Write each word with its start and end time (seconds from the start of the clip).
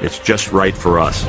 it's 0.00 0.18
just 0.18 0.52
right 0.52 0.76
for 0.76 0.98
us. 0.98 1.24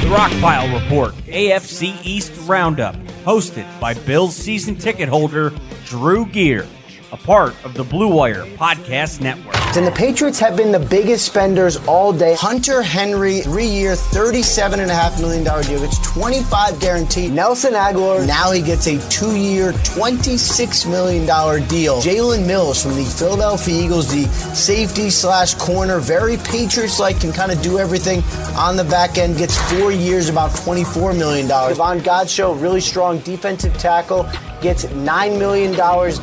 The 0.00 0.14
Rockpile 0.14 0.82
Report, 0.82 1.14
AFC 1.26 1.98
East 2.04 2.32
Roundup, 2.46 2.94
hosted 3.24 3.66
by 3.80 3.94
Bills 3.94 4.34
season 4.34 4.76
ticket 4.76 5.08
holder 5.08 5.52
Drew 5.84 6.26
Gear, 6.26 6.66
a 7.12 7.16
part 7.16 7.54
of 7.64 7.74
the 7.74 7.84
Blue 7.84 8.08
Wire 8.08 8.44
Podcast 8.56 9.20
Network. 9.20 9.54
And 9.76 9.86
the 9.86 9.92
Patriots 9.92 10.38
have 10.40 10.56
been 10.56 10.72
the 10.72 10.78
biggest 10.78 11.26
spenders 11.26 11.76
all 11.86 12.12
day. 12.12 12.34
Hunter 12.34 12.82
Henry, 12.82 13.40
three-year, 13.40 13.94
$37.5 13.94 15.20
million 15.20 15.44
deal. 15.44 15.82
It's 15.82 15.98
25 16.12 16.80
guaranteed. 16.80 17.32
Nelson 17.32 17.74
Agholor, 17.74 18.26
now 18.26 18.50
he 18.50 18.62
gets 18.62 18.86
a 18.86 18.98
two-year, 19.08 19.72
$26 19.72 20.90
million 20.90 21.24
deal. 21.68 22.00
Jalen 22.00 22.46
Mills 22.46 22.82
from 22.82 22.94
the 22.94 23.04
Philadelphia 23.04 23.84
Eagles, 23.84 24.08
the 24.08 24.26
safety 24.54 25.10
slash 25.10 25.54
corner, 25.54 25.98
very 25.98 26.36
Patriots-like, 26.38 27.20
can 27.20 27.32
kind 27.32 27.52
of 27.52 27.60
do 27.62 27.78
everything 27.78 28.22
on 28.56 28.76
the 28.76 28.84
back 28.84 29.18
end. 29.18 29.36
Gets 29.36 29.56
four 29.72 29.92
years, 29.92 30.28
about 30.28 30.50
$24 30.50 31.16
million. 31.16 31.46
Davon 31.46 32.00
Godchaux, 32.00 32.60
really 32.60 32.80
strong 32.80 33.18
defensive 33.20 33.76
tackle 33.78 34.28
gets 34.60 34.84
$9 34.86 35.38
million 35.38 35.72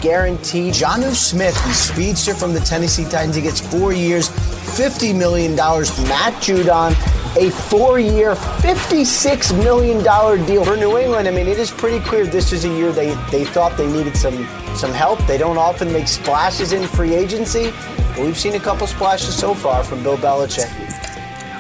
guaranteed. 0.01 0.73
Jonnu 0.73 1.13
Smith, 1.13 1.53
the 1.65 1.73
speedster 1.73 2.33
from 2.33 2.53
the 2.53 2.59
Tennessee 2.59 3.03
Titans, 3.05 3.35
he 3.35 3.41
gets 3.41 3.59
four 3.59 3.93
years, 3.93 4.29
$50 4.29 5.17
million. 5.17 5.55
Matt 5.55 6.33
Judon, 6.41 6.91
a 7.37 7.49
four 7.51 7.99
year, 7.99 8.35
$56 8.35 9.63
million 9.63 9.99
deal 10.45 10.65
for 10.65 10.75
New 10.75 10.97
England. 10.97 11.27
I 11.27 11.31
mean, 11.31 11.47
it 11.47 11.59
is 11.59 11.71
pretty 11.71 12.03
clear 12.03 12.25
this 12.25 12.51
is 12.51 12.65
a 12.65 12.69
year 12.69 12.91
they, 12.91 13.13
they 13.31 13.45
thought 13.45 13.77
they 13.77 13.91
needed 13.91 14.17
some, 14.17 14.45
some 14.75 14.91
help. 14.91 15.19
They 15.27 15.37
don't 15.37 15.57
often 15.57 15.91
make 15.91 16.07
splashes 16.07 16.73
in 16.73 16.87
free 16.87 17.13
agency, 17.13 17.71
but 17.97 18.19
we've 18.19 18.37
seen 18.37 18.55
a 18.55 18.59
couple 18.59 18.87
splashes 18.87 19.37
so 19.37 19.53
far 19.53 19.83
from 19.83 20.03
Bill 20.03 20.17
Belichick. 20.17 20.71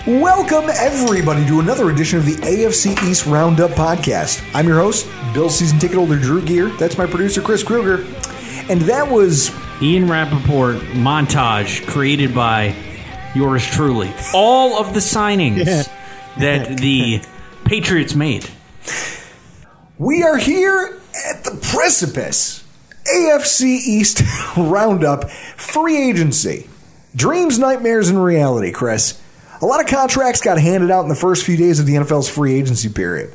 Welcome, 0.07 0.69
everybody, 0.69 1.47
to 1.47 1.59
another 1.59 1.89
edition 1.89 2.19
of 2.19 2.27
the 2.27 2.35
AFC 2.35 2.95
East 3.09 3.25
Roundup 3.25 3.71
podcast. 3.71 4.47
I'm 4.53 4.67
your 4.67 4.77
host, 4.77 5.07
Bill 5.33 5.49
season 5.49 5.79
ticket 5.79 5.97
holder 5.97 6.19
Drew 6.19 6.43
Gear. 6.45 6.67
That's 6.77 6.95
my 6.95 7.07
producer, 7.07 7.41
Chris 7.41 7.63
Kruger. 7.63 8.03
And 8.69 8.81
that 8.81 9.09
was 9.09 9.49
Ian 9.81 10.07
Rapoport 10.07 10.75
montage 10.93 11.87
created 11.87 12.35
by 12.35 12.75
yours 13.33 13.65
truly. 13.65 14.13
All 14.31 14.77
of 14.77 14.93
the 14.93 14.99
signings 14.99 15.89
that 16.37 16.77
the 16.79 17.23
Patriots 17.63 18.13
made. 18.13 18.47
We 19.97 20.21
are 20.21 20.37
here 20.37 21.01
at 21.31 21.43
the 21.43 21.59
precipice. 21.71 22.63
AFC 23.11 23.63
East 23.63 24.21
Roundup 24.55 25.31
free 25.31 25.97
agency. 26.09 26.69
Dreams, 27.15 27.57
nightmares, 27.57 28.09
and 28.09 28.23
reality, 28.23 28.71
Chris. 28.71 29.19
A 29.61 29.65
lot 29.65 29.79
of 29.79 29.87
contracts 29.87 30.41
got 30.41 30.59
handed 30.59 30.91
out 30.91 31.03
in 31.03 31.09
the 31.09 31.15
first 31.15 31.45
few 31.45 31.55
days 31.55 31.79
of 31.79 31.85
the 31.85 31.93
NFL's 31.93 32.29
free 32.29 32.55
agency 32.55 32.89
period. 32.89 33.33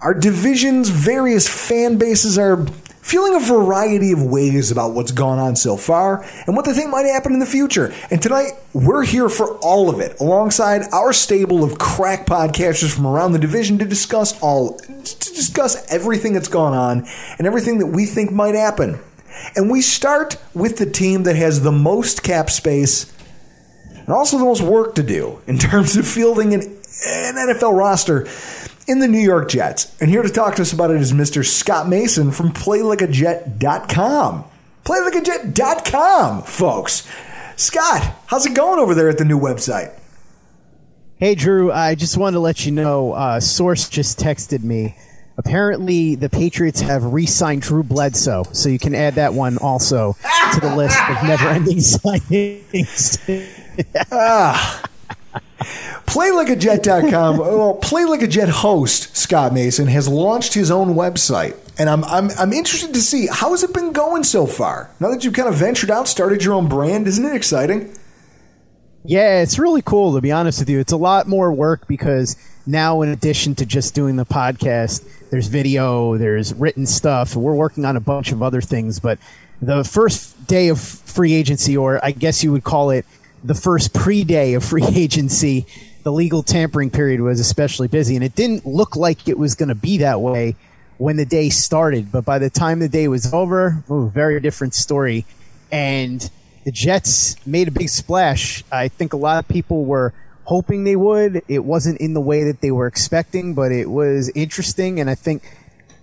Our 0.00 0.14
division's 0.14 0.88
various 0.88 1.46
fan 1.46 1.98
bases 1.98 2.38
are 2.38 2.66
feeling 3.02 3.34
a 3.34 3.40
variety 3.40 4.12
of 4.12 4.22
ways 4.22 4.70
about 4.70 4.92
what's 4.92 5.12
gone 5.12 5.38
on 5.38 5.54
so 5.54 5.76
far 5.76 6.24
and 6.46 6.56
what 6.56 6.64
they 6.64 6.72
think 6.72 6.88
might 6.88 7.04
happen 7.04 7.34
in 7.34 7.38
the 7.38 7.46
future. 7.46 7.92
And 8.10 8.22
tonight, 8.22 8.52
we're 8.72 9.04
here 9.04 9.28
for 9.28 9.58
all 9.58 9.90
of 9.90 10.00
it, 10.00 10.18
alongside 10.20 10.82
our 10.92 11.12
stable 11.12 11.62
of 11.62 11.78
crack 11.78 12.26
podcasters 12.26 12.94
from 12.94 13.06
around 13.06 13.32
the 13.32 13.38
division 13.38 13.78
to 13.78 13.84
discuss 13.84 14.40
all 14.40 14.78
to 14.78 15.34
discuss 15.34 15.86
everything 15.92 16.32
that's 16.32 16.48
gone 16.48 16.72
on 16.72 17.06
and 17.36 17.46
everything 17.46 17.78
that 17.78 17.88
we 17.88 18.06
think 18.06 18.32
might 18.32 18.54
happen. 18.54 18.98
And 19.56 19.70
we 19.70 19.82
start 19.82 20.36
with 20.54 20.78
the 20.78 20.86
team 20.86 21.24
that 21.24 21.36
has 21.36 21.62
the 21.62 21.72
most 21.72 22.22
cap 22.22 22.48
space 22.48 23.11
and 24.06 24.14
also 24.14 24.38
the 24.38 24.44
most 24.44 24.62
work 24.62 24.94
to 24.96 25.02
do 25.02 25.40
in 25.46 25.58
terms 25.58 25.96
of 25.96 26.06
fielding 26.06 26.54
an, 26.54 26.60
an 26.62 27.34
NFL 27.34 27.76
roster 27.76 28.26
in 28.86 28.98
the 28.98 29.08
New 29.08 29.20
York 29.20 29.48
Jets. 29.48 29.94
And 30.00 30.10
here 30.10 30.22
to 30.22 30.28
talk 30.28 30.56
to 30.56 30.62
us 30.62 30.72
about 30.72 30.90
it 30.90 31.00
is 31.00 31.12
Mr. 31.12 31.44
Scott 31.44 31.88
Mason 31.88 32.30
from 32.30 32.52
PlayLikeAJet.com. 32.52 34.44
PlayLikeAJet.com, 34.84 36.42
folks. 36.42 37.08
Scott, 37.56 38.14
how's 38.26 38.46
it 38.46 38.54
going 38.54 38.78
over 38.80 38.94
there 38.94 39.08
at 39.08 39.18
the 39.18 39.24
new 39.24 39.38
website? 39.38 39.98
Hey, 41.16 41.36
Drew, 41.36 41.70
I 41.70 41.94
just 41.94 42.16
wanted 42.16 42.32
to 42.34 42.40
let 42.40 42.66
you 42.66 42.72
know, 42.72 43.12
uh, 43.12 43.38
Source 43.38 43.88
just 43.88 44.18
texted 44.18 44.64
me. 44.64 44.96
Apparently, 45.38 46.16
the 46.16 46.28
Patriots 46.28 46.80
have 46.80 47.04
re-signed 47.04 47.62
Drew 47.62 47.82
Bledsoe, 47.82 48.44
so 48.52 48.68
you 48.68 48.78
can 48.78 48.94
add 48.94 49.14
that 49.14 49.32
one 49.32 49.56
also 49.58 50.16
to 50.54 50.60
the 50.60 50.74
list 50.74 50.98
of 51.08 51.22
never-ending 51.22 51.76
signings. 51.78 53.61
Ah. 54.10 54.82
PlayLikeAJet.com, 56.06 57.38
well, 57.38 57.74
Play 57.74 58.04
Like 58.04 58.22
a 58.22 58.26
Jet 58.26 58.48
host 58.48 59.16
Scott 59.16 59.54
Mason 59.54 59.86
has 59.86 60.08
launched 60.08 60.54
his 60.54 60.70
own 60.70 60.94
website, 60.94 61.56
and 61.78 61.88
I'm, 61.88 62.04
I'm 62.04 62.30
I'm 62.38 62.52
interested 62.52 62.92
to 62.92 63.00
see 63.00 63.28
how 63.28 63.52
has 63.52 63.62
it 63.62 63.72
been 63.72 63.92
going 63.92 64.24
so 64.24 64.46
far. 64.46 64.90
Now 65.00 65.10
that 65.10 65.24
you've 65.24 65.34
kind 65.34 65.48
of 65.48 65.54
ventured 65.54 65.90
out, 65.90 66.08
started 66.08 66.44
your 66.44 66.54
own 66.54 66.68
brand, 66.68 67.06
isn't 67.06 67.24
it 67.24 67.34
exciting? 67.34 67.96
Yeah, 69.04 69.40
it's 69.40 69.58
really 69.58 69.82
cool 69.82 70.14
to 70.14 70.20
be 70.20 70.30
honest 70.32 70.58
with 70.58 70.68
you. 70.68 70.80
It's 70.80 70.92
a 70.92 70.96
lot 70.96 71.26
more 71.26 71.52
work 71.52 71.88
because 71.88 72.36
now, 72.66 73.02
in 73.02 73.08
addition 73.08 73.54
to 73.56 73.66
just 73.66 73.94
doing 73.94 74.16
the 74.16 74.26
podcast, 74.26 75.04
there's 75.30 75.46
video, 75.48 76.16
there's 76.16 76.54
written 76.54 76.86
stuff. 76.86 77.34
We're 77.34 77.54
working 77.54 77.84
on 77.84 77.96
a 77.96 78.00
bunch 78.00 78.32
of 78.32 78.42
other 78.42 78.60
things, 78.60 79.00
but 79.00 79.18
the 79.60 79.82
first 79.82 80.46
day 80.46 80.68
of 80.68 80.80
free 80.80 81.32
agency, 81.32 81.76
or 81.76 82.04
I 82.04 82.10
guess 82.10 82.44
you 82.44 82.52
would 82.52 82.64
call 82.64 82.90
it 82.90 83.06
the 83.42 83.54
first 83.54 83.92
pre 83.94 84.24
day 84.24 84.54
of 84.54 84.64
free 84.64 84.84
agency, 84.94 85.66
the 86.02 86.12
legal 86.12 86.42
tampering 86.42 86.90
period 86.90 87.20
was 87.20 87.40
especially 87.40 87.88
busy. 87.88 88.16
And 88.16 88.24
it 88.24 88.34
didn't 88.34 88.66
look 88.66 88.96
like 88.96 89.28
it 89.28 89.38
was 89.38 89.54
going 89.54 89.68
to 89.68 89.74
be 89.74 89.98
that 89.98 90.20
way 90.20 90.56
when 90.98 91.16
the 91.16 91.24
day 91.24 91.48
started. 91.48 92.12
But 92.12 92.24
by 92.24 92.38
the 92.38 92.50
time 92.50 92.80
the 92.80 92.88
day 92.88 93.08
was 93.08 93.32
over, 93.32 93.82
ooh, 93.90 94.10
very 94.10 94.40
different 94.40 94.74
story. 94.74 95.24
And 95.70 96.28
the 96.64 96.70
Jets 96.70 97.36
made 97.46 97.68
a 97.68 97.70
big 97.70 97.88
splash. 97.88 98.62
I 98.70 98.88
think 98.88 99.12
a 99.12 99.16
lot 99.16 99.44
of 99.44 99.48
people 99.48 99.84
were 99.84 100.12
hoping 100.44 100.84
they 100.84 100.96
would. 100.96 101.42
It 101.48 101.64
wasn't 101.64 102.00
in 102.00 102.14
the 102.14 102.20
way 102.20 102.44
that 102.44 102.60
they 102.60 102.70
were 102.70 102.86
expecting, 102.86 103.54
but 103.54 103.72
it 103.72 103.90
was 103.90 104.30
interesting. 104.34 105.00
And 105.00 105.08
I 105.08 105.14
think 105.14 105.42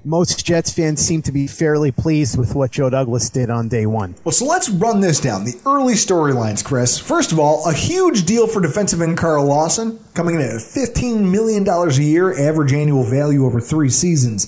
most 0.05 0.45
Jets 0.45 0.71
fans 0.71 1.01
seem 1.01 1.21
to 1.23 1.31
be 1.31 1.45
fairly 1.45 1.91
pleased 1.91 2.37
with 2.37 2.55
what 2.55 2.71
Joe 2.71 2.89
Douglas 2.89 3.29
did 3.29 3.49
on 3.49 3.67
day 3.67 3.85
one. 3.85 4.15
Well, 4.23 4.31
so 4.31 4.45
let's 4.45 4.69
run 4.69 5.01
this 5.01 5.19
down. 5.19 5.43
The 5.43 5.59
early 5.65 5.93
storylines, 5.93 6.63
Chris. 6.63 6.97
First 6.97 7.31
of 7.31 7.39
all, 7.39 7.67
a 7.67 7.73
huge 7.73 8.25
deal 8.25 8.47
for 8.47 8.61
defensive 8.61 9.01
end 9.01 9.17
Carl 9.17 9.45
Lawson, 9.45 9.99
coming 10.13 10.35
in 10.35 10.41
at 10.41 10.53
$15 10.53 11.29
million 11.29 11.67
a 11.67 11.91
year, 12.01 12.37
average 12.39 12.71
annual 12.71 13.03
value 13.03 13.45
over 13.45 13.59
three 13.59 13.89
seasons. 13.89 14.47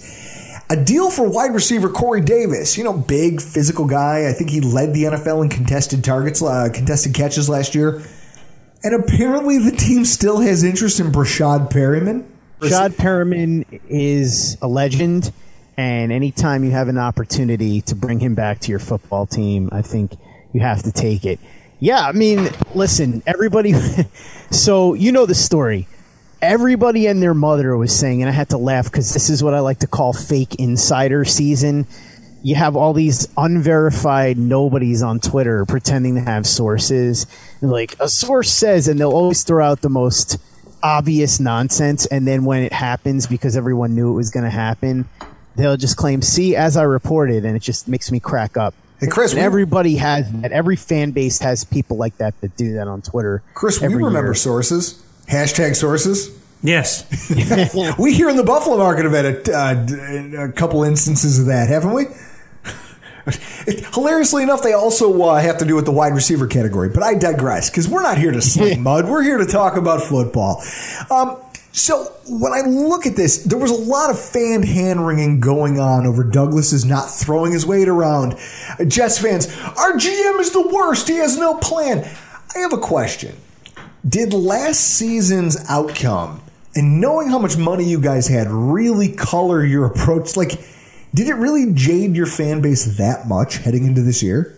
A 0.69 0.81
deal 0.81 1.11
for 1.11 1.29
wide 1.29 1.53
receiver 1.53 1.89
Corey 1.89 2.21
Davis, 2.21 2.77
you 2.77 2.85
know, 2.85 2.93
big 2.93 3.41
physical 3.41 3.85
guy. 3.85 4.29
I 4.29 4.31
think 4.31 4.49
he 4.49 4.61
led 4.61 4.93
the 4.93 5.03
NFL 5.03 5.43
in 5.43 5.49
contested 5.49 6.01
targets, 6.01 6.41
uh, 6.41 6.69
contested 6.73 7.13
catches 7.13 7.49
last 7.49 7.75
year. 7.75 8.01
And 8.81 8.95
apparently, 8.95 9.57
the 9.57 9.75
team 9.75 10.05
still 10.05 10.39
has 10.39 10.63
interest 10.63 11.01
in 11.01 11.11
Breshad 11.11 11.69
Perriman. 11.69 12.30
Breshad 12.61 12.91
Perriman 12.91 13.81
is 13.89 14.55
a 14.61 14.67
legend, 14.67 15.31
and 15.77 16.11
anytime 16.11 16.63
you 16.63 16.69
have 16.69 16.89
an 16.89 16.97
opportunity 16.99 17.81
to 17.81 17.95
bring 17.95 18.19
him 18.19 18.35
back 18.35 18.59
to 18.59 18.69
your 18.69 18.77
football 18.77 19.25
team, 19.25 19.69
I 19.71 19.81
think 19.81 20.15
you 20.53 20.61
have 20.61 20.83
to 20.83 20.91
take 20.91 21.25
it. 21.25 21.39
Yeah, 21.79 22.05
I 22.05 22.11
mean, 22.11 22.49
listen, 22.75 23.23
everybody. 23.25 23.73
so 24.51 24.93
you 24.93 25.11
know 25.11 25.25
the 25.25 25.33
story 25.33 25.87
everybody 26.41 27.07
and 27.07 27.21
their 27.21 27.33
mother 27.33 27.77
was 27.77 27.97
saying, 27.97 28.21
and 28.21 28.29
I 28.29 28.33
had 28.33 28.49
to 28.49 28.57
laugh 28.57 28.85
because 28.85 29.13
this 29.13 29.29
is 29.29 29.43
what 29.43 29.53
I 29.53 29.59
like 29.59 29.79
to 29.79 29.87
call 29.87 30.13
fake 30.13 30.55
insider 30.55 31.23
season. 31.23 31.85
You 32.43 32.55
have 32.55 32.75
all 32.75 32.93
these 32.93 33.27
unverified 33.37 34.37
nobodies 34.37 35.03
on 35.03 35.19
Twitter 35.19 35.65
pretending 35.65 36.15
to 36.15 36.21
have 36.21 36.47
sources. 36.47 37.27
And 37.61 37.69
like, 37.69 37.95
a 37.99 38.09
source 38.09 38.51
says, 38.51 38.87
and 38.87 38.99
they'll 38.99 39.11
always 39.11 39.43
throw 39.43 39.63
out 39.63 39.81
the 39.81 39.89
most 39.89 40.37
obvious 40.83 41.39
nonsense. 41.39 42.05
And 42.05 42.27
then 42.27 42.45
when 42.45 42.63
it 42.63 42.73
happens, 42.73 43.27
because 43.27 43.55
everyone 43.55 43.95
knew 43.95 44.11
it 44.11 44.15
was 44.15 44.29
going 44.29 44.43
to 44.43 44.49
happen, 44.49 45.07
they'll 45.55 45.77
just 45.77 45.97
claim, 45.97 46.21
see, 46.21 46.55
as 46.55 46.77
I 46.77 46.83
reported. 46.83 47.45
And 47.45 47.55
it 47.55 47.61
just 47.61 47.87
makes 47.87 48.11
me 48.11 48.19
crack 48.19 48.57
up. 48.57 48.73
Hey, 48.99 49.07
Chris, 49.07 49.31
and 49.31 49.39
we- 49.39 49.45
everybody 49.45 49.95
has 49.95 50.31
that. 50.41 50.51
Every 50.51 50.75
fan 50.75 51.11
base 51.11 51.39
has 51.39 51.63
people 51.63 51.97
like 51.97 52.17
that 52.17 52.39
that 52.41 52.55
do 52.55 52.73
that 52.73 52.87
on 52.87 53.01
Twitter. 53.01 53.41
Chris, 53.53 53.81
we 53.81 53.87
remember 53.87 54.27
year. 54.27 54.35
Hashtag 54.35 55.03
Hashtag 55.27 55.75
sources. 55.75 56.37
Yes. 56.61 57.05
we 57.99 58.13
here 58.13 58.29
in 58.29 58.35
the 58.35 58.43
Buffalo 58.43 58.77
market 58.77 59.05
have 59.05 59.13
had 59.13 59.25
a, 59.25 59.57
uh, 59.57 60.45
a 60.45 60.51
couple 60.51 60.83
instances 60.83 61.39
of 61.39 61.47
that, 61.47 61.69
haven't 61.69 61.93
we? 61.93 62.05
Hilariously 63.93 64.43
enough, 64.43 64.61
they 64.63 64.73
also 64.73 65.21
uh, 65.21 65.39
have 65.39 65.57
to 65.59 65.65
do 65.65 65.75
with 65.75 65.85
the 65.85 65.91
wide 65.91 66.13
receiver 66.13 66.47
category, 66.47 66.89
but 66.89 67.03
I 67.03 67.13
digress 67.13 67.69
because 67.69 67.87
we're 67.87 68.03
not 68.03 68.17
here 68.17 68.31
to 68.31 68.41
sling 68.41 68.81
mud. 68.81 69.07
We're 69.07 69.23
here 69.23 69.37
to 69.37 69.45
talk 69.45 69.77
about 69.77 70.01
football. 70.01 70.63
Um, 71.09 71.37
so 71.73 72.03
when 72.27 72.51
I 72.51 72.61
look 72.67 73.05
at 73.05 73.15
this, 73.15 73.43
there 73.43 73.57
was 73.57 73.71
a 73.71 73.75
lot 73.75 74.09
of 74.09 74.19
fan 74.19 74.61
hand 74.63 75.05
wringing 75.05 75.39
going 75.39 75.79
on 75.79 76.05
over 76.05 76.23
Douglas 76.23 76.73
is 76.73 76.83
not 76.83 77.09
throwing 77.09 77.53
his 77.53 77.65
weight 77.65 77.87
around. 77.87 78.35
Jets 78.87 79.19
fans, 79.19 79.47
our 79.77 79.93
GM 79.93 80.39
is 80.39 80.51
the 80.51 80.67
worst. 80.67 81.07
He 81.07 81.15
has 81.15 81.37
no 81.37 81.55
plan. 81.55 81.99
I 82.55 82.59
have 82.59 82.73
a 82.73 82.77
question. 82.77 83.35
Did 84.07 84.33
last 84.33 84.79
season's 84.79 85.57
outcome 85.69 86.41
and 86.75 86.99
knowing 86.99 87.29
how 87.29 87.39
much 87.39 87.55
money 87.55 87.85
you 87.85 88.01
guys 88.01 88.27
had 88.27 88.49
really 88.49 89.09
color 89.13 89.63
your 89.63 89.85
approach? 89.85 90.35
Like, 90.35 90.53
did 91.13 91.27
it 91.27 91.35
really 91.35 91.73
jade 91.73 92.15
your 92.15 92.25
fan 92.25 92.61
base 92.61 92.97
that 92.97 93.27
much 93.27 93.57
heading 93.57 93.85
into 93.85 94.01
this 94.01 94.23
year? 94.23 94.57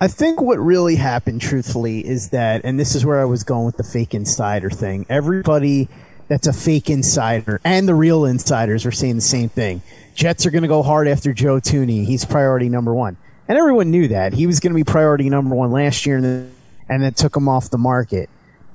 I 0.00 0.08
think 0.08 0.40
what 0.40 0.58
really 0.58 0.96
happened, 0.96 1.40
truthfully, 1.40 2.04
is 2.04 2.30
that, 2.30 2.62
and 2.64 2.78
this 2.78 2.94
is 2.94 3.06
where 3.06 3.20
I 3.20 3.24
was 3.24 3.44
going 3.44 3.66
with 3.66 3.76
the 3.76 3.84
fake 3.84 4.14
insider 4.14 4.68
thing. 4.68 5.06
Everybody 5.08 5.88
that's 6.28 6.46
a 6.46 6.52
fake 6.52 6.90
insider 6.90 7.60
and 7.64 7.86
the 7.86 7.94
real 7.94 8.24
insiders 8.24 8.86
are 8.86 8.90
saying 8.90 9.16
the 9.16 9.20
same 9.20 9.48
thing. 9.48 9.82
Jets 10.14 10.46
are 10.46 10.50
going 10.50 10.62
to 10.62 10.68
go 10.68 10.82
hard 10.82 11.06
after 11.06 11.32
Joe 11.32 11.56
Thuney. 11.56 12.04
He's 12.04 12.24
priority 12.24 12.68
number 12.68 12.94
one. 12.94 13.16
And 13.48 13.58
everyone 13.58 13.90
knew 13.90 14.08
that. 14.08 14.32
He 14.32 14.46
was 14.46 14.60
going 14.60 14.72
to 14.72 14.76
be 14.76 14.84
priority 14.84 15.28
number 15.28 15.54
one 15.54 15.72
last 15.72 16.06
year, 16.06 16.16
and 16.16 16.24
then, 16.24 16.54
and 16.88 17.02
then 17.02 17.12
took 17.12 17.36
him 17.36 17.48
off 17.48 17.70
the 17.70 17.78
market. 17.78 18.30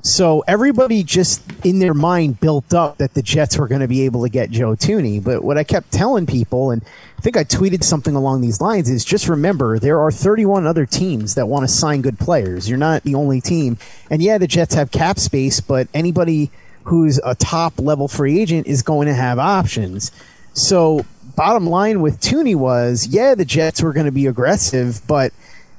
So 0.07 0.41
everybody 0.47 1.03
just 1.03 1.43
in 1.65 1.79
their 1.79 1.93
mind 1.93 2.39
built 2.39 2.73
up 2.73 2.97
that 2.97 3.13
the 3.13 3.21
Jets 3.21 3.57
were 3.57 3.67
going 3.67 3.81
to 3.81 3.89
be 3.89 4.03
able 4.03 4.23
to 4.23 4.29
get 4.29 4.49
Joe 4.49 4.71
Thuney. 4.71 5.21
But 5.21 5.43
what 5.43 5.57
I 5.57 5.65
kept 5.65 5.91
telling 5.91 6.25
people, 6.25 6.71
and 6.71 6.81
I 7.17 7.21
think 7.21 7.35
I 7.35 7.43
tweeted 7.43 7.83
something 7.83 8.15
along 8.15 8.39
these 8.39 8.61
lines, 8.61 8.89
is 8.89 9.03
just 9.03 9.27
remember 9.27 9.77
there 9.77 9.99
are 9.99 10.09
31 10.09 10.65
other 10.65 10.85
teams 10.85 11.35
that 11.35 11.49
want 11.49 11.67
to 11.67 11.67
sign 11.67 12.01
good 12.01 12.17
players. 12.19 12.69
You're 12.69 12.77
not 12.77 13.03
the 13.03 13.15
only 13.15 13.41
team. 13.41 13.77
And 14.09 14.23
yeah, 14.23 14.37
the 14.37 14.47
Jets 14.47 14.75
have 14.75 14.91
cap 14.91 15.19
space, 15.19 15.59
but 15.59 15.89
anybody 15.93 16.51
who's 16.85 17.19
a 17.25 17.35
top 17.35 17.77
level 17.77 18.07
free 18.07 18.39
agent 18.39 18.65
is 18.65 18.83
going 18.83 19.07
to 19.07 19.13
have 19.13 19.39
options. 19.39 20.13
So 20.53 21.05
bottom 21.35 21.67
line 21.67 21.99
with 21.99 22.21
Thuney 22.21 22.55
was, 22.55 23.07
yeah, 23.07 23.35
the 23.35 23.43
Jets 23.43 23.81
were 23.81 23.91
going 23.91 24.05
to 24.05 24.13
be 24.13 24.25
aggressive, 24.25 25.01
but 25.05 25.33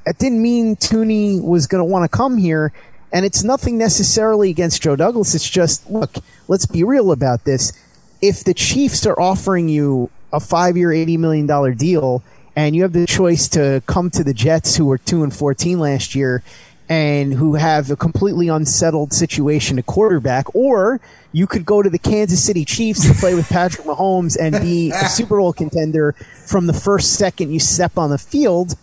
it 0.05 0.19
didn't 0.19 0.43
mean 0.43 0.77
Thuney 0.77 1.43
was 1.43 1.67
going 1.67 1.81
to 1.81 1.91
want 1.91 2.05
to 2.05 2.15
come 2.15 2.37
here. 2.37 2.75
And 3.13 3.25
it's 3.25 3.43
nothing 3.43 3.79
necessarily 3.79 4.51
against 4.51 4.83
Joe 4.83 4.97
Douglas. 4.97 5.35
It's 5.35 5.49
just, 5.49 5.89
look, 5.91 6.17
let's 6.47 6.67
be 6.67 6.85
real 6.85 7.11
about 7.11 7.45
this. 7.45 7.73
If 8.21 8.45
the 8.45 8.55
Chiefs 8.55 9.07
are 9.07 9.19
offering 9.19 9.69
you 9.69 10.11
a 10.33 10.41
five 10.41 10.77
year, 10.77 10.91
$80 10.91 11.19
million 11.19 11.77
deal, 11.77 12.23
and 12.55 12.75
you 12.75 12.83
have 12.83 12.93
the 12.93 13.07
choice 13.07 13.49
to 13.49 13.83
come 13.87 14.11
to 14.11 14.25
the 14.25 14.35
Jets, 14.35 14.77
who 14.77 14.85
were 14.85 14.99
2 14.99 15.23
and 15.23 15.35
14 15.35 15.79
last 15.79 16.15
year, 16.15 16.43
and 16.89 17.35
who 17.35 17.55
have 17.55 17.91
a 17.91 17.97
completely 17.97 18.49
unsettled 18.49 19.13
situation 19.13 19.79
at 19.79 19.87
quarterback, 19.87 20.55
or 20.55 21.01
you 21.33 21.47
could 21.47 21.67
go 21.67 21.83
to 21.83 21.91
the 21.91 21.99
Kansas 21.99 22.43
City 22.43 22.65
Chiefs 22.65 23.07
to 23.07 23.15
play 23.15 23.35
with 23.35 23.49
Patrick 23.49 23.87
Mahomes 23.87 24.37
and 24.41 24.61
be 24.63 24.91
a 24.91 25.09
Super 25.09 25.39
Bowl 25.39 25.53
contender 25.53 26.15
from 26.47 26.67
the 26.67 26.73
first 26.73 27.15
second 27.15 27.53
you 27.53 27.61
step 27.61 27.99
on 27.99 28.11
the 28.11 28.19
field. 28.19 28.75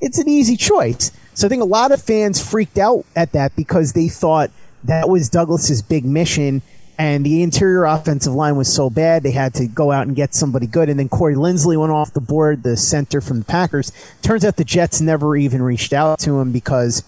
It's 0.00 0.18
an 0.18 0.28
easy 0.28 0.56
choice. 0.56 1.12
So 1.34 1.46
I 1.46 1.48
think 1.48 1.62
a 1.62 1.66
lot 1.66 1.92
of 1.92 2.02
fans 2.02 2.46
freaked 2.46 2.78
out 2.78 3.04
at 3.16 3.32
that 3.32 3.56
because 3.56 3.92
they 3.92 4.08
thought 4.08 4.50
that 4.84 5.08
was 5.08 5.28
Douglas's 5.28 5.82
big 5.82 6.04
mission 6.04 6.62
and 6.98 7.24
the 7.24 7.42
interior 7.42 7.84
offensive 7.84 8.34
line 8.34 8.56
was 8.56 8.72
so 8.72 8.90
bad 8.90 9.22
they 9.22 9.30
had 9.30 9.54
to 9.54 9.66
go 9.66 9.90
out 9.90 10.06
and 10.06 10.14
get 10.14 10.34
somebody 10.34 10.66
good. 10.66 10.88
And 10.88 10.98
then 11.00 11.08
Corey 11.08 11.34
Linsley 11.34 11.76
went 11.76 11.90
off 11.90 12.12
the 12.12 12.20
board, 12.20 12.62
the 12.62 12.76
center 12.76 13.20
from 13.20 13.40
the 13.40 13.44
Packers. 13.44 13.92
Turns 14.20 14.44
out 14.44 14.56
the 14.56 14.64
Jets 14.64 15.00
never 15.00 15.34
even 15.36 15.62
reached 15.62 15.92
out 15.92 16.18
to 16.20 16.38
him 16.38 16.52
because 16.52 17.02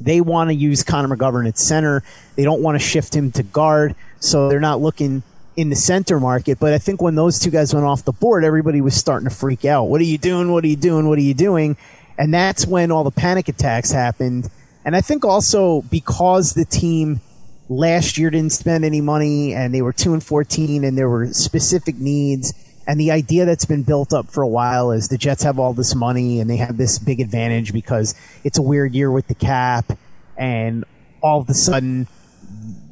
they 0.00 0.20
want 0.20 0.48
to 0.48 0.54
use 0.54 0.82
Connor 0.82 1.14
McGovern 1.14 1.46
at 1.46 1.58
center. 1.58 2.02
They 2.36 2.44
don't 2.44 2.62
want 2.62 2.80
to 2.80 2.84
shift 2.84 3.14
him 3.14 3.30
to 3.32 3.42
guard, 3.42 3.94
so 4.18 4.48
they're 4.48 4.58
not 4.58 4.80
looking 4.80 5.22
in 5.56 5.68
the 5.68 5.76
center 5.76 6.18
market. 6.18 6.58
But 6.58 6.72
I 6.72 6.78
think 6.78 7.02
when 7.02 7.14
those 7.14 7.38
two 7.38 7.50
guys 7.50 7.74
went 7.74 7.84
off 7.84 8.04
the 8.04 8.12
board, 8.12 8.42
everybody 8.42 8.80
was 8.80 8.96
starting 8.96 9.28
to 9.28 9.34
freak 9.34 9.66
out. 9.66 9.84
What 9.84 10.00
are 10.00 10.04
you 10.04 10.18
doing? 10.18 10.50
What 10.50 10.64
are 10.64 10.68
you 10.68 10.76
doing? 10.76 11.08
What 11.08 11.18
are 11.18 11.22
you 11.22 11.34
doing? 11.34 11.76
And 12.20 12.34
that's 12.34 12.66
when 12.66 12.92
all 12.92 13.02
the 13.02 13.10
panic 13.10 13.48
attacks 13.48 13.90
happened. 13.90 14.50
And 14.84 14.94
I 14.94 15.00
think 15.00 15.24
also 15.24 15.80
because 15.90 16.52
the 16.52 16.66
team 16.66 17.22
last 17.70 18.18
year 18.18 18.28
didn't 18.28 18.52
spend 18.52 18.84
any 18.84 19.00
money 19.00 19.54
and 19.54 19.74
they 19.74 19.80
were 19.80 19.94
2 19.94 20.12
and 20.12 20.22
14 20.22 20.84
and 20.84 20.98
there 20.98 21.08
were 21.08 21.32
specific 21.32 21.96
needs 21.96 22.52
and 22.86 22.98
the 22.98 23.10
idea 23.10 23.44
that's 23.44 23.64
been 23.64 23.84
built 23.84 24.12
up 24.12 24.28
for 24.28 24.42
a 24.42 24.48
while 24.48 24.90
is 24.90 25.08
the 25.08 25.16
Jets 25.16 25.44
have 25.44 25.60
all 25.60 25.72
this 25.72 25.94
money 25.94 26.40
and 26.40 26.50
they 26.50 26.56
have 26.56 26.76
this 26.76 26.98
big 26.98 27.20
advantage 27.20 27.72
because 27.72 28.16
it's 28.42 28.58
a 28.58 28.62
weird 28.62 28.92
year 28.92 29.10
with 29.10 29.28
the 29.28 29.34
cap 29.34 29.96
and 30.36 30.84
all 31.22 31.40
of 31.40 31.48
a 31.48 31.54
sudden 31.54 32.08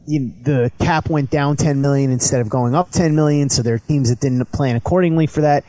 you 0.07 0.21
know, 0.21 0.33
the 0.45 0.73
cap 0.79 1.11
went 1.11 1.31
down 1.31 1.57
10 1.57 1.81
million 1.81 2.13
instead 2.13 2.41
of 2.41 2.49
going 2.49 2.75
up 2.75 2.93
10 2.93 3.17
million 3.17 3.51
so 3.51 3.61
there 3.61 3.75
are 3.75 3.81
teams 3.81 4.09
that 4.09 4.21
didn't 4.21 4.45
plan 4.53 4.77
accordingly 4.77 5.27
for 5.27 5.41
that 5.41 5.65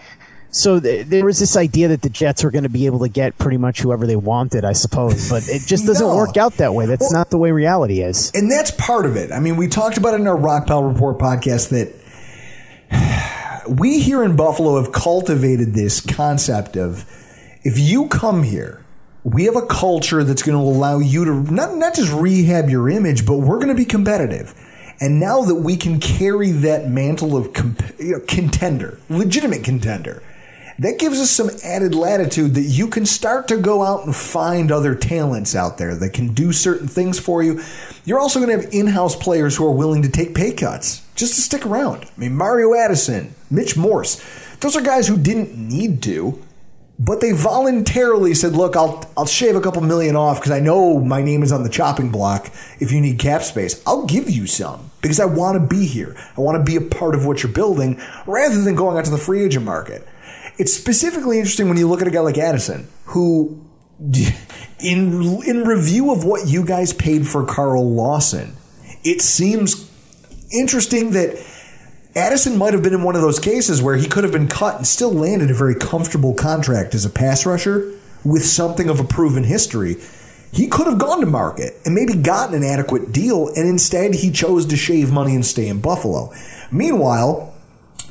so 0.51 0.79
th- 0.79 1.07
there 1.07 1.23
was 1.25 1.39
this 1.39 1.55
idea 1.55 1.87
that 1.89 2.01
the 2.01 2.09
Jets 2.09 2.43
were 2.43 2.51
going 2.51 2.63
to 2.63 2.69
be 2.69 2.85
able 2.87 2.99
to 2.99 3.09
get 3.09 3.37
pretty 3.37 3.57
much 3.57 3.81
whoever 3.81 4.07
they 4.07 4.15
wanted, 4.15 4.65
I 4.65 4.73
suppose, 4.73 5.29
but 5.29 5.47
it 5.47 5.61
just 5.67 5.85
doesn't 5.85 6.07
No. 6.07 6.15
work 6.15 6.37
out 6.37 6.53
that 6.57 6.73
way. 6.73 6.85
That's 6.85 7.11
not 7.11 7.29
the 7.29 7.37
way 7.37 7.51
reality 7.51 8.01
is. 8.01 8.31
And 8.33 8.51
that's 8.51 8.71
part 8.71 9.05
of 9.05 9.15
it. 9.15 9.31
I 9.31 9.39
mean, 9.39 9.57
we 9.57 9.67
talked 9.67 9.97
about 9.97 10.13
it 10.15 10.21
in 10.21 10.27
our 10.27 10.37
Rock 10.37 10.67
Pile 10.67 10.83
Report 10.83 11.17
podcast 11.19 11.69
that 11.69 11.93
we 13.67 13.99
here 13.99 14.23
in 14.23 14.35
Buffalo 14.35 14.81
have 14.81 14.91
cultivated 14.91 15.73
this 15.73 15.99
concept 16.01 16.75
of 16.75 17.05
if 17.63 17.77
you 17.77 18.07
come 18.07 18.43
here, 18.43 18.83
we 19.23 19.45
have 19.45 19.55
a 19.55 19.65
culture 19.65 20.23
that's 20.23 20.41
going 20.41 20.57
to 20.57 20.63
allow 20.63 20.97
you 20.99 21.25
to 21.25 21.33
not, 21.53 21.75
not 21.75 21.93
just 21.93 22.11
rehab 22.11 22.69
your 22.69 22.89
image, 22.89 23.25
but 23.25 23.37
we're 23.37 23.57
going 23.57 23.67
to 23.67 23.75
be 23.75 23.85
competitive. 23.85 24.55
And 25.01 25.19
now 25.19 25.43
that 25.43 25.55
we 25.55 25.77
can 25.77 25.99
carry 25.99 26.51
that 26.51 26.89
mantle 26.89 27.37
of 27.37 27.53
comp- 27.53 27.99
you 27.99 28.13
know, 28.13 28.19
contender, 28.27 28.99
legitimate 29.09 29.63
contender, 29.63 30.23
that 30.79 30.97
gives 30.97 31.19
us 31.19 31.29
some 31.29 31.49
added 31.63 31.93
latitude 31.93 32.55
that 32.55 32.61
you 32.61 32.87
can 32.87 33.05
start 33.05 33.47
to 33.49 33.57
go 33.57 33.83
out 33.83 34.05
and 34.05 34.15
find 34.15 34.71
other 34.71 34.95
talents 34.95 35.55
out 35.55 35.77
there 35.77 35.93
that 35.95 36.13
can 36.13 36.33
do 36.33 36.51
certain 36.51 36.87
things 36.87 37.19
for 37.19 37.43
you. 37.43 37.61
You're 38.05 38.19
also 38.19 38.39
going 38.39 38.57
to 38.57 38.63
have 38.63 38.73
in 38.73 38.87
house 38.87 39.15
players 39.15 39.55
who 39.55 39.65
are 39.65 39.71
willing 39.71 40.01
to 40.03 40.09
take 40.09 40.33
pay 40.33 40.53
cuts 40.53 41.05
just 41.15 41.35
to 41.35 41.41
stick 41.41 41.65
around. 41.65 42.05
I 42.05 42.19
mean, 42.19 42.35
Mario 42.35 42.73
Addison, 42.73 43.35
Mitch 43.51 43.75
Morse, 43.75 44.21
those 44.61 44.75
are 44.75 44.81
guys 44.81 45.07
who 45.07 45.17
didn't 45.17 45.55
need 45.55 46.01
to, 46.03 46.41
but 46.97 47.21
they 47.21 47.31
voluntarily 47.31 48.33
said, 48.33 48.53
"Look, 48.53 48.75
I'll 48.75 49.09
I'll 49.15 49.25
shave 49.25 49.55
a 49.55 49.61
couple 49.61 49.81
million 49.81 50.17
off 50.17 50.39
because 50.39 50.51
I 50.51 50.59
know 50.59 50.99
my 50.99 51.21
name 51.21 51.43
is 51.43 51.51
on 51.53 51.63
the 51.63 51.69
chopping 51.69 52.09
block. 52.09 52.51
If 52.79 52.91
you 52.91 52.99
need 52.99 53.19
cap 53.19 53.43
space, 53.43 53.81
I'll 53.85 54.05
give 54.05 54.29
you 54.29 54.47
some." 54.47 54.89
because 55.01 55.19
I 55.19 55.25
want 55.25 55.55
to 55.55 55.75
be 55.75 55.85
here. 55.85 56.15
I 56.37 56.41
want 56.41 56.57
to 56.57 56.63
be 56.63 56.75
a 56.75 56.81
part 56.81 57.15
of 57.15 57.25
what 57.25 57.43
you're 57.43 57.51
building 57.51 58.01
rather 58.25 58.61
than 58.61 58.75
going 58.75 58.97
out 58.97 59.05
to 59.05 59.11
the 59.11 59.17
free 59.17 59.43
agent 59.43 59.65
market. 59.65 60.07
It's 60.59 60.73
specifically 60.73 61.39
interesting 61.39 61.69
when 61.69 61.77
you 61.77 61.87
look 61.87 62.01
at 62.01 62.07
a 62.07 62.11
guy 62.11 62.19
like 62.19 62.37
Addison, 62.37 62.89
who, 63.05 63.65
in 64.79 65.41
in 65.47 65.63
review 65.63 66.11
of 66.11 66.25
what 66.25 66.47
you 66.47 66.65
guys 66.65 66.91
paid 66.91 67.25
for 67.25 67.45
Carl 67.45 67.89
Lawson, 67.89 68.57
it 69.05 69.21
seems 69.21 69.89
interesting 70.51 71.11
that 71.11 71.41
Addison 72.13 72.57
might 72.57 72.73
have 72.73 72.83
been 72.83 72.93
in 72.93 73.03
one 73.03 73.15
of 73.15 73.21
those 73.21 73.39
cases 73.39 73.81
where 73.81 73.95
he 73.95 74.05
could 74.05 74.25
have 74.25 74.33
been 74.33 74.49
cut 74.49 74.75
and 74.75 74.85
still 74.85 75.13
landed 75.13 75.49
a 75.49 75.53
very 75.53 75.75
comfortable 75.75 76.33
contract 76.33 76.93
as 76.93 77.05
a 77.05 77.09
pass 77.09 77.45
rusher 77.45 77.93
with 78.25 78.43
something 78.43 78.89
of 78.89 78.99
a 78.99 79.05
proven 79.05 79.45
history. 79.45 79.95
He 80.51 80.67
could 80.67 80.87
have 80.87 80.97
gone 80.97 81.21
to 81.21 81.25
market 81.25 81.75
and 81.85 81.95
maybe 81.95 82.15
gotten 82.15 82.55
an 82.55 82.63
adequate 82.65 83.13
deal, 83.13 83.47
and 83.47 83.65
instead 83.65 84.13
he 84.15 84.29
chose 84.29 84.65
to 84.65 84.75
shave 84.75 85.09
money 85.09 85.35
and 85.35 85.45
stay 85.45 85.69
in 85.69 85.79
Buffalo. 85.79 86.33
Meanwhile, 86.69 87.48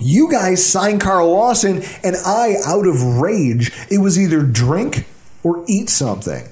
you 0.01 0.31
guys 0.31 0.65
signed 0.65 1.01
Carl 1.01 1.31
Lawson, 1.31 1.83
and 2.03 2.17
I, 2.25 2.57
out 2.67 2.87
of 2.87 3.03
rage, 3.19 3.73
it 3.91 3.99
was 3.99 4.19
either 4.19 4.43
drink 4.43 5.07
or 5.43 5.65
eat 5.69 5.89
something. 5.89 6.49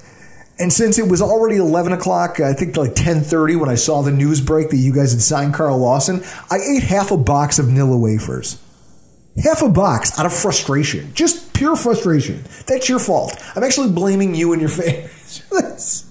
And 0.59 0.73
since 0.73 0.97
it 0.97 1.07
was 1.07 1.21
already 1.21 1.57
11 1.57 1.93
o'clock, 1.93 2.39
I 2.39 2.53
think 2.53 2.75
like 2.77 2.93
10.30 2.95 3.59
when 3.59 3.69
I 3.69 3.75
saw 3.75 4.01
the 4.01 4.11
news 4.11 4.41
break 4.41 4.69
that 4.71 4.77
you 4.77 4.93
guys 4.93 5.11
had 5.11 5.21
signed 5.21 5.53
Carl 5.53 5.77
Lawson, 5.77 6.23
I 6.49 6.57
ate 6.57 6.83
half 6.83 7.11
a 7.11 7.17
box 7.17 7.59
of 7.59 7.67
Nilla 7.67 7.99
wafers. 7.99 8.59
Half 9.43 9.61
a 9.61 9.69
box 9.69 10.17
out 10.17 10.25
of 10.25 10.33
frustration. 10.33 11.13
Just 11.13 11.53
pure 11.53 11.75
frustration. 11.75 12.43
That's 12.65 12.89
your 12.89 12.97
fault. 12.97 13.35
I'm 13.55 13.63
actually 13.63 13.91
blaming 13.91 14.33
you 14.33 14.53
and 14.53 14.61
your 14.61 14.69
fans. 14.71 16.03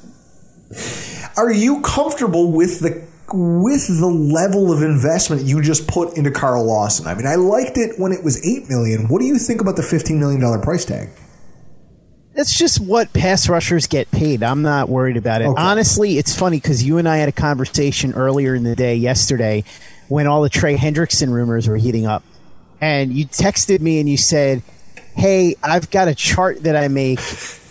Are 1.37 1.53
you 1.53 1.83
comfortable 1.83 2.53
with 2.53 2.81
the 2.81 3.06
with 3.33 3.87
the 3.89 4.07
level 4.07 4.73
of 4.73 4.83
investment 4.83 5.43
you 5.43 5.61
just 5.63 5.89
put 5.89 6.17
into 6.17 6.31
Carl 6.31 6.65
Lawson? 6.65 7.07
I 7.07 7.15
mean, 7.15 7.27
I 7.27 7.35
liked 7.37 7.77
it 7.77 7.99
when 7.99 8.13
it 8.13 8.23
was 8.23 8.45
8 8.47 8.69
million. 8.69 9.09
What 9.09 9.21
do 9.21 9.27
you 9.27 9.39
think 9.39 9.61
about 9.61 9.77
the 9.77 9.83
15 9.83 10.19
million 10.19 10.41
dollar 10.41 10.59
price 10.61 10.85
tag? 10.85 11.11
That's 12.35 12.57
just 12.57 12.81
what 12.81 13.15
pass 13.15 13.49
rushers 13.49 13.87
get 13.87 14.11
paid. 14.11 14.43
I'm 14.43 14.61
not 14.61 14.91
worried 14.91 15.17
about 15.17 15.41
it. 15.41 15.47
Okay. 15.47 15.63
Honestly, 15.63 16.19
it's 16.19 16.39
funny 16.39 16.59
because 16.59 16.83
you 16.83 16.99
and 16.99 17.09
I 17.09 17.17
had 17.17 17.31
a 17.31 17.33
conversation 17.33 18.13
earlier 18.13 18.55
in 18.55 18.63
the 18.63 18.77
day 18.77 18.95
yesterday 18.95 19.65
when 20.09 20.27
all 20.27 20.43
the 20.43 20.51
Trey 20.51 20.77
Hendrickson 20.77 21.33
rumors 21.33 21.67
were 21.67 21.79
heating 21.79 22.07
up. 22.07 22.23
And 22.79 23.11
you 23.11 23.27
texted 23.27 23.81
me 23.81 24.01
and 24.01 24.09
you 24.09 24.19
said, 24.19 24.63
Hey, 25.15 25.57
I've 25.63 25.91
got 25.91 26.09
a 26.09 26.15
chart 26.15 26.65
that 26.65 26.77
I 26.77 26.89
make 26.89 27.21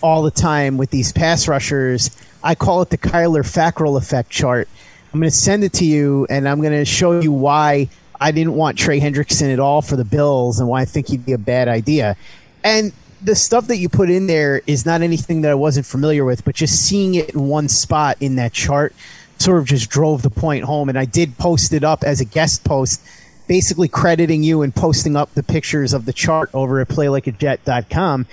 all 0.02 0.24
the 0.24 0.32
time 0.32 0.78
with 0.78 0.90
these 0.90 1.12
pass 1.12 1.46
rushers. 1.46 2.10
I 2.42 2.56
call 2.56 2.82
it 2.82 2.90
the 2.90 2.98
Kyler 2.98 3.42
Fackrell 3.42 3.96
effect 3.96 4.30
chart. 4.30 4.68
I'm 5.16 5.20
going 5.20 5.30
to 5.30 5.34
send 5.34 5.64
it 5.64 5.72
to 5.72 5.86
you 5.86 6.26
and 6.28 6.46
I'm 6.46 6.60
going 6.60 6.74
to 6.74 6.84
show 6.84 7.18
you 7.20 7.32
why 7.32 7.88
I 8.20 8.32
didn't 8.32 8.52
want 8.52 8.76
Trey 8.76 9.00
Hendrickson 9.00 9.50
at 9.50 9.58
all 9.58 9.80
for 9.80 9.96
the 9.96 10.04
Bills 10.04 10.60
and 10.60 10.68
why 10.68 10.82
I 10.82 10.84
think 10.84 11.08
he'd 11.08 11.24
be 11.24 11.32
a 11.32 11.38
bad 11.38 11.68
idea. 11.68 12.18
And 12.62 12.92
the 13.22 13.34
stuff 13.34 13.66
that 13.68 13.78
you 13.78 13.88
put 13.88 14.10
in 14.10 14.26
there 14.26 14.60
is 14.66 14.84
not 14.84 15.00
anything 15.00 15.40
that 15.40 15.50
I 15.50 15.54
wasn't 15.54 15.86
familiar 15.86 16.22
with, 16.22 16.44
but 16.44 16.54
just 16.54 16.86
seeing 16.86 17.14
it 17.14 17.30
in 17.30 17.48
one 17.48 17.70
spot 17.70 18.18
in 18.20 18.36
that 18.36 18.52
chart 18.52 18.94
sort 19.38 19.56
of 19.56 19.64
just 19.64 19.88
drove 19.88 20.20
the 20.20 20.28
point 20.28 20.64
home. 20.64 20.90
And 20.90 20.98
I 20.98 21.06
did 21.06 21.38
post 21.38 21.72
it 21.72 21.82
up 21.82 22.04
as 22.04 22.20
a 22.20 22.26
guest 22.26 22.62
post, 22.62 23.00
basically 23.48 23.88
crediting 23.88 24.42
you 24.42 24.60
and 24.60 24.74
posting 24.74 25.16
up 25.16 25.32
the 25.32 25.42
pictures 25.42 25.94
of 25.94 26.04
the 26.04 26.12
chart 26.12 26.50
over 26.52 26.78
at 26.78 26.88
playlikeajet.com. 26.88 28.26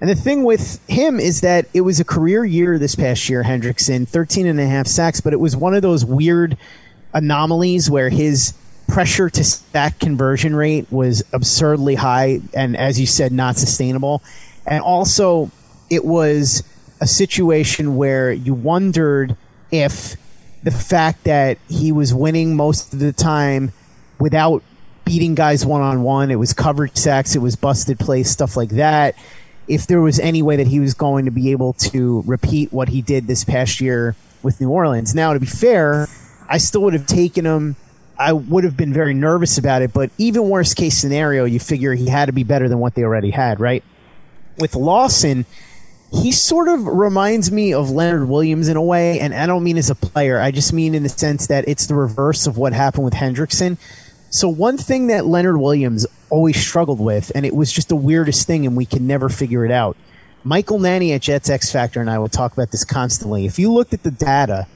And 0.00 0.08
the 0.08 0.14
thing 0.14 0.44
with 0.44 0.80
him 0.88 1.18
is 1.18 1.40
that 1.40 1.66
it 1.74 1.80
was 1.80 1.98
a 1.98 2.04
career 2.04 2.44
year 2.44 2.78
this 2.78 2.94
past 2.94 3.28
year, 3.28 3.42
Hendrickson, 3.42 4.06
13 4.06 4.46
and 4.46 4.60
a 4.60 4.66
half 4.66 4.86
sacks, 4.86 5.20
but 5.20 5.32
it 5.32 5.40
was 5.40 5.56
one 5.56 5.74
of 5.74 5.82
those 5.82 6.04
weird 6.04 6.56
anomalies 7.12 7.90
where 7.90 8.08
his 8.08 8.54
pressure 8.86 9.28
to 9.28 9.44
sack 9.44 9.98
conversion 9.98 10.56
rate 10.56 10.86
was 10.90 11.22
absurdly 11.32 11.96
high 11.96 12.40
and 12.54 12.76
as 12.76 12.98
you 12.98 13.06
said 13.06 13.32
not 13.32 13.56
sustainable. 13.56 14.22
And 14.66 14.82
also 14.82 15.50
it 15.90 16.04
was 16.04 16.62
a 17.00 17.06
situation 17.06 17.96
where 17.96 18.32
you 18.32 18.54
wondered 18.54 19.36
if 19.70 20.16
the 20.62 20.70
fact 20.70 21.24
that 21.24 21.58
he 21.68 21.92
was 21.92 22.14
winning 22.14 22.56
most 22.56 22.92
of 22.92 22.98
the 22.98 23.12
time 23.12 23.72
without 24.18 24.62
beating 25.04 25.34
guys 25.34 25.64
one 25.64 25.80
on 25.80 26.02
one 26.02 26.30
it 26.30 26.36
was 26.36 26.52
covered 26.52 26.96
sacks 26.98 27.34
it 27.34 27.38
was 27.38 27.56
busted 27.56 27.98
plays 27.98 28.28
stuff 28.28 28.56
like 28.56 28.70
that 28.70 29.14
if 29.68 29.86
there 29.86 30.00
was 30.00 30.18
any 30.18 30.42
way 30.42 30.56
that 30.56 30.66
he 30.66 30.80
was 30.80 30.94
going 30.94 31.24
to 31.26 31.30
be 31.30 31.50
able 31.50 31.72
to 31.74 32.22
repeat 32.26 32.72
what 32.72 32.88
he 32.88 33.02
did 33.02 33.26
this 33.26 33.44
past 33.44 33.80
year 33.80 34.16
with 34.42 34.60
New 34.60 34.70
Orleans 34.70 35.14
now 35.14 35.32
to 35.32 35.40
be 35.40 35.46
fair 35.46 36.08
I 36.48 36.58
still 36.58 36.82
would 36.82 36.94
have 36.94 37.06
taken 37.06 37.44
him 37.44 37.76
I 38.18 38.32
would 38.32 38.64
have 38.64 38.76
been 38.76 38.92
very 38.92 39.14
nervous 39.14 39.58
about 39.58 39.82
it, 39.82 39.92
but 39.92 40.10
even 40.18 40.48
worst 40.48 40.76
case 40.76 40.98
scenario, 40.98 41.44
you 41.44 41.60
figure 41.60 41.94
he 41.94 42.08
had 42.08 42.26
to 42.26 42.32
be 42.32 42.42
better 42.42 42.68
than 42.68 42.80
what 42.80 42.94
they 42.94 43.04
already 43.04 43.30
had, 43.30 43.60
right? 43.60 43.84
With 44.58 44.74
Lawson, 44.74 45.46
he 46.12 46.32
sort 46.32 46.66
of 46.66 46.84
reminds 46.84 47.52
me 47.52 47.72
of 47.72 47.90
Leonard 47.90 48.28
Williams 48.28 48.66
in 48.66 48.76
a 48.76 48.82
way, 48.82 49.20
and 49.20 49.32
I 49.32 49.46
don't 49.46 49.62
mean 49.62 49.76
as 49.76 49.88
a 49.88 49.94
player. 49.94 50.40
I 50.40 50.50
just 50.50 50.72
mean 50.72 50.96
in 50.96 51.04
the 51.04 51.08
sense 51.08 51.46
that 51.46 51.68
it's 51.68 51.86
the 51.86 51.94
reverse 51.94 52.48
of 52.48 52.58
what 52.58 52.72
happened 52.72 53.04
with 53.04 53.14
Hendrickson. 53.14 53.78
So 54.30 54.48
one 54.48 54.76
thing 54.76 55.06
that 55.06 55.26
Leonard 55.26 55.58
Williams 55.58 56.06
always 56.30 56.60
struggled 56.60 57.00
with, 57.00 57.32
and 57.34 57.46
it 57.46 57.54
was 57.54 57.72
just 57.72 57.88
the 57.88 57.96
weirdest 57.96 58.46
thing, 58.46 58.66
and 58.66 58.76
we 58.76 58.84
can 58.84 59.06
never 59.06 59.28
figure 59.28 59.64
it 59.64 59.70
out. 59.70 59.96
Michael 60.44 60.78
Nania 60.78 61.16
at 61.16 61.22
Jets 61.22 61.50
X 61.50 61.72
Factor 61.72 62.00
and 62.00 62.08
I 62.08 62.18
will 62.18 62.28
talk 62.28 62.52
about 62.52 62.70
this 62.70 62.84
constantly. 62.84 63.46
If 63.46 63.58
you 63.58 63.72
looked 63.72 63.92
at 63.92 64.02
the 64.02 64.10
data, 64.10 64.66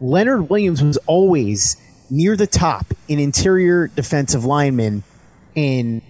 Leonard 0.00 0.50
Williams 0.50 0.82
was 0.82 0.96
always 1.06 1.76
near 2.10 2.36
the 2.36 2.46
top 2.46 2.86
in 3.06 3.18
interior 3.18 3.88
defensive 3.88 4.44
linemen 4.44 5.04
in 5.54 6.02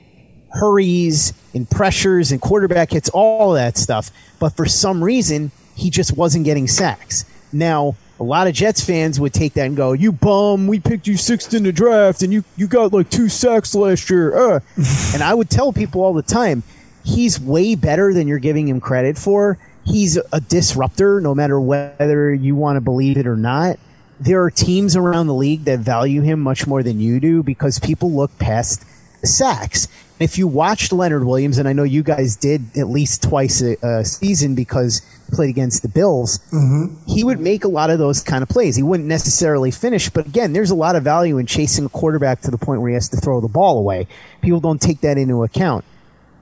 hurries, 0.51 1.33
in 1.53 1.67
pressures, 1.67 2.33
in 2.33 2.39
quarterback 2.39 2.91
hits, 2.91 3.09
all 3.11 3.53
that 3.53 3.77
stuff. 3.77 4.11
But 4.39 4.57
for 4.57 4.67
some 4.67 5.03
reason, 5.03 5.51
he 5.75 5.91
just 5.91 6.17
wasn't 6.17 6.45
getting 6.45 6.67
sacks. 6.67 7.25
Now, 7.53 7.97
a 8.21 8.25
lot 8.25 8.47
of 8.47 8.55
Jets 8.55 8.85
fans 8.85 9.21
would 9.21 9.33
take 9.33 9.55
that 9.55 9.67
and 9.67 9.77
go, 9.77 9.93
"You 9.93 10.13
bum! 10.13 10.67
We 10.67 10.81
picked 10.81 11.07
you 11.07 11.17
sixth 11.17 11.55
in 11.55 11.63
the 11.63 11.73
draft, 11.73 12.23
and 12.23 12.33
you 12.33 12.45
you 12.57 12.67
got 12.67 12.93
like 12.93 13.11
two 13.11 13.29
sacks 13.29 13.75
last 13.75 14.11
year." 14.11 14.37
Uh. 14.37 14.61
and 15.15 15.23
I 15.23 15.35
would 15.35 15.51
tell 15.51 15.73
people 15.73 16.03
all 16.03 16.15
the 16.15 16.23
time, 16.23 16.63
he's 17.05 17.41
way 17.41 17.75
better 17.75 18.13
than 18.13 18.29
you're 18.29 18.39
giving 18.39 18.69
him 18.69 18.81
credit 18.81 19.19
for. 19.19 19.59
He's 19.85 20.19
a 20.33 20.41
disruptor, 20.41 21.21
no 21.21 21.35
matter 21.35 21.59
whether 21.59 22.35
you 22.35 22.55
want 22.55 22.77
to 22.77 22.81
believe 22.81 23.17
it 23.17 23.27
or 23.27 23.37
not 23.37 23.79
there 24.21 24.43
are 24.43 24.51
teams 24.51 24.97
around 24.97 25.27
the 25.27 25.35
league 25.35 25.65
that 25.65 25.79
value 25.79 26.23
him 26.23 26.41
much 26.41 26.67
more 26.67 26.83
than 26.83 27.01
you 27.01 27.21
do 27.21 27.43
because 27.43 27.79
people 27.79 28.11
look 28.11 28.37
past 28.39 28.85
sacks. 29.25 29.89
If 30.21 30.37
you 30.37 30.49
watched 30.49 30.93
Leonard 30.93 31.25
Williams, 31.25 31.59
and 31.59 31.69
I 31.69 31.73
know 31.73 31.85
you 31.85 32.03
guys 32.03 32.35
did 32.35 32.77
at 32.77 32.89
least 32.89 33.23
twice 33.23 33.63
a, 33.63 33.77
a 33.87 34.05
season 34.05 34.57
because 34.57 35.01
he 35.27 35.37
played 35.37 35.51
against 35.51 35.83
the 35.83 35.89
Bills, 35.89 36.39
mm-hmm. 36.53 36.97
he 37.07 37.23
would 37.23 37.39
make 37.39 37.65
a 37.65 37.69
lot 37.69 37.91
of 37.91 38.01
those 38.01 38.21
kind 38.21 38.43
of 38.43 38.49
plays. 38.49 38.75
He 38.75 38.83
wouldn't 38.83 39.09
necessarily 39.09 39.71
finish, 39.71 40.11
but 40.11 40.27
again, 40.27 40.53
there's 40.53 40.71
a 40.71 40.75
lot 40.75 40.97
of 40.97 41.05
value 41.05 41.39
in 41.39 41.47
chasing 41.47 41.85
a 41.85 41.89
quarterback 41.89 42.41
to 42.43 42.51
the 42.51 42.59
point 42.59 42.81
where 42.81 42.91
he 42.91 42.95
has 42.95 43.09
to 43.11 43.17
throw 43.17 43.41
the 43.41 43.49
ball 43.49 43.79
away. 43.79 44.09
People 44.43 44.59
don't 44.59 44.81
take 44.81 45.03
that 45.03 45.19
into 45.19 45.45
account. 45.45 45.85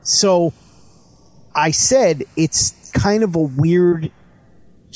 So 0.03 0.55
I 1.55 1.71
said 1.71 2.25
it's 2.37 2.91
kind 2.93 3.23
of 3.23 3.35
a 3.35 3.41
weird 3.41 4.11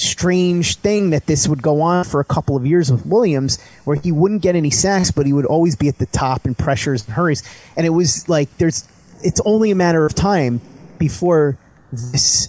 strange 0.01 0.77
thing 0.77 1.11
that 1.11 1.27
this 1.27 1.47
would 1.47 1.63
go 1.63 1.81
on 1.83 2.05
for 2.05 2.21
a 2.21 2.25
couple 2.25 2.57
of 2.57 2.67
years 2.67 2.91
with 2.91 3.05
Williams, 3.07 3.61
where 3.85 3.97
he 3.97 4.11
wouldn't 4.11 4.43
get 4.43 4.57
any 4.57 4.71
sacks, 4.71 5.11
but 5.11 5.27
he 5.27 5.33
would 5.33 5.47
always 5.47 5.77
be 5.77 5.89
at 5.89 5.99
the 5.99 6.07
top 6.07 6.47
in 6.47 6.55
pressures 6.55 7.05
and 7.05 7.15
hurries. 7.15 7.43
And 7.77 7.87
it 7.87 7.91
was 7.91 8.29
like 8.29 8.57
there's 8.59 8.89
it's 9.23 9.41
only 9.45 9.71
a 9.71 9.75
matter 9.75 10.07
of 10.07 10.15
time 10.15 10.61
before 10.99 11.59
this 11.93 12.49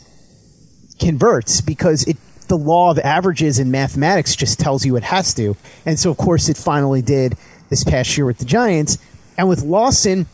converts 1.00 1.62
because 1.62 2.04
it 2.08 2.18
the 2.48 2.58
law 2.58 2.92
of 2.92 3.00
averages 3.00 3.60
in 3.60 3.72
mathematics 3.72 4.36
just 4.36 4.60
tells 4.60 4.86
you 4.86 4.96
it 4.98 5.04
has 5.04 5.34
to. 5.34 5.56
And 5.86 5.98
so 5.98 6.12
of 6.12 6.18
course 6.18 6.50
it 6.50 6.58
finally 6.58 7.02
did 7.02 7.38
this 7.70 7.84
past 7.84 8.18
year 8.18 8.26
with 8.26 8.40
the 8.40 8.46
Giants. 8.46 8.98
And 9.38 9.48
with 9.48 9.64
Lawson, 9.64 10.28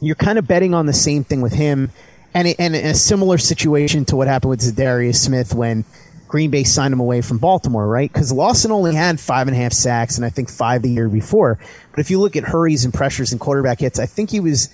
you're 0.00 0.16
kind 0.16 0.38
of 0.38 0.48
betting 0.48 0.74
on 0.74 0.86
the 0.86 0.92
same 0.92 1.22
thing 1.22 1.40
with 1.40 1.52
him. 1.52 1.90
And, 2.34 2.48
it, 2.48 2.56
and 2.58 2.74
a 2.74 2.94
similar 2.94 3.38
situation 3.38 4.04
to 4.06 4.16
what 4.16 4.26
happened 4.26 4.50
with 4.50 4.60
Za'Darius 4.60 5.16
Smith 5.16 5.54
when 5.54 5.84
Green 6.32 6.50
Bay 6.50 6.64
signed 6.64 6.94
him 6.94 7.00
away 7.00 7.20
from 7.20 7.36
Baltimore, 7.36 7.86
right? 7.86 8.10
Because 8.10 8.32
Lawson 8.32 8.72
only 8.72 8.94
had 8.94 9.20
five 9.20 9.48
and 9.48 9.54
a 9.54 9.60
half 9.60 9.74
sacks, 9.74 10.16
and 10.16 10.24
I 10.24 10.30
think 10.30 10.48
five 10.48 10.80
the 10.80 10.88
year 10.88 11.06
before. 11.06 11.58
But 11.90 12.00
if 12.00 12.10
you 12.10 12.18
look 12.18 12.36
at 12.36 12.44
hurries 12.44 12.86
and 12.86 12.94
pressures 12.94 13.32
and 13.32 13.40
quarterback 13.40 13.80
hits, 13.80 13.98
I 13.98 14.06
think 14.06 14.30
he 14.30 14.40
was 14.40 14.70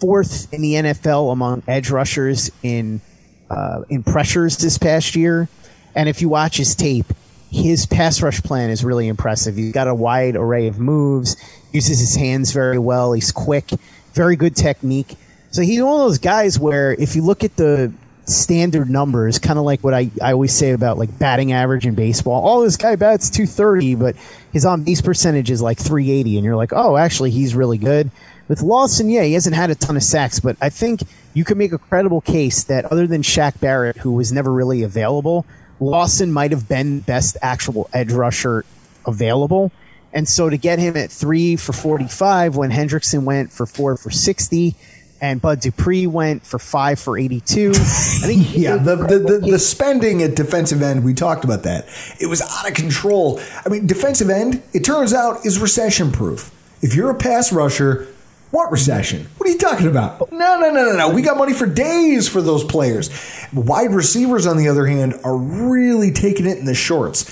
fourth 0.00 0.52
in 0.52 0.62
the 0.62 0.72
NFL 0.74 1.32
among 1.32 1.62
edge 1.68 1.90
rushers 1.90 2.50
in 2.64 3.00
uh, 3.48 3.82
in 3.88 4.02
pressures 4.02 4.56
this 4.56 4.78
past 4.78 5.14
year. 5.14 5.48
And 5.94 6.08
if 6.08 6.20
you 6.20 6.28
watch 6.28 6.56
his 6.56 6.74
tape, 6.74 7.06
his 7.52 7.86
pass 7.86 8.20
rush 8.20 8.42
plan 8.42 8.68
is 8.68 8.82
really 8.82 9.06
impressive. 9.06 9.54
He's 9.54 9.72
got 9.72 9.86
a 9.86 9.94
wide 9.94 10.34
array 10.34 10.66
of 10.66 10.80
moves, 10.80 11.36
uses 11.70 12.00
his 12.00 12.16
hands 12.16 12.50
very 12.50 12.80
well. 12.80 13.12
He's 13.12 13.30
quick, 13.30 13.70
very 14.12 14.34
good 14.34 14.56
technique. 14.56 15.14
So 15.52 15.62
he's 15.62 15.80
one 15.84 16.00
of 16.00 16.00
those 16.00 16.18
guys 16.18 16.58
where 16.58 16.94
if 16.94 17.14
you 17.14 17.22
look 17.22 17.44
at 17.44 17.54
the 17.54 17.92
standard 18.30 18.88
numbers, 18.88 19.38
kind 19.38 19.58
of 19.58 19.64
like 19.64 19.82
what 19.82 19.94
I, 19.94 20.10
I 20.22 20.32
always 20.32 20.52
say 20.52 20.70
about 20.70 20.98
like 20.98 21.18
batting 21.18 21.52
average 21.52 21.86
in 21.86 21.94
baseball. 21.94 22.42
Oh, 22.46 22.62
this 22.64 22.76
guy 22.76 22.96
bats 22.96 23.30
230, 23.30 23.94
but 23.96 24.16
his 24.52 24.64
on 24.64 24.84
base 24.84 25.00
percentage 25.00 25.50
is 25.50 25.60
like 25.62 25.78
380, 25.78 26.36
and 26.36 26.44
you're 26.44 26.56
like, 26.56 26.72
oh, 26.72 26.96
actually, 26.96 27.30
he's 27.30 27.54
really 27.54 27.78
good. 27.78 28.10
With 28.48 28.62
Lawson, 28.62 29.08
yeah, 29.08 29.22
he 29.22 29.34
hasn't 29.34 29.54
had 29.54 29.70
a 29.70 29.74
ton 29.74 29.96
of 29.96 30.02
sacks, 30.02 30.40
but 30.40 30.56
I 30.60 30.70
think 30.70 31.02
you 31.34 31.44
could 31.44 31.56
make 31.56 31.72
a 31.72 31.78
credible 31.78 32.20
case 32.20 32.64
that 32.64 32.84
other 32.86 33.06
than 33.06 33.22
Shaq 33.22 33.60
Barrett, 33.60 33.98
who 33.98 34.12
was 34.12 34.32
never 34.32 34.52
really 34.52 34.82
available, 34.82 35.46
Lawson 35.78 36.32
might 36.32 36.50
have 36.50 36.68
been 36.68 37.00
best 37.00 37.36
actual 37.42 37.88
edge 37.92 38.12
rusher 38.12 38.64
available. 39.06 39.72
And 40.12 40.28
so 40.28 40.50
to 40.50 40.56
get 40.56 40.78
him 40.78 40.96
at 40.96 41.10
three 41.10 41.56
for 41.56 41.72
45 41.72 42.56
when 42.56 42.70
Hendrickson 42.70 43.22
went 43.22 43.52
for 43.52 43.66
four 43.66 43.96
for 43.96 44.10
60 44.10 44.74
and 45.20 45.40
Bud 45.40 45.60
Dupree 45.60 46.06
went 46.06 46.44
for 46.44 46.58
five 46.58 46.98
for 46.98 47.18
82. 47.18 47.70
I 47.74 47.74
think 47.74 48.56
yeah, 48.56 48.76
the, 48.76 48.96
the, 48.96 49.18
the, 49.18 49.38
the, 49.52 49.58
spending 49.58 50.22
at 50.22 50.34
defensive 50.34 50.82
end, 50.82 51.04
we 51.04 51.14
talked 51.14 51.44
about 51.44 51.64
that. 51.64 51.86
It 52.18 52.26
was 52.26 52.40
out 52.40 52.68
of 52.68 52.74
control. 52.74 53.40
I 53.64 53.68
mean, 53.68 53.86
defensive 53.86 54.30
end, 54.30 54.62
it 54.72 54.84
turns 54.84 55.12
out, 55.12 55.44
is 55.44 55.58
recession 55.58 56.10
proof. 56.12 56.50
If 56.82 56.94
you're 56.94 57.10
a 57.10 57.14
pass 57.14 57.52
rusher, 57.52 58.08
what 58.50 58.72
recession? 58.72 59.28
What 59.36 59.48
are 59.48 59.52
you 59.52 59.58
talking 59.58 59.86
about? 59.86 60.32
No, 60.32 60.58
no, 60.60 60.70
no, 60.70 60.84
no, 60.84 60.96
no. 60.96 61.10
We 61.10 61.22
got 61.22 61.36
money 61.36 61.52
for 61.52 61.66
days 61.66 62.28
for 62.28 62.42
those 62.42 62.64
players. 62.64 63.10
Wide 63.52 63.92
receivers, 63.92 64.46
on 64.46 64.56
the 64.56 64.68
other 64.68 64.86
hand, 64.86 65.14
are 65.22 65.36
really 65.36 66.10
taking 66.10 66.46
it 66.46 66.58
in 66.58 66.64
the 66.64 66.74
shorts. 66.74 67.30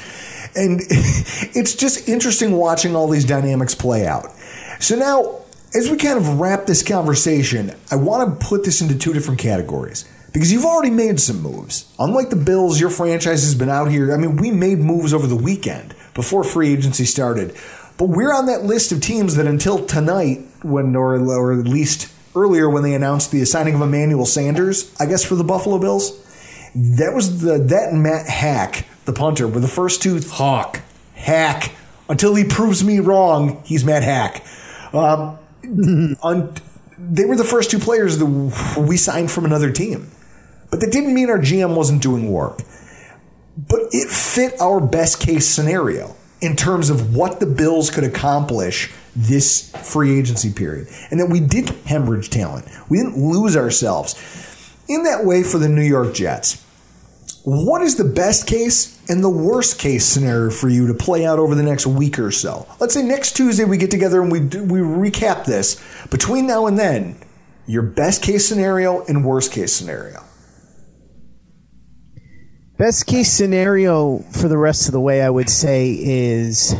And 0.54 0.80
it's 0.90 1.74
just 1.74 2.08
interesting 2.08 2.52
watching 2.52 2.94
all 2.94 3.08
these 3.08 3.24
dynamics 3.24 3.74
play 3.74 4.06
out. 4.06 4.26
So 4.78 4.94
now, 4.94 5.40
as 5.74 5.90
we 5.90 5.96
kind 5.96 6.18
of 6.18 6.40
wrap 6.40 6.66
this 6.66 6.82
conversation, 6.82 7.74
I 7.90 7.96
want 7.96 8.40
to 8.40 8.46
put 8.46 8.64
this 8.64 8.80
into 8.80 8.96
two 8.96 9.12
different 9.12 9.40
categories. 9.40 10.04
Because 10.32 10.52
you've 10.52 10.64
already 10.64 10.90
made 10.90 11.20
some 11.20 11.40
moves. 11.40 11.92
Unlike 11.98 12.30
the 12.30 12.36
Bills, 12.36 12.80
your 12.80 12.90
franchise 12.90 13.42
has 13.42 13.54
been 13.54 13.70
out 13.70 13.90
here. 13.90 14.12
I 14.12 14.18
mean, 14.18 14.36
we 14.36 14.50
made 14.50 14.78
moves 14.78 15.14
over 15.14 15.26
the 15.26 15.36
weekend 15.36 15.94
before 16.14 16.44
free 16.44 16.72
agency 16.72 17.06
started. 17.06 17.56
But 17.96 18.10
we're 18.10 18.32
on 18.32 18.46
that 18.46 18.62
list 18.62 18.92
of 18.92 19.00
teams 19.00 19.36
that 19.36 19.46
until 19.46 19.84
tonight, 19.86 20.46
when 20.62 20.94
or, 20.94 21.16
or 21.16 21.58
at 21.58 21.66
least 21.66 22.12
earlier 22.36 22.68
when 22.68 22.82
they 22.82 22.94
announced 22.94 23.32
the 23.32 23.44
signing 23.44 23.74
of 23.74 23.80
Emmanuel 23.80 24.26
Sanders, 24.26 24.94
I 25.00 25.06
guess 25.06 25.24
for 25.24 25.34
the 25.34 25.44
Buffalo 25.44 25.78
Bills, 25.78 26.12
that 26.74 27.14
was 27.14 27.40
the 27.40 27.58
that 27.58 27.92
and 27.92 28.02
Matt 28.02 28.28
Hack, 28.28 28.86
the 29.06 29.12
punter, 29.12 29.48
were 29.48 29.60
the 29.60 29.66
first 29.66 30.02
two 30.02 30.20
Hawk 30.20 30.80
Hack. 31.14 31.72
Until 32.08 32.34
he 32.34 32.44
proves 32.44 32.84
me 32.84 33.00
wrong, 33.00 33.62
he's 33.64 33.84
Matt 33.84 34.02
Hack. 34.02 34.44
Um, 34.92 35.38
un, 36.22 36.54
they 36.98 37.24
were 37.24 37.36
the 37.36 37.44
first 37.44 37.70
two 37.70 37.78
players 37.78 38.18
that 38.18 38.26
we 38.78 38.96
signed 38.96 39.30
from 39.30 39.44
another 39.44 39.70
team, 39.70 40.10
but 40.70 40.80
that 40.80 40.92
didn't 40.92 41.14
mean 41.14 41.30
our 41.30 41.38
GM 41.38 41.76
wasn't 41.76 42.02
doing 42.02 42.30
work. 42.30 42.60
But 43.56 43.80
it 43.90 44.08
fit 44.08 44.60
our 44.60 44.80
best 44.80 45.20
case 45.20 45.46
scenario 45.46 46.14
in 46.40 46.54
terms 46.54 46.90
of 46.90 47.16
what 47.16 47.40
the 47.40 47.46
Bills 47.46 47.90
could 47.90 48.04
accomplish 48.04 48.92
this 49.16 49.72
free 49.82 50.18
agency 50.18 50.52
period. 50.52 50.88
And 51.10 51.18
that 51.18 51.28
we 51.28 51.40
didn't 51.40 51.76
hemorrhage 51.86 52.30
talent. 52.30 52.66
We 52.88 52.98
didn't 52.98 53.16
lose 53.16 53.56
ourselves. 53.56 54.14
In 54.88 55.02
that 55.02 55.24
way 55.24 55.42
for 55.42 55.58
the 55.58 55.68
New 55.68 55.82
York 55.82 56.14
Jets, 56.14 56.64
what 57.44 57.82
is 57.82 57.96
the 57.96 58.04
best 58.04 58.46
case 58.46 58.98
and 59.08 59.22
the 59.24 59.28
worst 59.30 59.78
case 59.78 60.04
scenario 60.04 60.50
for 60.50 60.68
you 60.68 60.86
to 60.86 60.94
play 60.94 61.24
out 61.24 61.38
over 61.38 61.54
the 61.54 61.62
next 61.62 61.86
week 61.86 62.18
or 62.18 62.30
so? 62.30 62.66
Let's 62.80 62.94
say 62.94 63.02
next 63.02 63.36
Tuesday 63.36 63.64
we 63.64 63.78
get 63.78 63.90
together 63.90 64.20
and 64.22 64.30
we 64.30 64.40
do, 64.40 64.62
we 64.64 64.80
recap 64.80 65.44
this. 65.44 65.80
Between 66.10 66.46
now 66.46 66.66
and 66.66 66.78
then, 66.78 67.16
your 67.66 67.82
best 67.82 68.22
case 68.22 68.46
scenario 68.48 69.04
and 69.06 69.24
worst 69.24 69.52
case 69.52 69.72
scenario. 69.72 70.22
Best 72.78 73.06
case 73.06 73.30
scenario 73.32 74.18
for 74.32 74.48
the 74.48 74.58
rest 74.58 74.86
of 74.86 74.92
the 74.92 75.00
way, 75.00 75.20
I 75.22 75.30
would 75.30 75.50
say, 75.50 75.96
is, 76.00 76.74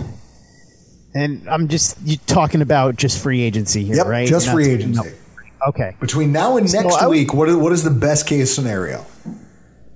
and 1.14 1.48
I'm 1.48 1.66
just 1.68 2.00
you 2.04 2.16
talking 2.26 2.62
about 2.62 2.96
just 2.96 3.20
free 3.20 3.42
agency 3.42 3.84
here, 3.84 3.96
Yep, 3.96 4.06
right? 4.06 4.28
just 4.28 4.46
Not 4.46 4.52
free 4.54 4.64
to- 4.66 4.70
agency. 4.74 5.00
no. 5.02 5.68
Okay. 5.70 5.96
Between 6.00 6.30
now 6.30 6.56
and 6.56 6.70
So 6.70 6.80
next 6.82 6.94
I 6.94 7.06
would- 7.08 7.10
week, 7.12 7.34
what 7.34 7.48
is, 7.48 7.56
what 7.56 7.72
is 7.72 7.82
the 7.82 7.90
best 7.90 8.26
case 8.28 8.54
scenario? 8.54 9.04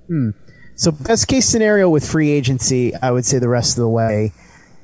Hmm. 0.07 0.31
So 0.75 0.91
best 0.91 1.27
case 1.27 1.47
scenario 1.47 1.89
with 1.89 2.09
free 2.09 2.31
agency, 2.31 2.93
I 2.95 3.11
would 3.11 3.25
say 3.25 3.39
the 3.39 3.49
rest 3.49 3.77
of 3.77 3.81
the 3.81 3.89
way. 3.89 4.31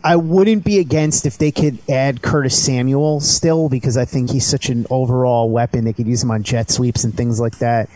I 0.03 0.15
wouldn't 0.15 0.63
be 0.63 0.79
against 0.79 1.25
if 1.25 1.37
they 1.37 1.51
could 1.51 1.79
add 1.89 2.21
Curtis 2.21 2.63
Samuel 2.63 3.19
still 3.19 3.67
because 3.67 3.97
I 3.97 4.05
think 4.05 4.31
he's 4.31 4.45
such 4.45 4.69
an 4.69 4.85
overall 4.89 5.49
weapon. 5.49 5.83
They 5.83 5.93
could 5.93 6.07
use 6.07 6.23
him 6.23 6.31
on 6.31 6.43
jet 6.43 6.69
sweeps 6.69 7.03
and 7.03 7.15
things 7.15 7.39
like 7.39 7.57
that. 7.59 7.89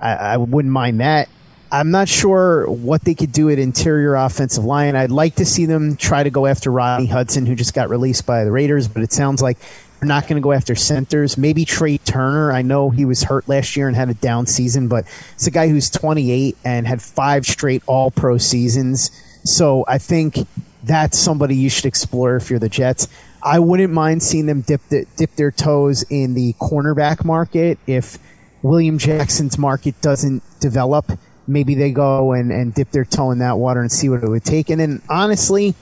I, 0.00 0.14
I 0.14 0.36
wouldn't 0.38 0.72
mind 0.72 1.00
that. 1.00 1.28
I'm 1.70 1.90
not 1.90 2.08
sure 2.08 2.68
what 2.68 3.02
they 3.04 3.14
could 3.14 3.32
do 3.32 3.50
at 3.50 3.58
interior 3.58 4.14
offensive 4.14 4.64
line. 4.64 4.96
I'd 4.96 5.10
like 5.10 5.36
to 5.36 5.44
see 5.44 5.66
them 5.66 5.96
try 5.96 6.22
to 6.22 6.30
go 6.30 6.46
after 6.46 6.70
Rodney 6.70 7.06
Hudson, 7.06 7.46
who 7.46 7.54
just 7.54 7.74
got 7.74 7.88
released 7.88 8.26
by 8.26 8.44
the 8.44 8.52
Raiders, 8.52 8.86
but 8.86 9.02
it 9.02 9.12
sounds 9.12 9.42
like 9.42 9.58
they're 10.04 10.14
not 10.14 10.24
going 10.24 10.36
to 10.36 10.42
go 10.42 10.52
after 10.52 10.74
centers. 10.74 11.38
Maybe 11.38 11.64
Trai 11.64 12.02
Turner. 12.04 12.52
I 12.52 12.60
know 12.60 12.90
he 12.90 13.06
was 13.06 13.22
hurt 13.22 13.48
last 13.48 13.74
year 13.74 13.88
and 13.88 13.96
had 13.96 14.10
a 14.10 14.14
down 14.14 14.44
season, 14.44 14.86
but 14.86 15.06
it's 15.32 15.46
a 15.46 15.50
guy 15.50 15.68
who's 15.68 15.88
28 15.88 16.58
and 16.62 16.86
had 16.86 17.00
five 17.00 17.46
straight 17.46 17.82
All 17.86 18.10
Pro 18.10 18.36
seasons. 18.36 19.10
So 19.44 19.82
I 19.88 19.96
think 19.96 20.46
that's 20.82 21.18
somebody 21.18 21.56
you 21.56 21.70
should 21.70 21.86
explore 21.86 22.36
if 22.36 22.50
you're 22.50 22.58
the 22.58 22.68
Jets. 22.68 23.08
I 23.42 23.60
wouldn't 23.60 23.94
mind 23.94 24.22
seeing 24.22 24.44
them 24.44 24.60
dip 24.60 24.82
the, 24.90 25.06
dip 25.16 25.36
their 25.36 25.50
toes 25.50 26.02
in 26.10 26.34
the 26.34 26.52
cornerback 26.54 27.24
market 27.24 27.78
if 27.86 28.18
William 28.60 28.98
Jackson's 28.98 29.56
market 29.56 29.98
doesn't 30.02 30.42
develop. 30.60 31.18
Maybe 31.46 31.74
they 31.74 31.92
go 31.92 32.32
and, 32.32 32.52
and 32.52 32.74
dip 32.74 32.90
their 32.90 33.06
toe 33.06 33.30
in 33.30 33.38
that 33.38 33.56
water 33.56 33.80
and 33.80 33.90
see 33.90 34.10
what 34.10 34.22
it 34.22 34.28
would 34.28 34.44
take. 34.44 34.68
And 34.68 34.78
then 34.78 35.00
honestly, 35.08 35.74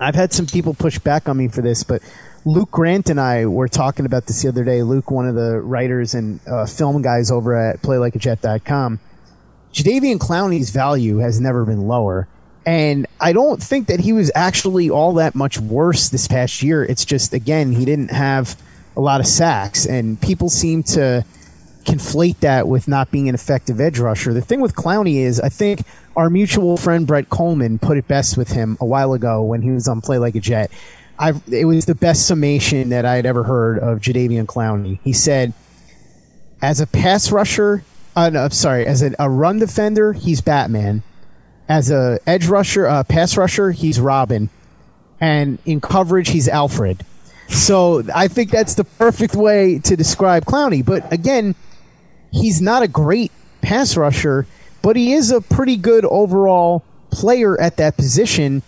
I've 0.00 0.16
had 0.16 0.32
some 0.32 0.46
people 0.46 0.74
push 0.74 0.98
back 0.98 1.28
on 1.28 1.36
me 1.36 1.46
for 1.46 1.60
this, 1.60 1.84
but 1.84 2.02
Luke 2.44 2.70
Grant 2.70 3.10
and 3.10 3.20
I 3.20 3.46
were 3.46 3.68
talking 3.68 4.06
about 4.06 4.26
this 4.26 4.42
the 4.42 4.48
other 4.48 4.64
day. 4.64 4.82
Luke, 4.82 5.10
one 5.10 5.28
of 5.28 5.34
the 5.34 5.60
writers 5.60 6.14
and 6.14 6.40
uh, 6.46 6.64
film 6.66 7.02
guys 7.02 7.30
over 7.30 7.54
at 7.54 7.82
PlayLikeAJet.com, 7.82 8.98
Jadeveon 9.72 10.18
Clowney's 10.18 10.70
value 10.70 11.18
has 11.18 11.40
never 11.40 11.64
been 11.64 11.86
lower. 11.86 12.28
And 12.64 13.06
I 13.20 13.32
don't 13.32 13.62
think 13.62 13.88
that 13.88 14.00
he 14.00 14.12
was 14.12 14.30
actually 14.34 14.90
all 14.90 15.14
that 15.14 15.34
much 15.34 15.58
worse 15.58 16.08
this 16.08 16.28
past 16.28 16.62
year. 16.62 16.84
It's 16.84 17.04
just, 17.04 17.32
again, 17.34 17.72
he 17.72 17.84
didn't 17.84 18.10
have 18.10 18.60
a 18.96 19.00
lot 19.00 19.20
of 19.20 19.26
sacks. 19.26 19.86
And 19.86 20.20
people 20.20 20.48
seem 20.48 20.82
to 20.84 21.24
conflate 21.84 22.40
that 22.40 22.68
with 22.68 22.88
not 22.88 23.10
being 23.10 23.28
an 23.28 23.34
effective 23.34 23.80
edge 23.80 23.98
rusher. 23.98 24.32
The 24.32 24.42
thing 24.42 24.60
with 24.60 24.74
Clowney 24.74 25.16
is, 25.16 25.40
I 25.40 25.48
think 25.48 25.82
our 26.16 26.28
mutual 26.28 26.76
friend 26.76 27.06
Brett 27.06 27.28
Coleman 27.30 27.78
put 27.78 27.96
it 27.96 28.06
best 28.06 28.36
with 28.36 28.52
him 28.52 28.76
a 28.80 28.84
while 28.86 29.12
ago 29.12 29.42
when 29.42 29.62
he 29.62 29.70
was 29.70 29.88
on 29.88 30.00
Play 30.00 30.18
Like 30.18 30.34
a 30.34 30.40
Jet. 30.40 30.70
I 31.20 31.34
it 31.52 31.66
was 31.66 31.84
the 31.84 31.94
best 31.94 32.26
summation 32.26 32.88
that 32.88 33.04
I 33.04 33.16
had 33.16 33.26
ever 33.26 33.44
heard 33.44 33.78
of 33.78 34.00
Jadeveon 34.00 34.46
Clowney. 34.46 34.98
He 35.04 35.12
said, 35.12 35.52
as 36.62 36.80
a 36.80 36.86
pass 36.86 37.30
rusher, 37.30 37.84
uh, 38.16 38.30
no, 38.30 38.44
I'm 38.44 38.50
sorry, 38.50 38.86
as 38.86 39.02
a, 39.02 39.14
a 39.18 39.28
run 39.28 39.58
defender, 39.58 40.14
he's 40.14 40.40
Batman. 40.40 41.02
As 41.68 41.90
a 41.90 42.18
edge 42.26 42.46
rusher, 42.46 42.86
uh, 42.86 43.04
pass 43.04 43.36
rusher, 43.36 43.70
he's 43.70 44.00
Robin, 44.00 44.48
and 45.20 45.58
in 45.66 45.80
coverage, 45.80 46.30
he's 46.30 46.48
Alfred. 46.48 47.04
So 47.48 48.02
I 48.14 48.26
think 48.26 48.50
that's 48.50 48.74
the 48.74 48.84
perfect 48.84 49.34
way 49.34 49.78
to 49.80 49.96
describe 49.96 50.46
Clowney. 50.46 50.84
But 50.84 51.12
again, 51.12 51.54
he's 52.32 52.62
not 52.62 52.82
a 52.82 52.88
great 52.88 53.30
pass 53.60 53.96
rusher, 53.96 54.46
but 54.82 54.96
he 54.96 55.12
is 55.12 55.30
a 55.30 55.40
pretty 55.40 55.76
good 55.76 56.04
overall 56.06 56.82
player 57.10 57.60
at 57.60 57.76
that 57.76 57.96
position. 57.96 58.62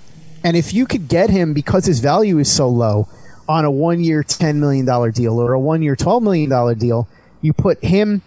And 0.44 0.56
if 0.56 0.74
you 0.74 0.86
could 0.86 1.08
get 1.08 1.30
him 1.30 1.52
because 1.52 1.86
his 1.86 2.00
value 2.00 2.38
is 2.38 2.50
so 2.50 2.68
low 2.68 3.08
on 3.48 3.64
a 3.64 3.70
one 3.70 4.02
year 4.02 4.22
$10 4.22 4.56
million 4.56 4.84
deal 5.12 5.40
or 5.40 5.52
a 5.52 5.60
one 5.60 5.82
year 5.82 5.96
$12 5.96 6.22
million 6.22 6.78
deal, 6.78 7.08
you 7.40 7.52
put 7.52 7.82
him 7.82 8.22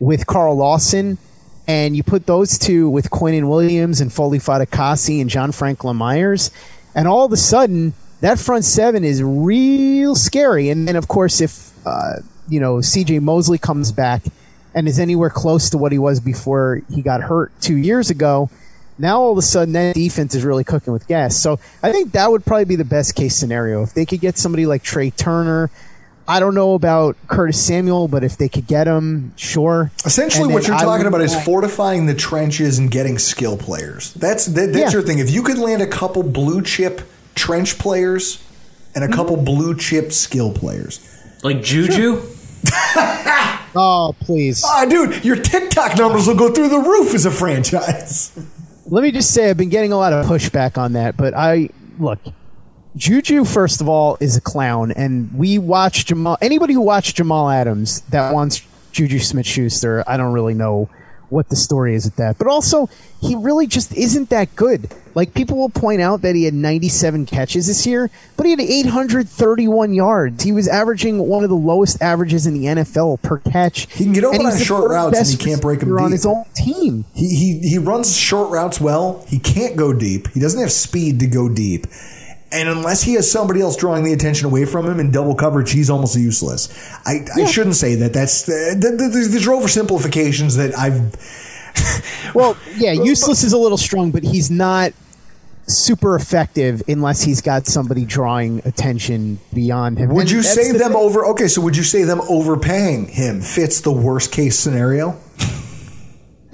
with 0.00 0.26
Carl 0.26 0.56
Lawson 0.56 1.18
and 1.66 1.96
you 1.96 2.02
put 2.02 2.26
those 2.26 2.58
two 2.58 2.88
with 2.88 3.10
Quinnen 3.10 3.48
Williams 3.48 4.00
and 4.00 4.12
Foley 4.12 4.38
Fatukasi 4.38 5.20
and 5.20 5.30
John 5.30 5.52
Franklin 5.52 5.96
Myers, 5.96 6.50
and 6.94 7.08
all 7.08 7.24
of 7.24 7.32
a 7.32 7.36
sudden 7.36 7.94
that 8.20 8.38
front 8.38 8.64
seven 8.64 9.04
is 9.04 9.22
real 9.22 10.14
scary. 10.14 10.68
And 10.68 10.86
then, 10.86 10.96
of 10.96 11.08
course, 11.08 11.40
if 11.40 11.72
uh, 11.86 12.16
you 12.48 12.60
know 12.60 12.80
C.J. 12.80 13.20
Mosley 13.20 13.58
comes 13.58 13.92
back 13.92 14.24
and 14.74 14.88
is 14.88 14.98
anywhere 14.98 15.30
close 15.30 15.70
to 15.70 15.78
what 15.78 15.92
he 15.92 15.98
was 15.98 16.20
before 16.20 16.82
he 16.92 17.00
got 17.00 17.22
hurt 17.22 17.52
two 17.60 17.76
years 17.76 18.10
ago, 18.10 18.50
now 18.98 19.20
all 19.20 19.32
of 19.32 19.38
a 19.38 19.42
sudden 19.42 19.72
that 19.74 19.94
defense 19.94 20.34
is 20.34 20.44
really 20.44 20.64
cooking 20.64 20.92
with 20.92 21.06
gas. 21.08 21.36
So 21.36 21.58
I 21.82 21.92
think 21.92 22.12
that 22.12 22.30
would 22.30 22.44
probably 22.44 22.64
be 22.66 22.76
the 22.76 22.84
best 22.84 23.14
case 23.14 23.36
scenario 23.36 23.82
if 23.82 23.94
they 23.94 24.06
could 24.06 24.20
get 24.20 24.38
somebody 24.38 24.66
like 24.66 24.82
Trai 24.82 25.14
Turner. 25.14 25.70
I 26.26 26.40
don't 26.40 26.54
know 26.54 26.72
about 26.72 27.16
Curtis 27.28 27.62
Samuel, 27.62 28.08
but 28.08 28.24
if 28.24 28.38
they 28.38 28.48
could 28.48 28.66
get 28.66 28.86
him, 28.86 29.34
sure. 29.36 29.90
Essentially, 30.06 30.52
what 30.52 30.66
you're 30.66 30.74
I 30.76 30.80
talking 30.82 31.04
would- 31.04 31.08
about 31.08 31.20
is 31.20 31.34
fortifying 31.44 32.06
the 32.06 32.14
trenches 32.14 32.78
and 32.78 32.90
getting 32.90 33.18
skill 33.18 33.58
players. 33.58 34.14
That's 34.14 34.46
that, 34.46 34.72
that's 34.72 34.78
Yeah. 34.78 34.90
your 34.90 35.02
thing. 35.02 35.18
If 35.18 35.30
you 35.30 35.42
could 35.42 35.58
land 35.58 35.82
a 35.82 35.86
couple 35.86 36.22
blue 36.22 36.62
chip 36.62 37.02
trench 37.34 37.78
players 37.78 38.38
and 38.94 39.04
a 39.04 39.08
couple 39.08 39.36
blue 39.36 39.76
chip 39.76 40.12
skill 40.12 40.50
players, 40.50 41.00
Like 41.42 41.62
Juju? 41.62 42.22
oh, 43.76 44.14
please. 44.20 44.62
Ah, 44.64 44.86
dude, 44.88 45.24
your 45.24 45.36
TikTok 45.36 45.98
numbers 45.98 46.26
will 46.26 46.36
go 46.36 46.50
through 46.50 46.68
the 46.68 46.78
roof 46.78 47.14
as 47.14 47.26
a 47.26 47.30
franchise. 47.30 48.32
Let 48.86 49.02
me 49.02 49.10
just 49.10 49.32
say, 49.32 49.48
I've 49.48 49.56
been 49.56 49.70
getting 49.70 49.92
a 49.92 49.96
lot 49.96 50.12
of 50.12 50.26
pushback 50.26 50.76
on 50.76 50.92
that, 50.92 51.16
but 51.16 51.34
I 51.34 51.70
look. 51.98 52.18
Juju, 52.96 53.44
first 53.44 53.80
of 53.80 53.88
all, 53.88 54.16
is 54.20 54.36
a 54.36 54.40
clown, 54.40 54.92
and 54.92 55.32
we 55.34 55.58
watch 55.58 56.06
Jamal. 56.06 56.38
Anybody 56.40 56.74
who 56.74 56.80
watched 56.80 57.16
Jamal 57.16 57.50
Adams 57.50 58.02
that 58.10 58.32
wants 58.32 58.62
Juju 58.92 59.18
Smith 59.18 59.46
Schuster, 59.46 60.04
I 60.06 60.16
don't 60.16 60.32
really 60.32 60.54
know 60.54 60.88
what 61.30 61.48
the 61.48 61.56
story 61.56 61.94
is 61.94 62.06
at 62.06 62.16
that. 62.16 62.38
But 62.38 62.46
also, 62.46 62.88
he 63.20 63.34
really 63.34 63.66
just 63.66 63.94
isn't 63.96 64.30
that 64.30 64.54
good. 64.56 64.90
Like 65.14 65.32
people 65.32 65.56
will 65.56 65.68
point 65.68 66.00
out 66.00 66.22
that 66.22 66.34
he 66.34 66.44
had 66.44 66.54
97 66.54 67.26
catches 67.26 67.66
this 67.66 67.86
year, 67.86 68.10
but 68.36 68.46
he 68.46 68.50
had 68.50 68.60
831 68.60 69.94
yards. 69.94 70.42
He 70.42 70.52
was 70.52 70.66
averaging 70.66 71.18
one 71.18 71.44
of 71.44 71.50
the 71.50 71.56
lowest 71.56 72.02
averages 72.02 72.46
in 72.46 72.54
the 72.54 72.64
NFL 72.66 73.22
per 73.22 73.38
catch. 73.38 73.92
He 73.92 74.04
can 74.04 74.12
get 74.12 74.24
open 74.24 74.44
on 74.44 74.58
short 74.58 74.90
routes 74.90 75.18
and 75.18 75.28
he 75.28 75.36
can't 75.36 75.62
break 75.62 75.80
them 75.80 75.92
on 75.92 76.06
deep. 76.06 76.12
his 76.12 76.26
own 76.26 76.44
team. 76.54 77.04
He, 77.14 77.28
he 77.28 77.68
he 77.68 77.78
runs 77.78 78.16
short 78.16 78.50
routes 78.50 78.80
well. 78.80 79.24
He 79.28 79.38
can't 79.38 79.76
go 79.76 79.92
deep. 79.92 80.28
He 80.28 80.40
doesn't 80.40 80.60
have 80.60 80.72
speed 80.72 81.20
to 81.20 81.26
go 81.26 81.48
deep. 81.48 81.86
And 82.54 82.68
unless 82.68 83.02
he 83.02 83.14
has 83.14 83.30
somebody 83.30 83.60
else 83.60 83.76
drawing 83.76 84.04
the 84.04 84.12
attention 84.12 84.46
away 84.46 84.64
from 84.64 84.86
him 84.86 85.00
in 85.00 85.10
double 85.10 85.34
coverage, 85.34 85.72
he's 85.72 85.90
almost 85.90 86.16
useless. 86.16 86.68
I, 87.04 87.26
I 87.36 87.46
shouldn't 87.46 87.74
say 87.74 87.96
that. 87.96 88.12
That's 88.12 88.48
uh, 88.48 88.74
th- 88.80 88.80
th- 88.98 89.12
th- 89.12 89.28
these 89.28 89.46
are 89.46 89.50
oversimplifications 89.50 90.56
that 90.56 90.76
I've. 90.78 91.14
Well, 92.34 92.56
yeah, 92.76 92.92
useless 92.92 93.42
is 93.44 93.52
a 93.52 93.58
little 93.58 93.78
strong, 93.78 94.10
but 94.12 94.22
he's 94.22 94.50
not 94.50 94.92
super 95.66 96.14
effective 96.16 96.82
unless 96.88 97.22
he's 97.22 97.40
got 97.40 97.66
somebody 97.66 98.04
drawing 98.04 98.60
attention 98.64 99.38
beyond 99.52 99.98
him. 99.98 100.10
Would 100.10 100.22
And 100.22 100.30
you 100.30 100.42
say 100.42 100.72
the 100.72 100.78
them 100.78 100.92
thing. 100.92 101.00
over? 101.00 101.24
Okay, 101.26 101.48
so 101.48 101.60
would 101.62 101.76
you 101.76 101.82
say 101.82 102.02
them 102.04 102.20
overpaying 102.28 103.08
him 103.08 103.40
fits 103.40 103.80
the 103.80 103.92
worst 103.92 104.30
case 104.32 104.58
scenario? 104.58 105.16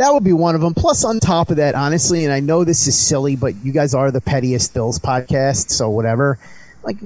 That 0.00 0.14
would 0.14 0.24
be 0.24 0.32
one 0.32 0.54
of 0.54 0.62
them. 0.62 0.72
Plus, 0.72 1.04
on 1.04 1.20
top 1.20 1.50
of 1.50 1.58
that, 1.58 1.74
honestly, 1.74 2.24
and 2.24 2.32
I 2.32 2.40
know 2.40 2.64
this 2.64 2.86
is 2.86 2.98
silly, 2.98 3.36
but 3.36 3.54
you 3.62 3.70
guys 3.70 3.92
are 3.92 4.10
the 4.10 4.22
pettiest 4.22 4.72
Bills 4.72 4.98
podcast, 4.98 5.68
so 5.68 5.90
whatever. 5.90 6.38
Like, 6.82 6.96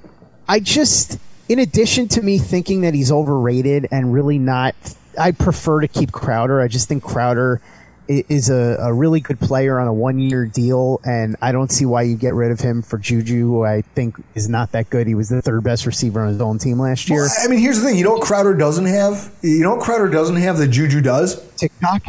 I 0.46 0.60
just, 0.60 1.18
in 1.48 1.58
addition 1.58 2.06
to 2.10 2.22
me 2.22 2.38
thinking 2.38 2.82
that 2.82 2.94
he's 2.94 3.10
overrated 3.10 3.88
and 3.90 4.14
really 4.14 4.38
not, 4.38 4.76
I 5.18 5.32
prefer 5.32 5.80
to 5.80 5.88
keep 5.88 6.12
Crowder. 6.12 6.60
I 6.60 6.68
just 6.68 6.88
think 6.88 7.02
Crowder 7.02 7.60
is 8.06 8.48
a, 8.48 8.76
a 8.80 8.92
really 8.92 9.18
good 9.18 9.40
player 9.40 9.80
on 9.80 9.88
a 9.88 9.92
one 9.92 10.20
year 10.20 10.46
deal, 10.46 11.00
and 11.04 11.34
I 11.42 11.50
don't 11.50 11.72
see 11.72 11.86
why 11.86 12.02
you 12.02 12.14
get 12.14 12.34
rid 12.34 12.52
of 12.52 12.60
him 12.60 12.80
for 12.80 12.96
Juju, 12.98 13.48
who 13.48 13.64
I 13.64 13.82
think 13.96 14.22
is 14.36 14.48
not 14.48 14.70
that 14.70 14.88
good. 14.88 15.08
He 15.08 15.16
was 15.16 15.30
the 15.30 15.42
third 15.42 15.64
best 15.64 15.84
receiver 15.84 16.20
on 16.20 16.28
his 16.28 16.40
own 16.40 16.58
team 16.58 16.78
last 16.78 17.10
year. 17.10 17.22
Well, 17.22 17.30
I 17.42 17.48
mean, 17.48 17.58
here's 17.58 17.80
the 17.80 17.88
thing. 17.88 17.98
You 17.98 18.04
know 18.04 18.12
what 18.12 18.22
Crowder 18.22 18.54
doesn't 18.54 18.86
have? 18.86 19.34
You 19.42 19.62
know 19.62 19.74
what 19.74 19.84
Crowder 19.84 20.08
doesn't 20.08 20.36
have 20.36 20.58
that 20.58 20.68
Juju 20.68 21.00
does? 21.00 21.44
TikTok. 21.56 22.04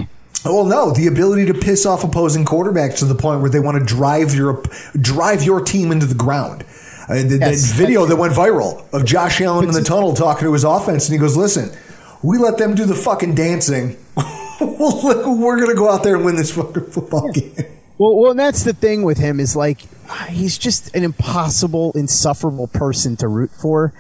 Well, 0.45 0.65
no, 0.65 0.91
the 0.91 1.08
ability 1.08 1.45
to 1.47 1.53
piss 1.53 1.86
off 1.86 2.03
opposing 2.03 2.45
quarterbacks 2.45 2.99
to 2.99 3.05
the 3.05 3.15
point 3.15 3.41
where 3.41 3.49
they 3.49 3.60
want 3.60 3.79
to 3.79 3.84
drive 3.86 4.34
your 4.36 4.62
drive 4.99 5.43
your 5.43 5.60
team 5.62 5.91
into 5.91 6.05
the 6.05 6.15
ground. 6.15 6.63
Uh, 7.10 7.15
the, 7.23 7.38
Yes. 7.39 7.69
that 7.71 7.75
video 7.77 8.05
that 8.05 8.15
went 8.15 8.34
viral 8.34 8.84
of 8.93 9.05
Josh 9.05 9.41
Allen 9.41 9.65
in 9.67 9.71
the 9.73 9.81
tunnel 9.84 10.13
talking 10.13 10.45
to 10.45 10.53
his 10.53 10.63
offense, 10.63 11.08
and 11.08 11.13
he 11.13 11.19
goes, 11.19 11.36
"Listen, 11.36 11.71
we 12.23 12.38
let 12.38 12.58
them 12.58 12.75
do 12.75 12.86
the 12.86 12.95
fucking 12.95 13.36
dancing. 13.36 13.97
We're 14.62 15.60
gonna 15.60 15.75
go 15.75 15.89
out 15.89 16.03
there 16.03 16.15
and 16.15 16.25
win 16.25 16.36
this 16.36 16.51
fucking 16.53 16.86
football 16.88 17.31
game." 17.31 17.53
Well, 17.97 18.15
well, 18.19 18.31
and 18.31 18.39
that's 18.39 18.63
the 18.63 18.73
thing 18.73 19.03
with 19.03 19.17
him 19.17 19.39
is 19.39 19.55
like 19.55 19.81
he's 20.29 20.58
just 20.58 20.95
an 20.95 21.03
impossible, 21.03 21.91
insufferable 21.95 22.67
person 22.67 23.15
to 23.17 23.27
root 23.27 23.51
for, 23.51 23.93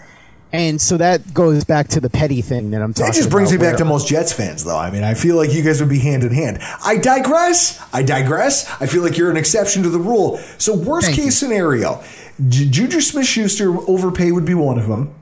and 0.55 0.81
so 0.81 0.97
that 0.97 1.33
goes 1.33 1.63
back 1.63 1.87
to 1.89 1.99
the 1.99 2.09
petty 2.09 2.41
thing 2.41 2.71
that 2.71 2.81
I'm 2.81 2.93
talking. 2.93 3.05
About. 3.05 3.13
That 3.13 3.17
just 3.19 3.29
brings 3.29 3.51
me 3.51 3.57
back 3.57 3.77
to 3.77 3.85
most 3.85 4.07
Jets 4.07 4.33
fans, 4.33 4.63
though. 4.63 4.77
I 4.77 4.89
mean, 4.91 5.03
I 5.03 5.13
feel 5.13 5.35
like 5.35 5.53
you 5.53 5.61
guys 5.63 5.79
would 5.79 5.89
be 5.89 5.99
hand 5.99 6.23
in 6.23 6.33
hand. 6.33 6.59
I 6.83 6.97
digress. 6.97 7.81
I 7.93 8.03
digress. 8.03 8.69
I 8.81 8.87
feel 8.87 9.03
like 9.03 9.17
you're 9.17 9.31
an 9.31 9.37
exception 9.37 9.83
to 9.83 9.89
the 9.89 9.99
rule. 9.99 10.37
So, 10.57 10.75
worst 10.75 11.07
Thank 11.07 11.17
case 11.17 11.25
you. 11.25 11.31
scenario, 11.31 12.03
Juju 12.49 13.01
Smith 13.01 13.27
Schuster 13.27 13.75
overpay 13.89 14.31
would 14.31 14.45
be 14.45 14.55
one 14.55 14.77
of 14.79 14.87
them. 14.87 15.13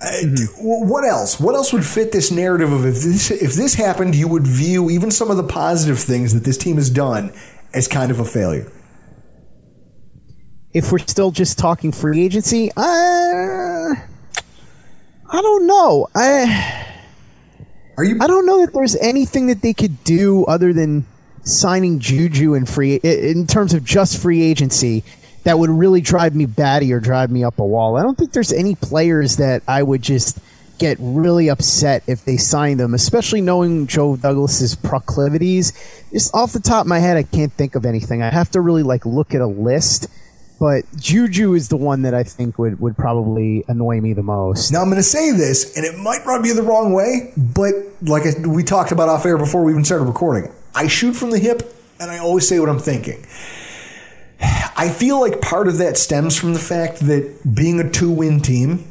Uh, 0.00 0.10
Mm-hmm. 0.22 0.88
what 0.88 1.04
else? 1.04 1.40
What 1.40 1.54
else 1.54 1.72
would 1.72 1.84
fit 1.86 2.12
this 2.12 2.30
narrative 2.30 2.70
of 2.72 2.84
if 2.84 2.96
this 3.02 3.30
if 3.30 3.54
this 3.54 3.74
happened, 3.74 4.14
you 4.14 4.28
would 4.28 4.46
view 4.46 4.90
even 4.90 5.10
some 5.10 5.30
of 5.30 5.36
the 5.38 5.42
positive 5.44 5.98
things 5.98 6.34
that 6.34 6.44
this 6.44 6.58
team 6.58 6.76
has 6.76 6.90
done 6.90 7.32
as 7.72 7.88
kind 7.88 8.10
of 8.10 8.20
a 8.20 8.24
failure. 8.24 8.70
If 10.74 10.90
we're 10.92 10.98
still 10.98 11.30
just 11.30 11.56
talking 11.58 11.92
free 11.92 12.22
agency, 12.24 12.70
uh, 12.76 13.94
I 15.30 15.40
don't 15.40 15.66
know. 15.66 16.08
I 16.14 16.86
Are 17.96 18.04
you? 18.04 18.18
I 18.20 18.26
don't 18.26 18.46
know 18.46 18.64
that 18.64 18.72
there's 18.72 18.96
anything 18.96 19.46
that 19.48 19.62
they 19.62 19.72
could 19.72 20.04
do 20.04 20.44
other 20.44 20.72
than 20.72 21.06
signing 21.42 21.98
Juju 21.98 22.54
and 22.54 22.68
free 22.68 22.96
in 22.96 23.46
terms 23.46 23.74
of 23.74 23.84
just 23.84 24.20
free 24.20 24.42
agency 24.42 25.04
that 25.44 25.58
would 25.58 25.70
really 25.70 26.00
drive 26.00 26.34
me 26.34 26.46
batty 26.46 26.92
or 26.92 27.00
drive 27.00 27.30
me 27.30 27.44
up 27.44 27.58
a 27.58 27.64
wall. 27.64 27.96
I 27.96 28.02
don't 28.02 28.16
think 28.16 28.32
there's 28.32 28.52
any 28.52 28.74
players 28.74 29.36
that 29.36 29.62
I 29.68 29.82
would 29.82 30.02
just 30.02 30.38
get 30.78 30.96
really 31.00 31.48
upset 31.48 32.02
if 32.06 32.24
they 32.24 32.36
signed 32.36 32.80
them, 32.80 32.94
especially 32.94 33.40
knowing 33.40 33.86
Joe 33.86 34.16
Douglas's 34.16 34.74
proclivities. 34.74 35.72
Just 36.12 36.34
off 36.34 36.52
the 36.52 36.60
top 36.60 36.82
of 36.82 36.88
my 36.88 36.98
head, 36.98 37.16
I 37.16 37.22
can't 37.22 37.52
think 37.52 37.74
of 37.74 37.84
anything. 37.84 38.22
I 38.22 38.30
have 38.30 38.50
to 38.52 38.60
really 38.60 38.82
like 38.82 39.06
look 39.06 39.34
at 39.34 39.40
a 39.40 39.46
list. 39.46 40.08
But 40.64 40.86
Juju 40.96 41.52
is 41.52 41.68
the 41.68 41.76
one 41.76 42.00
that 42.02 42.14
I 42.14 42.22
think 42.22 42.58
would, 42.58 42.80
would 42.80 42.96
probably 42.96 43.66
annoy 43.68 44.00
me 44.00 44.14
the 44.14 44.22
most. 44.22 44.72
Now 44.72 44.80
I'm 44.80 44.86
going 44.86 44.96
to 44.96 45.02
say 45.02 45.30
this, 45.30 45.76
and 45.76 45.84
it 45.84 45.98
might 45.98 46.24
rub 46.24 46.46
you 46.46 46.54
the 46.54 46.62
wrong 46.62 46.94
way, 46.94 47.34
but 47.36 47.74
like 48.00 48.22
we 48.46 48.62
talked 48.62 48.90
about 48.90 49.10
off 49.10 49.26
air 49.26 49.36
before 49.36 49.62
we 49.62 49.72
even 49.72 49.84
started 49.84 50.04
recording, 50.04 50.50
I 50.74 50.86
shoot 50.86 51.12
from 51.12 51.32
the 51.32 51.38
hip, 51.38 51.70
and 52.00 52.10
I 52.10 52.16
always 52.16 52.48
say 52.48 52.60
what 52.60 52.70
I'm 52.70 52.78
thinking. 52.78 53.26
I 54.40 54.88
feel 54.88 55.20
like 55.20 55.42
part 55.42 55.68
of 55.68 55.76
that 55.76 55.98
stems 55.98 56.34
from 56.34 56.54
the 56.54 56.60
fact 56.60 57.00
that 57.00 57.40
being 57.54 57.78
a 57.78 57.90
two-win 57.90 58.40
team, 58.40 58.90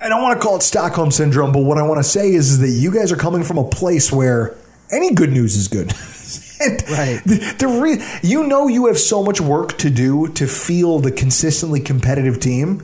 I 0.00 0.08
don't 0.08 0.22
want 0.22 0.40
to 0.40 0.46
call 0.46 0.54
it 0.54 0.62
Stockholm 0.62 1.10
syndrome, 1.10 1.50
but 1.50 1.64
what 1.64 1.78
I 1.78 1.82
want 1.82 1.98
to 1.98 2.08
say 2.08 2.32
is, 2.32 2.52
is 2.52 2.58
that 2.60 2.70
you 2.70 2.92
guys 2.92 3.10
are 3.10 3.16
coming 3.16 3.42
from 3.42 3.58
a 3.58 3.68
place 3.68 4.12
where 4.12 4.56
any 4.92 5.14
good 5.14 5.32
news 5.32 5.56
is 5.56 5.66
good. 5.66 5.92
And 6.60 6.82
Right. 6.90 7.20
The, 7.24 7.54
the 7.58 7.68
re- 7.68 8.04
you 8.22 8.46
know 8.46 8.68
you 8.68 8.86
have 8.86 8.98
so 8.98 9.22
much 9.22 9.40
work 9.40 9.78
to 9.78 9.90
do 9.90 10.28
to 10.34 10.46
feel 10.46 10.98
the 10.98 11.12
consistently 11.12 11.80
competitive 11.80 12.40
team 12.40 12.78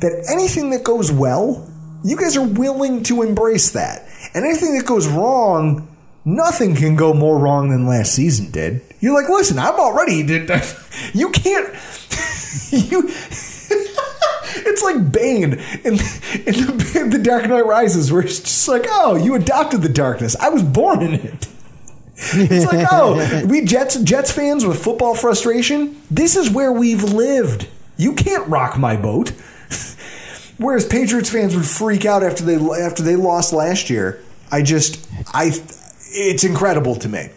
that 0.00 0.24
anything 0.32 0.70
that 0.70 0.84
goes 0.84 1.12
well, 1.12 1.68
you 2.02 2.16
guys 2.16 2.36
are 2.36 2.46
willing 2.46 3.02
to 3.04 3.22
embrace 3.22 3.72
that. 3.72 4.08
And 4.34 4.44
anything 4.44 4.76
that 4.78 4.86
goes 4.86 5.06
wrong, 5.06 5.86
nothing 6.24 6.74
can 6.74 6.96
go 6.96 7.12
more 7.12 7.38
wrong 7.38 7.70
than 7.70 7.86
last 7.86 8.14
season 8.14 8.50
did. 8.50 8.80
You're 9.00 9.14
like, 9.20 9.28
listen, 9.30 9.58
I'm 9.58 9.78
already. 9.78 10.22
You 11.14 11.30
can't. 11.30 11.74
You. 12.72 13.08
It's 14.52 14.82
like 14.82 15.12
Bane 15.12 15.54
in, 15.54 15.58
in 15.84 15.96
the, 15.96 17.08
the 17.12 17.20
Dark 17.22 17.48
Knight 17.48 17.64
Rises, 17.66 18.12
where 18.12 18.22
it's 18.22 18.40
just 18.40 18.68
like, 18.68 18.84
oh, 18.88 19.16
you 19.16 19.34
adopted 19.34 19.82
the 19.82 19.88
darkness. 19.88 20.36
I 20.36 20.48
was 20.48 20.62
born 20.62 21.02
in 21.02 21.14
it. 21.14 21.48
It's 22.32 22.66
like, 22.66 22.86
oh, 22.90 23.44
we 23.46 23.64
Jets 23.64 23.96
Jets 24.02 24.30
fans 24.30 24.64
with 24.64 24.82
football 24.82 25.14
frustration. 25.14 26.00
This 26.10 26.36
is 26.36 26.50
where 26.50 26.72
we've 26.72 27.02
lived. 27.02 27.68
You 27.96 28.14
can't 28.14 28.46
rock 28.48 28.78
my 28.78 28.96
boat. 28.96 29.30
Whereas 30.58 30.86
Patriots 30.86 31.30
fans 31.30 31.56
would 31.56 31.64
freak 31.64 32.04
out 32.04 32.22
after 32.22 32.44
they 32.44 32.56
after 32.56 33.02
they 33.02 33.16
lost 33.16 33.52
last 33.52 33.88
year. 33.88 34.22
I 34.52 34.62
just 34.62 35.06
I 35.32 35.52
it's 36.12 36.44
incredible 36.44 36.96
to 36.96 37.08
me. 37.08 37.30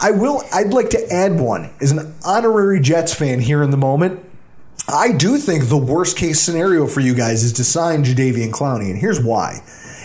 I 0.00 0.12
will 0.12 0.42
I'd 0.52 0.72
like 0.72 0.90
to 0.90 1.12
add 1.12 1.38
one 1.38 1.70
as 1.80 1.90
an 1.90 2.14
honorary 2.24 2.80
Jets 2.80 3.14
fan 3.14 3.40
here 3.40 3.62
in 3.62 3.70
the 3.70 3.76
moment. 3.76 4.24
I 4.88 5.12
do 5.12 5.38
think 5.38 5.68
the 5.68 5.76
worst 5.76 6.16
case 6.16 6.40
scenario 6.40 6.86
for 6.86 7.00
you 7.00 7.14
guys 7.14 7.44
is 7.44 7.52
to 7.54 7.64
sign 7.64 8.04
Jadeveon 8.04 8.50
Clowney, 8.50 8.90
and 8.90 8.98
here's 8.98 9.20
why. 9.20 9.62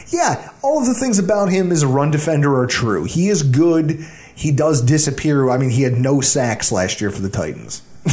Yeah, 0.10 0.52
all 0.62 0.80
of 0.80 0.86
the 0.86 0.94
things 0.94 1.20
about 1.20 1.50
him 1.50 1.70
as 1.72 1.84
a 1.84 1.88
run 1.88 2.12
defender 2.12 2.58
are 2.60 2.68
true. 2.68 3.04
He 3.04 3.28
is 3.30 3.44
good. 3.44 4.06
He 4.36 4.52
does 4.52 4.82
disappear. 4.82 5.50
I 5.50 5.58
mean, 5.58 5.72
he 5.72 5.82
had 5.82 5.94
no 5.94 6.22
sacks 6.22 6.72
last 6.72 7.02
year 7.02 7.12
for 7.12 7.22
the 7.22 7.30
Titans. 7.30 7.82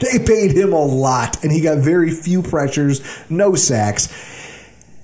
they 0.00 0.18
paid 0.18 0.52
him 0.52 0.72
a 0.72 0.84
lot, 0.84 1.42
and 1.42 1.52
he 1.52 1.60
got 1.60 1.78
very 1.78 2.10
few 2.10 2.42
pressures, 2.42 3.00
no 3.30 3.54
sacks. 3.54 4.08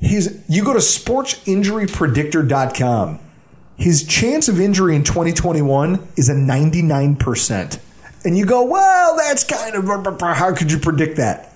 He's, 0.00 0.42
you 0.48 0.64
go 0.64 0.72
to 0.74 0.80
sportsinjurypredictor.com. 0.80 3.20
His 3.78 4.06
chance 4.06 4.48
of 4.48 4.60
injury 4.60 4.96
in 4.96 5.04
2021 5.04 6.08
is 6.16 6.28
a 6.28 6.34
99%. 6.34 7.78
And 8.24 8.36
you 8.36 8.44
go, 8.44 8.64
well, 8.64 9.16
that's 9.16 9.44
kind 9.44 9.74
of, 9.74 9.86
how 10.20 10.54
could 10.54 10.70
you 10.72 10.78
predict 10.78 11.16
that? 11.18 11.52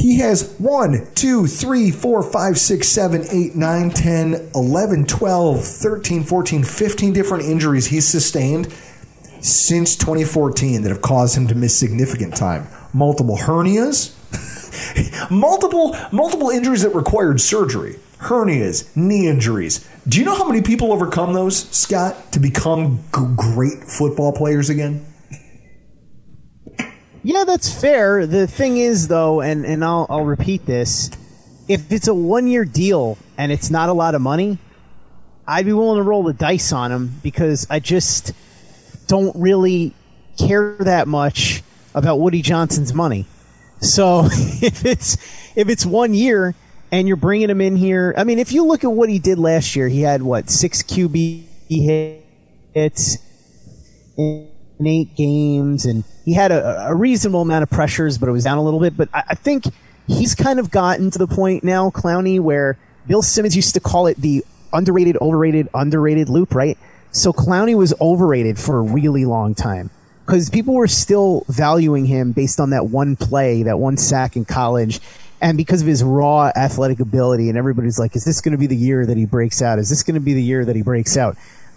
He 0.00 0.18
has 0.20 0.54
1, 0.58 1.08
2, 1.14 1.46
3, 1.46 1.90
4, 1.90 2.22
5, 2.22 2.58
6, 2.58 2.88
7, 2.88 3.24
8, 3.30 3.54
9, 3.54 3.90
10, 3.90 4.50
11, 4.54 5.04
12, 5.04 5.62
13, 5.62 6.22
14, 6.24 6.64
15 6.64 7.12
different 7.12 7.44
injuries 7.44 7.86
he's 7.88 8.08
sustained 8.08 8.72
since 9.42 9.96
2014 9.96 10.80
that 10.82 10.88
have 10.88 11.02
caused 11.02 11.36
him 11.36 11.46
to 11.48 11.54
miss 11.54 11.76
significant 11.76 12.34
time. 12.34 12.66
Multiple 12.94 13.36
hernias, 13.36 14.14
multiple 15.30 15.94
multiple 16.12 16.48
injuries 16.48 16.80
that 16.80 16.94
required 16.94 17.38
surgery. 17.38 17.96
hernias, 18.20 18.88
knee 18.96 19.28
injuries. 19.28 19.86
Do 20.08 20.18
you 20.18 20.24
know 20.24 20.34
how 20.34 20.48
many 20.48 20.62
people 20.62 20.94
overcome 20.94 21.34
those, 21.34 21.68
Scott, 21.70 22.32
to 22.32 22.40
become 22.40 23.00
g- 23.14 23.20
great 23.36 23.84
football 23.84 24.32
players 24.32 24.70
again? 24.70 25.04
Yeah, 27.22 27.44
that's 27.44 27.72
fair. 27.80 28.26
The 28.26 28.46
thing 28.46 28.78
is, 28.78 29.08
though, 29.08 29.40
and, 29.40 29.66
and 29.66 29.84
I'll, 29.84 30.06
I'll 30.08 30.24
repeat 30.24 30.64
this 30.66 31.10
if 31.70 31.92
it's 31.92 32.08
a 32.08 32.14
one 32.14 32.48
year 32.48 32.64
deal 32.64 33.16
and 33.38 33.52
it's 33.52 33.70
not 33.70 33.88
a 33.88 33.92
lot 33.92 34.16
of 34.16 34.20
money, 34.20 34.58
I'd 35.46 35.66
be 35.66 35.72
willing 35.72 35.98
to 35.98 36.02
roll 36.02 36.24
the 36.24 36.32
dice 36.32 36.72
on 36.72 36.90
him 36.90 37.14
because 37.22 37.68
I 37.70 37.78
just 37.78 38.32
don't 39.06 39.36
really 39.36 39.94
care 40.36 40.76
that 40.80 41.06
much 41.06 41.62
about 41.94 42.18
Woody 42.18 42.42
Johnson's 42.42 42.92
money. 42.92 43.26
So 43.80 44.24
if 44.32 44.84
it's 44.84 45.14
if 45.54 45.68
it's 45.68 45.86
one 45.86 46.12
year 46.12 46.56
and 46.90 47.06
you're 47.06 47.16
bringing 47.16 47.48
him 47.48 47.60
in 47.60 47.76
here, 47.76 48.14
I 48.16 48.24
mean, 48.24 48.40
if 48.40 48.52
you 48.52 48.66
look 48.66 48.82
at 48.82 48.90
what 48.90 49.08
he 49.08 49.20
did 49.20 49.38
last 49.38 49.76
year, 49.76 49.86
he 49.86 50.00
had 50.00 50.22
what 50.22 50.50
six 50.50 50.82
QB 50.82 51.44
hits 52.74 53.18
eight 54.86 55.14
games, 55.16 55.84
and 55.84 56.04
he 56.24 56.34
had 56.34 56.52
a, 56.52 56.88
a 56.88 56.94
reasonable 56.94 57.42
amount 57.42 57.62
of 57.62 57.70
pressures, 57.70 58.18
but 58.18 58.28
it 58.28 58.32
was 58.32 58.44
down 58.44 58.58
a 58.58 58.62
little 58.62 58.80
bit. 58.80 58.96
But 58.96 59.08
I, 59.12 59.22
I 59.30 59.34
think 59.34 59.64
he's 60.06 60.34
kind 60.34 60.58
of 60.58 60.70
gotten 60.70 61.10
to 61.10 61.18
the 61.18 61.26
point 61.26 61.64
now, 61.64 61.90
Clowney, 61.90 62.40
where 62.40 62.78
Bill 63.06 63.22
Simmons 63.22 63.56
used 63.56 63.74
to 63.74 63.80
call 63.80 64.06
it 64.06 64.16
the 64.16 64.44
underrated, 64.72 65.16
overrated, 65.20 65.68
underrated 65.74 66.28
loop, 66.28 66.54
right? 66.54 66.78
So 67.12 67.32
Clowney 67.32 67.76
was 67.76 67.92
overrated 68.00 68.58
for 68.58 68.78
a 68.78 68.82
really 68.82 69.24
long 69.24 69.54
time 69.54 69.90
because 70.26 70.48
people 70.48 70.74
were 70.74 70.86
still 70.86 71.44
valuing 71.48 72.06
him 72.06 72.32
based 72.32 72.60
on 72.60 72.70
that 72.70 72.86
one 72.86 73.16
play, 73.16 73.64
that 73.64 73.78
one 73.78 73.96
sack 73.96 74.36
in 74.36 74.44
college, 74.44 75.00
and 75.40 75.56
because 75.56 75.82
of 75.82 75.88
his 75.88 76.04
raw 76.04 76.52
athletic 76.54 77.00
ability. 77.00 77.48
And 77.48 77.58
everybody's 77.58 77.98
like, 77.98 78.14
is 78.14 78.24
this 78.24 78.40
going 78.40 78.52
to 78.52 78.58
be 78.58 78.68
the 78.68 78.76
year 78.76 79.06
that 79.06 79.16
he 79.16 79.24
breaks 79.24 79.60
out? 79.60 79.78
Is 79.78 79.88
this 79.90 80.04
going 80.04 80.14
to 80.14 80.20
be 80.20 80.34
the 80.34 80.42
year 80.42 80.64
that 80.64 80.76
he 80.76 80.82
breaks 80.82 81.16
out? 81.16 81.36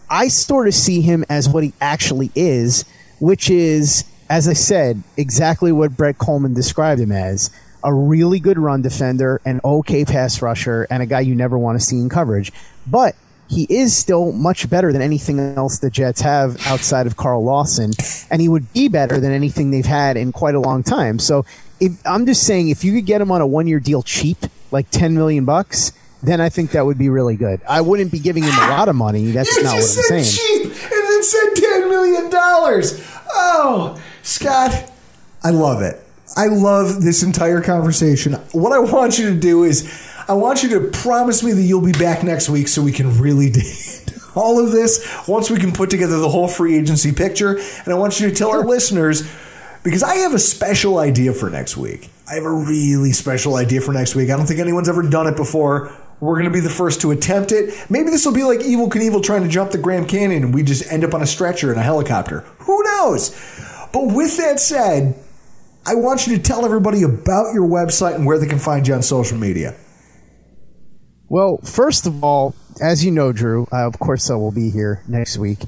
I 0.10 0.28
sort 0.28 0.68
of 0.68 0.74
see 0.74 1.02
him 1.02 1.26
as 1.30 1.50
what 1.50 1.64
he 1.64 1.74
actually 1.82 2.32
is, 2.36 2.86
which 3.20 3.50
is, 3.50 4.06
as 4.30 4.48
I 4.48 4.54
said, 4.54 5.04
exactly 5.18 5.72
what 5.72 5.96
Brett 5.98 6.18
Coleman 6.18 6.54
described 6.54 7.02
him 7.02 7.12
as 7.12 7.50
a 7.84 7.94
really 7.94 8.40
good 8.40 8.58
run 8.58 8.82
defender, 8.82 9.42
an 9.46 9.60
okay 9.64 10.06
pass 10.06 10.42
rusher, 10.42 10.88
and 10.90 11.04
a 11.04 11.06
guy 11.06 11.20
you 11.20 11.36
never 11.36 11.58
want 11.58 11.80
to 11.80 11.86
see 11.86 11.98
in 11.98 12.10
coverage. 12.10 12.52
But 12.88 13.16
he 13.50 13.68
is 13.70 13.96
still 13.96 14.32
much 14.32 14.70
better 14.70 14.92
than 14.94 15.02
anything 15.02 15.40
else 15.40 15.80
the 15.80 15.90
Jets 15.90 16.22
have 16.22 16.66
outside 16.66 17.08
of 17.08 17.18
Carl 17.18 17.44
Lawson, 17.44 17.92
and 18.32 18.42
he 18.42 18.48
would 18.48 18.72
be 18.74 18.88
better 18.88 19.20
than 19.20 19.32
anything 19.32 19.72
they've 19.72 19.86
had 19.86 20.18
in 20.18 20.32
quite 20.32 20.56
a 20.56 20.60
long 20.60 20.82
time. 20.82 21.20
So 21.20 21.46
if, 21.80 21.92
I'm 22.06 22.26
just 22.26 22.44
saying, 22.44 22.70
if 22.70 22.84
you 22.84 22.94
could 22.94 23.06
get 23.06 23.22
him 23.22 23.32
on 23.32 23.42
a 23.42 23.48
one 23.48 23.68
year 23.68 23.80
deal 23.80 24.02
cheap, 24.02 24.38
like 24.72 24.90
10 24.90 25.14
million 25.14 25.46
bucks, 25.46 25.92
then 26.24 26.42
I 26.42 26.50
think 26.50 26.72
that 26.72 26.86
would 26.86 26.98
be 26.98 27.10
really 27.10 27.36
good. 27.36 27.62
I 27.68 27.82
wouldn't 27.82 28.12
be 28.12 28.20
giving 28.20 28.44
him 28.44 28.56
a 28.56 28.68
lot 28.70 28.90
of 28.90 28.96
money. 28.96 29.32
That's 29.32 29.56
you 29.58 29.64
not 29.64 29.74
what 29.74 29.78
I'm 29.78 30.24
saying. 30.24 30.24
cheap 30.24 30.64
and 30.64 31.04
then 31.10 31.24
said 31.24 31.50
$10 31.56 31.90
million. 31.90 32.30
Oh, 33.36 34.02
Scott, 34.22 34.92
I 35.44 35.50
love 35.50 35.82
it. 35.82 36.00
I 36.36 36.48
love 36.48 37.02
this 37.02 37.24
entire 37.24 37.62
conversation. 37.62 38.34
What 38.54 38.72
I 38.72 38.80
want 38.80 39.20
you 39.20 39.34
to 39.34 39.40
do 39.40 39.64
is, 39.64 40.10
I 40.28 40.34
want 40.34 40.64
you 40.64 40.70
to 40.80 40.88
promise 40.90 41.44
me 41.44 41.52
that 41.52 41.62
you'll 41.62 41.82
be 41.82 41.92
back 41.92 42.24
next 42.24 42.50
week 42.50 42.68
so 42.70 42.82
we 42.82 42.94
can 42.94 43.20
really 43.20 43.50
dig 43.52 43.66
into 43.66 44.22
all 44.36 44.64
of 44.64 44.72
this 44.72 45.28
once 45.28 45.50
we 45.50 45.60
can 45.60 45.74
put 45.74 45.90
together 45.90 46.18
the 46.18 46.30
whole 46.30 46.48
free 46.48 46.78
agency 46.78 47.12
picture. 47.12 47.58
And 47.58 47.88
I 47.90 47.96
want 47.96 48.20
you 48.20 48.30
to 48.30 48.36
tell 48.36 48.50
our 48.52 48.66
listeners, 48.66 49.30
because 49.84 50.02
I 50.02 50.16
have 50.16 50.34
a 50.34 50.40
special 50.40 50.98
idea 50.98 51.34
for 51.34 51.50
next 51.50 51.76
week. 51.76 52.10
I 52.30 52.36
have 52.36 52.46
a 52.46 52.52
really 52.52 53.12
special 53.12 53.56
idea 53.56 53.82
for 53.82 53.92
next 53.92 54.16
week. 54.16 54.30
I 54.30 54.38
don't 54.38 54.46
think 54.46 54.62
anyone's 54.62 54.88
ever 54.88 55.04
done 55.04 55.28
it 55.28 55.36
before. 55.36 55.92
We're 56.24 56.36
going 56.36 56.46
to 56.46 56.52
be 56.52 56.62
the 56.62 56.70
first 56.70 57.02
to 57.02 57.12
attempt 57.12 57.52
it. 57.52 57.74
Maybe 57.90 58.10
this 58.10 58.26
will 58.26 58.34
be 58.34 58.44
like 58.44 58.60
Evel 58.60 58.90
Knievel 58.90 59.22
trying 59.22 59.44
to 59.44 59.50
jump 59.50 59.72
the 59.72 59.78
Grand 59.78 60.08
Canyon 60.08 60.44
and 60.44 60.54
we 60.54 60.64
just 60.64 60.90
end 60.92 61.04
up 61.04 61.14
on 61.14 61.22
a 61.22 61.28
stretcher 61.28 61.72
in 61.72 61.78
a 61.78 61.84
helicopter. 61.84 62.42
Who 62.60 62.82
knows? 62.84 63.32
But 63.92 64.14
with 64.14 64.38
that 64.38 64.60
said, 64.60 65.16
I 65.86 65.96
want 65.96 66.26
you 66.26 66.38
to 66.38 66.42
tell 66.42 66.66
everybody 66.66 67.04
about 67.04 67.54
your 67.54 67.68
website 67.68 68.16
and 68.16 68.26
where 68.26 68.40
they 68.40 68.48
can 68.48 68.58
find 68.60 68.88
you 68.88 68.94
on 68.94 69.04
social 69.04 69.38
media. 69.38 69.76
Well, 71.28 71.58
first 71.58 72.08
of 72.08 72.24
all, 72.24 72.56
as 72.82 73.04
you 73.04 73.12
know, 73.12 73.34
Drew, 73.34 73.68
of 73.72 74.00
course 74.00 74.30
I 74.30 74.36
will 74.36 74.52
be 74.52 74.70
here 74.70 75.04
next 75.08 75.38
week. 75.38 75.60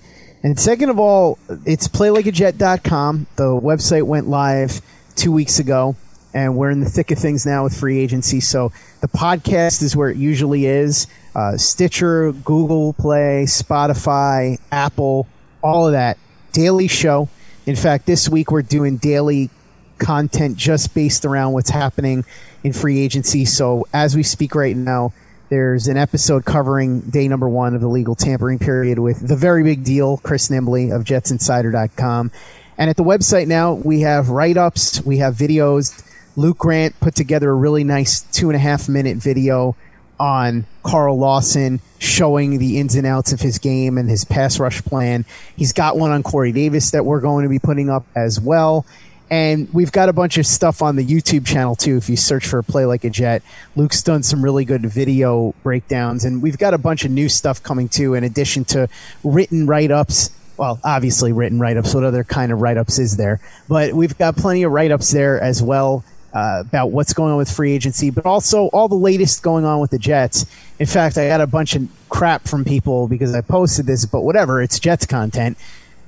And 0.42 0.58
second 0.58 0.90
of 0.90 1.00
all, 1.00 1.38
it's 1.66 1.88
playlikeajet.com. 1.88 3.28
The 3.36 3.60
website 3.60 4.04
went 4.04 4.28
live 4.28 4.82
two 5.16 5.32
weeks 5.32 5.60
ago, 5.60 5.98
and 6.36 6.58
we're 6.58 6.70
in 6.70 6.82
the 6.82 6.90
thick 6.90 7.12
of 7.12 7.18
things 7.18 7.46
now 7.46 7.64
with 7.64 7.76
free 7.76 7.98
agency. 7.98 8.42
So 8.42 8.74
the 9.00 9.08
podcast 9.08 9.82
is 9.82 9.96
where 9.96 10.10
it 10.10 10.18
usually 10.18 10.66
is 10.66 11.08
uh, 11.34 11.58
Stitcher, 11.58 12.34
Google 12.34 12.94
Play, 12.94 13.46
Spotify, 13.48 14.60
Apple, 14.72 15.28
all 15.64 15.88
of 15.88 15.94
that. 15.94 16.18
Daily 16.52 16.88
show. 16.88 17.30
In 17.66 17.78
fact, 17.78 18.06
this 18.06 18.28
week 18.30 18.52
we're 18.52 18.62
doing 18.62 18.98
daily 18.98 19.50
content 19.98 20.58
just 20.58 20.94
based 20.94 21.24
around 21.24 21.54
what's 21.54 21.70
happening 21.70 22.26
in 22.64 22.74
free 22.74 23.00
agency. 23.00 23.46
So 23.46 23.88
as 23.94 24.14
we 24.16 24.22
speak 24.22 24.56
right 24.56 24.76
now, 24.76 25.14
there's 25.50 25.88
an 25.88 25.96
episode 25.96 26.44
covering 26.44 27.02
day 27.02 27.30
number 27.30 27.48
one 27.48 27.76
of 27.76 27.82
the 27.82 27.88
legal 27.88 28.14
tampering 28.14 28.60
period 28.60 29.00
with 29.00 29.26
the 29.26 29.38
very 29.38 29.64
big 29.64 29.86
deal, 29.86 30.18
Chris 30.18 30.50
Nimbley 30.50 30.94
of 30.94 31.06
jetsinsider.com. 31.06 32.32
And 32.78 32.90
at 32.90 32.98
the 32.98 33.04
website 33.04 33.48
now, 33.48 33.74
we 33.74 34.02
have 34.02 34.30
write 34.30 34.58
ups, 34.58 35.02
we 35.06 35.20
have 35.20 35.36
videos. 35.36 36.04
Luke 36.36 36.58
Grant 36.58 37.00
put 37.00 37.16
together 37.16 37.50
a 37.50 37.56
really 37.56 37.84
nice 37.84 38.22
two 38.22 38.50
and 38.50 38.56
a 38.56 38.60
half 38.60 38.90
minute 38.90 39.18
video 39.18 39.76
on 40.20 40.66
Carl 40.84 41.18
Lawson 41.18 41.82
showing 42.00 42.58
the 42.58 42.78
ins 42.80 42.96
and 42.96 43.06
outs 43.06 43.34
of 43.34 43.42
his 43.42 43.58
game 43.58 43.98
and 43.98 44.10
his 44.10 44.24
pass 44.26 44.60
rush 44.60 44.82
plan. 44.84 45.26
He's 45.56 45.74
got 45.74 45.98
one 45.98 46.12
on 46.12 46.24
Corey 46.24 46.52
Davis 46.52 46.92
that 46.92 47.06
we're 47.06 47.22
going 47.22 47.44
to 47.44 47.50
be 47.50 47.60
putting 47.60 47.90
up 47.90 48.06
as 48.16 48.40
well. 48.40 48.86
And 49.30 49.74
we've 49.74 49.92
got 49.92 50.08
a 50.08 50.14
bunch 50.14 50.38
of 50.38 50.46
stuff 50.46 50.82
on 50.82 50.98
the 50.98 51.06
YouTube 51.06 51.48
channel 51.48 51.76
too. 51.76 51.98
If 51.98 52.10
you 52.10 52.16
search 52.16 52.46
for 52.46 52.62
Play 52.62 52.86
Like 52.86 53.04
a 53.04 53.10
Jet, 53.10 53.42
Luke's 53.76 54.04
done 54.04 54.22
some 54.22 54.44
really 54.44 54.66
good 54.66 54.86
video 54.86 55.56
breakdowns, 55.64 56.26
and 56.26 56.44
we've 56.44 56.60
got 56.60 56.76
a 56.76 56.78
bunch 56.78 57.06
of 57.06 57.12
new 57.12 57.28
stuff 57.28 57.64
coming 57.64 57.90
too, 57.90 58.14
in 58.14 58.24
addition 58.24 58.66
to 58.66 58.88
written 59.24 59.66
write 59.66 59.90
ups. 59.90 60.30
Well, 60.58 60.80
obviously 60.84 61.34
written 61.34 61.60
write 61.60 61.76
ups. 61.76 61.96
What 61.96 62.04
other 62.04 62.24
kind 62.24 62.52
of 62.52 62.62
write 62.62 62.78
ups 62.78 63.00
is 63.00 63.18
there? 63.18 63.42
But 63.68 63.94
we've 63.94 64.16
got 64.16 64.38
plenty 64.38 64.62
of 64.62 64.72
write 64.72 64.92
ups 64.92 65.12
there 65.12 65.42
as 65.42 65.62
well. 65.62 66.04
Uh, 66.36 66.64
about 66.68 66.92
what's 66.92 67.14
going 67.14 67.32
on 67.32 67.38
with 67.38 67.50
free 67.50 67.72
agency, 67.72 68.10
but 68.10 68.26
also 68.26 68.66
all 68.74 68.90
the 68.90 68.94
latest 68.94 69.42
going 69.42 69.64
on 69.64 69.80
with 69.80 69.90
the 69.90 69.98
Jets. 69.98 70.46
In 70.80 70.86
fact, 70.86 71.18
I 71.18 71.30
got 71.30 71.40
a 71.40 71.48
bunch 71.48 71.78
of 71.78 71.88
crap 72.10 72.46
from 72.46 72.66
people 72.66 73.08
because 73.08 73.34
I 73.34 73.40
posted 73.40 73.86
this, 73.86 74.06
but 74.06 74.20
whatever, 74.20 74.62
it's 74.62 74.78
Jets 74.78 75.06
content. 75.06 75.58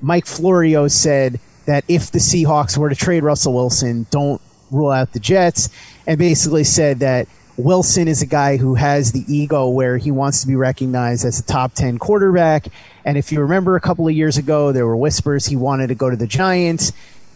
Mike 0.01 0.25
Florio 0.25 0.89
said 0.89 1.39
that 1.65 1.85
if 1.87 2.11
the 2.11 2.19
Seahawks 2.19 2.77
were 2.77 2.89
to 2.89 2.95
trade 2.95 3.23
Russell 3.23 3.53
Wilson, 3.53 4.05
don't 4.11 4.41
rule 4.69 4.91
out 4.91 5.13
the 5.13 5.19
Jets, 5.19 5.69
and 6.05 6.17
basically 6.17 6.65
said 6.65 6.99
that 6.99 7.29
Wilson 7.57 8.07
is 8.07 8.21
a 8.21 8.27
guy 8.27 8.57
who 8.57 8.75
has 8.75 9.13
the 9.13 9.23
ego 9.33 9.67
where 9.67 9.97
he 9.97 10.11
wants 10.11 10.41
to 10.41 10.47
be 10.47 10.55
recognized 10.55 11.25
as 11.25 11.39
a 11.39 11.43
top 11.43 11.73
10 11.73 11.97
quarterback. 11.97 12.67
And 13.03 13.17
if 13.17 13.31
you 13.31 13.39
remember 13.41 13.75
a 13.75 13.81
couple 13.81 14.07
of 14.07 14.13
years 14.13 14.37
ago, 14.37 14.71
there 14.71 14.85
were 14.85 14.95
whispers 14.95 15.47
he 15.47 15.55
wanted 15.55 15.87
to 15.87 15.95
go 15.95 16.09
to 16.09 16.15
the 16.15 16.27
Giants. 16.27 16.91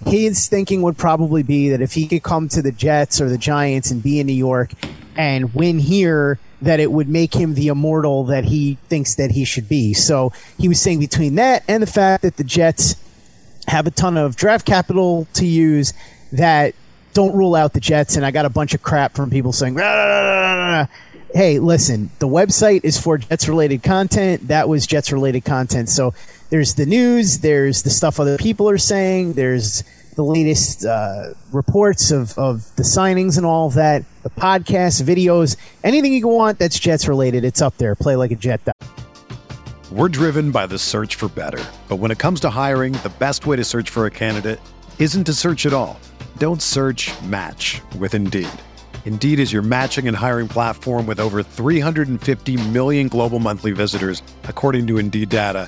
His 0.05 0.47
thinking 0.47 0.81
would 0.81 0.97
probably 0.97 1.43
be 1.43 1.69
that 1.69 1.81
if 1.81 1.93
he 1.93 2.07
could 2.07 2.23
come 2.23 2.49
to 2.49 2.61
the 2.61 2.71
Jets 2.71 3.21
or 3.21 3.29
the 3.29 3.37
Giants 3.37 3.91
and 3.91 4.01
be 4.01 4.19
in 4.19 4.27
New 4.27 4.33
York 4.33 4.71
and 5.15 5.53
win 5.53 5.79
here, 5.79 6.39
that 6.61 6.79
it 6.79 6.91
would 6.91 7.09
make 7.09 7.33
him 7.33 7.53
the 7.53 7.67
immortal 7.67 8.25
that 8.25 8.45
he 8.45 8.77
thinks 8.87 9.15
that 9.15 9.31
he 9.31 9.45
should 9.45 9.67
be. 9.67 9.93
So 9.93 10.31
he 10.57 10.67
was 10.67 10.79
saying 10.79 10.99
between 10.99 11.35
that 11.35 11.63
and 11.67 11.81
the 11.81 11.87
fact 11.87 12.23
that 12.23 12.37
the 12.37 12.43
Jets 12.43 12.95
have 13.67 13.87
a 13.87 13.91
ton 13.91 14.17
of 14.17 14.35
draft 14.35 14.65
capital 14.65 15.27
to 15.33 15.45
use 15.45 15.93
that 16.31 16.75
don't 17.13 17.35
rule 17.35 17.55
out 17.55 17.73
the 17.73 17.79
Jets. 17.79 18.15
And 18.15 18.25
I 18.25 18.31
got 18.31 18.45
a 18.45 18.49
bunch 18.49 18.73
of 18.73 18.81
crap 18.81 19.15
from 19.15 19.29
people 19.29 19.53
saying, 19.53 19.75
"Rah, 19.75 19.83
rah, 19.83 20.05
rah, 20.05 20.79
rah." 20.79 20.87
hey, 21.33 21.59
listen, 21.59 22.11
the 22.19 22.27
website 22.27 22.83
is 22.83 22.99
for 22.99 23.17
Jets 23.17 23.47
related 23.47 23.83
content. 23.83 24.47
That 24.47 24.67
was 24.67 24.85
Jets 24.85 25.11
related 25.11 25.45
content. 25.45 25.89
So 25.89 26.13
there's 26.51 26.75
the 26.75 26.85
news, 26.85 27.39
there's 27.39 27.81
the 27.81 27.89
stuff 27.89 28.19
other 28.19 28.37
people 28.37 28.69
are 28.69 28.77
saying, 28.77 29.33
there's 29.33 29.83
the 30.15 30.23
latest 30.23 30.85
uh, 30.85 31.33
reports 31.53 32.11
of, 32.11 32.37
of 32.37 32.75
the 32.75 32.83
signings 32.83 33.37
and 33.37 33.45
all 33.45 33.67
of 33.67 33.75
that, 33.75 34.03
the 34.23 34.29
podcasts, 34.29 35.01
videos, 35.01 35.55
anything 35.81 36.11
you 36.13 36.27
want 36.27 36.59
that's 36.59 36.77
Jets 36.77 37.07
related, 37.07 37.45
it's 37.45 37.61
up 37.61 37.77
there. 37.77 37.95
Play 37.95 38.17
like 38.17 38.31
a 38.31 38.35
Jet. 38.35 38.59
We're 39.91 40.09
driven 40.09 40.51
by 40.51 40.67
the 40.67 40.77
search 40.77 41.15
for 41.15 41.29
better. 41.29 41.63
But 41.87 41.97
when 41.97 42.11
it 42.11 42.19
comes 42.19 42.41
to 42.41 42.49
hiring, 42.49 42.93
the 42.93 43.13
best 43.17 43.45
way 43.45 43.55
to 43.55 43.63
search 43.63 43.89
for 43.89 44.05
a 44.05 44.11
candidate 44.11 44.59
isn't 44.99 45.23
to 45.23 45.33
search 45.33 45.65
at 45.65 45.71
all. 45.71 45.99
Don't 46.37 46.61
search 46.61 47.11
match 47.23 47.81
with 47.97 48.13
Indeed. 48.13 48.49
Indeed 49.05 49.39
is 49.39 49.53
your 49.53 49.61
matching 49.61 50.07
and 50.07 50.17
hiring 50.17 50.49
platform 50.49 51.05
with 51.05 51.19
over 51.19 51.43
350 51.43 52.69
million 52.69 53.07
global 53.07 53.39
monthly 53.39 53.71
visitors, 53.71 54.21
according 54.43 54.87
to 54.87 54.97
Indeed 54.97 55.29
data, 55.29 55.67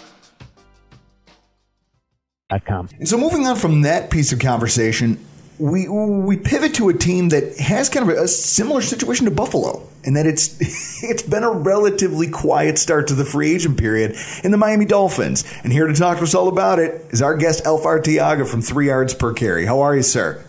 And 2.99 3.07
so, 3.07 3.17
moving 3.17 3.47
on 3.47 3.55
from 3.55 3.81
that 3.83 4.11
piece 4.11 4.31
of 4.33 4.39
conversation, 4.39 5.23
we 5.57 5.87
we 5.87 6.37
pivot 6.37 6.75
to 6.75 6.89
a 6.89 6.93
team 6.93 7.29
that 7.29 7.57
has 7.57 7.87
kind 7.87 8.09
of 8.09 8.17
a, 8.17 8.27
similar 8.27 8.81
situation 8.81 9.25
to 9.25 9.31
Buffalo, 9.31 9.87
in 10.03 10.15
that 10.15 10.25
it's 10.25 10.57
it's 11.03 11.23
been 11.23 11.43
a 11.43 11.51
relatively 11.51 12.29
quiet 12.29 12.77
start 12.77 13.07
to 13.07 13.15
the 13.15 13.25
free 13.25 13.55
agent 13.55 13.77
period 13.79 14.15
in 14.43 14.51
the 14.51 14.57
Miami 14.57 14.85
Dolphins. 14.85 15.45
And 15.63 15.71
here 15.71 15.87
to 15.87 15.93
talk 15.93 16.17
to 16.17 16.23
us 16.23 16.35
all 16.35 16.47
about 16.47 16.79
it 16.79 17.05
is 17.11 17.21
our 17.21 17.35
guest 17.35 17.61
Elf 17.65 17.83
Arteaga 17.83 18.47
from 18.47 18.61
Three 18.61 18.87
Yards 18.87 19.13
Per 19.13 19.33
Carry. 19.33 19.65
How 19.65 19.81
are 19.81 19.95
you, 19.95 20.03
sir? 20.03 20.43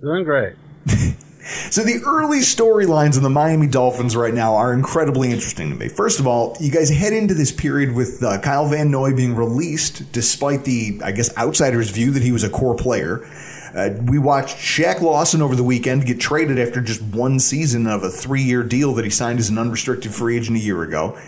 Doing 0.00 0.24
great. 0.24 0.54
So 1.44 1.82
the 1.82 2.02
early 2.06 2.38
storylines 2.38 3.18
in 3.18 3.22
the 3.22 3.30
Miami 3.30 3.66
Dolphins 3.66 4.16
right 4.16 4.32
now 4.32 4.54
are 4.54 4.72
incredibly 4.72 5.30
interesting 5.30 5.68
to 5.70 5.76
me. 5.76 5.88
First 5.88 6.18
of 6.18 6.26
all, 6.26 6.56
you 6.58 6.70
guys 6.70 6.88
head 6.88 7.12
into 7.12 7.34
this 7.34 7.52
period 7.52 7.92
with 7.92 8.22
uh, 8.22 8.40
Kyle 8.40 8.66
Van 8.66 8.90
Noy 8.90 9.14
being 9.14 9.36
released, 9.36 10.10
despite 10.10 10.64
the, 10.64 11.00
I 11.04 11.12
guess, 11.12 11.36
outsiders' 11.36 11.90
view 11.90 12.10
that 12.12 12.22
he 12.22 12.32
was 12.32 12.44
a 12.44 12.50
core 12.50 12.74
player. 12.74 13.26
Uh, 13.74 13.90
we 14.04 14.18
watched 14.18 14.56
Shaq 14.56 15.02
Lawson 15.02 15.42
over 15.42 15.54
the 15.54 15.64
weekend 15.64 16.06
get 16.06 16.18
traded 16.18 16.58
after 16.58 16.80
just 16.80 17.02
one 17.02 17.38
season 17.38 17.86
of 17.86 18.04
a 18.04 18.10
three-year 18.10 18.62
deal 18.62 18.94
that 18.94 19.04
he 19.04 19.10
signed 19.10 19.38
as 19.38 19.50
an 19.50 19.58
unrestricted 19.58 20.14
free 20.14 20.38
agent 20.38 20.56
a 20.56 20.60
year 20.60 20.82
ago. 20.82 21.18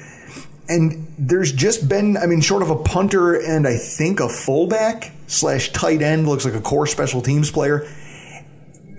And 0.69 1.13
there's 1.19 1.53
just 1.53 1.89
been, 1.89 2.17
I 2.17 2.27
mean, 2.27 2.41
short 2.41 2.63
of 2.63 2.71
a 2.71 2.77
punter 2.77 3.35
and 3.35 3.67
I 3.67 3.77
think 3.77 4.21
a 4.21 4.29
fullback 4.29 5.13
slash 5.27 5.73
tight 5.73 6.01
end, 6.03 6.27
looks 6.27 6.45
like 6.45 6.55
a 6.55 6.61
core 6.61 6.87
special 6.87 7.21
teams 7.21 7.51
player 7.51 7.87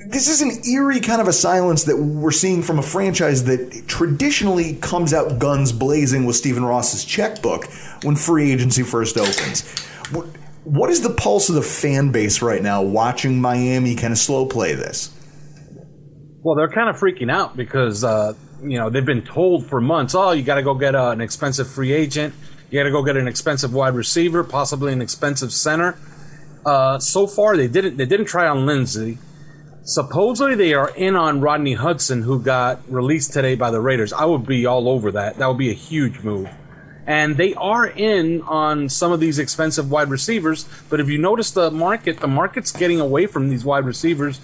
this 0.09 0.29
is 0.29 0.41
an 0.41 0.51
eerie 0.65 0.99
kind 0.99 1.21
of 1.21 1.27
a 1.27 1.33
silence 1.33 1.83
that 1.83 1.97
we're 1.97 2.31
seeing 2.31 2.61
from 2.61 2.79
a 2.79 2.81
franchise 2.81 3.43
that 3.45 3.83
traditionally 3.87 4.75
comes 4.75 5.13
out 5.13 5.37
guns 5.39 5.71
blazing 5.71 6.25
with 6.25 6.35
Stephen 6.35 6.63
Ross's 6.63 7.03
checkbook 7.03 7.65
when 8.03 8.15
free 8.15 8.51
agency 8.51 8.83
first 8.83 9.17
opens. 9.17 9.67
What 10.63 10.89
is 10.89 11.01
the 11.01 11.09
pulse 11.09 11.49
of 11.49 11.55
the 11.55 11.61
fan 11.61 12.11
base 12.11 12.41
right 12.41 12.61
now 12.61 12.81
watching 12.83 13.41
Miami 13.41 13.95
kind 13.95 14.13
of 14.13 14.17
slow 14.17 14.45
play 14.45 14.75
this? 14.75 15.13
Well, 16.41 16.55
they're 16.55 16.69
kind 16.69 16.89
of 16.89 16.97
freaking 16.97 17.31
out 17.31 17.57
because 17.57 18.03
uh, 18.03 18.33
you 18.61 18.77
know 18.77 18.89
they've 18.89 19.05
been 19.05 19.23
told 19.23 19.67
for 19.67 19.81
months, 19.81 20.15
"Oh, 20.15 20.31
you 20.31 20.43
got 20.43 20.55
to 20.55 20.63
go 20.63 20.73
get 20.73 20.95
uh, 20.95 21.09
an 21.09 21.21
expensive 21.21 21.69
free 21.69 21.91
agent. 21.91 22.33
You 22.69 22.79
got 22.79 22.83
to 22.83 22.91
go 22.91 23.03
get 23.03 23.17
an 23.17 23.27
expensive 23.27 23.73
wide 23.73 23.95
receiver, 23.95 24.43
possibly 24.43 24.93
an 24.93 25.01
expensive 25.01 25.51
center." 25.51 25.97
Uh, 26.65 26.99
so 26.99 27.27
far, 27.27 27.57
they 27.57 27.67
didn't. 27.67 27.97
They 27.97 28.05
didn't 28.05 28.27
try 28.27 28.47
on 28.47 28.65
Linsley. 28.65 29.17
Supposedly 29.87 30.55
they 30.55 30.73
are 30.73 30.89
in 30.89 31.15
on 31.15 31.39
Rodney 31.39 31.71
Hudson, 31.71 32.21
who 32.21 32.41
got 32.41 32.81
released 32.91 33.31
today 33.31 33.55
by 33.55 33.71
the 33.71 33.79
Raiders. 33.79 34.11
I 34.11 34.25
would 34.25 34.45
be 34.45 34.65
all 34.65 34.89
over 34.89 35.13
that. 35.13 35.37
That 35.37 35.47
would 35.47 35.57
be 35.57 35.69
a 35.69 35.73
huge 35.73 36.19
move. 36.23 36.49
And 37.05 37.37
they 37.37 37.53
are 37.53 37.87
in 37.87 38.41
on 38.41 38.89
some 38.89 39.13
of 39.13 39.21
these 39.21 39.39
expensive 39.39 39.89
wide 39.89 40.09
receivers. 40.09 40.67
But 40.89 40.99
if 40.99 41.07
you 41.07 41.17
notice 41.17 41.51
the 41.51 41.71
market, 41.71 42.19
the 42.19 42.27
market's 42.27 42.73
getting 42.73 42.99
away 42.99 43.27
from 43.27 43.47
these 43.47 43.63
wide 43.63 43.85
receivers 43.85 44.41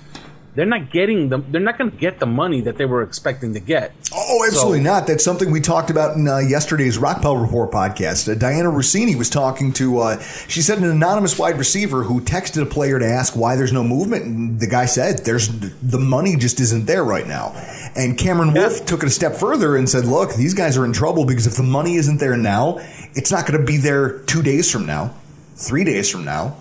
they're 0.56 0.66
not 0.66 0.92
getting 0.92 1.30
them. 1.30 1.46
They're 1.50 1.62
not 1.62 1.78
going 1.78 1.92
to 1.92 1.98
get 1.98 2.20
the 2.20 2.28
money 2.28 2.62
that 2.62 2.78
they 2.78 2.86
were 2.86 3.02
expecting 3.02 3.54
to 3.56 3.60
get. 3.60 3.92
Oh, 4.14 4.44
absolutely 4.46 4.80
so, 4.80 4.84
not. 4.84 5.08
That's 5.08 5.24
something 5.24 5.52
we 5.52 5.60
talked 5.60 5.90
about 5.90 6.16
in 6.16 6.28
uh, 6.28 6.38
yesterday's 6.38 6.98
Rockpile 6.98 7.42
Report 7.42 7.72
podcast. 7.72 8.32
Uh, 8.32 8.36
Dianna 8.36 8.72
Russini 8.72 9.16
was 9.16 9.30
talking 9.30 9.74
to. 9.74 10.00
Uh, 10.00 10.22
she 10.48 10.62
said 10.62 10.78
an 10.78 10.84
anonymous 10.84 11.40
wide 11.40 11.58
receiver 11.58 12.04
who 12.04 12.22
texted 12.22 12.62
a 12.62 12.66
player 12.68 13.00
to 13.00 13.06
ask 13.06 13.36
why 13.36 13.56
there's 13.56 13.74
no 13.74 13.84
movement, 13.84 14.26
and 14.26 14.60
the 14.60 14.68
guy 14.68 14.86
said 14.86 15.20
there's 15.26 15.50
the 15.82 16.00
money 16.00 16.36
just 16.36 16.60
isn't 16.60 16.86
there 16.86 17.04
right 17.04 17.28
now. 17.28 17.54
And 17.96 18.18
Cameron 18.18 18.56
yeah. 18.56 18.70
took 18.70 19.02
it 19.02 19.08
a 19.08 19.12
step 19.12 19.36
further 19.36 19.76
and 19.76 19.90
said, 19.90 20.06
"Look, 20.06 20.36
these 20.36 20.54
guys 20.54 20.78
are 20.78 20.86
in 20.86 20.94
trouble 20.94 21.26
because 21.26 21.48
if 21.48 21.56
the 21.56 21.64
money 21.64 21.96
isn't 21.96 22.20
there 22.20 22.38
now, 22.38 22.78
it's 23.16 23.32
not 23.32 23.48
going 23.48 23.60
to 23.60 23.66
be 23.66 23.78
there 23.78 24.20
two 24.20 24.44
days 24.44 24.72
from 24.72 24.86
now, 24.86 25.16
three 25.56 25.84
days 25.84 26.10
from 26.12 26.26
now." 26.26 26.58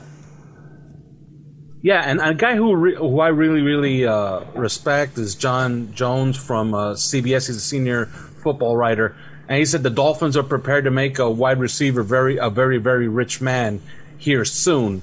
Yeah, 1.82 2.00
and 2.00 2.20
a 2.20 2.32
guy 2.32 2.54
who 2.54 2.76
re- 2.76 2.94
who 2.94 3.18
I 3.18 3.28
really 3.28 3.60
really 3.60 4.06
uh, 4.06 4.44
respect 4.54 5.18
is 5.18 5.34
John 5.34 5.92
Jones 5.92 6.36
from 6.36 6.74
uh, 6.74 6.94
CBS. 6.94 7.48
He's 7.48 7.56
a 7.56 7.60
senior 7.60 8.06
football 8.06 8.76
writer, 8.76 9.16
and 9.48 9.58
he 9.58 9.64
said 9.64 9.82
the 9.82 9.90
Dolphins 9.90 10.36
are 10.36 10.44
prepared 10.44 10.84
to 10.84 10.92
make 10.92 11.18
a 11.18 11.28
wide 11.28 11.58
receiver 11.58 12.04
very 12.04 12.36
a 12.36 12.50
very 12.50 12.78
very 12.78 13.08
rich 13.08 13.40
man 13.40 13.80
here 14.16 14.44
soon. 14.44 15.02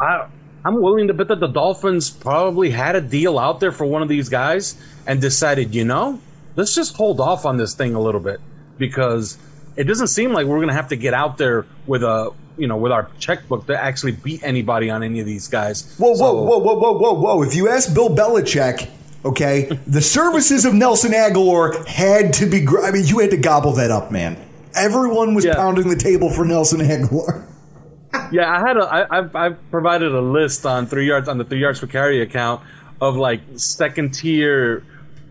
I 0.00 0.28
I'm 0.64 0.80
willing 0.80 1.08
to 1.08 1.14
bet 1.14 1.28
that 1.28 1.40
the 1.40 1.48
Dolphins 1.48 2.10
probably 2.10 2.70
had 2.70 2.94
a 2.94 3.00
deal 3.00 3.38
out 3.38 3.58
there 3.58 3.72
for 3.72 3.84
one 3.84 4.02
of 4.02 4.08
these 4.08 4.28
guys 4.28 4.76
and 5.06 5.20
decided, 5.20 5.74
you 5.74 5.84
know, 5.84 6.20
let's 6.56 6.74
just 6.74 6.96
hold 6.96 7.20
off 7.20 7.44
on 7.46 7.56
this 7.56 7.74
thing 7.74 7.94
a 7.94 8.00
little 8.00 8.20
bit 8.20 8.40
because 8.78 9.38
it 9.76 9.84
doesn't 9.84 10.08
seem 10.08 10.32
like 10.32 10.46
we're 10.46 10.56
going 10.56 10.68
to 10.68 10.74
have 10.74 10.88
to 10.88 10.96
get 10.96 11.14
out 11.14 11.38
there 11.38 11.66
with 11.86 12.02
a 12.02 12.32
you 12.56 12.66
know 12.66 12.76
with 12.76 12.92
our 12.92 13.10
checkbook 13.18 13.66
to 13.66 13.80
actually 13.82 14.12
beat 14.12 14.42
anybody 14.42 14.90
on 14.90 15.02
any 15.02 15.20
of 15.20 15.26
these 15.26 15.48
guys. 15.48 15.96
Whoa, 15.98 16.14
so, 16.14 16.32
whoa, 16.32 16.42
whoa, 16.42 16.58
whoa, 16.58 16.78
whoa, 16.78 16.92
whoa, 16.92 17.12
whoa! 17.14 17.42
If 17.42 17.54
you 17.54 17.68
ask 17.68 17.92
Bill 17.94 18.08
Belichick, 18.08 18.90
okay, 19.24 19.64
the 19.86 20.02
services 20.02 20.64
of 20.64 20.74
Nelson 20.74 21.12
Agholor 21.12 21.86
had 21.86 22.32
to 22.34 22.46
be. 22.46 22.66
I 22.82 22.90
mean, 22.90 23.06
you 23.06 23.18
had 23.18 23.30
to 23.30 23.36
gobble 23.36 23.72
that 23.72 23.90
up, 23.90 24.10
man. 24.10 24.42
Everyone 24.74 25.34
was 25.34 25.44
yeah. 25.44 25.54
pounding 25.54 25.88
the 25.88 25.96
table 25.96 26.30
for 26.30 26.44
Nelson 26.44 26.80
Agholor. 26.80 27.46
yeah, 28.32 28.50
I 28.50 28.66
had 28.66 28.76
a. 28.76 28.82
I, 28.82 29.18
I've, 29.18 29.36
I've 29.36 29.70
provided 29.70 30.12
a 30.12 30.20
list 30.20 30.66
on 30.66 30.86
three 30.86 31.06
yards 31.06 31.28
on 31.28 31.38
the 31.38 31.44
three 31.44 31.60
yards 31.60 31.80
per 31.80 31.86
carry 31.86 32.22
account 32.22 32.62
of 33.00 33.16
like 33.16 33.40
second 33.56 34.14
tier. 34.14 34.84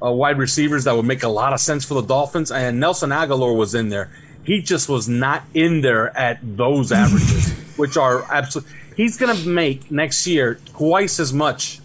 Uh, 0.03 0.11
wide 0.11 0.37
receivers 0.37 0.83
that 0.83 0.93
would 0.93 1.05
make 1.05 1.23
a 1.23 1.27
lot 1.27 1.53
of 1.53 1.59
sense 1.59 1.85
for 1.85 1.93
the 1.93 2.01
Dolphins, 2.01 2.51
and 2.51 2.81
Nelson 2.81 3.11
Agholor 3.11 3.57
was 3.57 3.73
in 3.73 3.87
there 3.87 4.11
he 4.45 4.61
just 4.61 4.87
was 4.87 5.09
not 5.09 5.43
in 5.53 5.81
there 5.81 6.15
at 6.17 6.39
those 6.41 6.91
averages, 6.91 7.51
which 7.77 7.97
are 7.97 8.23
absolutely. 8.31 8.73
He's 8.95 9.17
going 9.17 9.35
to 9.35 9.47
make 9.47 9.91
next 9.91 10.25
year 10.25 10.59
twice 10.73 11.19
as 11.19 11.33
much 11.33 11.79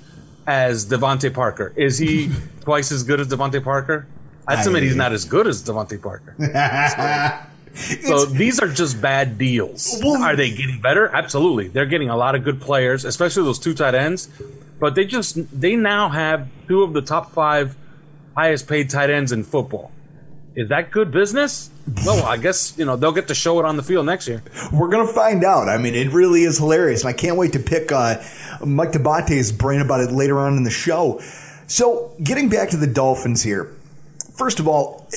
as 0.46 0.86
DeVante 0.86 1.32
Parker. 1.32 1.72
Is 1.74 1.98
he 1.98 2.30
twice 2.60 2.92
as 2.92 3.02
good 3.02 3.20
as 3.20 3.28
DeVante 3.28 3.62
Parker? 3.62 4.06
I'd 4.46 4.62
submit 4.64 4.82
he's 4.82 4.96
not 4.96 5.12
as 5.12 5.24
good 5.24 5.46
as 5.46 5.62
DeVante 5.62 6.00
Parker. 6.00 7.46
So, 7.72 8.18
so 8.18 8.24
these 8.24 8.58
are 8.58 8.66
just 8.66 9.00
bad 9.00 9.38
deals. 9.38 9.96
Well, 10.02 10.20
are 10.20 10.34
they 10.34 10.50
getting 10.50 10.80
better? 10.80 11.06
Absolutely. 11.06 11.68
They're 11.68 11.86
getting 11.86 12.10
a 12.10 12.16
lot 12.16 12.34
of 12.34 12.42
good 12.42 12.60
players, 12.60 13.04
especially 13.04 13.44
those 13.44 13.60
two 13.60 13.74
tight 13.74 13.94
ends. 13.94 14.28
But 14.80 14.96
they 14.96 15.04
just 15.04 15.36
they 15.58 15.76
now 15.76 16.08
have 16.08 16.48
two 16.66 16.82
of 16.82 16.94
the 16.94 17.00
top 17.00 17.30
five 17.32 17.76
highest 18.36 18.66
paid 18.66 18.90
tight 18.90 19.08
ends 19.08 19.30
in 19.30 19.44
football. 19.44 19.92
Is 20.56 20.68
that 20.68 20.90
good 20.90 21.12
business? 21.12 21.70
Well, 22.04 22.24
I 22.24 22.36
guess 22.36 22.76
you 22.76 22.84
know 22.84 22.96
they'll 22.96 23.12
get 23.12 23.28
to 23.28 23.34
show 23.34 23.58
it 23.60 23.64
on 23.64 23.76
the 23.76 23.82
field 23.82 24.06
next 24.06 24.26
year. 24.26 24.42
We're 24.72 24.88
gonna 24.88 25.06
find 25.06 25.44
out. 25.44 25.68
I 25.68 25.78
mean, 25.78 25.94
it 25.94 26.12
really 26.12 26.42
is 26.42 26.58
hilarious, 26.58 27.02
and 27.02 27.08
I 27.08 27.12
can't 27.12 27.36
wait 27.36 27.52
to 27.52 27.60
pick 27.60 27.92
uh, 27.92 28.22
Mike 28.64 28.92
D'Abate's 28.92 29.52
brain 29.52 29.80
about 29.80 30.00
it 30.00 30.10
later 30.10 30.38
on 30.38 30.56
in 30.56 30.64
the 30.64 30.70
show. 30.70 31.20
So, 31.66 32.12
getting 32.22 32.48
back 32.48 32.70
to 32.70 32.76
the 32.76 32.86
Dolphins 32.86 33.42
here, 33.42 33.72
first 34.34 34.58
of 34.58 34.66
all, 34.66 35.08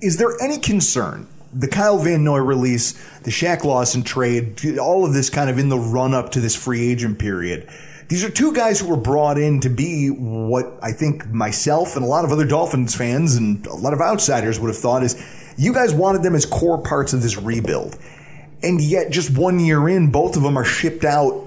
is 0.00 0.16
there 0.16 0.40
any 0.42 0.58
concern? 0.58 1.28
The 1.52 1.68
Kyle 1.68 1.98
Van 1.98 2.24
Noy 2.24 2.38
release, 2.38 2.92
the 3.20 3.30
Shaq 3.30 3.62
Lawson 3.62 4.02
trade, 4.02 4.76
all 4.78 5.04
of 5.04 5.12
this 5.12 5.30
kind 5.30 5.48
of 5.48 5.58
in 5.58 5.68
the 5.68 5.78
run 5.78 6.12
up 6.12 6.32
to 6.32 6.40
this 6.40 6.56
free 6.56 6.90
agent 6.90 7.20
period 7.20 7.68
these 8.08 8.24
are 8.24 8.30
two 8.30 8.52
guys 8.52 8.80
who 8.80 8.88
were 8.88 8.96
brought 8.96 9.38
in 9.38 9.60
to 9.60 9.70
be 9.70 10.08
what 10.08 10.78
I 10.82 10.92
think 10.92 11.26
myself 11.28 11.96
and 11.96 12.04
a 12.04 12.08
lot 12.08 12.24
of 12.24 12.32
other 12.32 12.46
Dolphins 12.46 12.94
fans 12.94 13.36
and 13.36 13.66
a 13.66 13.74
lot 13.74 13.92
of 13.92 14.00
outsiders 14.00 14.60
would 14.60 14.68
have 14.68 14.78
thought 14.78 15.02
is 15.02 15.16
you 15.56 15.72
guys 15.72 15.94
wanted 15.94 16.22
them 16.22 16.34
as 16.34 16.46
core 16.46 16.82
parts 16.82 17.12
of 17.12 17.22
this 17.22 17.36
rebuild. 17.36 17.96
And 18.62 18.80
yet, 18.80 19.10
just 19.10 19.36
one 19.36 19.60
year 19.60 19.88
in, 19.88 20.10
both 20.10 20.36
of 20.36 20.42
them 20.42 20.56
are 20.56 20.64
shipped 20.64 21.04
out. 21.04 21.44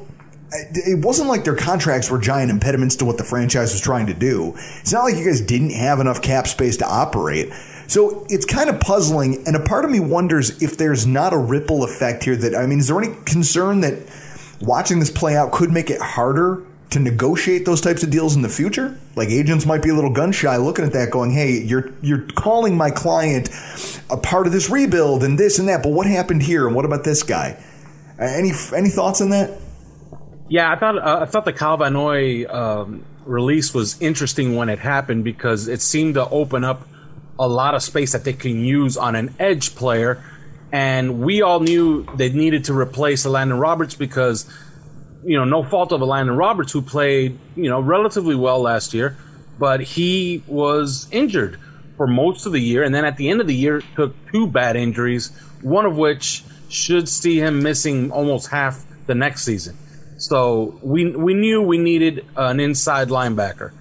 It 0.52 1.04
wasn't 1.04 1.30
like 1.30 1.44
their 1.44 1.56
contracts 1.56 2.10
were 2.10 2.20
giant 2.20 2.52
impediments 2.52 2.96
to 2.98 3.06
what 3.06 3.18
the 3.18 3.24
franchise 3.24 3.74
was 3.74 3.82
trying 3.82 4.08
to 4.08 4.14
do. 4.14 4.54
It's 4.80 4.94
not 4.94 5.04
like 5.04 5.16
you 5.16 5.26
guys 5.26 5.42
didn't 5.42 5.72
have 5.72 6.00
enough 6.00 6.22
cap 6.22 6.48
space 6.48 6.78
to 6.78 6.86
operate. 6.86 7.52
So 7.88 8.26
it's 8.30 8.46
kind 8.46 8.70
of 8.70 8.80
puzzling. 8.80 9.44
And 9.48 9.56
a 9.56 9.60
part 9.60 9.84
of 9.84 9.92
me 9.92 10.00
wonders 10.00 10.62
if 10.62 10.78
there's 10.78 11.08
not 11.08 11.34
a 11.34 11.38
ripple 11.38 11.84
effect 11.84 12.24
here 12.24 12.36
that, 12.36 12.56
I 12.56 12.66
mean, 12.66 12.80
is 12.80 12.88
there 12.88 13.02
any 13.02 13.14
concern 13.26 13.82
that 13.82 13.96
watching 14.62 15.00
this 15.00 15.12
play 15.12 15.36
out 15.36 15.52
could 15.52 15.72
make 15.72 15.90
it 15.90 16.02
harder 16.02 16.64
to 16.90 17.00
negotiate 17.00 17.66
those 17.66 17.82
types 17.82 18.04
of 18.04 18.10
deals 18.10 18.36
in 18.36 18.42
the 18.42 18.50
future? 18.50 18.98
Like 19.16 19.30
agents 19.30 19.66
might 19.66 19.82
be 19.82 19.90
a 19.90 19.94
little 19.94 20.12
gun 20.12 20.32
shy 20.32 20.58
looking 20.58 20.86
at 20.86 20.94
that 20.94 21.12
going, 21.12 21.32
"Hey, 21.32 21.62
you're 21.62 21.92
you're 22.02 22.22
calling 22.36 22.78
my 22.78 22.92
client 22.92 23.50
a 24.10 24.18
part 24.18 24.48
of 24.48 24.54
this 24.54 24.70
rebuild 24.70 25.24
and 25.24 25.38
this 25.38 25.60
and 25.60 25.68
that, 25.68 25.84
but 25.84 25.92
what 25.92 26.08
happened 26.08 26.44
here 26.44 26.68
and 26.68 26.76
what 26.76 26.86
about 26.86 27.04
this 27.04 27.24
guy?" 27.24 27.62
Any 28.20 28.52
any 28.76 28.90
thoughts 28.90 29.22
on 29.22 29.30
that? 29.30 29.52
Yeah, 30.50 30.72
I 30.72 30.78
thought 30.78 30.98
uh, 30.98 31.20
I 31.22 31.26
thought 31.26 31.46
the 31.46 31.54
Kyle 31.54 31.78
Van 31.78 31.94
Noy 31.94 32.46
um, 32.48 33.06
release 33.26 33.74
was 33.74 34.02
interesting 34.02 34.56
when 34.56 34.70
it 34.70 34.80
happened 34.80 35.24
because 35.24 35.68
it 35.68 35.82
seemed 35.82 36.16
to 36.16 36.28
open 36.30 36.64
up 36.64 36.88
a 37.40 37.48
lot 37.48 37.76
of 37.76 37.84
space 37.84 38.14
that 38.14 38.24
they 38.24 38.34
can 38.34 38.64
use 38.64 38.98
on 38.98 39.16
an 39.16 39.36
edge 39.40 39.76
player, 39.76 40.24
and 40.72 41.22
we 41.22 41.42
all 41.42 41.60
knew 41.60 42.06
they 42.16 42.30
needed 42.30 42.66
to 42.66 42.74
replace 42.74 43.26
Elandon 43.26 43.60
Roberts 43.60 43.96
because 43.96 44.52
you 45.24 45.38
know 45.38 45.46
no 45.46 45.64
fault 45.64 45.92
of 45.92 46.02
Elandon 46.02 46.38
Roberts 46.38 46.72
who 46.72 46.82
played 46.82 47.38
you 47.56 47.70
know 47.70 47.80
relatively 47.80 48.36
well 48.36 48.62
last 48.62 48.94
year, 48.94 49.18
but 49.60 49.82
he 49.82 50.44
was 50.48 51.08
injured 51.12 51.60
for 51.96 52.08
most 52.08 52.46
of 52.46 52.52
the 52.52 52.62
year, 52.62 52.84
and 52.84 52.94
then 52.94 53.06
at 53.06 53.18
the 53.18 53.30
end 53.30 53.42
of 53.42 53.48
the 53.48 53.56
year 53.56 53.82
took 53.96 54.14
two 54.32 54.48
bad 54.48 54.76
injuries, 54.76 55.32
one 55.62 55.86
of 55.86 55.98
which 55.98 56.44
should 56.70 57.10
see 57.10 57.40
him 57.40 57.64
missing 57.64 58.12
almost 58.12 58.50
half 58.50 58.84
the 59.08 59.16
next 59.16 59.44
season. 59.44 59.76
So 60.18 60.80
we 60.82 61.12
we 61.12 61.34
knew 61.34 61.62
we 61.62 61.78
needed 61.78 62.26
an 62.36 62.60
inside 62.60 63.10
linebacker. 63.10 63.72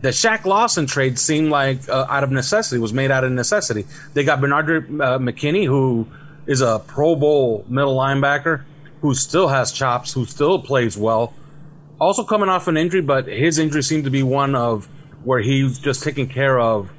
The 0.00 0.08
Shaq 0.08 0.44
Lawson 0.46 0.86
trade 0.86 1.18
seemed 1.18 1.50
like 1.50 1.88
uh, 1.88 2.06
out 2.08 2.24
of 2.24 2.30
necessity, 2.30 2.78
was 2.80 2.92
made 2.92 3.10
out 3.10 3.22
of 3.24 3.32
necessity. 3.32 3.84
They 4.14 4.24
got 4.24 4.40
Bernard 4.40 4.68
uh, 4.68 5.18
McKinney, 5.18 5.66
who 5.66 6.06
is 6.46 6.62
a 6.62 6.78
Pro 6.86 7.14
Bowl 7.16 7.64
middle 7.68 7.96
linebacker, 7.96 8.62
who 9.02 9.14
still 9.14 9.48
has 9.48 9.72
chops, 9.72 10.12
who 10.12 10.24
still 10.24 10.58
plays 10.62 10.96
well. 10.96 11.34
Also 12.00 12.24
coming 12.24 12.48
off 12.48 12.66
an 12.66 12.78
injury, 12.78 13.02
but 13.02 13.26
his 13.26 13.58
injury 13.58 13.82
seemed 13.82 14.04
to 14.04 14.10
be 14.10 14.22
one 14.22 14.54
of 14.54 14.88
where 15.22 15.40
he's 15.40 15.78
just 15.78 16.02
taking 16.02 16.28
care 16.28 16.58
of 16.58 16.90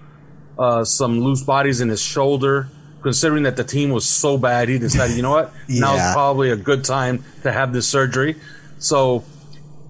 uh, 0.60 0.84
some 0.84 1.20
loose 1.22 1.42
bodies 1.44 1.82
in 1.82 1.90
his 1.90 2.02
shoulder. 2.02 2.68
Considering 3.02 3.42
that 3.44 3.56
the 3.56 3.64
team 3.64 3.90
was 3.90 4.08
so 4.08 4.38
bad, 4.38 4.70
he 4.70 4.78
decided, 4.78 5.16
you 5.16 5.24
know 5.24 5.32
what, 5.32 5.52
Yeah. 5.68 5.80
now's 5.80 6.14
probably 6.14 6.52
a 6.52 6.56
good 6.56 6.84
time 6.86 7.26
to 7.42 7.52
have 7.52 7.74
this 7.74 7.88
surgery. 7.88 8.36
So 8.78 9.24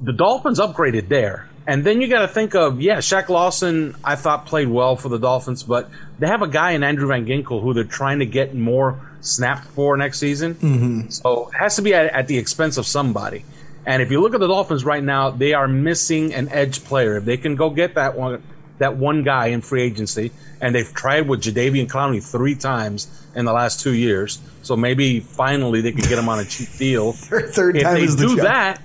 the 0.01 0.13
Dolphins 0.13 0.61
upgraded 0.61 1.09
there. 1.09 1.49
And 1.71 1.85
then 1.85 2.01
you 2.01 2.09
got 2.09 2.23
to 2.23 2.27
think 2.27 2.53
of, 2.53 2.81
yeah, 2.81 2.97
Shaq 2.97 3.29
Lawson, 3.29 3.95
I 4.03 4.17
thought 4.17 4.45
played 4.45 4.67
well 4.67 4.97
for 4.97 5.07
the 5.07 5.17
Dolphins, 5.17 5.63
but 5.63 5.89
they 6.19 6.27
have 6.27 6.41
a 6.41 6.47
guy 6.49 6.71
in 6.71 6.83
Andrew 6.83 7.07
Van 7.07 7.25
Ginkel 7.25 7.61
who 7.61 7.73
they're 7.73 7.85
trying 7.85 8.19
to 8.19 8.25
get 8.25 8.53
more 8.53 8.99
snapped 9.21 9.67
for 9.67 9.95
next 9.95 10.19
season. 10.19 10.55
Mm-hmm. 10.55 11.09
So 11.11 11.47
it 11.47 11.55
has 11.55 11.77
to 11.77 11.81
be 11.81 11.93
at, 11.93 12.07
at 12.07 12.27
the 12.27 12.37
expense 12.37 12.75
of 12.75 12.85
somebody. 12.85 13.45
And 13.85 14.01
if 14.01 14.11
you 14.11 14.19
look 14.19 14.33
at 14.33 14.41
the 14.41 14.49
Dolphins 14.49 14.83
right 14.83 15.01
now, 15.01 15.29
they 15.29 15.53
are 15.53 15.69
missing 15.69 16.33
an 16.33 16.49
edge 16.49 16.83
player. 16.83 17.15
If 17.15 17.23
they 17.23 17.37
can 17.37 17.55
go 17.55 17.69
get 17.69 17.95
that 17.95 18.17
one, 18.17 18.43
that 18.79 18.97
one 18.97 19.23
guy 19.23 19.47
in 19.47 19.61
free 19.61 19.83
agency, 19.83 20.33
and 20.59 20.75
they've 20.75 20.93
tried 20.93 21.29
with 21.29 21.41
Jadeveon 21.41 21.87
Clowney 21.87 22.21
three 22.21 22.55
times 22.55 23.07
in 23.33 23.45
the 23.45 23.53
last 23.53 23.79
two 23.79 23.93
years, 23.93 24.41
so 24.61 24.75
maybe 24.75 25.21
finally 25.21 25.79
they 25.79 25.93
can 25.93 26.01
get 26.01 26.19
him 26.19 26.27
on 26.27 26.39
a 26.39 26.43
cheap 26.43 26.67
deal. 26.77 27.11
Third 27.13 27.77
if 27.77 27.83
time 27.83 27.95
they 27.95 28.03
is 28.03 28.17
the 28.17 28.27
do 28.27 28.35
charm. 28.35 28.47
that, 28.47 28.81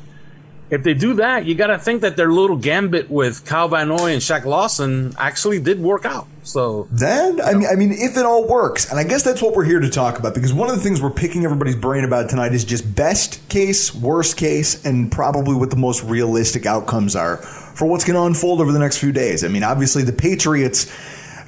if 0.69 0.83
they 0.83 0.95
do 0.95 1.15
that, 1.15 1.47
you 1.47 1.55
got 1.55 1.69
to 1.69 1.79
think 1.79 2.01
that 2.01 2.17
their 2.17 2.31
little 2.31 2.57
gambit 2.57 3.09
with 3.09 3.45
Kyle 3.45 3.69
Van 3.69 3.89
Noy 3.89 4.13
and 4.13 4.21
Shaq 4.21 4.45
Lawson 4.45 5.15
actually 5.17 5.61
did 5.61 5.81
work 5.81 6.05
out. 6.05 6.27
So 6.43 6.89
Then, 6.91 7.41
I 7.41 7.55
mean, 7.55 7.69
I 7.71 7.75
mean, 7.77 7.93
if 7.93 8.17
it 8.17 8.25
all 8.25 8.47
works, 8.47 8.91
and 8.91 8.99
I 8.99 9.05
guess 9.05 9.23
that's 9.23 9.43
what 9.43 9.55
we're 9.55 9.65
here 9.65 9.81
to 9.81 9.89
talk 9.91 10.19
about, 10.19 10.35
because 10.35 10.53
one 10.53 10.69
of 10.69 10.77
the 10.77 10.83
things 10.83 11.01
we're 11.01 11.11
picking 11.11 11.45
everybody's 11.45 11.77
brain 11.77 12.05
about 12.05 12.31
tonight 12.31 12.53
is 12.53 12.65
just 12.65 12.95
best 12.95 13.49
case, 13.49 13.95
worst 13.95 14.37
case, 14.37 14.85
and 14.85 15.11
probably 15.11 15.55
what 15.55 15.71
the 15.71 15.77
most 15.77 16.03
realistic 16.03 16.67
outcomes 16.67 17.15
are 17.15 17.37
for 17.37 17.87
what's 17.87 18.05
going 18.05 18.17
to 18.17 18.23
unfold 18.23 18.61
over 18.61 18.73
the 18.73 18.79
next 18.79 18.99
few 18.99 19.13
days. 19.13 19.45
I 19.45 19.49
mean, 19.49 19.63
obviously, 19.63 20.03
the 20.03 20.13
Patriots 20.13 20.93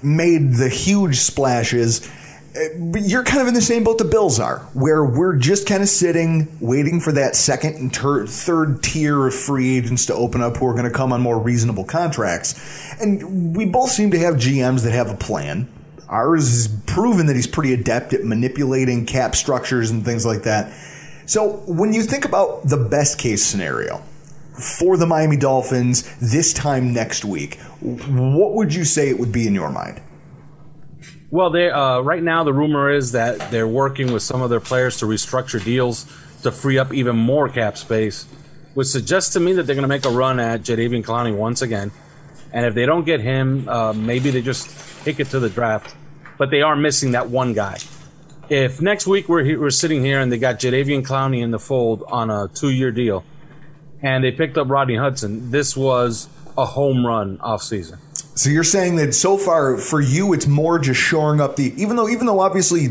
made 0.03 0.53
the 0.53 0.69
huge 0.69 1.19
splashes. 1.19 2.09
You're 3.01 3.25
kind 3.25 3.43
of 3.43 3.49
in 3.49 3.55
the 3.55 3.63
same 3.63 3.85
boat 3.85 3.99
the 3.99 4.05
Bills 4.05 4.41
are, 4.41 4.59
where 4.75 5.05
we're 5.05 5.37
just 5.37 5.67
kind 5.67 5.83
of 5.83 5.89
sitting, 5.89 6.49
waiting 6.61 7.01
for 7.01 7.13
that 7.13 7.37
second 7.37 7.77
and 7.77 7.93
ter- 7.93 8.27
third 8.27 8.83
tier 8.83 9.27
of 9.27 9.35
free 9.35 9.77
agents 9.77 10.07
to 10.07 10.15
open 10.15 10.43
up 10.43 10.57
who 10.57 10.67
are 10.67 10.73
going 10.73 10.85
to 10.85 10.91
come 10.91 11.13
on 11.13 11.21
more 11.21 11.39
reasonable 11.39 11.85
contracts. 11.85 12.95
And 13.01 13.57
we 13.57 13.67
both 13.67 13.91
seem 13.91 14.11
to 14.13 14.19
have 14.19 14.35
GMs 14.35 14.85
that 14.85 14.93
have 14.93 15.11
a 15.11 15.17
plan. 15.17 15.69
Ours 16.09 16.49
has 16.49 16.69
proven 16.87 17.27
that 17.27 17.37
he's 17.37 17.47
pretty 17.47 17.75
adept 17.75 18.13
at 18.13 18.25
manipulating 18.25 19.05
cap 19.07 19.37
structures 19.37 19.91
and 19.91 20.05
things 20.05 20.25
like 20.25 20.43
that. 20.43 20.73
So 21.27 21.63
when 21.67 21.93
you 21.93 22.03
think 22.03 22.25
about 22.25 22.67
the 22.67 22.79
best 22.79 23.19
case 23.19 23.45
scenario 23.45 23.99
for 24.59 24.97
the 24.97 25.07
Miami 25.07 25.37
Dolphins 25.37 26.11
this 26.19 26.53
time 26.53 26.93
next 26.95 27.25
week, 27.25 27.61
what 27.81 28.55
would 28.55 28.75
you 28.75 28.85
say 28.85 29.11
it 29.11 29.19
would 29.19 29.33
be 29.33 29.47
in 29.47 29.55
your 29.55 29.71
mind? 29.71 30.01
Well, 31.31 31.51
they 31.51 31.70
uh, 31.70 32.01
right 32.01 32.22
now 32.22 32.45
the 32.45 32.55
rumor 32.55 32.91
is 32.91 33.12
that 33.12 33.51
they're 33.51 33.68
working 33.68 34.12
with 34.12 34.22
some 34.22 34.41
of 34.41 34.49
their 34.49 34.61
players 34.61 34.99
to 34.99 35.07
restructure 35.07 35.62
deals 35.62 36.07
to 36.43 36.51
free 36.51 36.79
up 36.79 36.93
even 36.95 37.16
more 37.16 37.49
cap 37.49 37.76
space, 37.76 38.24
which 38.74 38.89
suggests 38.89 39.35
to 39.35 39.41
me 39.41 39.53
that 39.55 39.64
they're 39.64 39.74
going 39.74 39.83
to 39.83 39.89
make 39.89 40.07
a 40.07 40.11
run 40.11 40.41
at 40.41 40.62
Jadeveon 40.62 41.05
Clowney 41.05 41.37
once 41.37 41.61
again. 41.61 41.91
And 42.53 42.64
if 42.64 42.74
they 42.74 42.87
don't 42.87 43.05
get 43.05 43.20
him, 43.20 43.68
uh, 43.68 43.93
maybe 43.93 44.31
they 44.31 44.41
just 44.41 45.05
kick 45.05 45.20
it 45.20 45.29
to 45.29 45.41
the 45.41 45.51
draft. 45.51 45.95
But 46.39 46.51
they 46.51 46.62
are 46.62 46.76
missing 46.76 47.12
that 47.12 47.29
one 47.29 47.53
guy. 47.53 47.79
If 48.49 48.81
next 48.81 49.07
week 49.07 49.29
we're 49.29 49.61
we're 49.61 49.68
sitting 49.68 50.03
here 50.03 50.20
and 50.20 50.33
they 50.33 50.39
got 50.39 50.59
Jadeveon 50.59 51.03
Clowney 51.03 51.43
in 51.43 51.51
the 51.51 51.59
fold 51.59 52.05
on 52.09 52.31
a 52.31 52.49
two-year 52.49 52.91
deal, 52.91 53.22
and 54.01 54.24
they 54.24 54.31
picked 54.31 54.57
up 54.57 54.70
Rodney 54.70 54.97
Hudson, 54.97 55.51
this 55.51 55.76
was 55.76 56.31
a 56.57 56.64
home 56.64 57.07
run 57.07 57.39
off 57.43 57.62
season. 57.62 57.99
So 58.39 58.51
you're 58.51 58.62
saying 58.62 58.97
that 58.97 59.16
so 59.16 59.36
far 59.36 59.78
for 59.78 60.01
you, 60.01 60.32
it's 60.32 60.47
more 60.47 60.78
just 60.78 61.01
shoring 61.01 61.41
up 61.41 61.57
the 61.57 61.74
even 61.76 61.97
though 61.97 62.09
even 62.09 62.24
though 62.24 62.39
obviously 62.39 62.86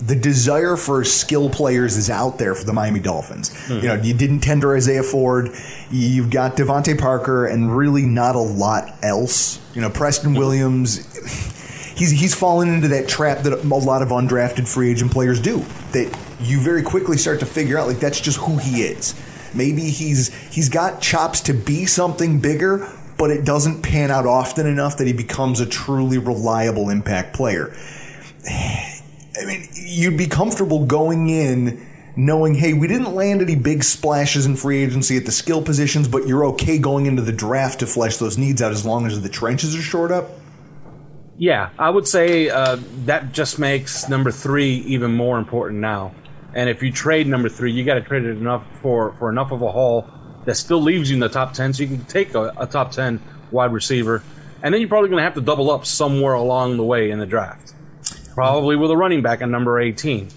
the 0.00 0.14
desire 0.14 0.76
for 0.76 1.02
skill 1.02 1.50
players 1.50 1.96
is 1.96 2.10
out 2.10 2.38
there 2.38 2.54
for 2.54 2.64
the 2.64 2.72
Miami 2.72 3.00
Dolphins. 3.00 3.50
Hmm. 3.66 3.72
You 3.72 3.82
know, 3.82 3.94
you 3.94 4.14
didn't 4.14 4.40
tender 4.40 4.76
Isaiah 4.76 5.02
Ford, 5.02 5.50
you've 5.90 6.30
got 6.30 6.56
DeVante 6.56 6.96
Parker, 6.96 7.46
and 7.46 7.76
really 7.76 8.02
not 8.02 8.36
a 8.36 8.40
lot 8.40 8.94
else. 9.02 9.58
You 9.74 9.80
know, 9.80 9.90
Preston 9.90 10.30
hmm. 10.30 10.38
Williams. 10.38 11.10
He's, 11.96 12.10
he's 12.10 12.34
fallen 12.34 12.68
into 12.70 12.88
that 12.88 13.08
trap 13.08 13.44
that 13.44 13.52
a 13.52 13.66
lot 13.66 14.02
of 14.02 14.08
undrafted 14.08 14.66
free 14.66 14.90
agent 14.90 15.12
players 15.12 15.40
do. 15.40 15.58
That 15.92 16.16
you 16.40 16.60
very 16.60 16.82
quickly 16.82 17.16
start 17.16 17.40
to 17.40 17.46
figure 17.46 17.78
out 17.78 17.88
like 17.88 17.98
that's 17.98 18.20
just 18.20 18.38
who 18.38 18.58
he 18.58 18.82
is. 18.82 19.14
Maybe 19.54 19.82
he's 19.90 20.32
he's 20.52 20.68
got 20.68 21.00
chops 21.00 21.40
to 21.42 21.52
be 21.52 21.86
something 21.86 22.40
bigger, 22.40 22.88
but 23.16 23.30
it 23.30 23.44
doesn't 23.44 23.82
pan 23.82 24.10
out 24.10 24.26
often 24.26 24.66
enough 24.66 24.96
that 24.98 25.06
he 25.06 25.12
becomes 25.12 25.60
a 25.60 25.66
truly 25.66 26.18
reliable 26.18 26.90
impact 26.90 27.34
player. 27.34 27.74
I 28.46 29.46
mean, 29.46 29.68
you'd 29.74 30.16
be 30.16 30.26
comfortable 30.26 30.86
going 30.86 31.28
in 31.28 31.84
knowing, 32.16 32.54
hey, 32.54 32.72
we 32.72 32.86
didn't 32.86 33.14
land 33.14 33.42
any 33.42 33.56
big 33.56 33.82
splashes 33.82 34.46
in 34.46 34.56
free 34.56 34.82
agency 34.82 35.16
at 35.16 35.24
the 35.24 35.32
skill 35.32 35.62
positions, 35.62 36.06
but 36.06 36.26
you're 36.26 36.44
okay 36.46 36.78
going 36.78 37.06
into 37.06 37.22
the 37.22 37.32
draft 37.32 37.80
to 37.80 37.86
flesh 37.86 38.18
those 38.18 38.38
needs 38.38 38.62
out 38.62 38.70
as 38.70 38.86
long 38.86 39.06
as 39.06 39.20
the 39.20 39.28
trenches 39.28 39.74
are 39.74 39.82
shored 39.82 40.12
up. 40.12 40.30
Yeah, 41.36 41.70
I 41.78 41.90
would 41.90 42.06
say 42.06 42.48
uh, 42.48 42.78
that 43.06 43.32
just 43.32 43.58
makes 43.58 44.08
number 44.08 44.30
three 44.30 44.76
even 44.86 45.12
more 45.12 45.38
important 45.38 45.80
now. 45.80 46.14
And 46.54 46.70
if 46.70 46.80
you 46.82 46.92
trade 46.92 47.26
number 47.26 47.48
three, 47.48 47.72
you 47.72 47.84
got 47.84 47.94
to 47.94 48.02
trade 48.02 48.22
it 48.22 48.36
enough 48.36 48.64
for, 48.80 49.14
for 49.18 49.30
enough 49.30 49.50
of 49.50 49.60
a 49.60 49.70
haul 49.70 50.08
that 50.44 50.56
still 50.56 50.80
leaves 50.80 51.10
you 51.10 51.14
in 51.14 51.20
the 51.20 51.28
top 51.28 51.54
ten, 51.54 51.72
so 51.72 51.82
you 51.82 51.88
can 51.88 52.04
take 52.06 52.34
a, 52.34 52.52
a 52.56 52.66
top 52.66 52.90
ten 52.90 53.20
wide 53.50 53.72
receiver, 53.72 54.22
and 54.62 54.72
then 54.72 54.80
you're 54.80 54.88
probably 54.88 55.08
going 55.08 55.20
to 55.20 55.24
have 55.24 55.34
to 55.34 55.40
double 55.40 55.70
up 55.70 55.86
somewhere 55.86 56.34
along 56.34 56.76
the 56.76 56.84
way 56.84 57.10
in 57.10 57.18
the 57.18 57.26
draft, 57.26 57.74
probably 58.34 58.76
with 58.76 58.90
a 58.90 58.96
running 58.96 59.22
back 59.22 59.42
at 59.42 59.48
number 59.48 59.80
eighteen. 59.80 60.28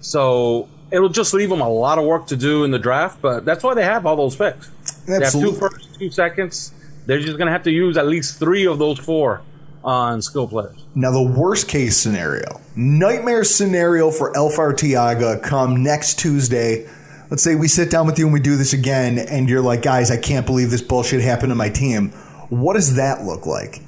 So 0.00 0.68
it'll 0.90 1.08
just 1.08 1.34
leave 1.34 1.48
them 1.48 1.60
a 1.60 1.68
lot 1.68 1.98
of 1.98 2.04
work 2.04 2.28
to 2.28 2.36
do 2.36 2.64
in 2.64 2.70
the 2.70 2.78
draft, 2.78 3.20
but 3.20 3.44
that's 3.44 3.64
why 3.64 3.74
they 3.74 3.84
have 3.84 4.06
all 4.06 4.16
those 4.16 4.36
picks. 4.36 4.68
They 5.06 5.14
have 5.14 5.22
two 5.22 5.26
Absolutely. 5.26 5.60
first, 5.60 5.98
two 5.98 6.10
seconds. 6.10 6.72
They're 7.06 7.20
just 7.20 7.38
going 7.38 7.46
to 7.46 7.52
have 7.52 7.64
to 7.64 7.70
use 7.70 7.96
at 7.96 8.06
least 8.06 8.38
three 8.38 8.66
of 8.66 8.78
those 8.78 8.98
four 8.98 9.40
on 9.84 10.20
skill 10.20 10.48
players. 10.48 10.76
Now, 10.96 11.12
the 11.12 11.22
worst 11.22 11.68
case 11.68 11.96
scenario, 11.96 12.60
nightmare 12.74 13.44
scenario 13.44 14.10
for 14.10 14.36
El 14.36 14.50
Fartiaga 14.50 15.42
come 15.42 15.82
next 15.82 16.18
Tuesday. 16.18 16.88
Let's 17.28 17.42
say 17.42 17.56
we 17.56 17.66
sit 17.66 17.90
down 17.90 18.06
with 18.06 18.18
you 18.18 18.26
and 18.26 18.32
we 18.32 18.38
do 18.38 18.56
this 18.56 18.72
again, 18.72 19.18
and 19.18 19.48
you're 19.48 19.60
like, 19.60 19.82
guys, 19.82 20.12
I 20.12 20.16
can't 20.16 20.46
believe 20.46 20.70
this 20.70 20.82
bullshit 20.82 21.20
happened 21.20 21.50
to 21.50 21.56
my 21.56 21.68
team. 21.68 22.10
What 22.50 22.74
does 22.74 22.94
that 22.94 23.24
look 23.24 23.46
like? 23.46 23.82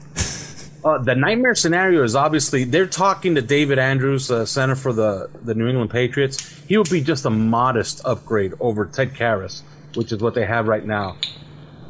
Uh, 0.85 0.99
the 0.99 1.15
nightmare 1.15 1.55
scenario 1.55 2.03
is 2.03 2.17
obviously 2.17 2.65
they're 2.65 2.87
talking 2.87 3.37
to 3.37 3.43
David 3.43 3.79
Andrews, 3.79 4.31
uh, 4.31 4.45
center 4.45 4.75
for 4.75 4.93
the, 4.93 5.31
the 5.43 5.55
New 5.55 5.69
England 5.69 5.91
Patriots. 5.91 6.63
He 6.67 6.77
would 6.77 6.91
be 6.91 7.01
just 7.01 7.25
a 7.27 7.31
modest 7.31 8.01
upgrade 8.05 8.55
over 8.59 8.87
Ted 8.87 9.15
Karras, 9.15 9.63
which 9.95 10.11
is 10.11 10.21
what 10.21 10.35
they 10.35 10.47
have 10.47 10.67
right 10.67 10.85
now. 10.85 11.17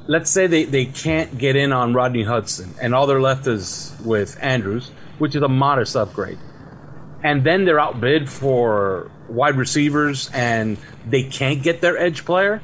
Let's 0.07 0.31
say 0.31 0.47
they, 0.47 0.65
they 0.65 0.87
can't 0.87 1.39
get 1.39 1.57
in 1.57 1.73
on 1.73 1.95
Rodney 1.95 2.25
Hudson, 2.25 2.75
and 2.81 2.95
all 2.95 3.07
they're 3.07 3.21
left 3.21 3.47
is 3.47 3.95
with 4.05 4.39
Andrews, 4.43 4.91
which 5.19 5.35
is 5.35 5.43
a 5.43 5.49
modest 5.49 5.97
upgrade. 5.97 6.39
And 7.23 7.45
then 7.45 7.65
they're 7.65 7.81
outbid 7.81 8.29
for 8.29 9.11
wide 9.29 9.57
receivers, 9.57 10.31
and 10.33 10.79
they 11.07 11.24
can't 11.24 11.62
get 11.62 11.81
their 11.81 11.99
edge 11.99 12.24
player. 12.24 12.61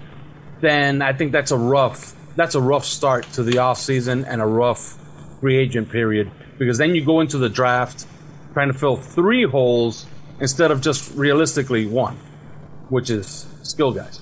then 0.61 1.03
I 1.03 1.13
think 1.13 1.33
that's 1.33 1.51
a 1.51 1.59
rough 1.59 2.15
that's 2.37 2.55
a 2.55 2.61
rough 2.61 2.85
start 2.85 3.25
to 3.35 3.43
the 3.43 3.59
off 3.59 3.79
season 3.79 4.25
and 4.25 4.41
a 4.41 4.47
rough 4.47 4.99
free 5.41 5.57
agent 5.57 5.91
period 5.91 6.31
because 6.59 6.79
then 6.79 6.95
you 6.95 7.05
go 7.05 7.21
into 7.21 7.39
the 7.39 7.49
draft 7.49 8.07
trying 8.53 8.73
to 8.73 8.79
fill 8.79 8.97
three 8.97 9.45
holes 9.45 10.07
instead 10.41 10.71
of 10.71 10.81
just 10.81 11.15
realistically 11.15 11.87
one, 11.87 12.17
which 12.89 13.11
is 13.11 13.47
skill 13.63 13.93
guys. 13.93 14.21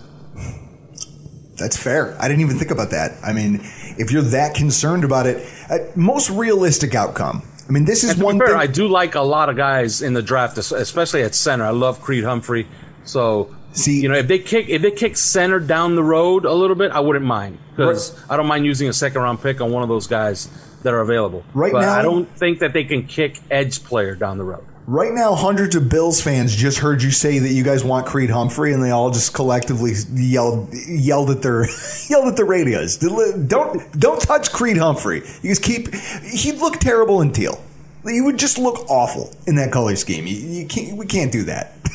That's 1.56 1.76
fair. 1.76 2.16
I 2.20 2.28
didn't 2.28 2.40
even 2.40 2.58
think 2.58 2.70
about 2.70 2.90
that. 2.90 3.12
I 3.22 3.32
mean, 3.32 3.60
if 3.98 4.10
you're 4.10 4.22
that 4.22 4.54
concerned 4.54 5.04
about 5.04 5.26
it, 5.26 5.46
uh, 5.70 5.78
most 5.94 6.30
realistic 6.30 6.94
outcome. 6.94 7.42
I 7.72 7.74
mean, 7.74 7.86
this 7.86 8.04
is 8.04 8.10
And 8.10 8.18
to 8.18 8.20
be 8.20 8.24
one 8.26 8.38
fair, 8.38 8.48
thing. 8.48 8.56
I 8.56 8.66
do 8.66 8.86
like 8.86 9.14
a 9.14 9.22
lot 9.22 9.48
of 9.48 9.56
guys 9.56 10.02
in 10.02 10.12
the 10.12 10.20
draft, 10.20 10.58
especially 10.58 11.22
at 11.22 11.34
center. 11.34 11.64
I 11.64 11.70
love 11.70 12.02
Creed 12.02 12.22
Humphrey. 12.22 12.66
So, 13.04 13.48
See, 13.72 14.02
you 14.02 14.10
know, 14.10 14.16
if 14.16 14.28
they 14.28 14.38
kick 14.38 14.68
if 14.68 14.82
they 14.82 14.90
kick 14.90 15.16
center 15.16 15.58
down 15.58 15.94
the 15.94 16.02
road 16.04 16.44
a 16.44 16.52
little 16.52 16.76
bit, 16.76 16.92
I 16.92 17.00
wouldn't 17.00 17.24
mind 17.24 17.56
because 17.74 18.14
I 18.28 18.36
don't 18.36 18.46
mind 18.46 18.66
using 18.66 18.90
a 18.90 18.92
second 18.92 19.22
round 19.22 19.40
pick 19.40 19.62
on 19.62 19.72
one 19.72 19.82
of 19.82 19.88
those 19.88 20.06
guys 20.06 20.50
that 20.82 20.92
are 20.92 21.00
available. 21.00 21.44
Right 21.54 21.72
but 21.72 21.80
now- 21.80 21.98
I 21.98 22.02
don't 22.02 22.28
think 22.36 22.58
that 22.58 22.74
they 22.74 22.84
can 22.84 23.04
kick 23.04 23.40
edge 23.50 23.82
player 23.82 24.14
down 24.14 24.36
the 24.36 24.44
road. 24.44 24.66
Right 24.86 25.12
now, 25.12 25.34
hundreds 25.36 25.76
of 25.76 25.88
Bills 25.88 26.20
fans 26.20 26.54
just 26.56 26.78
heard 26.78 27.02
you 27.02 27.12
say 27.12 27.38
that 27.38 27.50
you 27.52 27.62
guys 27.62 27.84
want 27.84 28.04
Creed 28.06 28.30
Humphrey, 28.30 28.72
and 28.72 28.82
they 28.82 28.90
all 28.90 29.12
just 29.12 29.32
collectively 29.32 29.92
yelled 30.12 30.74
yelled 30.74 31.30
at 31.30 31.40
their 31.40 31.66
yelled 32.08 32.26
at 32.26 32.36
their 32.36 32.46
radios. 32.46 32.96
Don't 32.96 33.48
don't 33.98 34.20
touch 34.20 34.52
Creed 34.52 34.76
Humphrey. 34.76 35.22
You 35.42 35.50
just 35.50 35.62
keep. 35.62 35.94
He'd 35.94 36.56
look 36.58 36.78
terrible 36.80 37.22
in 37.22 37.32
teal. 37.32 37.62
He 38.04 38.20
would 38.20 38.38
just 38.38 38.58
look 38.58 38.90
awful 38.90 39.32
in 39.46 39.54
that 39.54 39.70
color 39.70 39.94
scheme. 39.94 40.26
You, 40.26 40.34
you 40.34 40.66
can't. 40.66 40.96
We 40.96 41.06
can't 41.06 41.30
do 41.30 41.44
that. 41.44 41.74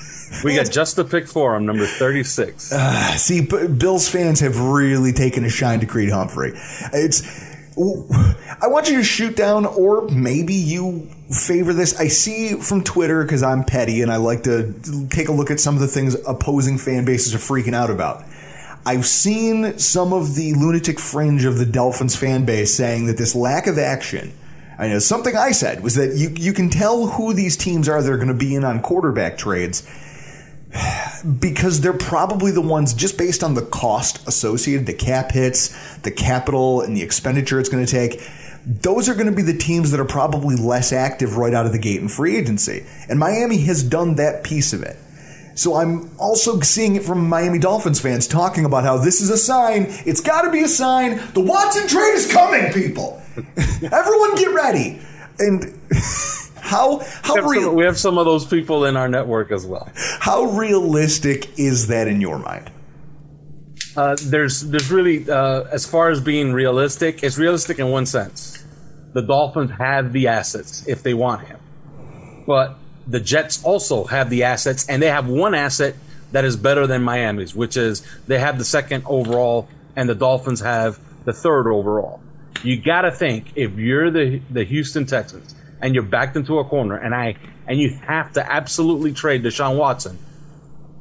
We 0.43 0.55
got 0.55 0.69
just 0.69 0.97
the 0.97 1.05
pick 1.05 1.25
for 1.25 1.55
him, 1.55 1.65
number 1.65 1.85
thirty 1.85 2.21
six. 2.21 2.73
Uh, 2.73 3.11
see, 3.15 3.39
B- 3.39 3.67
Bills 3.67 4.09
fans 4.09 4.41
have 4.41 4.59
really 4.59 5.13
taken 5.13 5.45
a 5.45 5.49
shine 5.49 5.79
to 5.79 5.85
Creed 5.85 6.09
Humphrey. 6.09 6.51
It's. 6.93 7.46
I 7.78 8.67
want 8.67 8.89
you 8.89 8.97
to 8.97 9.03
shoot 9.03 9.36
down, 9.36 9.65
or 9.65 10.07
maybe 10.09 10.55
you 10.55 11.07
favor 11.32 11.73
this. 11.73 11.99
I 11.99 12.07
see 12.07 12.53
from 12.55 12.84
Twitter 12.84 13.23
because 13.23 13.43
I'm 13.43 13.63
petty 13.63 14.01
and 14.01 14.11
I 14.11 14.15
like 14.15 14.43
to 14.43 14.73
take 15.09 15.28
a 15.28 15.32
look 15.32 15.51
at 15.51 15.59
some 15.59 15.75
of 15.75 15.82
the 15.82 15.88
things 15.88 16.15
opposing 16.25 16.78
fan 16.78 17.05
bases 17.05 17.36
are 17.36 17.38
freaking 17.38 17.75
out 17.75 17.91
about. 17.91 18.23
I've 18.86 19.05
seen 19.05 19.78
some 19.78 20.13
of 20.13 20.36
the 20.36 20.53
lunatic 20.53 20.99
fringe 20.99 21.45
of 21.45 21.57
the 21.57 21.65
Dolphins 21.65 22.15
fan 22.15 22.45
base 22.45 22.73
saying 22.73 23.07
that 23.07 23.17
this 23.17 23.36
lack 23.36 23.67
of 23.67 23.78
action. 23.78 24.34
I 24.80 24.88
know 24.88 24.99
something 24.99 25.36
I 25.36 25.51
said 25.51 25.84
was 25.84 25.95
that 25.95 26.15
you 26.15 26.30
you 26.30 26.53
can 26.53 26.69
tell 26.69 27.07
who 27.07 27.34
these 27.34 27.57
teams 27.57 27.89
are 27.89 28.01
that 28.01 28.11
are 28.11 28.17
going 28.17 28.28
to 28.28 28.34
be 28.34 28.55
in 28.55 28.63
on 28.63 28.82
quarterback 28.82 29.38
trades 29.38 29.88
because 31.39 31.82
they're 31.82 31.93
probably 31.93 32.51
the 32.51 32.61
ones 32.61 32.93
just 32.93 33.18
based 33.18 33.43
on 33.43 33.53
the 33.53 33.61
cost 33.61 34.28
associated, 34.28 34.86
the 34.86 34.93
cap 34.93 35.32
hits, 35.32 35.97
the 35.99 36.11
capital, 36.11 36.82
and 36.82 36.95
the 36.95 37.01
expenditure 37.01 37.59
it's 37.59 37.70
going 37.70 37.86
to 37.86 37.91
take. 37.91 38.22
Those 38.65 39.07
are 39.07 39.13
going 39.13 39.28
to 39.28 39.36
be 39.36 39.41
the 39.41 39.57
teams 39.57 39.91
that 39.91 39.99
are 39.99 40.05
probably 40.05 40.55
less 40.55 40.91
active 40.91 41.38
right 41.38 41.53
out 41.53 41.65
of 41.65 41.72
the 41.72 41.80
gate 41.80 42.01
in 42.01 42.09
free 42.09 42.36
agency. 42.36 42.86
And 43.09 43.18
Miami 43.18 43.59
has 43.61 43.82
done 43.82 44.15
that 44.15 44.43
piece 44.43 44.74
of 44.74 44.84
it. 44.84 44.97
So 45.55 45.76
I'm 45.76 46.11
also 46.20 46.59
seeing 46.59 46.95
it 46.95 47.03
from 47.03 47.28
Miami 47.30 47.57
Dolphins 47.57 47.99
fans 47.99 48.28
talking 48.28 48.63
about 48.65 48.84
how 48.84 48.97
this 48.97 49.22
is 49.22 49.32
a 49.32 49.38
sign. 49.38 49.88
It's 50.05 50.22
got 50.22 50.43
to 50.43 50.51
be 50.51 50.61
a 50.61 50.68
sign. 50.68 51.18
The 51.34 51.39
Watson 51.39 51.88
trade 51.88 52.13
is 52.13 52.32
coming, 52.32 52.72
people. 52.72 53.22
Everyone 53.57 54.36
get 54.36 54.53
ready. 54.53 54.99
And 55.39 55.63
how 56.68 56.99
how 57.24 57.36
we, 57.36 57.39
have 57.39 57.49
real 57.49 57.61
some, 57.63 57.76
we 57.76 57.86
have 57.86 57.97
some 57.97 58.18
of 58.18 58.26
those 58.26 58.45
people 58.45 58.86
in 58.86 58.97
our 58.97 59.07
network 59.07 59.51
as 59.51 59.65
well. 59.65 59.89
how 59.95 60.43
realistic 60.43 61.57
is 61.57 61.88
that 61.88 62.07
in 62.07 62.22
your 62.22 62.38
mind? 62.38 62.70
Uh, 63.95 64.15
there's 64.22 64.61
there's 64.61 64.91
really 64.91 65.30
uh, 65.30 65.63
as 65.72 65.86
far 65.86 66.09
as 66.09 66.22
being 66.22 66.53
realistic, 66.53 67.24
it's 67.24 67.38
realistic 67.38 67.80
in 67.80 67.89
one 67.89 68.05
sense. 68.05 68.63
The 69.13 69.22
Dolphins 69.22 69.72
have 69.72 70.13
the 70.13 70.28
assets 70.28 70.86
if 70.88 71.01
they 71.01 71.13
want 71.13 71.47
him, 71.47 71.57
but 72.45 72.78
the 73.07 73.20
Jets 73.20 73.63
also 73.63 74.03
have 74.03 74.30
the 74.30 74.43
assets, 74.43 74.88
and 74.88 75.01
they 75.01 75.07
have 75.07 75.28
one 75.28 75.55
asset 75.55 75.95
that 76.34 76.43
is 76.43 76.57
better 76.57 76.86
than 76.86 77.01
Miami's, 77.01 77.55
which 77.55 77.78
is 77.78 78.05
they 78.28 78.38
have 78.38 78.57
the 78.57 78.65
second 78.65 79.03
overall, 79.07 79.70
and 79.95 80.07
the 80.09 80.15
Dolphins 80.15 80.59
have 80.59 80.99
the 81.24 81.34
third 81.34 81.68
overall. 81.68 82.22
You 82.61 82.82
got 82.82 83.01
to 83.01 83.11
think 83.11 83.53
if 83.55 83.78
you're 83.78 84.11
the 84.11 84.41
the 84.51 84.65
Houston 84.65 85.05
Texans 85.05 85.55
and 85.82 85.93
you're 85.93 86.03
backed 86.03 86.36
into 86.36 86.59
a 86.59 86.65
corner, 86.65 86.95
and 86.95 87.13
I 87.15 87.36
and 87.67 87.80
you 87.80 87.89
have 88.07 88.34
to 88.34 88.51
absolutely 88.51 89.13
trade 89.13 89.43
Deshaun 89.43 89.78
Watson 89.78 90.17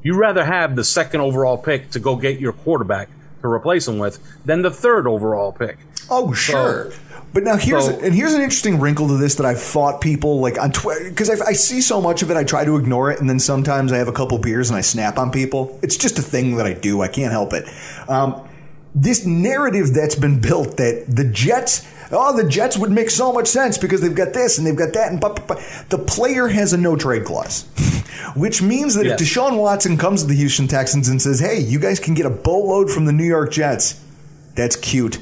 you 0.06 0.16
rather 0.16 0.44
have 0.44 0.76
the 0.76 0.84
second 0.84 1.20
overall 1.20 1.58
pick 1.58 1.90
to 1.90 1.98
go 1.98 2.14
get 2.14 2.38
your 2.38 2.52
quarterback 2.52 3.08
to 3.42 3.48
replace 3.48 3.88
him 3.88 3.98
with 3.98 4.20
than 4.44 4.62
the 4.62 4.70
third 4.70 5.04
overall 5.08 5.50
pick. 5.50 5.78
Oh, 6.08 6.32
sure. 6.32 6.92
but 7.34 7.42
now 7.42 7.56
here's 7.56 7.86
so- 7.86 7.98
and 7.98 8.14
here's 8.14 8.32
an 8.32 8.40
interesting 8.40 8.78
wrinkle 8.78 9.08
to 9.08 9.16
this 9.16 9.34
that 9.34 9.46
I've 9.46 9.60
fought 9.60 10.00
people 10.00 10.38
like 10.38 10.60
on 10.60 10.70
Twitter 10.70 11.10
because 11.10 11.28
I, 11.28 11.46
I 11.46 11.52
see 11.54 11.80
so 11.80 12.00
much 12.00 12.22
of 12.22 12.30
it. 12.30 12.36
I 12.36 12.44
try 12.44 12.64
to 12.64 12.76
ignore 12.76 13.10
it, 13.10 13.18
and 13.18 13.28
then 13.28 13.40
sometimes 13.40 13.90
I 13.90 13.96
have 13.96 14.06
a 14.06 14.12
couple 14.12 14.38
beers 14.38 14.70
and 14.70 14.76
I 14.76 14.80
snap 14.80 15.18
on 15.18 15.32
people. 15.32 15.76
It's 15.82 15.96
just 15.96 16.20
a 16.20 16.22
thing 16.22 16.54
that 16.58 16.66
I 16.66 16.74
do. 16.74 17.02
I 17.02 17.08
can't 17.08 17.32
help 17.32 17.52
it. 17.52 17.64
Um, 18.08 18.48
this 18.94 19.26
narrative 19.26 19.92
that's 19.92 20.14
been 20.14 20.40
built 20.40 20.76
that 20.76 21.04
the 21.08 21.24
Jets, 21.24 21.84
oh, 22.12 22.36
the 22.36 22.48
Jets 22.48 22.76
would 22.78 22.90
make 22.90 23.10
so 23.10 23.32
much 23.32 23.46
sense 23.48 23.78
because 23.78 24.00
they've 24.00 24.14
got 24.14 24.32
this 24.32 24.58
and 24.58 24.66
they've 24.66 24.76
got 24.76 24.92
that, 24.94 25.10
and 25.12 25.20
but, 25.20 25.46
but, 25.46 25.58
the 25.88 25.98
player 25.98 26.48
has 26.48 26.72
a 26.72 26.76
no 26.76 26.96
trade 26.96 27.24
clause, 27.24 27.62
which 28.36 28.62
means 28.62 28.94
that 28.94 29.06
Yes. 29.06 29.20
if 29.20 29.26
Deshaun 29.28 29.58
Watson 29.58 29.96
comes 29.96 30.22
to 30.22 30.28
the 30.28 30.34
Houston 30.36 30.68
Texans 30.68 31.08
and 31.08 31.20
says, 31.20 31.40
"Hey, 31.40 31.58
you 31.60 31.78
guys 31.78 32.00
can 32.00 32.14
get 32.14 32.26
a 32.26 32.30
boatload 32.30 32.90
from 32.90 33.04
the 33.04 33.12
New 33.12 33.24
York 33.24 33.52
Jets," 33.52 34.00
that's 34.54 34.76
cute. 34.76 35.18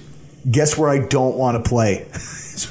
Guess 0.50 0.76
where 0.76 0.90
I 0.90 0.98
don't 1.06 1.36
want 1.36 1.62
to 1.62 1.68
play? 1.68 2.06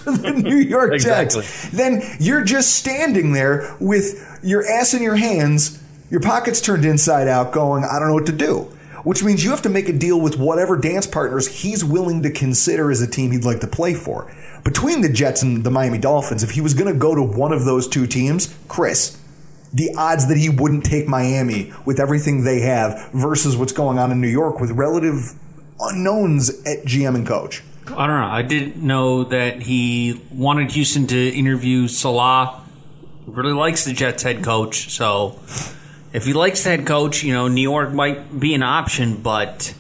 The 0.05 0.31
New 0.31 0.55
York 0.55 0.93
Exactly. 0.93 1.41
Jets. 1.41 1.69
Then 1.71 2.01
you're 2.17 2.45
just 2.45 2.73
standing 2.75 3.33
there 3.33 3.75
with 3.81 4.39
your 4.41 4.65
ass 4.65 4.93
in 4.93 5.03
your 5.03 5.17
hands, 5.17 5.77
your 6.09 6.21
pockets 6.21 6.61
turned 6.61 6.85
inside 6.85 7.27
out, 7.27 7.51
going, 7.51 7.83
I 7.83 7.99
don't 7.99 8.07
know 8.07 8.13
what 8.13 8.27
to 8.27 8.31
do. 8.31 8.71
Which 9.03 9.23
means 9.23 9.43
you 9.43 9.49
have 9.49 9.61
to 9.63 9.69
make 9.69 9.89
a 9.89 9.93
deal 9.93 10.19
with 10.19 10.37
whatever 10.37 10.77
dance 10.77 11.05
partners 11.05 11.61
he's 11.61 11.83
willing 11.83 12.23
to 12.23 12.31
consider 12.31 12.89
as 12.89 13.01
a 13.01 13.07
team 13.07 13.31
he'd 13.31 13.43
like 13.43 13.59
to 13.59 13.67
play 13.67 13.93
for. 13.93 14.33
Between 14.63 15.01
the 15.01 15.09
Jets 15.09 15.41
and 15.43 15.63
the 15.63 15.71
Miami 15.71 15.97
Dolphins, 15.97 16.43
if 16.43 16.51
he 16.51 16.61
was 16.61 16.73
going 16.73 16.91
to 16.91 16.97
go 16.97 17.13
to 17.13 17.21
one 17.21 17.51
of 17.51 17.65
those 17.65 17.87
two 17.87 18.07
teams, 18.07 18.55
Chris, 18.69 19.19
the 19.73 19.93
odds 19.97 20.27
that 20.27 20.37
he 20.37 20.49
wouldn't 20.49 20.85
take 20.85 21.07
Miami 21.07 21.73
with 21.85 21.99
everything 21.99 22.43
they 22.43 22.61
have 22.61 23.09
versus 23.11 23.57
what's 23.57 23.73
going 23.73 23.99
on 23.99 24.11
in 24.11 24.21
New 24.21 24.27
York 24.27 24.59
with 24.59 24.71
relative 24.71 25.33
unknowns 25.79 26.49
at 26.65 26.85
GM 26.85 27.15
and 27.15 27.27
coach. 27.27 27.63
I 27.87 28.07
don't 28.07 28.21
know. 28.21 28.27
I 28.27 28.41
didn't 28.43 28.77
know 28.77 29.25
that 29.25 29.61
he 29.61 30.21
wanted 30.31 30.71
Houston 30.71 31.07
to 31.07 31.29
interview 31.29 31.87
Salah. 31.87 32.61
Really 33.25 33.53
likes 33.53 33.83
the 33.83 33.93
Jets 33.93 34.23
head 34.23 34.43
coach. 34.43 34.89
So 34.91 35.39
if 36.13 36.25
he 36.25 36.33
likes 36.33 36.63
the 36.63 36.69
head 36.69 36.85
coach, 36.85 37.23
you 37.23 37.33
know, 37.33 37.47
New 37.47 37.61
York 37.61 37.91
might 37.91 38.39
be 38.39 38.53
an 38.53 38.63
option. 38.63 39.21
But 39.21 39.73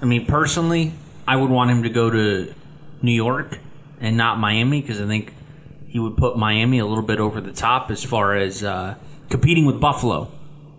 I 0.00 0.04
mean, 0.04 0.26
personally, 0.26 0.92
I 1.26 1.36
would 1.36 1.50
want 1.50 1.70
him 1.70 1.82
to 1.82 1.88
go 1.88 2.10
to 2.10 2.54
New 3.02 3.12
York 3.12 3.58
and 4.00 4.16
not 4.16 4.38
Miami 4.38 4.80
because 4.80 5.00
I 5.00 5.06
think 5.06 5.34
he 5.88 5.98
would 5.98 6.16
put 6.16 6.36
Miami 6.36 6.78
a 6.78 6.86
little 6.86 7.02
bit 7.02 7.18
over 7.18 7.40
the 7.40 7.52
top 7.52 7.90
as 7.90 8.04
far 8.04 8.36
as 8.36 8.62
uh, 8.62 8.94
competing 9.30 9.64
with 9.64 9.80
Buffalo 9.80 10.30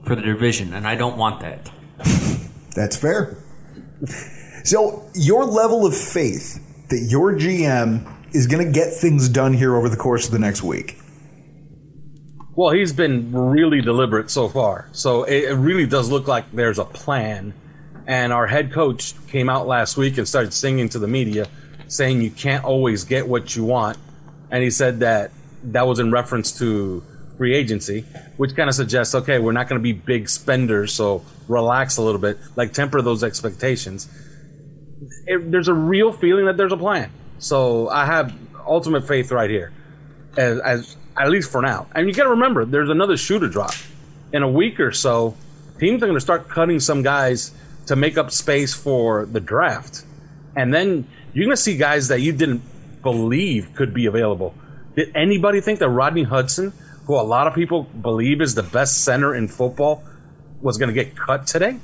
for 0.03 0.15
the 0.15 0.21
division, 0.21 0.73
and 0.73 0.87
I 0.87 0.95
don't 0.95 1.17
want 1.17 1.41
that. 1.41 1.71
That's 2.75 2.95
fair. 2.95 3.37
So, 4.63 5.09
your 5.13 5.45
level 5.45 5.85
of 5.85 5.97
faith 5.97 6.63
that 6.89 6.99
your 7.09 7.33
GM 7.33 8.07
is 8.33 8.47
going 8.47 8.65
to 8.65 8.71
get 8.71 8.93
things 8.93 9.27
done 9.29 9.53
here 9.53 9.75
over 9.75 9.89
the 9.89 9.97
course 9.97 10.27
of 10.27 10.31
the 10.31 10.39
next 10.39 10.63
week. 10.63 10.98
Well, 12.59 12.71
he's 12.71 12.91
been 12.91 13.31
really 13.31 13.79
deliberate 13.79 14.29
so 14.29 14.49
far. 14.49 14.89
So 14.91 15.23
it, 15.23 15.45
it 15.45 15.53
really 15.53 15.85
does 15.85 16.11
look 16.11 16.27
like 16.27 16.51
there's 16.51 16.77
a 16.77 16.83
plan. 16.83 17.53
And 18.05 18.33
our 18.33 18.47
head 18.47 18.73
coach 18.73 19.13
came 19.27 19.49
out 19.49 19.65
last 19.65 19.95
week 19.95 20.17
and 20.17 20.27
started 20.27 20.53
singing 20.53 20.89
to 20.89 20.99
the 20.99 21.07
media 21.07 21.47
saying 21.87 22.21
you 22.21 22.31
can't 22.31 22.65
always 22.65 23.05
get 23.05 23.29
what 23.29 23.55
you 23.55 23.63
want. 23.63 23.97
And 24.51 24.61
he 24.61 24.71
said 24.71 24.99
that 24.99 25.31
that 25.71 25.87
was 25.87 25.99
in 25.99 26.11
reference 26.11 26.59
to 26.59 27.01
free 27.37 27.55
agency, 27.55 28.01
which 28.35 28.57
kind 28.57 28.67
of 28.67 28.75
suggests, 28.75 29.15
okay, 29.15 29.39
we're 29.39 29.53
not 29.53 29.69
going 29.69 29.79
to 29.79 29.83
be 29.83 29.93
big 29.93 30.27
spenders, 30.27 30.91
so 30.91 31.23
relax 31.47 31.95
a 31.95 32.01
little 32.01 32.19
bit, 32.19 32.39
like 32.57 32.73
temper 32.73 33.01
those 33.01 33.23
expectations. 33.23 34.09
It, 35.27 35.49
there's 35.49 35.69
a 35.69 35.73
real 35.73 36.11
feeling 36.11 36.47
that 36.47 36.57
there's 36.57 36.73
a 36.73 36.77
plan. 36.77 37.09
So 37.37 37.87
I 37.87 38.05
have 38.05 38.35
ultimate 38.67 39.07
faith 39.07 39.31
right 39.31 39.49
here, 39.49 39.71
as, 40.35 40.59
as 40.59 40.97
at 41.17 41.29
least 41.29 41.51
for 41.51 41.61
now. 41.61 41.87
And 41.95 42.07
you 42.07 42.13
got 42.13 42.23
to 42.23 42.29
remember, 42.31 42.65
there's 42.65 42.89
another 42.89 43.17
shoe 43.17 43.39
to 43.39 43.49
drop. 43.49 43.73
In 44.31 44.43
a 44.43 44.49
week 44.49 44.79
or 44.79 44.91
so, 44.91 45.35
teams 45.79 46.03
are 46.03 46.05
going 46.05 46.17
to 46.17 46.21
start 46.21 46.49
cutting 46.49 46.79
some 46.79 47.01
guys 47.01 47.51
to 47.87 47.95
make 47.95 48.17
up 48.17 48.31
space 48.31 48.73
for 48.73 49.25
the 49.25 49.39
draft, 49.39 50.03
and 50.55 50.73
then 50.73 51.07
you're 51.33 51.45
going 51.45 51.55
to 51.55 51.61
see 51.61 51.77
guys 51.77 52.09
that 52.09 52.21
you 52.21 52.31
didn't 52.31 52.61
believe 53.01 53.73
could 53.75 53.93
be 53.93 54.05
available. 54.05 54.53
Did 54.95 55.15
anybody 55.15 55.61
think 55.61 55.79
that 55.79 55.89
Rodney 55.89 56.23
Hudson, 56.23 56.73
who 57.05 57.15
a 57.15 57.21
lot 57.23 57.47
of 57.47 57.55
people 57.55 57.83
believe 57.83 58.41
is 58.41 58.53
the 58.53 58.63
best 58.63 59.03
center 59.03 59.33
in 59.33 59.47
football, 59.47 60.03
was 60.61 60.77
going 60.77 60.93
to 60.93 60.93
get 60.93 61.15
cut 61.15 61.47
today? 61.47 61.79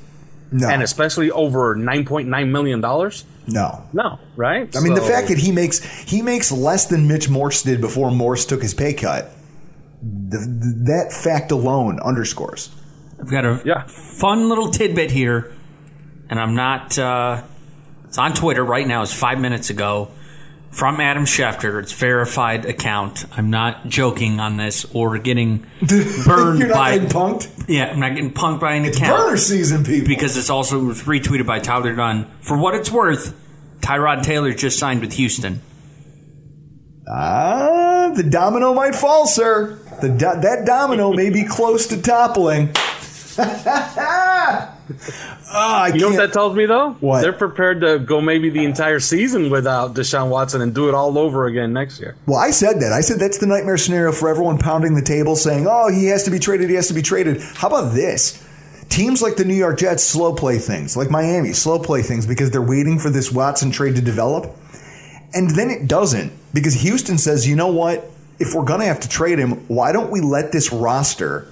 No. 0.52 0.70
and 0.70 0.84
especially 0.84 1.32
over 1.32 1.76
nine 1.76 2.06
point 2.06 2.28
nine 2.28 2.52
million 2.52 2.80
dollars. 2.82 3.26
No. 3.48 3.84
No, 3.94 4.20
right? 4.36 4.76
I 4.76 4.80
mean, 4.80 4.94
the 4.94 5.02
fact 5.02 5.28
that 5.28 5.38
he 5.38 5.52
makes 5.52 5.84
he 6.04 6.22
makes 6.22 6.52
less 6.52 6.88
than 6.88 7.08
Mitch 7.08 7.30
Morse 7.30 7.62
did 7.64 7.82
before 7.82 8.12
Morse 8.12 8.46
took 8.46 8.62
his 8.62 8.74
pay 8.74 8.94
cut. 8.94 9.32
The, 10.02 10.38
that 10.86 11.14
fact 11.14 11.52
alone 11.52 12.00
underscores. 12.00 12.70
I've 13.20 13.30
got 13.30 13.46
a 13.46 13.86
fun 13.88 14.50
little 14.50 14.70
tidbit 14.70 15.12
here, 15.12 15.54
and 16.30 16.40
I'm 16.40 16.56
not. 16.56 16.98
Uh, 16.98 17.44
it's 18.06 18.18
on 18.18 18.34
Twitter 18.34 18.64
right 18.64 18.88
now. 18.88 19.02
It's 19.04 19.14
five 19.14 19.40
minutes 19.40 19.70
ago 19.70 20.10
from 20.76 21.00
Adam 21.00 21.24
Schefter. 21.24 21.82
It's 21.82 21.94
verified 21.94 22.66
account. 22.66 23.26
I'm 23.38 23.50
not 23.50 23.88
joking 23.88 24.42
on 24.42 24.58
this 24.58 24.86
or 24.94 25.18
getting 25.18 25.60
burned 26.26 26.60
You're 26.60 26.68
not 26.68 26.76
by 26.76 26.98
getting 26.98 27.10
punked. 27.10 27.66
Yeah, 27.70 27.86
I'm 27.86 28.00
not 28.02 28.10
getting 28.14 28.34
punked 28.34 28.60
by 28.60 28.74
an 28.74 28.84
account. 28.84 29.18
Burner 29.18 29.38
season, 29.38 29.86
people. 29.86 30.10
Because 30.10 30.36
it's 30.36 30.50
also 30.50 30.84
was 30.84 31.04
retweeted 31.04 31.46
by 31.46 31.60
Tyler 31.60 31.96
Dunne. 31.96 32.30
For 32.42 32.58
what 32.58 32.76
it's 32.76 32.92
worth, 32.92 33.34
Tyrod 33.80 34.24
Taylor 34.24 34.52
just 34.52 34.78
signed 34.78 35.00
with 35.00 35.14
Houston. 35.14 35.62
Ah, 37.08 38.12
the 38.14 38.24
domino 38.24 38.74
might 38.74 38.96
fall, 38.96 39.28
sir. 39.28 39.80
The 40.02 40.10
do- 40.10 40.18
that 40.42 40.64
domino 40.66 41.14
may 41.14 41.30
be 41.30 41.46
close 41.46 41.88
to 41.88 42.02
toppling. 42.02 42.70
Ah, 45.48 45.88
you 45.88 46.00
know 46.02 46.10
what 46.10 46.18
that 46.18 46.34
tells 46.34 46.56
me 46.56 46.66
though? 46.66 46.92
What? 47.00 47.22
They're 47.22 47.34
prepared 47.34 47.82
to 47.82 48.00
go 48.00 48.22
maybe 48.22 48.50
the 48.50 48.64
entire 48.64 49.00
season 49.00 49.50
without 49.50 49.94
Deshaun 49.94 50.30
Watson 50.30 50.62
and 50.62 50.76
do 50.76 50.90
it 50.90 50.94
all 50.94 51.18
over 51.18 51.46
again 51.46 51.74
next 51.74 52.00
year. 52.00 52.16
Well, 52.28 52.40
I 52.40 52.52
said 52.52 52.82
that. 52.82 52.92
I 52.92 53.02
said 53.02 53.20
that's 53.20 53.38
the 53.38 53.48
nightmare 53.48 53.78
scenario 53.78 54.12
for 54.12 54.30
everyone 54.30 54.58
pounding 54.58 54.96
the 54.96 55.02
table 55.02 55.36
saying, 55.36 55.66
oh, 55.68 55.90
he 55.92 56.06
has 56.08 56.24
to 56.24 56.32
be 56.32 56.40
traded, 56.40 56.70
he 56.70 56.76
has 56.76 56.88
to 56.90 56.94
be 56.94 57.02
traded. 57.02 57.42
How 57.56 57.68
about 57.68 57.94
this? 57.94 58.46
Teams 58.90 59.22
like 59.22 59.38
the 59.38 59.46
New 59.46 59.56
York 59.56 59.80
Jets 59.80 60.04
slow 60.04 60.34
play 60.36 60.58
things, 60.60 60.96
like 60.96 61.10
Miami 61.10 61.54
slow 61.54 61.80
play 61.80 62.02
things 62.02 62.28
because 62.28 62.52
they're 62.52 62.62
waiting 62.62 63.00
for 63.00 63.10
this 63.10 63.32
Watson 63.32 63.72
trade 63.72 63.96
to 63.96 64.02
develop. 64.02 64.56
And 65.34 65.50
then 65.50 65.70
it 65.70 65.88
doesn't 65.88 66.32
because 66.54 66.76
Houston 66.76 67.18
says, 67.18 67.48
you 67.48 67.56
know 67.56 67.72
what? 67.72 68.06
If 68.40 68.54
we're 68.54 68.66
going 68.66 68.82
to 68.82 68.86
have 68.86 69.00
to 69.02 69.10
trade 69.10 69.40
him, 69.40 69.68
why 69.68 69.92
don't 69.92 70.12
we 70.12 70.22
let 70.22 70.52
this 70.52 70.72
roster 70.72 71.48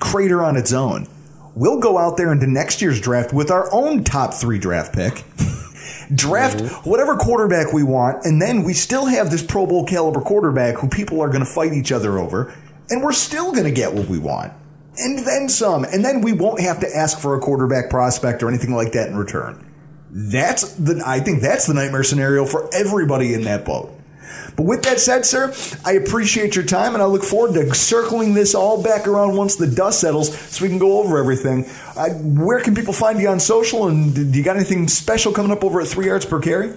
crater 0.00 0.44
on 0.44 0.56
its 0.56 0.72
own? 0.72 1.06
We'll 1.54 1.80
go 1.80 1.98
out 1.98 2.16
there 2.16 2.32
into 2.32 2.46
next 2.46 2.80
year's 2.80 3.00
draft 3.00 3.32
with 3.32 3.50
our 3.50 3.72
own 3.72 4.04
top 4.04 4.34
three 4.34 4.58
draft 4.58 4.94
pick. 4.94 5.24
draft 6.14 6.60
whatever 6.86 7.16
quarterback 7.16 7.72
we 7.72 7.82
want, 7.82 8.24
and 8.24 8.40
then 8.40 8.62
we 8.62 8.72
still 8.72 9.06
have 9.06 9.30
this 9.30 9.42
Pro 9.42 9.66
Bowl 9.66 9.84
caliber 9.84 10.20
quarterback 10.20 10.76
who 10.76 10.88
people 10.88 11.20
are 11.20 11.28
going 11.28 11.44
to 11.44 11.50
fight 11.50 11.72
each 11.72 11.92
other 11.92 12.18
over, 12.18 12.54
and 12.90 13.02
we're 13.02 13.12
still 13.12 13.52
going 13.52 13.64
to 13.64 13.72
get 13.72 13.92
what 13.92 14.08
we 14.08 14.18
want. 14.18 14.52
And 14.98 15.18
then 15.20 15.48
some. 15.48 15.84
And 15.84 16.04
then 16.04 16.22
we 16.22 16.32
won't 16.32 16.60
have 16.60 16.80
to 16.80 16.96
ask 16.96 17.18
for 17.18 17.36
a 17.36 17.40
quarterback 17.40 17.88
prospect 17.88 18.42
or 18.42 18.48
anything 18.48 18.74
like 18.74 18.92
that 18.92 19.08
in 19.08 19.16
return. 19.16 19.64
That's 20.10 20.72
the 20.74 21.02
I 21.04 21.20
think 21.20 21.42
that's 21.42 21.66
the 21.66 21.74
nightmare 21.74 22.02
scenario 22.02 22.46
for 22.46 22.68
everybody 22.74 23.34
in 23.34 23.42
that 23.42 23.64
boat. 23.64 23.97
But 24.58 24.66
with 24.66 24.82
that 24.82 24.98
said, 24.98 25.24
sir, 25.24 25.54
I 25.84 25.92
appreciate 25.92 26.56
your 26.56 26.64
time 26.64 26.94
and 26.94 27.02
I 27.02 27.06
look 27.06 27.22
forward 27.22 27.54
to 27.54 27.72
circling 27.76 28.34
this 28.34 28.56
all 28.56 28.82
back 28.82 29.06
around 29.06 29.36
once 29.36 29.54
the 29.54 29.68
dust 29.68 30.00
settles 30.00 30.36
so 30.36 30.64
we 30.64 30.68
can 30.68 30.80
go 30.80 30.98
over 30.98 31.16
everything. 31.16 31.64
Uh, 31.96 32.08
where 32.10 32.60
can 32.60 32.74
people 32.74 32.92
find 32.92 33.20
you 33.20 33.28
on 33.28 33.38
social 33.38 33.86
and 33.86 34.12
do 34.12 34.36
you 34.36 34.42
got 34.42 34.56
anything 34.56 34.88
special 34.88 35.32
coming 35.32 35.52
up 35.52 35.62
over 35.62 35.80
at 35.80 35.86
3 35.86 36.06
yards 36.06 36.26
per 36.26 36.40
carry? 36.40 36.74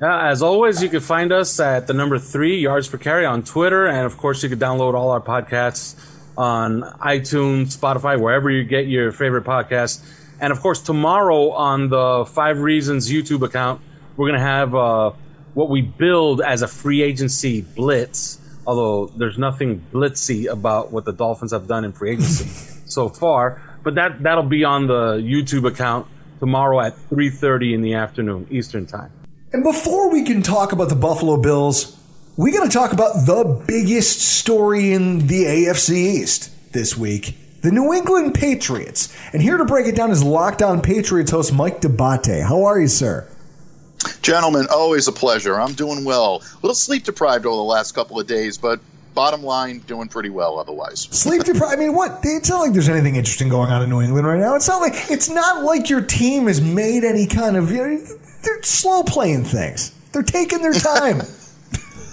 Yeah, 0.00 0.28
as 0.28 0.40
always, 0.40 0.84
you 0.84 0.88
can 0.88 1.00
find 1.00 1.32
us 1.32 1.58
at 1.58 1.88
the 1.88 1.94
number 1.94 2.18
three 2.18 2.58
yards 2.58 2.88
per 2.88 2.96
carry 2.96 3.26
on 3.26 3.42
Twitter, 3.42 3.86
and 3.86 4.06
of 4.06 4.16
course, 4.16 4.42
you 4.42 4.48
can 4.48 4.58
download 4.58 4.94
all 4.94 5.10
our 5.10 5.20
podcasts 5.20 5.94
on 6.38 6.80
iTunes, 7.02 7.76
Spotify, 7.76 8.18
wherever 8.18 8.50
you 8.50 8.64
get 8.64 8.86
your 8.86 9.12
favorite 9.12 9.44
podcasts. 9.44 10.00
And 10.40 10.52
of 10.52 10.60
course, 10.60 10.80
tomorrow 10.80 11.50
on 11.50 11.90
the 11.90 12.24
Five 12.24 12.60
Reasons 12.60 13.12
YouTube 13.12 13.42
account, 13.42 13.82
we're 14.16 14.28
gonna 14.28 14.40
have 14.40 14.74
uh, 14.74 15.10
what 15.54 15.68
we 15.68 15.82
build 15.82 16.40
as 16.40 16.62
a 16.62 16.68
free 16.68 17.02
agency 17.02 17.62
blitz. 17.62 18.38
Although 18.66 19.06
there's 19.16 19.38
nothing 19.38 19.84
blitzy 19.92 20.46
about 20.46 20.92
what 20.92 21.04
the 21.04 21.12
Dolphins 21.12 21.52
have 21.52 21.66
done 21.66 21.84
in 21.84 21.92
free 21.92 22.12
agency 22.12 22.44
so 22.86 23.08
far, 23.08 23.60
but 23.82 23.94
that 23.94 24.22
that'll 24.22 24.44
be 24.44 24.64
on 24.64 24.86
the 24.86 25.16
YouTube 25.16 25.66
account 25.66 26.06
tomorrow 26.38 26.80
at 26.80 26.96
3:30 27.10 27.74
in 27.74 27.82
the 27.82 27.94
afternoon 27.94 28.46
Eastern 28.50 28.86
time. 28.86 29.10
And 29.52 29.64
before 29.64 30.10
we 30.10 30.22
can 30.22 30.42
talk 30.42 30.72
about 30.72 30.88
the 30.88 30.94
Buffalo 30.94 31.36
Bills, 31.36 31.96
we 32.36 32.52
got 32.52 32.64
to 32.64 32.70
talk 32.70 32.92
about 32.92 33.26
the 33.26 33.64
biggest 33.66 34.20
story 34.20 34.92
in 34.92 35.26
the 35.26 35.44
AFC 35.44 35.94
East 35.94 36.72
this 36.72 36.96
week. 36.96 37.36
The 37.62 37.70
New 37.70 37.92
England 37.92 38.34
Patriots. 38.34 39.14
And 39.32 39.42
here 39.42 39.58
to 39.58 39.64
break 39.66 39.86
it 39.86 39.94
down 39.94 40.10
is 40.10 40.24
Lockdown 40.24 40.82
Patriots 40.82 41.30
host 41.30 41.52
Mike 41.52 41.80
D'Abate. 41.80 42.42
How 42.42 42.64
are 42.64 42.80
you, 42.80 42.88
sir? 42.88 43.29
Gentlemen, 44.22 44.66
always 44.70 45.08
a 45.08 45.12
pleasure. 45.12 45.60
I'm 45.60 45.72
doing 45.74 46.04
well. 46.04 46.42
A 46.42 46.56
little 46.62 46.74
sleep 46.74 47.04
deprived 47.04 47.46
over 47.46 47.56
the 47.56 47.62
last 47.62 47.92
couple 47.92 48.18
of 48.18 48.26
days, 48.26 48.56
but 48.58 48.80
bottom 49.14 49.42
line, 49.42 49.80
doing 49.80 50.08
pretty 50.08 50.30
well 50.30 50.58
otherwise. 50.58 51.00
Sleep 51.10 51.44
deprived. 51.44 51.74
I 51.74 51.76
mean, 51.76 51.94
what? 51.94 52.20
It's 52.22 52.48
not 52.48 52.60
like 52.60 52.72
there's 52.72 52.88
anything 52.88 53.16
interesting 53.16 53.48
going 53.48 53.70
on 53.70 53.82
in 53.82 53.90
New 53.90 54.00
England 54.00 54.26
right 54.26 54.40
now. 54.40 54.54
It's 54.54 54.68
not 54.68 54.80
like 54.80 55.10
it's 55.10 55.28
not 55.28 55.64
like 55.64 55.90
your 55.90 56.00
team 56.00 56.46
has 56.46 56.60
made 56.60 57.04
any 57.04 57.26
kind 57.26 57.56
of. 57.56 57.70
You 57.70 57.76
know, 57.76 57.98
they're 58.42 58.62
slow 58.62 59.02
playing 59.02 59.44
things. 59.44 59.92
They're 60.12 60.22
taking 60.22 60.62
their 60.62 60.72
time. 60.74 61.20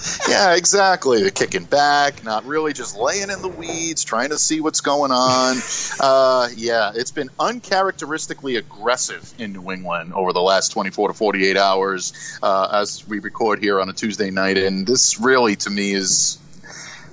yeah, 0.30 0.56
exactly. 0.56 1.22
They're 1.22 1.32
kicking 1.32 1.66
back, 1.66 2.24
not 2.24 2.46
really 2.46 2.74
just 2.74 2.98
laying 2.98 3.30
in 3.30 3.42
the 3.42 3.48
weeds, 3.48 4.04
trying 4.04 4.30
to 4.30 4.38
see 4.38 4.62
what's 4.62 4.82
going 4.82 5.12
on. 5.12 5.58
Uh, 6.00 6.50
yeah, 6.56 6.92
it's 6.94 7.12
been 7.12 7.30
uncharacteristically 7.40 8.56
aggressive 8.56 9.34
in 9.40 9.52
New 9.54 9.72
England 9.72 10.14
over 10.14 10.32
the 10.32 10.42
last 10.42 10.70
24 10.70 11.08
to 11.08 11.14
48 11.14 11.58
hours 11.58 12.14
uh, 12.44 12.82
as 12.82 13.08
we 13.08 13.20
record 13.20 13.60
here 13.60 13.82
on 13.82 13.90
a 13.90 13.94
Tuesday 13.94 14.30
night. 14.30 14.58
And 14.58 14.86
this 14.86 15.20
really, 15.20 15.56
to 15.58 15.70
me, 15.70 15.92
is 15.92 16.38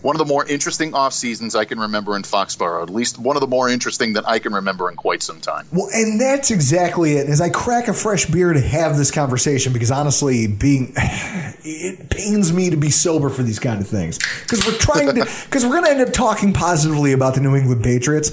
one 0.04 0.14
of 0.14 0.18
the 0.18 0.26
more 0.26 0.46
interesting 0.46 0.92
off 0.92 1.14
seasons 1.14 1.54
I 1.54 1.64
can 1.64 1.80
remember 1.80 2.14
in 2.14 2.24
Foxborough. 2.24 2.82
At 2.82 2.90
least 2.90 3.18
one 3.18 3.36
of 3.36 3.40
the 3.40 3.46
more 3.46 3.70
interesting 3.70 4.12
that 4.12 4.28
I 4.28 4.38
can 4.38 4.52
remember 4.52 4.90
in 4.90 4.96
quite 4.96 5.22
some 5.22 5.40
time. 5.40 5.66
Well, 5.72 5.88
and 5.94 6.20
that's 6.20 6.50
exactly 6.50 7.14
it. 7.14 7.26
As 7.26 7.40
I 7.40 7.48
crack 7.48 7.88
a 7.88 7.94
fresh 7.94 8.26
beer 8.26 8.52
to 8.52 8.60
have 8.60 8.98
this 8.98 9.10
conversation, 9.10 9.72
because 9.72 9.90
honestly, 9.90 10.46
being 10.46 10.92
it 10.96 12.10
pains 12.10 12.52
me 12.52 12.68
to 12.68 12.76
be 12.76 12.90
sober 12.90 13.30
for 13.30 13.42
these 13.42 13.58
kind 13.58 13.80
of 13.80 13.88
things, 13.88 14.18
because 14.42 14.66
we're 14.66 14.76
trying 14.76 15.06
to, 15.06 15.24
because 15.46 15.64
we're 15.64 15.80
going 15.80 15.84
to 15.84 15.90
end 15.92 16.02
up 16.02 16.12
talking 16.12 16.52
positively 16.52 17.12
about 17.12 17.34
the 17.34 17.40
New 17.40 17.56
England 17.56 17.82
Patriots. 17.82 18.28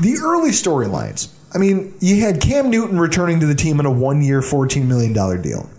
The 0.00 0.18
early 0.24 0.50
storylines. 0.50 1.32
I 1.54 1.58
mean, 1.58 1.94
you 2.00 2.22
had 2.22 2.40
Cam 2.40 2.68
Newton 2.68 2.98
returning 2.98 3.38
to 3.38 3.46
the 3.46 3.54
team 3.54 3.78
in 3.78 3.86
a 3.86 3.92
one-year, 3.92 4.42
fourteen 4.42 4.88
million 4.88 5.12
dollar 5.12 5.38
deal. 5.38 5.70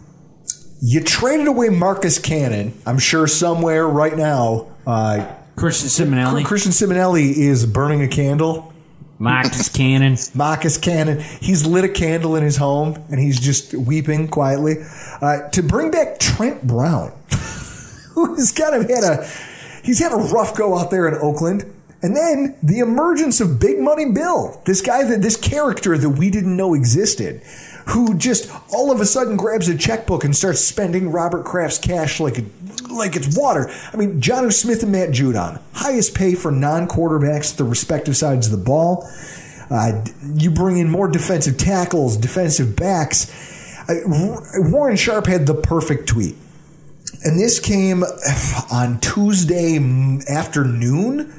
You 0.79 1.01
traded 1.03 1.47
away 1.47 1.67
Marcus 1.67 2.17
Cannon. 2.17 2.79
I'm 2.85 2.99
sure 2.99 3.27
somewhere 3.27 3.85
right 3.85 4.15
now. 4.15 4.69
Uh, 4.85 5.35
Christian 5.55 5.89
Simonelli. 5.89 6.43
Christian 6.45 6.71
Simonelli 6.71 7.35
is 7.35 7.65
burning 7.65 8.01
a 8.01 8.07
candle. 8.07 8.73
Marcus 9.17 9.69
Cannon. 9.69 10.17
Marcus 10.35 10.77
Cannon. 10.77 11.21
He's 11.41 11.65
lit 11.65 11.85
a 11.85 11.89
candle 11.89 12.35
in 12.35 12.43
his 12.43 12.57
home 12.57 13.01
and 13.09 13.19
he's 13.19 13.39
just 13.39 13.73
weeping 13.73 14.27
quietly. 14.27 14.75
Uh, 15.21 15.47
to 15.49 15.63
bring 15.63 15.91
back 15.91 16.19
Trent 16.19 16.65
Brown, 16.67 17.13
who's 18.13 18.51
kind 18.51 18.75
of 18.75 18.89
had 18.89 19.03
a 19.03 19.27
he's 19.83 19.99
had 19.99 20.11
a 20.11 20.17
rough 20.17 20.55
go 20.55 20.77
out 20.77 20.91
there 20.91 21.07
in 21.07 21.15
Oakland. 21.15 21.71
And 22.01 22.15
then 22.15 22.55
the 22.61 22.79
emergence 22.79 23.41
of 23.41 23.59
Big 23.59 23.79
Money 23.79 24.11
Bill, 24.11 24.61
this 24.65 24.81
guy 24.81 25.03
that 25.05 25.21
this 25.21 25.37
character 25.37 25.97
that 25.97 26.09
we 26.09 26.29
didn't 26.29 26.55
know 26.55 26.73
existed, 26.75 27.41
who 27.87 28.17
just 28.17 28.49
all 28.73 28.91
of 28.91 28.99
a 28.99 29.05
sudden 29.05 29.37
grabs 29.37 29.67
a 29.67 29.77
checkbook 29.77 30.23
and 30.23 30.35
starts 30.35 30.61
spending 30.61 31.11
Robert 31.11 31.45
Kraft's 31.45 31.77
cash 31.77 32.19
like 32.19 32.43
like 32.89 33.15
it's 33.15 33.37
water. 33.37 33.69
I 33.93 33.97
mean, 33.97 34.21
Jonnu 34.21 34.51
Smith 34.51 34.83
and 34.83 34.91
Matt 34.91 35.09
Judon, 35.09 35.61
highest 35.73 36.15
pay 36.15 36.35
for 36.35 36.51
non-quarterbacks 36.51 37.55
the 37.55 37.63
respective 37.63 38.15
sides 38.15 38.47
of 38.47 38.51
the 38.57 38.63
ball. 38.63 39.07
Uh, 39.69 40.03
you 40.35 40.51
bring 40.51 40.77
in 40.77 40.89
more 40.89 41.07
defensive 41.07 41.57
tackles, 41.57 42.17
defensive 42.17 42.75
backs. 42.75 43.31
Uh, 43.89 43.95
Warren 44.57 44.95
Sharp 44.95 45.27
had 45.27 45.45
the 45.45 45.55
perfect 45.55 46.07
tweet. 46.07 46.35
And 47.23 47.39
this 47.39 47.59
came 47.59 48.03
on 48.71 48.99
Tuesday 48.99 49.77
afternoon. 50.29 51.33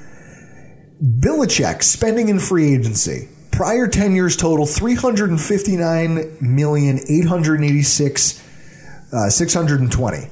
Belichick 1.03 1.83
spending 1.83 2.29
in 2.29 2.39
free 2.39 2.75
agency. 2.75 3.29
Prior 3.57 3.89
10 3.89 4.15
years 4.15 4.37
total 4.37 4.67
359 4.67 6.37
million 6.43 7.01
886 7.09 8.45
uh, 9.15 9.31
620. 9.31 10.31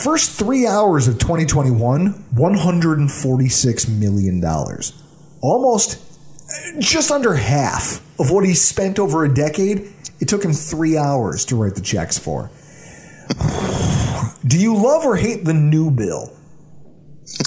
First 0.00 0.38
3 0.38 0.68
hours 0.68 1.08
of 1.08 1.18
2021 1.18 2.12
146 2.30 3.88
million 3.88 4.40
dollars. 4.40 4.92
Almost 5.40 6.00
just 6.78 7.10
under 7.10 7.34
half 7.34 8.00
of 8.20 8.30
what 8.30 8.44
he 8.44 8.54
spent 8.54 9.00
over 9.00 9.24
a 9.24 9.34
decade. 9.34 9.92
It 10.20 10.28
took 10.28 10.44
him 10.44 10.52
3 10.52 10.96
hours 10.96 11.44
to 11.46 11.56
write 11.56 11.74
the 11.74 11.80
checks 11.80 12.16
for. 12.16 12.52
Do 14.46 14.60
you 14.60 14.76
love 14.76 15.04
or 15.04 15.16
hate 15.16 15.44
the 15.44 15.54
new 15.54 15.90
bill? 15.90 16.32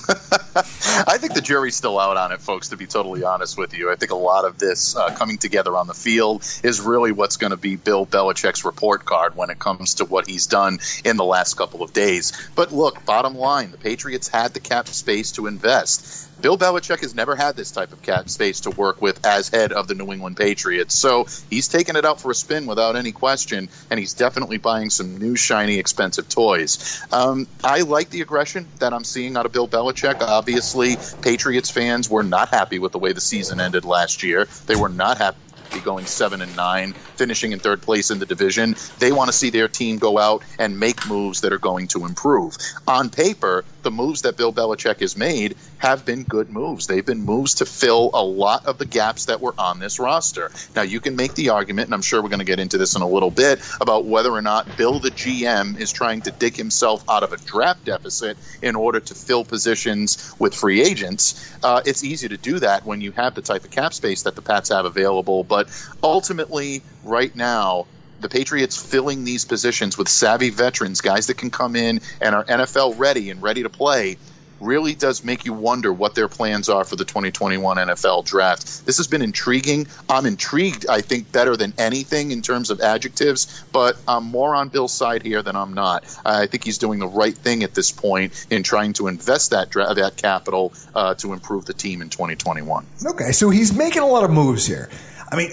I 1.07 1.17
think 1.17 1.33
the 1.33 1.41
jury's 1.41 1.75
still 1.75 1.99
out 1.99 2.17
on 2.17 2.31
it, 2.31 2.41
folks. 2.41 2.69
To 2.69 2.77
be 2.77 2.87
totally 2.87 3.23
honest 3.23 3.57
with 3.57 3.73
you, 3.73 3.91
I 3.91 3.95
think 3.95 4.11
a 4.11 4.15
lot 4.15 4.45
of 4.45 4.57
this 4.57 4.95
uh, 4.95 5.15
coming 5.15 5.37
together 5.37 5.75
on 5.75 5.87
the 5.87 5.93
field 5.93 6.43
is 6.63 6.81
really 6.81 7.11
what's 7.11 7.37
going 7.37 7.51
to 7.51 7.57
be 7.57 7.75
Bill 7.75 8.05
Belichick's 8.05 8.65
report 8.65 9.05
card 9.05 9.35
when 9.35 9.49
it 9.49 9.59
comes 9.59 9.95
to 9.95 10.05
what 10.05 10.27
he's 10.27 10.47
done 10.47 10.79
in 11.05 11.17
the 11.17 11.25
last 11.25 11.55
couple 11.55 11.83
of 11.83 11.93
days. 11.93 12.33
But 12.55 12.71
look, 12.71 13.05
bottom 13.05 13.35
line, 13.35 13.71
the 13.71 13.77
Patriots 13.77 14.27
had 14.27 14.53
the 14.53 14.59
cap 14.59 14.87
space 14.87 15.33
to 15.33 15.47
invest. 15.47 16.28
Bill 16.41 16.57
Belichick 16.57 17.01
has 17.01 17.13
never 17.13 17.35
had 17.35 17.55
this 17.55 17.71
type 17.71 17.91
of 17.91 18.01
cap 18.01 18.29
space 18.29 18.61
to 18.61 18.69
work 18.69 19.01
with 19.01 19.25
as 19.25 19.49
head 19.49 19.71
of 19.73 19.87
the 19.87 19.95
New 19.95 20.11
England 20.11 20.37
Patriots. 20.37 20.95
So 20.95 21.27
he's 21.49 21.67
taken 21.67 21.95
it 21.95 22.05
out 22.05 22.21
for 22.21 22.31
a 22.31 22.35
spin 22.35 22.65
without 22.65 22.95
any 22.95 23.11
question, 23.11 23.69
and 23.89 23.99
he's 23.99 24.13
definitely 24.13 24.57
buying 24.57 24.89
some 24.89 25.17
new, 25.17 25.35
shiny, 25.35 25.77
expensive 25.77 26.29
toys. 26.29 27.03
Um, 27.11 27.47
I 27.63 27.81
like 27.81 28.09
the 28.09 28.21
aggression 28.21 28.67
that 28.79 28.93
I'm 28.93 29.03
seeing 29.03 29.35
out 29.35 29.45
of 29.45 29.51
Bill 29.51 29.67
Belichick. 29.67 30.21
Obviously, 30.21 30.95
Patriots 31.21 31.69
fans 31.69 32.09
were 32.09 32.23
not 32.23 32.49
happy 32.49 32.79
with 32.79 32.93
the 32.93 32.99
way 32.99 33.13
the 33.13 33.21
season 33.21 33.59
ended 33.59 33.85
last 33.85 34.23
year. 34.23 34.47
They 34.65 34.75
were 34.75 34.89
not 34.89 35.17
happy 35.17 35.39
be 35.73 35.79
going 35.79 36.05
seven 36.05 36.41
and 36.41 36.55
nine, 36.55 36.93
finishing 36.93 37.51
in 37.51 37.59
third 37.59 37.81
place 37.81 38.11
in 38.11 38.19
the 38.19 38.25
division. 38.25 38.75
They 38.99 39.11
want 39.11 39.29
to 39.29 39.37
see 39.37 39.49
their 39.49 39.67
team 39.67 39.97
go 39.97 40.17
out 40.17 40.43
and 40.57 40.79
make 40.79 41.07
moves 41.07 41.41
that 41.41 41.53
are 41.53 41.59
going 41.59 41.87
to 41.89 42.05
improve. 42.05 42.57
On 42.87 43.09
paper, 43.09 43.63
the 43.83 43.91
moves 43.91 44.23
that 44.23 44.37
Bill 44.37 44.53
Belichick 44.53 44.99
has 45.01 45.15
made 45.15 45.55
have 45.79 46.05
been 46.05 46.23
good 46.23 46.49
moves. 46.49 46.87
They've 46.87 47.05
been 47.05 47.21
moves 47.21 47.55
to 47.55 47.65
fill 47.65 48.11
a 48.13 48.23
lot 48.23 48.65
of 48.65 48.77
the 48.77 48.85
gaps 48.85 49.25
that 49.25 49.41
were 49.41 49.55
on 49.57 49.79
this 49.79 49.97
roster. 49.97 50.51
Now, 50.75 50.83
you 50.83 50.99
can 50.99 51.15
make 51.15 51.33
the 51.33 51.49
argument, 51.49 51.87
and 51.87 51.93
I'm 51.93 52.01
sure 52.01 52.21
we're 52.21 52.29
going 52.29 52.39
to 52.39 52.45
get 52.45 52.59
into 52.59 52.77
this 52.77 52.95
in 52.95 53.01
a 53.01 53.07
little 53.07 53.31
bit, 53.31 53.59
about 53.81 54.05
whether 54.05 54.29
or 54.29 54.41
not 54.41 54.77
Bill, 54.77 54.99
the 54.99 55.09
GM, 55.09 55.79
is 55.79 55.91
trying 55.91 56.21
to 56.23 56.31
dig 56.31 56.55
himself 56.55 57.03
out 57.09 57.23
of 57.23 57.33
a 57.33 57.37
draft 57.37 57.85
deficit 57.85 58.37
in 58.61 58.75
order 58.75 58.99
to 58.99 59.15
fill 59.15 59.45
positions 59.45 60.35
with 60.37 60.53
free 60.53 60.81
agents. 60.81 61.57
Uh, 61.63 61.81
it's 61.85 62.03
easy 62.03 62.27
to 62.27 62.37
do 62.37 62.59
that 62.59 62.85
when 62.85 62.99
you 63.01 63.11
have 63.13 63.33
the 63.33 63.41
type 63.41 63.63
of 63.63 63.71
cap 63.71 63.93
space 63.93 64.23
that 64.23 64.35
the 64.35 64.41
Pats 64.41 64.69
have 64.69 64.85
available. 64.85 65.43
But 65.45 65.69
ultimately, 66.03 66.83
right 67.03 67.33
now, 67.35 67.87
the 68.19 68.29
Patriots 68.29 68.75
filling 68.75 69.23
these 69.23 69.45
positions 69.45 69.97
with 69.97 70.09
savvy 70.09 70.49
veterans, 70.49 70.99
guys 70.99 71.27
that 71.27 71.37
can 71.37 71.51
come 71.51 71.77
in 71.77 72.01
and 72.19 72.35
are 72.35 72.43
NFL 72.43 72.99
ready 72.99 73.29
and 73.29 73.41
ready 73.41 73.63
to 73.63 73.69
play, 73.69 74.17
really 74.61 74.95
does 74.95 75.23
make 75.23 75.45
you 75.45 75.53
wonder 75.53 75.91
what 75.91 76.15
their 76.15 76.27
plans 76.27 76.69
are 76.69 76.83
for 76.83 76.95
the 76.95 77.05
2021 77.05 77.77
NFL 77.77 78.25
draft. 78.25 78.85
This 78.85 78.97
has 78.97 79.07
been 79.07 79.21
intriguing. 79.21 79.87
I'm 80.09 80.25
intrigued, 80.25 80.87
I 80.87 81.01
think, 81.01 81.31
better 81.31 81.55
than 81.55 81.73
anything 81.77 82.31
in 82.31 82.41
terms 82.41 82.69
of 82.69 82.81
adjectives, 82.81 83.63
but 83.71 83.97
I'm 84.07 84.25
more 84.25 84.55
on 84.55 84.69
Bill's 84.69 84.93
side 84.93 85.23
here 85.23 85.41
than 85.41 85.55
I'm 85.55 85.73
not. 85.73 86.03
I 86.25 86.47
think 86.47 86.63
he's 86.63 86.77
doing 86.77 86.99
the 86.99 87.07
right 87.07 87.35
thing 87.35 87.63
at 87.63 87.73
this 87.73 87.91
point 87.91 88.47
in 88.49 88.63
trying 88.63 88.93
to 88.93 89.07
invest 89.07 89.51
that 89.51 89.69
dra- 89.69 89.93
that 89.93 90.17
capital 90.17 90.73
uh, 90.95 91.15
to 91.15 91.33
improve 91.33 91.65
the 91.65 91.73
team 91.73 92.01
in 92.01 92.09
2021. 92.09 92.85
Okay, 93.05 93.31
so 93.31 93.49
he's 93.49 93.73
making 93.75 94.01
a 94.01 94.07
lot 94.07 94.23
of 94.23 94.31
moves 94.31 94.65
here. 94.65 94.89
I 95.31 95.35
mean, 95.35 95.51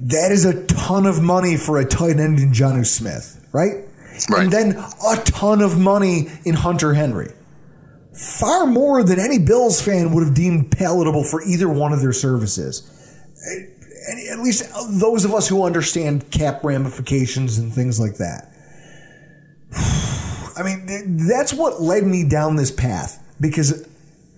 that 0.00 0.32
is 0.32 0.44
a 0.44 0.64
ton 0.66 1.06
of 1.06 1.22
money 1.22 1.56
for 1.56 1.78
a 1.78 1.84
tight 1.84 2.18
end 2.18 2.38
in 2.38 2.52
Jonnu 2.52 2.86
Smith, 2.86 3.46
right? 3.52 3.84
Right. 4.28 4.44
And 4.44 4.52
then 4.52 4.76
a 4.76 5.16
ton 5.24 5.60
of 5.60 5.78
money 5.78 6.28
in 6.44 6.54
Hunter 6.54 6.94
Henry. 6.94 7.32
Far 8.14 8.66
more 8.66 9.02
than 9.02 9.18
any 9.18 9.38
Bills 9.38 9.80
fan 9.80 10.12
would 10.12 10.24
have 10.24 10.34
deemed 10.34 10.70
palatable 10.70 11.24
for 11.24 11.42
either 11.42 11.68
one 11.68 11.92
of 11.92 12.00
their 12.00 12.12
services. 12.12 12.90
At 14.30 14.38
least 14.38 14.70
those 15.00 15.24
of 15.24 15.34
us 15.34 15.48
who 15.48 15.64
understand 15.64 16.30
cap 16.30 16.62
ramifications 16.62 17.58
and 17.58 17.72
things 17.72 17.98
like 17.98 18.16
that. 18.18 18.52
I 20.56 20.62
mean, 20.62 21.26
that's 21.26 21.52
what 21.52 21.82
led 21.82 22.04
me 22.04 22.22
down 22.28 22.54
this 22.54 22.70
path 22.70 23.20
because 23.40 23.88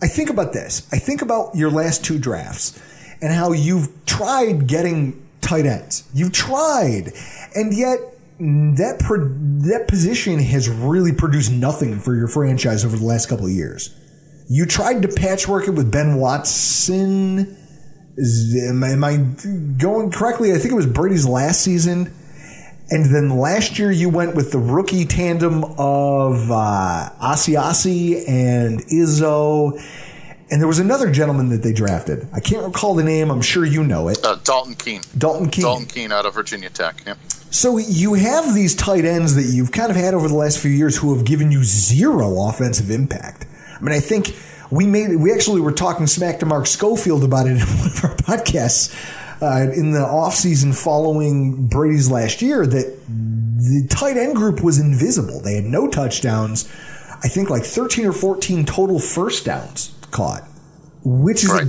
I 0.02 0.08
think 0.08 0.30
about 0.30 0.54
this. 0.54 0.88
I 0.92 0.98
think 0.98 1.20
about 1.20 1.54
your 1.54 1.70
last 1.70 2.04
two 2.04 2.18
drafts 2.18 2.80
and 3.20 3.32
how 3.32 3.52
you've 3.52 3.88
tried 4.06 4.66
getting 4.66 5.26
tight 5.40 5.66
ends. 5.66 6.08
You've 6.14 6.32
tried, 6.32 7.12
and 7.54 7.76
yet 7.76 7.98
that 8.39 8.99
pro- 9.01 9.28
that 9.68 9.87
position 9.89 10.39
has 10.39 10.68
really 10.68 11.12
produced 11.12 11.53
nothing 11.53 11.99
for 11.99 12.14
your 12.14 12.28
franchise 12.28 12.84
over 12.84 12.97
the 12.97 13.05
last 13.05 13.28
couple 13.28 13.47
of 13.47 13.53
years. 13.53 13.95
You 14.49 14.66
tried 14.66 15.03
to 15.03 15.09
patchwork 15.09 15.66
it 15.66 15.72
with 15.72 15.91
Ben 15.91 16.16
Watson. 16.16 17.57
Is, 18.16 18.68
am, 18.68 18.84
I, 18.84 18.91
am 18.91 19.05
I 19.05 19.16
going 19.78 20.11
correctly? 20.11 20.53
I 20.53 20.59
think 20.59 20.72
it 20.72 20.76
was 20.76 20.87
Brady's 20.87 21.26
last 21.26 21.62
season. 21.62 22.12
And 22.89 23.12
then 23.12 23.30
last 23.30 23.78
year 23.78 23.91
you 23.91 24.09
went 24.09 24.37
with 24.37 24.53
the 24.53 24.59
rookie 24.59 25.05
tandem 25.05 25.64
of 25.76 26.51
uh, 26.51 27.11
Asiasi 27.20 28.28
and 28.28 28.80
Izzo. 28.82 29.82
And 30.49 30.61
there 30.61 30.68
was 30.68 30.78
another 30.78 31.11
gentleman 31.11 31.49
that 31.49 31.64
they 31.64 31.72
drafted. 31.72 32.28
I 32.32 32.39
can't 32.39 32.64
recall 32.64 32.95
the 32.95 33.03
name. 33.03 33.30
I'm 33.30 33.43
sure 33.43 33.64
you 33.64 33.82
know 33.82 34.07
it. 34.09 34.24
Uh, 34.24 34.37
Dalton 34.45 34.76
Keene. 34.76 35.03
Dalton 35.18 35.51
Keene. 35.51 35.64
Dalton 35.64 35.87
Keene 35.87 36.12
out 36.12 36.26
of 36.26 36.34
Virginia 36.34 36.70
Tech. 36.70 37.03
Yep. 37.05 37.18
So 37.57 37.78
you 37.78 38.12
have 38.12 38.54
these 38.54 38.74
tight 38.74 39.07
ends 39.07 39.34
that 39.36 39.46
you've 39.46 39.72
kind 39.72 39.88
of 39.88 39.96
had 39.96 40.12
over 40.12 40.28
the 40.28 40.34
last 40.34 40.59
few 40.59 40.70
years 40.70 40.94
who 40.94 41.16
have 41.16 41.24
given 41.24 41.50
you 41.50 41.64
zero 41.64 42.48
offensive 42.48 42.90
impact. 42.90 43.46
I 43.74 43.80
mean, 43.80 43.94
I 43.94 44.00
think 44.00 44.36
we 44.70 44.86
made 44.86 45.16
we 45.16 45.32
actually 45.32 45.62
were 45.62 45.72
talking 45.72 46.07
smack 46.07 46.38
to 46.40 46.46
Mark 46.46 46.66
Schofield 46.66 47.24
about 47.24 47.46
it 47.46 47.52
in 47.52 47.61
one 47.61 47.86
of 47.86 48.04
our 48.04 48.14
podcasts 48.16 48.94
uh, 49.40 49.72
in 49.72 49.92
the 49.92 50.00
offseason 50.00 50.74
following 50.74 51.66
Brady's 51.66 52.11
last 52.11 52.42
year 52.42 52.66
that 52.66 53.00
the 53.09 53.86
tight 53.88 54.18
end 54.18 54.36
group 54.36 54.62
was 54.62 54.78
invisible. 54.78 55.40
They 55.40 55.54
had 55.54 55.64
no 55.64 55.88
touchdowns. 55.88 56.70
I 57.24 57.28
think 57.28 57.48
like 57.48 57.64
13 57.64 58.04
or 58.04 58.12
14 58.12 58.66
total 58.66 58.98
first 58.98 59.46
downs 59.46 59.94
caught, 60.11 60.42
which 61.02 61.42
is 61.42 61.50
a, 61.50 61.64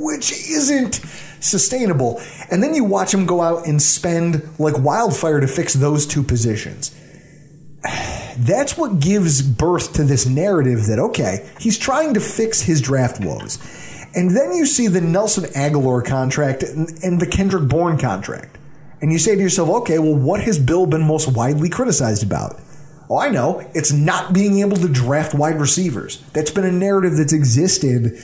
which 0.00 0.30
isn't 0.30 1.00
sustainable. 1.40 2.20
And 2.50 2.62
then 2.62 2.74
you 2.74 2.84
watch 2.84 3.12
him 3.12 3.26
go 3.26 3.40
out 3.40 3.66
and 3.66 3.80
spend 3.80 4.48
like 4.58 4.78
wildfire 4.78 5.40
to 5.40 5.48
fix 5.48 5.74
those 5.74 6.06
two 6.06 6.22
positions. 6.22 6.94
That's 8.38 8.76
what 8.76 9.00
gives 9.00 9.42
birth 9.42 9.94
to 9.94 10.04
this 10.04 10.26
narrative 10.26 10.86
that 10.86 10.98
okay, 10.98 11.50
he's 11.58 11.78
trying 11.78 12.14
to 12.14 12.20
fix 12.20 12.60
his 12.60 12.80
draft 12.80 13.20
woes. 13.20 13.58
And 14.14 14.36
then 14.36 14.52
you 14.54 14.64
see 14.64 14.86
the 14.86 15.00
Nelson 15.00 15.44
Agholor 15.44 16.04
contract 16.04 16.62
and, 16.62 17.20
the 17.20 17.26
Kendrick 17.26 17.68
Bourne 17.68 17.98
contract. 17.98 18.56
And 19.00 19.12
you 19.12 19.18
say 19.18 19.34
to 19.36 19.40
yourself, 19.40 19.68
okay, 19.82 19.98
well, 19.98 20.14
what 20.14 20.40
has 20.40 20.58
Bill 20.58 20.86
been 20.86 21.06
most 21.06 21.28
widely 21.28 21.68
criticized 21.68 22.22
about? 22.22 22.60
Oh, 23.10 23.18
I 23.18 23.30
know. 23.30 23.60
It's 23.74 23.92
not 23.92 24.32
being 24.32 24.60
able 24.60 24.76
to 24.76 24.88
draft 24.88 25.34
wide 25.34 25.60
receivers. 25.60 26.22
That's 26.32 26.50
been 26.50 26.64
a 26.64 26.72
narrative 26.72 27.16
that's 27.16 27.32
existed. 27.32 28.18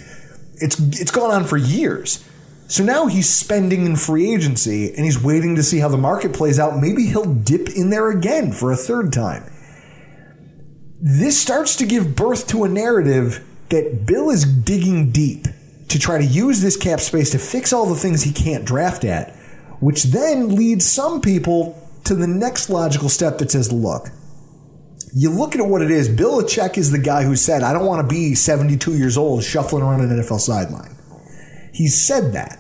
It's 0.57 0.79
it's 1.01 1.11
gone 1.11 1.31
on 1.31 1.45
for 1.45 1.57
years. 1.57 2.25
So 2.67 2.83
now 2.83 3.07
he's 3.07 3.29
spending 3.29 3.85
in 3.85 3.97
free 3.97 4.33
agency 4.33 4.95
and 4.95 5.05
he's 5.05 5.23
waiting 5.23 5.57
to 5.57 5.63
see 5.63 5.79
how 5.79 5.89
the 5.89 5.99
market 5.99 6.33
plays 6.33 6.59
out. 6.59 6.81
Maybe 6.81 7.07
he'll 7.07 7.35
dip 7.35 7.69
in 7.69 7.91
there 7.91 8.11
again 8.11 8.53
for 8.53 8.73
a 8.73 8.77
third 8.77 9.13
time. 9.13 9.51
This 11.01 11.41
starts 11.41 11.77
to 11.77 11.87
give 11.87 12.17
birth 12.17 12.47
to 12.49 12.65
a 12.65 12.69
narrative 12.69 13.45
that 13.69 14.07
Bill 14.07 14.31
is 14.31 14.45
digging 14.45 15.11
deep 15.11 15.47
to 15.89 15.99
try 15.99 16.19
to 16.19 16.25
use 16.25 16.63
this 16.63 16.77
cap 16.77 17.01
space 17.01 17.31
to 17.31 17.39
fix 17.39 17.73
all 17.73 17.87
the 17.87 17.95
things 17.95 18.23
he 18.23 18.33
can't 18.33 18.65
draft 18.65 19.05
at, 19.05 19.35
which 19.81 20.05
then 20.05 20.57
leads 20.57 20.91
some 20.91 21.21
people 21.21 21.79
to 22.05 22.15
the 22.15 22.27
next 22.27 22.71
logical 22.71 23.09
step 23.09 23.39
that 23.39 23.51
says, 23.51 23.71
look, 23.71 24.09
you 25.15 25.31
look 25.31 25.55
at 25.55 25.67
what 25.67 25.83
it 25.83 25.91
is. 25.91 26.09
Bill 26.09 26.43
Belichick 26.43 26.79
is 26.79 26.91
the 26.91 26.99
guy 26.99 27.23
who 27.23 27.37
said, 27.37 27.63
I 27.63 27.73
don't 27.73 27.87
want 27.87 28.09
to 28.09 28.13
be 28.13 28.35
72 28.35 28.97
years 28.97 29.17
old 29.17 29.45
shuffling 29.45 29.83
around 29.83 30.01
an 30.01 30.11
NFL 30.11 30.41
sideline. 30.41 30.97
He's 31.75 32.01
said 32.01 32.33
that. 32.33 32.59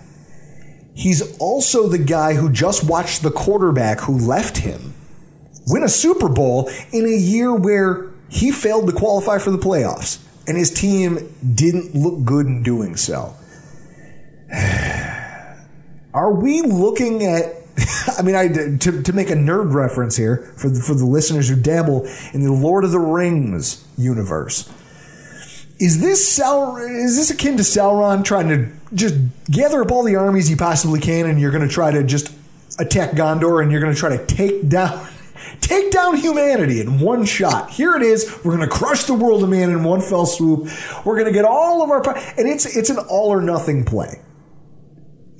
He's 0.94 1.38
also 1.38 1.88
the 1.88 1.98
guy 1.98 2.34
who 2.34 2.50
just 2.50 2.84
watched 2.84 3.22
the 3.22 3.30
quarterback 3.30 4.00
who 4.00 4.18
left 4.18 4.58
him 4.58 4.94
win 5.66 5.82
a 5.82 5.88
Super 5.88 6.28
Bowl 6.28 6.70
in 6.92 7.06
a 7.06 7.16
year 7.16 7.54
where 7.54 8.10
he 8.28 8.50
failed 8.50 8.86
to 8.86 8.92
qualify 8.92 9.38
for 9.38 9.50
the 9.50 9.58
playoffs 9.58 10.18
and 10.46 10.58
his 10.58 10.70
team 10.70 11.34
didn't 11.54 11.94
look 11.94 12.24
good 12.24 12.46
in 12.46 12.62
doing 12.62 12.96
so. 12.96 13.34
Are 16.14 16.32
we 16.32 16.62
looking 16.62 17.24
at 17.24 17.64
I 18.18 18.22
mean, 18.22 18.36
I 18.36 18.48
to, 18.48 19.02
to 19.02 19.12
make 19.12 19.30
a 19.30 19.34
nerd 19.34 19.72
reference 19.72 20.16
here 20.16 20.52
for 20.56 20.68
the, 20.68 20.80
for 20.80 20.94
the 20.94 21.06
listeners 21.06 21.48
who 21.48 21.56
dabble 21.56 22.06
in 22.32 22.44
the 22.44 22.52
Lord 22.52 22.84
of 22.84 22.92
the 22.92 23.00
Rings 23.00 23.84
universe. 23.98 24.70
Is 25.80 26.00
this 26.00 26.32
Sal, 26.32 26.76
is 26.76 27.16
this 27.16 27.30
akin 27.30 27.56
to 27.56 27.62
Sauron 27.62 28.24
trying 28.24 28.48
to 28.48 28.70
just 28.94 29.16
gather 29.50 29.82
up 29.82 29.90
all 29.90 30.04
the 30.04 30.16
armies 30.16 30.46
he 30.46 30.54
possibly 30.54 31.00
can, 31.00 31.26
and 31.26 31.40
you're 31.40 31.50
going 31.50 31.66
to 31.66 31.72
try 31.72 31.90
to 31.90 32.04
just 32.04 32.32
attack 32.78 33.12
Gondor, 33.12 33.60
and 33.62 33.72
you're 33.72 33.80
going 33.80 33.92
to 33.92 33.98
try 33.98 34.16
to 34.16 34.24
take 34.26 34.68
down 34.68 35.08
take 35.60 35.90
down 35.90 36.16
humanity 36.16 36.80
in 36.80 37.00
one 37.00 37.24
shot. 37.24 37.70
Here 37.70 37.96
it 37.96 38.02
is. 38.02 38.38
We're 38.44 38.56
going 38.56 38.68
to 38.68 38.74
crush 38.74 39.04
the 39.04 39.14
world 39.14 39.42
of 39.42 39.48
man 39.48 39.70
in 39.70 39.82
one 39.82 40.00
fell 40.00 40.26
swoop. 40.26 40.68
We're 41.04 41.16
going 41.16 41.26
to 41.26 41.32
get 41.32 41.44
all 41.44 41.82
of 41.82 41.90
our 41.90 42.16
and 42.38 42.48
it's 42.48 42.76
it's 42.76 42.90
an 42.90 42.98
all 42.98 43.30
or 43.30 43.40
nothing 43.40 43.84
play. 43.84 44.20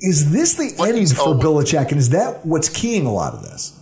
Is 0.01 0.33
this 0.33 0.55
the 0.55 0.75
end 0.85 1.09
for 1.15 1.33
Belichick, 1.33 1.89
and 1.91 1.97
is 1.97 2.09
that 2.09 2.45
what's 2.45 2.67
keying 2.67 3.05
a 3.05 3.13
lot 3.13 3.33
of 3.33 3.43
this? 3.43 3.79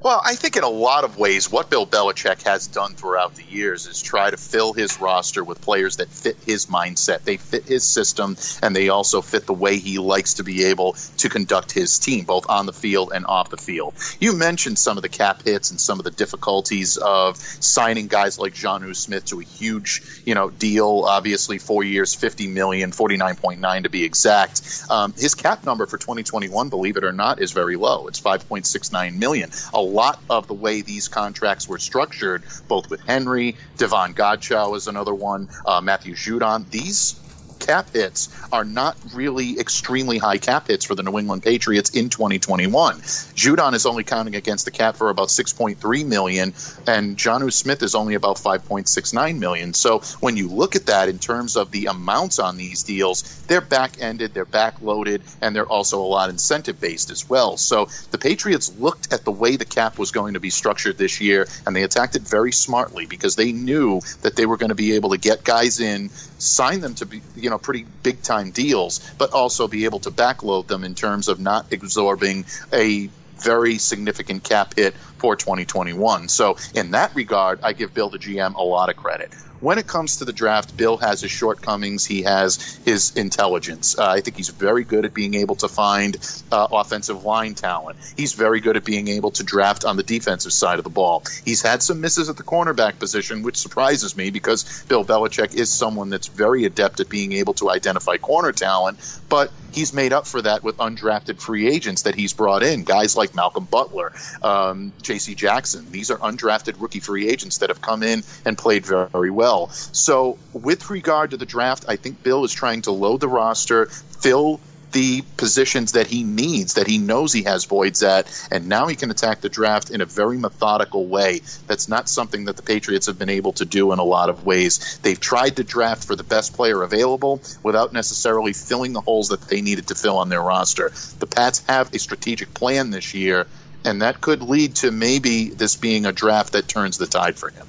Well, 0.00 0.22
I 0.24 0.36
think 0.36 0.56
in 0.56 0.62
a 0.62 0.68
lot 0.68 1.02
of 1.02 1.18
ways, 1.18 1.50
what 1.50 1.70
Bill 1.70 1.84
Belichick 1.84 2.42
has 2.44 2.68
done 2.68 2.94
throughout 2.94 3.34
the 3.34 3.42
years 3.42 3.86
is 3.86 4.00
try 4.00 4.30
to 4.30 4.36
fill 4.36 4.72
his 4.72 5.00
roster 5.00 5.42
with 5.42 5.60
players 5.60 5.96
that 5.96 6.08
fit 6.08 6.36
his 6.46 6.66
mindset. 6.66 7.24
They 7.24 7.36
fit 7.36 7.64
his 7.64 7.82
system, 7.84 8.36
and 8.62 8.76
they 8.76 8.90
also 8.90 9.22
fit 9.22 9.46
the 9.46 9.54
way 9.54 9.78
he 9.78 9.98
likes 9.98 10.34
to 10.34 10.44
be 10.44 10.66
able 10.66 10.92
to 11.18 11.28
conduct 11.28 11.72
his 11.72 11.98
team, 11.98 12.24
both 12.24 12.48
on 12.48 12.66
the 12.66 12.72
field 12.72 13.10
and 13.12 13.26
off 13.26 13.50
the 13.50 13.56
field. 13.56 13.94
You 14.20 14.36
mentioned 14.36 14.78
some 14.78 14.98
of 14.98 15.02
the 15.02 15.08
cap 15.08 15.42
hits 15.42 15.72
and 15.72 15.80
some 15.80 15.98
of 15.98 16.04
the 16.04 16.12
difficulties 16.12 16.96
of 16.96 17.36
signing 17.36 18.06
guys 18.06 18.38
like 18.38 18.54
Jonnu 18.54 18.94
Smith 18.94 19.24
to 19.26 19.40
a 19.40 19.44
huge, 19.44 20.22
you 20.24 20.36
know, 20.36 20.48
deal. 20.48 21.06
Obviously, 21.08 21.58
four 21.58 21.82
years, 21.82 22.14
fifty 22.14 22.46
million, 22.46 22.92
forty 22.92 23.16
nine 23.16 23.34
point 23.34 23.60
nine 23.60 23.82
to 23.82 23.88
be 23.88 24.04
exact. 24.04 24.62
Um, 24.90 25.12
his 25.14 25.34
cap 25.34 25.64
number 25.66 25.86
for 25.86 25.98
2021, 25.98 26.68
believe 26.68 26.96
it 26.96 27.04
or 27.04 27.12
not, 27.12 27.40
is 27.40 27.50
very 27.50 27.74
low. 27.74 28.06
It's 28.06 28.20
5.69 28.20 29.18
million. 29.18 29.50
A 29.74 29.87
lot 29.88 30.22
of 30.30 30.46
the 30.48 30.54
way 30.54 30.82
these 30.82 31.08
contracts 31.08 31.68
were 31.68 31.78
structured, 31.78 32.44
both 32.68 32.90
with 32.90 33.02
Henry, 33.06 33.58
Davon 33.78 34.14
Godchaux 34.14 34.76
is 34.76 34.86
another 34.88 35.14
one, 35.14 35.48
uh, 35.66 35.80
Matthew 35.82 36.14
Judon, 36.14 36.70
these 36.70 37.20
cap 37.58 37.90
hits 37.92 38.28
are 38.52 38.64
not 38.64 38.96
really 39.14 39.58
extremely 39.58 40.18
high 40.18 40.38
cap 40.38 40.68
hits 40.68 40.84
for 40.84 40.94
the 40.94 41.02
New 41.02 41.18
England 41.18 41.42
Patriots 41.42 41.90
in 41.90 42.08
2021. 42.08 42.96
Judon 42.98 43.74
is 43.74 43.86
only 43.86 44.04
counting 44.04 44.36
against 44.36 44.64
the 44.64 44.70
cap 44.70 44.96
for 44.96 45.10
about 45.10 45.28
6.3 45.28 46.06
million, 46.06 46.54
and 46.86 47.16
Jonnu 47.16 47.52
Smith 47.52 47.82
is 47.82 47.94
only 47.94 48.14
about 48.14 48.36
5.69 48.36 49.38
million. 49.38 49.74
So 49.74 50.00
when 50.20 50.36
you 50.36 50.48
look 50.48 50.76
at 50.76 50.86
that 50.86 51.08
in 51.08 51.18
terms 51.18 51.56
of 51.56 51.70
the 51.70 51.86
amounts 51.86 52.38
on 52.38 52.56
these 52.56 52.82
deals, 52.82 53.44
they're 53.46 53.60
back 53.60 54.00
ended, 54.00 54.34
they're 54.34 54.44
back 54.44 54.80
loaded, 54.80 55.22
and 55.40 55.54
they're 55.54 55.66
also 55.66 56.00
a 56.00 56.06
lot 56.06 56.30
incentive 56.30 56.80
based 56.80 57.10
as 57.10 57.28
well. 57.28 57.56
So 57.56 57.88
the 58.10 58.18
Patriots 58.18 58.72
looked 58.78 59.12
at 59.12 59.24
the 59.24 59.32
way 59.32 59.56
the 59.56 59.64
cap 59.64 59.98
was 59.98 60.10
going 60.10 60.34
to 60.34 60.40
be 60.40 60.50
structured 60.50 60.98
this 60.98 61.20
year, 61.20 61.46
and 61.66 61.74
they 61.74 61.82
attacked 61.82 62.16
it 62.16 62.22
very 62.22 62.52
smartly 62.52 63.06
because 63.06 63.36
they 63.36 63.52
knew 63.52 64.00
that 64.22 64.36
they 64.36 64.46
were 64.46 64.56
going 64.56 64.70
to 64.70 64.74
be 64.74 64.92
able 64.92 65.10
to 65.10 65.18
get 65.18 65.44
guys 65.44 65.80
in, 65.80 66.08
sign 66.38 66.80
them 66.80 66.94
to 66.96 67.06
be, 67.06 67.22
you 67.48 67.50
know, 67.50 67.58
pretty 67.58 67.86
big 68.02 68.20
time 68.20 68.50
deals, 68.50 69.00
but 69.16 69.32
also 69.32 69.68
be 69.68 69.86
able 69.86 70.00
to 70.00 70.10
backload 70.10 70.66
them 70.66 70.84
in 70.84 70.94
terms 70.94 71.28
of 71.28 71.40
not 71.40 71.72
absorbing 71.72 72.44
a 72.74 73.08
very 73.38 73.78
significant 73.78 74.44
cap 74.44 74.74
hit 74.76 74.94
for 75.16 75.34
2021. 75.34 76.28
So, 76.28 76.58
in 76.74 76.90
that 76.90 77.14
regard, 77.14 77.60
I 77.62 77.72
give 77.72 77.94
Bill 77.94 78.10
the 78.10 78.18
GM 78.18 78.54
a 78.54 78.62
lot 78.62 78.90
of 78.90 78.96
credit 78.96 79.32
when 79.60 79.78
it 79.78 79.86
comes 79.86 80.18
to 80.18 80.24
the 80.24 80.32
draft, 80.32 80.76
Bill 80.76 80.96
has 80.98 81.20
his 81.20 81.30
shortcomings. 81.30 82.04
He 82.04 82.22
has 82.22 82.78
his 82.84 83.16
intelligence. 83.16 83.98
Uh, 83.98 84.08
I 84.08 84.20
think 84.20 84.36
he's 84.36 84.48
very 84.48 84.84
good 84.84 85.04
at 85.04 85.14
being 85.14 85.34
able 85.34 85.56
to 85.56 85.68
find 85.68 86.16
uh, 86.52 86.68
offensive 86.70 87.24
line 87.24 87.54
talent. 87.54 87.98
He's 88.16 88.34
very 88.34 88.60
good 88.60 88.76
at 88.76 88.84
being 88.84 89.08
able 89.08 89.32
to 89.32 89.44
draft 89.44 89.84
on 89.84 89.96
the 89.96 90.02
defensive 90.02 90.52
side 90.52 90.78
of 90.78 90.84
the 90.84 90.90
ball. 90.90 91.24
He's 91.44 91.62
had 91.62 91.82
some 91.82 92.00
misses 92.00 92.28
at 92.28 92.36
the 92.36 92.42
cornerback 92.42 92.98
position, 92.98 93.42
which 93.42 93.56
surprises 93.56 94.16
me 94.16 94.30
because 94.30 94.84
Bill 94.84 95.04
Belichick 95.04 95.54
is 95.54 95.70
someone 95.72 96.10
that's 96.10 96.28
very 96.28 96.64
adept 96.64 97.00
at 97.00 97.08
being 97.08 97.32
able 97.32 97.54
to 97.54 97.70
identify 97.70 98.16
corner 98.16 98.52
talent. 98.52 98.98
But 99.28 99.50
he's 99.72 99.92
made 99.92 100.12
up 100.12 100.26
for 100.26 100.42
that 100.42 100.62
with 100.62 100.76
undrafted 100.78 101.40
free 101.40 101.68
agents 101.68 102.02
that 102.02 102.14
he's 102.14 102.32
brought 102.32 102.62
in, 102.62 102.84
guys 102.84 103.16
like 103.16 103.34
Malcolm 103.34 103.64
Butler, 103.64 104.12
um, 104.42 104.92
J.C. 105.02 105.34
Jackson. 105.34 105.90
These 105.90 106.10
are 106.10 106.18
undrafted 106.18 106.80
rookie 106.80 107.00
free 107.00 107.28
agents 107.28 107.58
that 107.58 107.70
have 107.70 107.80
come 107.80 108.02
in 108.02 108.22
and 108.44 108.56
played 108.56 108.86
very, 108.86 109.08
very 109.08 109.30
well. 109.48 109.68
So, 109.70 110.38
with 110.52 110.90
regard 110.90 111.30
to 111.30 111.36
the 111.36 111.46
draft, 111.46 111.86
I 111.88 111.96
think 111.96 112.22
Bill 112.22 112.44
is 112.44 112.52
trying 112.52 112.82
to 112.82 112.90
load 112.90 113.20
the 113.20 113.28
roster, 113.28 113.86
fill 113.86 114.60
the 114.92 115.22
positions 115.36 115.92
that 115.92 116.06
he 116.06 116.22
needs, 116.22 116.74
that 116.74 116.86
he 116.86 116.98
knows 116.98 117.32
he 117.32 117.42
has 117.42 117.64
voids 117.66 118.02
at, 118.02 118.26
and 118.50 118.68
now 118.68 118.86
he 118.86 118.96
can 118.96 119.10
attack 119.10 119.40
the 119.40 119.48
draft 119.48 119.90
in 119.90 120.00
a 120.00 120.06
very 120.06 120.38
methodical 120.38 121.06
way. 121.06 121.40
That's 121.66 121.88
not 121.88 122.08
something 122.08 122.46
that 122.46 122.56
the 122.56 122.62
Patriots 122.62 123.06
have 123.06 123.18
been 123.18 123.28
able 123.28 123.52
to 123.54 123.64
do 123.64 123.92
in 123.92 123.98
a 123.98 124.04
lot 124.04 124.30
of 124.30 124.44
ways. 124.44 124.98
They've 125.02 125.20
tried 125.20 125.56
to 125.56 125.64
draft 125.64 126.04
for 126.04 126.16
the 126.16 126.24
best 126.24 126.54
player 126.54 126.82
available 126.82 127.42
without 127.62 127.92
necessarily 127.92 128.54
filling 128.54 128.94
the 128.94 129.02
holes 129.02 129.28
that 129.28 129.42
they 129.42 129.60
needed 129.60 129.88
to 129.88 129.94
fill 129.94 130.18
on 130.18 130.30
their 130.30 130.42
roster. 130.42 130.90
The 131.18 131.26
Pats 131.26 131.62
have 131.68 131.94
a 131.94 131.98
strategic 131.98 132.54
plan 132.54 132.90
this 132.90 133.12
year, 133.14 133.46
and 133.84 134.02
that 134.02 134.20
could 134.20 134.42
lead 134.42 134.76
to 134.76 134.90
maybe 134.90 135.50
this 135.50 135.76
being 135.76 136.06
a 136.06 136.12
draft 136.12 136.52
that 136.52 136.66
turns 136.66 136.96
the 136.96 137.06
tide 137.06 137.36
for 137.36 137.50
him. 137.50 137.66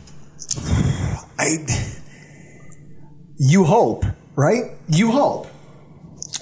I, 1.37 1.65
you 3.37 3.63
hope, 3.63 4.05
right? 4.35 4.71
You 4.87 5.11
hope. 5.11 5.47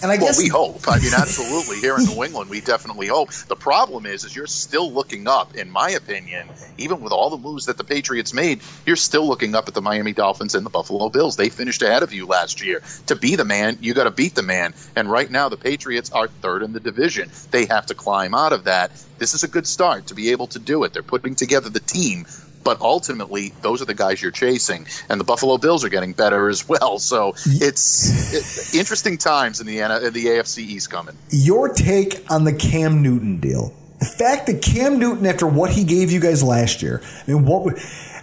And 0.02 0.12
I 0.12 0.18
well, 0.18 0.28
guess 0.28 0.38
we 0.38 0.48
hope. 0.48 0.88
I 0.88 1.00
mean, 1.00 1.14
absolutely. 1.18 1.80
Here 1.80 1.98
in 1.98 2.06
New 2.06 2.24
England, 2.24 2.52
we 2.52 2.62
definitely 2.62 3.08
hope. 3.08 3.32
The 3.32 3.56
problem 3.56 4.06
is, 4.06 4.26
is 4.26 4.36
you're 4.36 4.46
still 4.46 4.92
looking 4.92 5.28
up, 5.28 5.56
in 5.56 5.72
my 5.72 5.90
opinion, 5.92 6.48
even 6.78 7.02
with 7.02 7.12
all 7.12 7.32
the 7.32 7.38
moves 7.38 7.66
that 7.66 7.78
the 7.78 7.84
Patriots 7.84 8.32
made, 8.32 8.62
you're 8.86 8.96
still 8.96 9.28
looking 9.28 9.56
up 9.56 9.68
at 9.68 9.74
the 9.74 9.82
Miami 9.82 10.14
Dolphins 10.14 10.54
and 10.54 10.66
the 10.66 10.70
Buffalo 10.70 11.10
Bills. 11.10 11.36
They 11.36 11.50
finished 11.50 11.82
ahead 11.82 12.04
of 12.04 12.14
you 12.14 12.28
last 12.28 12.64
year. 12.64 12.84
To 13.08 13.16
be 13.16 13.36
the 13.36 13.46
man, 13.46 13.80
you 13.82 13.96
got 13.96 14.04
to 14.04 14.12
beat 14.12 14.36
the 14.36 14.44
man. 14.44 14.76
And 14.96 15.10
right 15.10 15.30
now, 15.30 15.50
the 15.50 15.58
Patriots 15.58 16.12
are 16.12 16.28
third 16.28 16.62
in 16.62 16.74
the 16.74 16.80
division. 16.80 17.32
They 17.50 17.66
have 17.66 17.88
to 17.88 17.96
climb 17.96 18.36
out 18.36 18.54
of 18.54 18.66
that. 18.66 18.92
This 19.18 19.34
is 19.34 19.44
a 19.44 19.48
good 19.48 19.66
start 19.66 20.08
to 20.08 20.16
be 20.16 20.32
able 20.32 20.48
to 20.48 20.60
do 20.60 20.84
it. 20.84 20.94
They're 20.94 21.02
putting 21.02 21.34
together 21.34 21.70
the 21.70 21.80
team 21.80 22.28
but 22.64 22.82
ultimately 22.82 23.54
those 23.62 23.82
are 23.82 23.86
the 23.86 23.94
guys 23.94 24.22
you're 24.22 24.32
chasing 24.32 24.86
and 25.10 25.20
the 25.20 25.24
buffalo 25.24 25.58
bills 25.58 25.84
are 25.84 25.90
getting 25.90 26.14
better 26.14 26.50
as 26.50 26.68
well. 26.68 27.00
So 27.08 27.36
it's 27.46 28.74
it, 28.74 28.78
interesting 28.78 29.18
times 29.18 29.62
in 29.62 29.68
the 29.68 29.80
in 29.80 30.14
the 30.14 30.26
afc 30.26 30.58
east 30.58 30.90
coming. 30.90 31.16
Your 31.30 31.70
take 31.70 32.30
on 32.30 32.44
the 32.44 32.52
cam 32.52 33.02
newton 33.02 33.40
deal. 33.40 33.74
The 34.00 34.06
fact 34.06 34.48
that 34.48 34.62
cam 34.62 35.00
newton 35.00 35.26
after 35.26 35.48
what 35.48 35.72
he 35.72 35.86
gave 35.86 36.12
you 36.12 36.20
guys 36.20 36.44
last 36.44 36.82
year 36.82 37.02
i 37.26 37.32
mean 37.32 37.46
what 37.46 37.78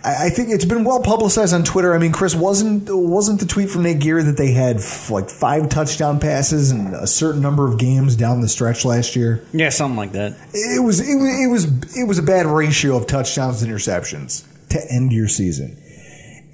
I 0.04 0.28
think 0.28 0.50
it's 0.50 0.66
been 0.66 0.84
well 0.84 1.00
publicized 1.00 1.54
on 1.54 1.64
Twitter. 1.64 1.94
I 1.94 1.98
mean, 1.98 2.12
Chris 2.12 2.34
wasn't 2.34 2.88
wasn't 2.90 3.40
the 3.40 3.46
tweet 3.46 3.70
from 3.70 3.84
Nate 3.84 4.00
Gear 4.00 4.22
that 4.22 4.36
they 4.36 4.52
had 4.52 4.76
f- 4.76 5.10
like 5.10 5.30
five 5.30 5.70
touchdown 5.70 6.20
passes 6.20 6.70
in 6.70 6.88
a 6.92 7.06
certain 7.06 7.40
number 7.40 7.66
of 7.66 7.78
games 7.78 8.14
down 8.14 8.42
the 8.42 8.48
stretch 8.48 8.84
last 8.84 9.16
year. 9.16 9.42
Yeah, 9.54 9.70
something 9.70 9.96
like 9.96 10.12
that. 10.12 10.36
It 10.52 10.84
was 10.84 11.00
it 11.00 11.14
was 11.14 11.40
it 11.40 11.50
was 11.50 11.96
it 11.96 12.04
was 12.04 12.18
a 12.18 12.22
bad 12.22 12.44
ratio 12.44 12.96
of 12.98 13.06
touchdowns 13.06 13.62
and 13.62 13.72
interceptions 13.72 14.44
to 14.68 14.80
end 14.90 15.12
your 15.12 15.28
season, 15.28 15.76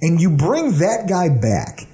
and 0.01 0.21
you 0.21 0.29
bring 0.29 0.79
that 0.79 1.09
guy 1.09 1.27
back. 1.27 1.87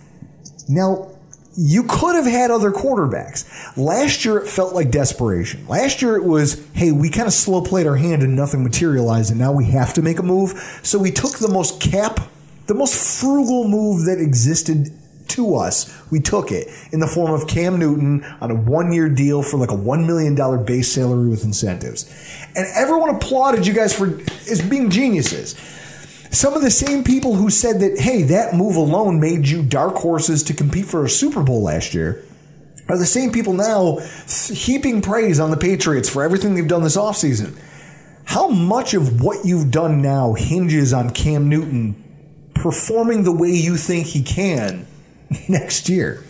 Now, 0.69 1.09
you 1.57 1.83
could 1.83 2.15
have 2.15 2.25
had 2.25 2.51
other 2.51 2.71
quarterbacks. 2.71 3.45
Last 3.75 4.23
year, 4.23 4.37
it 4.37 4.47
felt 4.47 4.75
like 4.75 4.91
desperation. 4.91 5.67
Last 5.67 6.03
year, 6.03 6.15
it 6.15 6.23
was, 6.23 6.63
hey, 6.73 6.91
we 6.91 7.09
kind 7.09 7.27
of 7.27 7.33
slow 7.33 7.61
played 7.61 7.87
our 7.87 7.95
hand 7.95 8.21
and 8.21 8.35
nothing 8.35 8.63
materialized, 8.63 9.31
and 9.31 9.39
now 9.39 9.51
we 9.51 9.65
have 9.71 9.93
to 9.95 10.03
make 10.03 10.19
a 10.19 10.23
move. 10.23 10.79
So 10.83 10.99
we 10.99 11.11
took 11.11 11.39
the 11.39 11.49
most 11.49 11.81
cap, 11.81 12.19
the 12.67 12.75
most 12.75 13.19
frugal 13.19 13.67
move 13.67 14.05
that 14.05 14.19
existed 14.19 14.91
to 15.29 15.55
us. 15.55 15.91
We 16.11 16.19
took 16.19 16.51
it 16.51 16.67
in 16.91 16.99
the 16.99 17.07
form 17.07 17.31
of 17.31 17.47
Cam 17.47 17.79
Newton 17.79 18.23
on 18.39 18.51
a 18.51 18.55
one 18.55 18.93
year 18.93 19.09
deal 19.09 19.41
for 19.41 19.57
like 19.57 19.71
a 19.71 19.75
$1 19.75 20.05
million 20.05 20.63
base 20.63 20.91
salary 20.91 21.27
with 21.27 21.43
incentives. 21.43 22.05
And 22.55 22.67
everyone 22.75 23.15
applauded 23.15 23.65
you 23.65 23.73
guys 23.73 23.93
for 23.97 24.19
as 24.49 24.61
being 24.61 24.89
geniuses. 24.89 25.55
Some 26.31 26.53
of 26.53 26.61
the 26.61 26.71
same 26.71 27.03
people 27.03 27.35
who 27.35 27.49
said 27.49 27.79
that, 27.79 27.99
hey, 27.99 28.23
that 28.23 28.53
move 28.53 28.75
alone 28.75 29.19
made 29.19 29.47
you 29.47 29.63
dark 29.63 29.95
horses 29.95 30.43
to 30.43 30.53
compete 30.53 30.85
for 30.85 31.05
a 31.05 31.09
Super 31.09 31.43
Bowl 31.43 31.63
last 31.63 31.93
year 31.93 32.23
are 32.89 32.97
the 32.97 33.05
same 33.05 33.31
people 33.31 33.53
now 33.53 33.97
heaping 34.27 35.01
praise 35.01 35.39
on 35.39 35.51
the 35.51 35.57
Patriots 35.57 36.09
for 36.09 36.23
everything 36.23 36.55
they've 36.55 36.67
done 36.67 36.83
this 36.83 36.97
offseason. 36.97 37.57
How 38.25 38.49
much 38.49 38.93
of 38.93 39.21
what 39.21 39.45
you've 39.45 39.71
done 39.71 40.01
now 40.01 40.33
hinges 40.33 40.93
on 40.93 41.11
Cam 41.11 41.49
Newton 41.49 42.03
performing 42.53 43.23
the 43.23 43.31
way 43.31 43.51
you 43.51 43.77
think 43.77 44.07
he 44.07 44.21
can 44.21 44.85
next 45.49 45.89
year? 45.89 46.23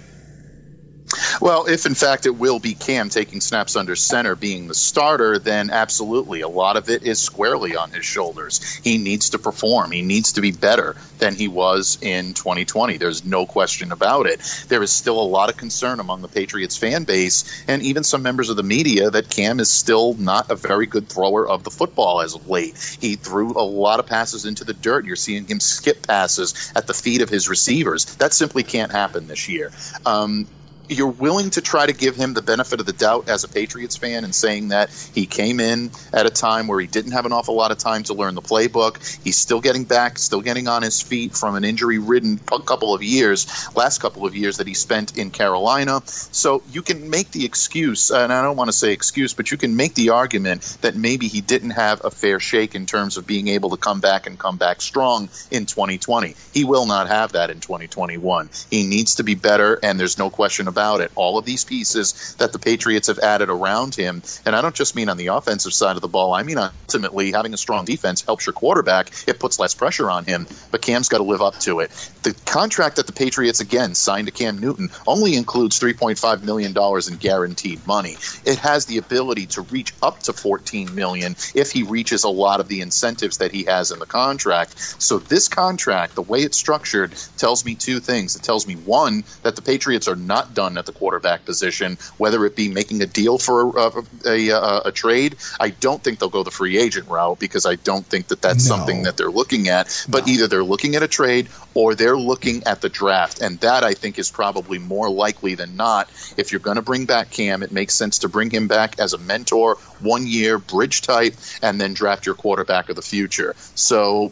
Well, 1.40 1.68
if 1.68 1.86
in 1.86 1.96
fact 1.96 2.26
it 2.26 2.36
will 2.36 2.60
be 2.60 2.74
Cam 2.74 3.10
taking 3.10 3.42
snaps 3.42 3.76
under 3.76 3.96
center 3.96 4.36
being 4.36 4.68
the 4.68 4.74
starter, 4.74 5.40
then 5.40 5.70
absolutely. 5.70 6.42
A 6.42 6.48
lot 6.48 6.78
of 6.78 6.90
it 6.90 7.04
is 7.04 7.20
squarely 7.20 7.76
on 7.76 7.92
his 7.92 8.06
shoulders. 8.06 8.62
He 8.84 8.98
needs 8.98 9.30
to 9.32 9.40
perform. 9.40 9.92
He 9.92 10.02
needs 10.02 10.34
to 10.34 10.42
be 10.42 10.52
better 10.52 10.96
than 11.20 11.36
he 11.36 11.48
was 11.48 11.98
in 12.02 12.34
2020. 12.34 12.98
There's 12.98 13.26
no 13.26 13.46
question 13.46 13.92
about 13.92 14.26
it. 14.26 14.42
There 14.68 14.84
is 14.84 14.92
still 14.92 15.20
a 15.20 15.24
lot 15.24 15.50
of 15.50 15.58
concern 15.58 16.00
among 16.00 16.22
the 16.22 16.28
Patriots 16.28 16.78
fan 16.78 17.04
base 17.04 17.64
and 17.68 17.82
even 17.82 18.04
some 18.04 18.24
members 18.24 18.50
of 18.50 18.58
the 18.58 18.64
media 18.64 19.10
that 19.10 19.30
Cam 19.30 19.60
is 19.60 19.70
still 19.70 20.14
not 20.16 20.52
a 20.52 20.56
very 20.56 20.86
good 20.86 21.08
thrower 21.08 21.48
of 21.48 21.64
the 21.64 21.72
football 21.72 22.22
as 22.22 22.36
of 22.36 22.50
late. 22.50 22.98
He 23.00 23.16
threw 23.16 23.52
a 23.52 23.64
lot 23.64 24.00
of 24.00 24.08
passes 24.08 24.46
into 24.46 24.64
the 24.64 24.74
dirt. 24.74 25.06
You're 25.06 25.16
seeing 25.16 25.46
him 25.46 25.60
skip 25.60 26.06
passes 26.06 26.72
at 26.76 26.88
the 26.88 26.94
feet 26.94 27.22
of 27.22 27.30
his 27.30 27.50
receivers. 27.50 28.06
That 28.16 28.34
simply 28.34 28.64
can't 28.64 28.92
happen 28.92 29.28
this 29.28 29.48
year. 29.48 29.72
Um, 30.06 30.48
you're 30.90 31.08
willing 31.08 31.50
to 31.52 31.62
try 31.62 31.86
to 31.86 31.94
give 31.94 32.16
him 32.16 32.34
the 32.34 32.42
benefit 32.42 32.80
of 32.80 32.86
the 32.86 32.94
doubt 32.94 33.30
as 33.30 33.44
a 33.44 33.48
Patriots 33.48 33.98
fan 33.98 34.24
and 34.24 34.34
saying 34.34 34.70
that 34.70 34.90
he 35.14 35.26
came 35.26 35.60
in 35.60 35.92
at 36.14 36.26
a 36.26 36.30
time 36.30 36.68
where 36.68 36.80
he 36.80 36.88
didn't 36.88 37.12
have 37.12 37.26
an 37.26 37.34
awful 37.34 37.56
lot 37.56 37.72
of 37.72 37.78
time 37.78 38.04
to 38.04 38.14
learn 38.14 38.36
the 38.36 38.42
playbook. 38.42 38.98
He's 39.24 39.38
still 39.38 39.62
getting 39.62 39.84
back, 39.84 40.18
still 40.18 40.42
getting 40.42 40.68
on 40.68 40.84
his 40.84 41.02
feet 41.02 41.34
from 41.34 41.56
an 41.56 41.64
injury 41.64 42.00
ridden 42.00 42.38
couple 42.38 42.94
of 42.94 43.02
years, 43.02 43.48
last 43.76 44.00
couple 44.00 44.26
of 44.26 44.36
years 44.36 44.58
that 44.58 44.68
he 44.68 44.74
spent 44.74 45.18
in 45.18 45.32
Carolina. 45.32 46.02
So 46.06 46.64
you 46.72 46.82
can 46.82 47.10
make 47.10 47.32
the 47.32 47.46
excuse, 47.46 48.12
and 48.12 48.32
I 48.34 48.42
don't 48.42 48.58
want 48.58 48.68
to 48.68 48.74
say 48.74 48.92
excuse, 48.92 49.34
but 49.34 49.52
you 49.52 49.58
can 49.58 49.76
make 49.76 49.94
the 49.94 50.10
argument 50.10 50.78
that 50.82 50.96
maybe 50.96 51.28
he 51.28 51.42
didn't 51.42 51.72
have 51.72 52.04
a 52.04 52.12
fair 52.12 52.40
shake 52.40 52.76
in 52.76 52.86
terms 52.86 53.18
of 53.18 53.26
being 53.26 53.48
able 53.48 53.70
to 53.72 53.78
come 53.78 54.02
back 54.02 54.28
and 54.28 54.38
come 54.38 54.58
back 54.58 54.82
strong 54.82 55.30
in 55.50 55.66
2020. 55.66 56.36
He 56.54 56.66
will 56.66 56.86
not 56.86 57.08
have 57.08 57.34
that 57.34 57.50
in 57.50 57.60
2021. 57.60 58.50
He 58.70 58.84
needs 58.84 59.16
to 59.16 59.24
be 59.24 59.36
better, 59.36 59.80
and 59.82 60.00
there's 60.00 60.18
no 60.18 60.30
question 60.30 60.68
about 60.68 60.77
it. 60.78 61.12
All 61.16 61.38
of 61.38 61.46
these 61.46 61.64
pieces 61.64 62.36
that 62.40 62.54
the 62.54 62.60
Patriots 62.60 63.08
have 63.08 63.20
added 63.20 63.50
around 63.50 63.96
him, 63.96 64.22
and 64.46 64.56
I 64.56 64.62
don't 64.62 64.76
just 64.76 64.96
mean 64.96 65.10
on 65.10 65.18
the 65.18 65.28
offensive 65.28 65.74
side 65.74 65.96
of 65.96 66.02
the 66.02 66.08
ball, 66.08 66.34
I 66.34 66.44
mean 66.44 66.58
ultimately 66.58 67.32
having 67.32 67.54
a 67.54 67.58
strong 67.58 67.86
defense 67.86 68.22
helps 68.22 68.46
your 68.46 68.54
quarterback. 68.54 69.12
It 69.28 69.40
puts 69.40 69.60
less 69.60 69.74
pressure 69.74 70.10
on 70.10 70.26
him, 70.26 70.48
but 70.72 70.82
Cam's 70.82 71.10
got 71.10 71.18
to 71.18 71.24
live 71.24 71.42
up 71.42 71.58
to 71.60 71.80
it. 71.80 71.92
The 72.24 72.34
contract 72.46 72.98
that 72.98 73.08
the 73.08 73.14
Patriots 73.14 73.60
again 73.60 73.96
signed 73.96 74.28
to 74.28 74.34
Cam 74.34 74.60
Newton 74.60 74.90
only 75.06 75.36
includes 75.36 75.80
$3.5 75.80 76.44
million 76.44 76.76
in 76.76 77.18
guaranteed 77.18 77.86
money. 77.88 78.18
It 78.46 78.60
has 78.60 78.86
the 78.86 78.98
ability 78.98 79.48
to 79.48 79.62
reach 79.62 79.94
up 80.02 80.20
to 80.24 80.34
14 80.34 80.94
million 80.94 81.36
if 81.56 81.72
he 81.72 81.84
reaches 81.84 82.24
a 82.24 82.30
lot 82.30 82.60
of 82.60 82.68
the 82.68 82.82
incentives 82.82 83.38
that 83.38 83.52
he 83.52 83.64
has 83.66 83.92
in 83.92 84.00
the 84.00 84.06
contract. 84.06 84.78
So 85.02 85.20
this 85.20 85.48
contract, 85.48 86.16
the 86.16 86.22
way 86.22 86.40
it's 86.40 86.58
structured, 86.58 87.14
tells 87.38 87.66
me 87.66 87.76
two 87.76 88.00
things. 88.00 88.36
It 88.36 88.44
tells 88.44 88.68
me 88.68 88.76
one 88.76 89.24
that 89.44 89.56
the 89.56 89.62
Patriots 89.62 90.08
are 90.08 90.16
not 90.16 90.54
done 90.54 90.67
at 90.76 90.88
the 90.88 90.92
quarterback 90.92 91.46
position, 91.46 92.00
whether 92.18 92.44
it 92.48 92.56
be 92.56 92.68
making 92.68 93.04
a 93.04 93.06
deal 93.06 93.38
for 93.38 93.78
a, 93.78 93.92
a, 94.26 94.50
a, 94.50 94.82
a 94.86 94.92
trade. 94.92 95.36
I 95.60 95.70
don't 95.70 96.04
think 96.04 96.18
they'll 96.18 96.30
go 96.30 96.42
the 96.42 96.50
free 96.50 96.80
agent 96.80 97.08
route 97.08 97.38
because 97.38 97.68
I 97.68 97.76
don't 97.76 98.06
think 98.08 98.30
that 98.30 98.42
that's 98.42 98.68
No. 98.68 98.76
something 98.76 99.04
that 99.04 99.18
they're 99.18 99.30
looking 99.30 99.68
at. 99.68 100.06
But 100.10 100.28
either 100.28 100.48
they're 100.48 100.64
looking 100.64 100.96
at 100.96 101.04
a 101.04 101.08
trade 101.08 101.50
or 101.76 101.94
they're 101.94 102.18
looking 102.18 102.64
at 102.66 102.82
the 102.82 102.90
draft, 102.90 103.40
and 103.40 103.60
that 103.60 103.84
I 103.84 103.94
think 103.94 104.18
is 104.18 104.32
probably 104.32 104.80
more 104.80 105.12
likely 105.12 105.54
than 105.54 105.76
not. 105.76 106.10
If 106.38 106.52
you're 106.52 106.60
going 106.60 106.78
to 106.78 106.82
bring 106.82 107.06
back 107.06 107.30
Cam, 107.30 107.62
it 107.62 107.72
makes 107.72 107.94
sense 107.94 108.20
to 108.20 108.30
bring 108.30 108.50
him 108.50 108.68
back 108.68 109.00
as 109.00 109.14
a 109.14 109.20
mentor, 109.20 109.76
one 110.00 110.26
year 110.26 110.58
bridge 110.58 111.02
type, 111.04 111.36
and 111.62 111.80
then 111.80 111.94
draft 111.94 112.26
your 112.26 112.34
quarterback 112.34 112.90
of 112.90 112.96
the 112.96 113.04
future. 113.04 113.56
So 113.76 114.32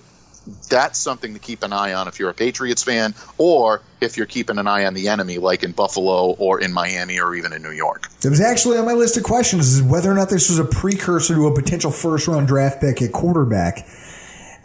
that's 0.70 1.00
something 1.00 1.34
to 1.34 1.40
keep 1.40 1.64
an 1.64 1.74
eye 1.74 1.94
on 1.94 2.08
if 2.08 2.20
you're 2.20 2.30
a 2.30 2.34
Patriots 2.34 2.84
fan, 2.84 3.14
or 3.38 3.82
if 4.02 4.18
you're 4.18 4.26
keeping 4.26 4.58
an 4.58 4.68
eye 4.68 4.86
on 4.86 4.94
the 4.94 5.08
enemy, 5.08 5.38
like 5.38 5.64
in 5.64 5.72
Buffalo 5.72 6.32
or 6.34 6.62
in 6.62 6.72
Miami 6.72 7.20
or 7.20 7.36
even 7.36 7.54
in 7.54 7.62
New 7.62 7.72
York. 7.72 8.08
It 8.24 8.30
was 8.30 8.42
actually 8.42 8.78
on 8.78 8.86
my 8.86 8.94
list 8.94 9.18
of 9.18 9.24
questions 9.24 9.74
is 9.74 9.82
whether 9.82 10.12
or 10.12 10.14
not 10.14 10.30
this 10.30 10.50
was 10.50 10.60
a 10.60 10.66
precursor 10.66 11.36
to 11.36 11.48
a 11.48 11.54
potential 11.54 11.92
first 11.92 12.28
round 12.28 12.48
draft 12.48 12.82
pick 12.82 13.02
at 13.02 13.12
quarterback. 13.12 13.88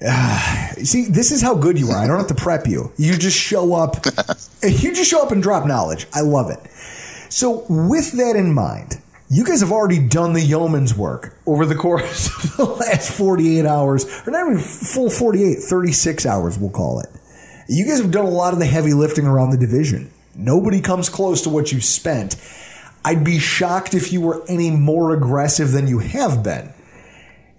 Ah, 0.06 0.72
see, 0.82 1.06
this 1.06 1.32
is 1.32 1.42
how 1.42 1.54
good 1.54 1.78
you 1.78 1.90
are. 1.90 1.98
I 1.98 2.06
don't 2.06 2.18
have 2.18 2.28
to 2.28 2.34
prep 2.34 2.66
you. 2.66 2.92
You 2.96 3.16
just 3.16 3.38
show 3.38 3.74
up. 3.74 3.96
you 4.62 4.94
just 4.94 5.10
show 5.10 5.22
up 5.22 5.32
and 5.32 5.42
drop 5.42 5.66
knowledge. 5.66 6.06
I 6.12 6.20
love 6.20 6.50
it. 6.50 6.60
So, 7.30 7.64
with 7.68 8.12
that 8.12 8.34
in 8.34 8.52
mind, 8.52 9.00
you 9.32 9.44
guys 9.44 9.60
have 9.60 9.70
already 9.70 10.00
done 10.00 10.32
the 10.32 10.42
yeoman's 10.42 10.92
work 10.92 11.36
over 11.46 11.64
the 11.64 11.76
course 11.76 12.26
of 12.26 12.56
the 12.56 12.64
last 12.64 13.12
48 13.12 13.64
hours, 13.64 14.04
or 14.26 14.32
not 14.32 14.44
even 14.48 14.58
full 14.58 15.08
48, 15.08 15.60
36 15.60 16.26
hours, 16.26 16.58
we'll 16.58 16.70
call 16.70 16.98
it. 16.98 17.08
You 17.68 17.86
guys 17.86 18.00
have 18.00 18.10
done 18.10 18.24
a 18.24 18.30
lot 18.30 18.52
of 18.52 18.58
the 18.58 18.66
heavy 18.66 18.92
lifting 18.92 19.26
around 19.26 19.50
the 19.50 19.56
division. 19.56 20.10
Nobody 20.34 20.80
comes 20.80 21.08
close 21.08 21.42
to 21.42 21.48
what 21.48 21.70
you've 21.70 21.84
spent. 21.84 22.34
I'd 23.04 23.22
be 23.22 23.38
shocked 23.38 23.94
if 23.94 24.12
you 24.12 24.20
were 24.20 24.42
any 24.48 24.72
more 24.72 25.14
aggressive 25.14 25.70
than 25.70 25.86
you 25.86 26.00
have 26.00 26.42
been. 26.42 26.72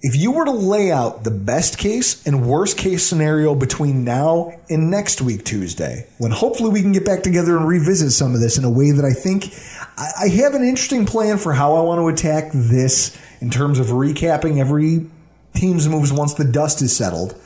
If 0.04 0.16
you 0.16 0.32
were 0.32 0.45
to 0.45 0.52
lay 0.52 0.91
out 0.91 1.24
the 1.24 1.32
best 1.32 1.78
case 1.78 2.26
and 2.26 2.47
worst 2.47 2.76
case 2.76 3.06
scenario 3.06 3.54
between 3.54 4.04
now 4.04 4.52
and 4.68 4.89
next 4.89 5.22
week, 5.22 5.45
Tuesday, 5.45 6.08
when 6.18 6.32
hopefully 6.32 6.72
we 6.72 6.82
can 6.82 6.91
get 6.91 7.06
back 7.06 7.22
together 7.22 7.56
and 7.56 7.68
revisit 7.68 8.12
some 8.12 8.34
of 8.34 8.41
this 8.41 8.58
in 8.58 8.64
a 8.64 8.70
way 8.70 8.89
that 8.89 9.06
I 9.06 9.14
think 9.14 9.54
I 9.95 10.28
have 10.30 10.56
an 10.56 10.64
interesting 10.64 11.06
plan 11.06 11.38
for 11.38 11.54
how 11.54 11.76
I 11.76 11.82
want 11.82 11.99
to 11.99 12.08
attack 12.08 12.52
this 12.52 13.16
in 13.41 13.52
terms 13.52 13.78
of 13.78 13.88
recapping 13.88 14.60
every 14.60 15.06
team's 15.54 15.88
moves 15.88 16.12
once 16.12 16.34
the 16.34 16.45
dust 16.45 16.82
is 16.82 16.95
settled. 16.95 17.39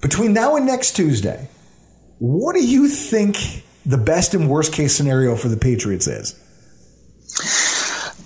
Between 0.00 0.32
now 0.32 0.56
and 0.56 0.66
next 0.66 0.96
Tuesday, 0.96 1.48
what 2.18 2.56
do 2.56 2.64
you 2.64 2.88
think 2.88 3.36
the 3.86 3.98
best 3.98 4.34
and 4.34 4.50
worst 4.50 4.72
case 4.72 4.96
scenario 4.96 5.36
for 5.36 5.46
the 5.46 5.56
Patriots 5.56 6.08
is? 6.08 6.34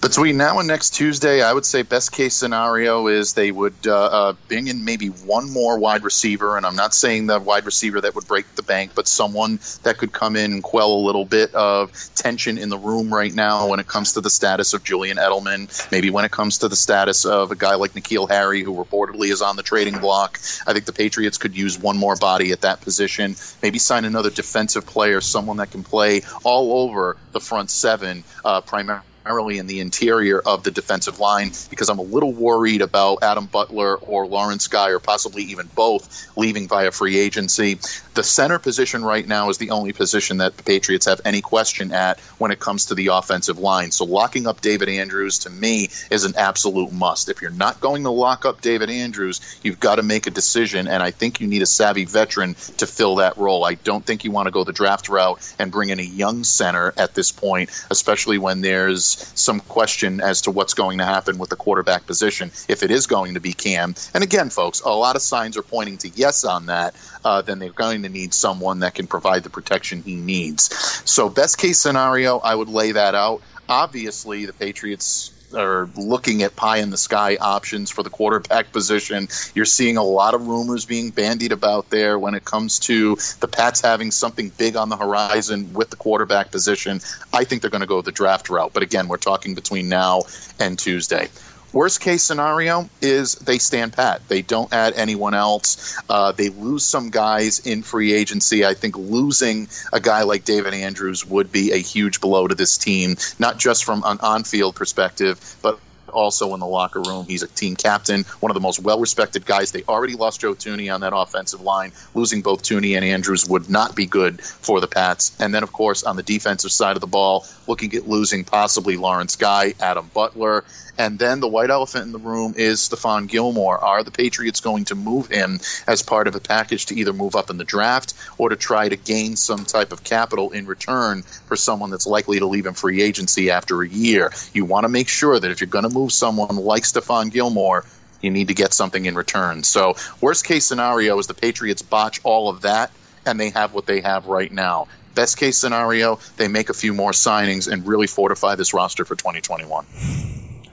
Between 0.06 0.36
now 0.36 0.60
and 0.60 0.68
next 0.68 0.90
Tuesday, 0.90 1.42
I 1.42 1.52
would 1.52 1.66
say 1.66 1.82
best 1.82 2.12
case 2.12 2.36
scenario 2.36 3.08
is 3.08 3.32
they 3.32 3.50
would 3.50 3.88
uh, 3.88 3.92
uh, 3.92 4.34
bring 4.46 4.68
in 4.68 4.84
maybe 4.84 5.08
one 5.08 5.50
more 5.52 5.80
wide 5.80 6.04
receiver, 6.04 6.56
and 6.56 6.64
I'm 6.64 6.76
not 6.76 6.94
saying 6.94 7.26
the 7.26 7.40
wide 7.40 7.66
receiver 7.66 8.00
that 8.00 8.14
would 8.14 8.28
break 8.28 8.54
the 8.54 8.62
bank, 8.62 8.92
but 8.94 9.08
someone 9.08 9.58
that 9.82 9.98
could 9.98 10.12
come 10.12 10.36
in 10.36 10.52
and 10.52 10.62
quell 10.62 10.92
a 10.92 11.02
little 11.04 11.24
bit 11.24 11.52
of 11.56 11.90
tension 12.14 12.56
in 12.56 12.68
the 12.68 12.78
room 12.78 13.12
right 13.12 13.34
now 13.34 13.68
when 13.68 13.80
it 13.80 13.88
comes 13.88 14.12
to 14.12 14.20
the 14.20 14.30
status 14.30 14.74
of 14.74 14.84
Julian 14.84 15.16
Edelman, 15.16 15.90
maybe 15.90 16.10
when 16.10 16.24
it 16.24 16.30
comes 16.30 16.58
to 16.58 16.68
the 16.68 16.76
status 16.76 17.24
of 17.24 17.50
a 17.50 17.56
guy 17.56 17.74
like 17.74 17.94
N'Keal 17.94 18.30
Harry, 18.30 18.62
who 18.62 18.76
reportedly 18.76 19.32
is 19.32 19.42
on 19.42 19.56
the 19.56 19.64
trading 19.64 19.98
block. 19.98 20.38
I 20.68 20.72
think 20.72 20.84
the 20.84 20.92
Patriots 20.92 21.36
could 21.36 21.56
use 21.56 21.80
one 21.80 21.96
more 21.96 22.14
body 22.14 22.52
at 22.52 22.60
that 22.60 22.80
position, 22.80 23.34
maybe 23.60 23.80
sign 23.80 24.04
another 24.04 24.30
defensive 24.30 24.86
player, 24.86 25.20
someone 25.20 25.56
that 25.56 25.72
can 25.72 25.82
play 25.82 26.22
all 26.44 26.84
over 26.84 27.16
the 27.32 27.40
front 27.40 27.72
seven, 27.72 28.22
uh, 28.44 28.60
primarily 28.60 29.02
primarily 29.26 29.58
in 29.58 29.66
the 29.66 29.80
interior 29.80 30.38
of 30.38 30.62
the 30.62 30.70
defensive 30.70 31.18
line 31.18 31.50
because 31.68 31.88
I'm 31.88 31.98
a 31.98 32.02
little 32.02 32.32
worried 32.32 32.80
about 32.80 33.24
Adam 33.24 33.46
Butler 33.46 33.96
or 33.96 34.24
Lawrence 34.24 34.68
Guy 34.68 34.90
or 34.90 35.00
possibly 35.00 35.42
even 35.44 35.68
both 35.74 36.28
leaving 36.36 36.68
via 36.68 36.92
free 36.92 37.18
agency. 37.18 37.80
The 38.14 38.22
center 38.22 38.60
position 38.60 39.04
right 39.04 39.26
now 39.26 39.50
is 39.50 39.58
the 39.58 39.70
only 39.70 39.92
position 39.92 40.36
that 40.36 40.56
the 40.56 40.62
Patriots 40.62 41.06
have 41.06 41.20
any 41.24 41.40
question 41.40 41.92
at 41.92 42.20
when 42.38 42.52
it 42.52 42.60
comes 42.60 42.86
to 42.86 42.94
the 42.94 43.08
offensive 43.08 43.58
line. 43.58 43.90
So 43.90 44.04
locking 44.04 44.46
up 44.46 44.60
David 44.60 44.88
Andrews 44.88 45.40
to 45.40 45.50
me 45.50 45.88
is 46.08 46.24
an 46.24 46.34
absolute 46.36 46.92
must. 46.92 47.28
If 47.28 47.42
you're 47.42 47.50
not 47.50 47.80
going 47.80 48.04
to 48.04 48.10
lock 48.10 48.44
up 48.44 48.60
David 48.60 48.90
Andrews, 48.90 49.40
you've 49.64 49.80
got 49.80 49.96
to 49.96 50.04
make 50.04 50.28
a 50.28 50.30
decision, 50.30 50.86
and 50.86 51.02
I 51.02 51.10
think 51.10 51.40
you 51.40 51.48
need 51.48 51.62
a 51.62 51.66
savvy 51.66 52.04
veteran 52.04 52.54
to 52.76 52.86
fill 52.86 53.16
that 53.16 53.38
role. 53.38 53.64
I 53.64 53.74
don't 53.74 54.06
think 54.06 54.22
you 54.22 54.30
want 54.30 54.46
to 54.46 54.52
go 54.52 54.62
the 54.62 54.72
draft 54.72 55.08
route 55.08 55.40
and 55.58 55.72
bring 55.72 55.88
in 55.88 55.98
a 55.98 56.04
young 56.04 56.44
center 56.44 56.94
at 56.96 57.14
this 57.14 57.32
point, 57.32 57.70
especially 57.90 58.38
when 58.38 58.60
there's 58.60 59.15
some 59.16 59.60
question 59.60 60.20
as 60.20 60.42
to 60.42 60.50
what's 60.50 60.74
going 60.74 60.98
to 60.98 61.04
happen 61.04 61.38
with 61.38 61.50
the 61.50 61.56
quarterback 61.56 62.06
position 62.06 62.50
if 62.68 62.82
it 62.82 62.90
is 62.90 63.06
going 63.06 63.34
to 63.34 63.40
be 63.40 63.52
Cam. 63.52 63.94
And 64.14 64.22
again, 64.22 64.50
folks, 64.50 64.80
a 64.80 64.88
lot 64.88 65.16
of 65.16 65.22
signs 65.22 65.56
are 65.56 65.62
pointing 65.62 65.98
to 65.98 66.08
yes 66.08 66.44
on 66.44 66.66
that. 66.66 66.94
Uh, 67.24 67.42
then 67.42 67.58
they're 67.58 67.70
going 67.70 68.02
to 68.02 68.08
need 68.08 68.34
someone 68.34 68.80
that 68.80 68.94
can 68.94 69.06
provide 69.06 69.42
the 69.42 69.50
protection 69.50 70.02
he 70.02 70.14
needs. 70.14 70.74
So, 71.04 71.28
best 71.28 71.58
case 71.58 71.78
scenario, 71.78 72.38
I 72.38 72.54
would 72.54 72.68
lay 72.68 72.92
that 72.92 73.14
out. 73.14 73.42
Obviously, 73.68 74.46
the 74.46 74.52
Patriots 74.52 75.32
are 75.56 75.88
looking 75.96 76.42
at 76.42 76.54
pie 76.54 76.78
in 76.78 76.90
the 76.90 76.96
sky 76.96 77.36
options 77.40 77.90
for 77.90 78.02
the 78.02 78.10
quarterback 78.10 78.72
position. 78.72 79.28
You're 79.54 79.64
seeing 79.64 79.96
a 79.96 80.02
lot 80.02 80.34
of 80.34 80.46
rumors 80.46 80.84
being 80.84 81.10
bandied 81.10 81.52
about 81.52 81.90
there 81.90 82.18
when 82.18 82.34
it 82.34 82.44
comes 82.44 82.78
to 82.80 83.16
the 83.40 83.48
Pats 83.48 83.80
having 83.80 84.10
something 84.10 84.50
big 84.50 84.76
on 84.76 84.88
the 84.88 84.96
horizon 84.96 85.72
with 85.72 85.90
the 85.90 85.96
quarterback 85.96 86.50
position. 86.50 87.00
I 87.32 87.44
think 87.44 87.62
they're 87.62 87.70
going 87.70 87.80
to 87.80 87.86
go 87.86 88.02
the 88.02 88.12
draft 88.12 88.48
route. 88.50 88.72
But 88.72 88.82
again, 88.82 89.08
we're 89.08 89.16
talking 89.16 89.54
between 89.54 89.88
now 89.88 90.22
and 90.60 90.78
Tuesday. 90.78 91.28
Worst 91.76 92.00
case 92.00 92.22
scenario 92.22 92.88
is 93.02 93.34
they 93.34 93.58
stand 93.58 93.92
pat. 93.92 94.26
They 94.28 94.40
don't 94.40 94.72
add 94.72 94.94
anyone 94.94 95.34
else. 95.34 96.00
Uh, 96.08 96.32
they 96.32 96.48
lose 96.48 96.86
some 96.86 97.10
guys 97.10 97.58
in 97.58 97.82
free 97.82 98.14
agency. 98.14 98.64
I 98.64 98.72
think 98.72 98.96
losing 98.96 99.68
a 99.92 100.00
guy 100.00 100.22
like 100.22 100.46
David 100.46 100.72
Andrews 100.72 101.26
would 101.26 101.52
be 101.52 101.72
a 101.72 101.76
huge 101.76 102.22
blow 102.22 102.48
to 102.48 102.54
this 102.54 102.78
team, 102.78 103.16
not 103.38 103.58
just 103.58 103.84
from 103.84 104.04
an 104.06 104.20
on 104.22 104.44
field 104.44 104.74
perspective, 104.74 105.38
but 105.60 105.78
also 106.16 106.54
in 106.54 106.60
the 106.60 106.66
locker 106.66 107.02
room. 107.02 107.26
He's 107.26 107.42
a 107.42 107.46
team 107.46 107.76
captain, 107.76 108.24
one 108.40 108.50
of 108.50 108.54
the 108.54 108.60
most 108.60 108.80
well 108.80 108.98
respected 108.98 109.44
guys. 109.44 109.72
They 109.72 109.82
already 109.82 110.14
lost 110.14 110.40
Joe 110.40 110.54
Thuney 110.54 110.92
on 110.92 111.02
that 111.02 111.14
offensive 111.14 111.60
line. 111.60 111.92
Losing 112.14 112.40
both 112.40 112.62
Thuney 112.62 112.96
and 112.96 113.04
Andrews 113.04 113.46
would 113.46 113.68
not 113.68 113.94
be 113.94 114.06
good 114.06 114.40
for 114.40 114.80
the 114.80 114.88
Pats. 114.88 115.36
And 115.38 115.54
then, 115.54 115.62
of 115.62 115.72
course, 115.72 116.04
on 116.04 116.16
the 116.16 116.22
defensive 116.22 116.72
side 116.72 116.96
of 116.96 117.00
the 117.02 117.06
ball, 117.06 117.46
looking 117.66 117.94
at 117.94 118.08
losing 118.08 118.44
possibly 118.44 118.96
Lawrence 118.96 119.36
Guy, 119.36 119.74
Adam 119.78 120.10
Butler. 120.14 120.64
And 120.98 121.18
then 121.18 121.40
the 121.40 121.48
white 121.48 121.70
elephant 121.70 122.06
in 122.06 122.12
the 122.12 122.18
room 122.18 122.54
is 122.56 122.80
Stephon 122.80 123.28
Gilmore. 123.28 123.78
Are 123.82 124.02
the 124.02 124.10
Patriots 124.10 124.60
going 124.60 124.86
to 124.86 124.94
move 124.94 125.28
him 125.28 125.60
as 125.86 126.02
part 126.02 126.28
of 126.28 126.34
a 126.34 126.40
package 126.40 126.86
to 126.86 126.96
either 126.96 127.12
move 127.12 127.36
up 127.36 127.50
in 127.50 127.58
the 127.58 127.64
draft 127.64 128.14
or 128.38 128.48
to 128.48 128.56
try 128.56 128.88
to 128.88 128.96
gain 128.96 129.36
some 129.36 129.64
type 129.64 129.92
of 129.92 130.02
capital 130.02 130.52
in 130.52 130.66
return 130.66 131.22
for 131.22 131.56
someone 131.56 131.90
that's 131.90 132.06
likely 132.06 132.38
to 132.38 132.46
leave 132.46 132.66
in 132.66 132.74
free 132.74 133.02
agency 133.02 133.50
after 133.50 133.82
a 133.82 133.88
year? 133.88 134.32
You 134.52 134.64
want 134.64 134.84
to 134.84 134.88
make 134.88 135.08
sure 135.08 135.38
that 135.38 135.50
if 135.50 135.60
you're 135.60 135.68
going 135.68 135.88
to 135.88 135.94
move 135.94 136.12
someone 136.12 136.56
like 136.56 136.84
Stephon 136.84 137.30
Gilmore, 137.30 137.84
you 138.22 138.30
need 138.30 138.48
to 138.48 138.54
get 138.54 138.72
something 138.72 139.04
in 139.04 139.14
return. 139.14 139.62
So, 139.62 139.94
worst 140.20 140.44
case 140.44 140.64
scenario 140.64 141.18
is 141.18 141.26
the 141.26 141.34
Patriots 141.34 141.82
botch 141.82 142.20
all 142.24 142.48
of 142.48 142.62
that 142.62 142.90
and 143.26 143.38
they 143.38 143.50
have 143.50 143.74
what 143.74 143.86
they 143.86 144.00
have 144.00 144.26
right 144.26 144.50
now. 144.50 144.88
Best 145.14 145.38
case 145.38 145.58
scenario, 145.58 146.18
they 146.36 146.48
make 146.48 146.70
a 146.70 146.74
few 146.74 146.94
more 146.94 147.12
signings 147.12 147.70
and 147.70 147.86
really 147.86 148.06
fortify 148.06 148.54
this 148.54 148.72
roster 148.72 149.04
for 149.04 149.16
2021. 149.16 149.84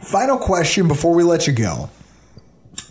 Final 0.04 0.38
question 0.38 0.88
before 0.88 1.14
we 1.16 1.24
let 1.24 1.48
you 1.48 1.54
go. 1.54 1.90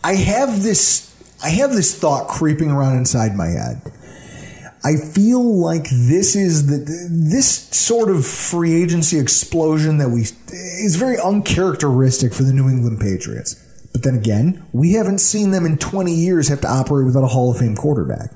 I 0.03 0.15
have 0.15 0.63
this 0.63 1.13
I 1.45 1.51
have 1.51 1.73
this 1.73 1.99
thought 1.99 2.29
creeping 2.29 2.71
around 2.71 2.97
inside 2.97 3.35
my 3.35 3.49
head. 3.49 3.83
I 4.85 4.97
feel 4.97 5.59
like 5.59 5.85
this 5.91 6.35
is 6.35 6.67
the 6.67 7.09
this 7.11 7.69
sort 7.69 8.11
of 8.11 8.27
free 8.27 8.83
agency 8.83 9.19
explosion 9.19 9.99
that 9.99 10.11
we 10.11 10.23
is 10.53 10.97
very 10.97 11.19
uncharacteristic 11.19 12.33
for 12.33 12.43
the 12.45 12.53
New 12.53 12.69
England 12.69 13.01
Patriots. 13.01 13.55
But 13.93 14.03
then 14.03 14.15
again, 14.15 14.65
we 14.73 14.95
haven't 14.95 15.19
seen 15.19 15.51
them 15.51 15.67
in 15.67 15.77
20 15.77 16.13
years 16.13 16.49
have 16.49 16.63
to 16.63 16.69
operate 16.69 17.05
without 17.05 17.25
a 17.25 17.29
Hall 17.29 17.51
of 17.51 17.59
Fame 17.59 17.77
quarterback. 17.77 18.31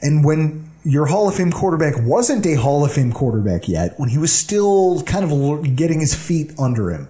And 0.00 0.24
when 0.24 0.70
your 0.84 1.06
Hall 1.06 1.28
of 1.28 1.34
Fame 1.34 1.52
quarterback 1.52 1.94
wasn't 1.98 2.46
a 2.46 2.54
Hall 2.54 2.84
of 2.84 2.92
Fame 2.92 3.12
quarterback 3.12 3.68
yet, 3.68 3.98
when 3.98 4.08
he 4.08 4.18
was 4.18 4.32
still 4.32 5.02
kind 5.02 5.30
of 5.30 5.76
getting 5.76 6.00
his 6.00 6.14
feet 6.14 6.52
under 6.58 6.90
him, 6.90 7.08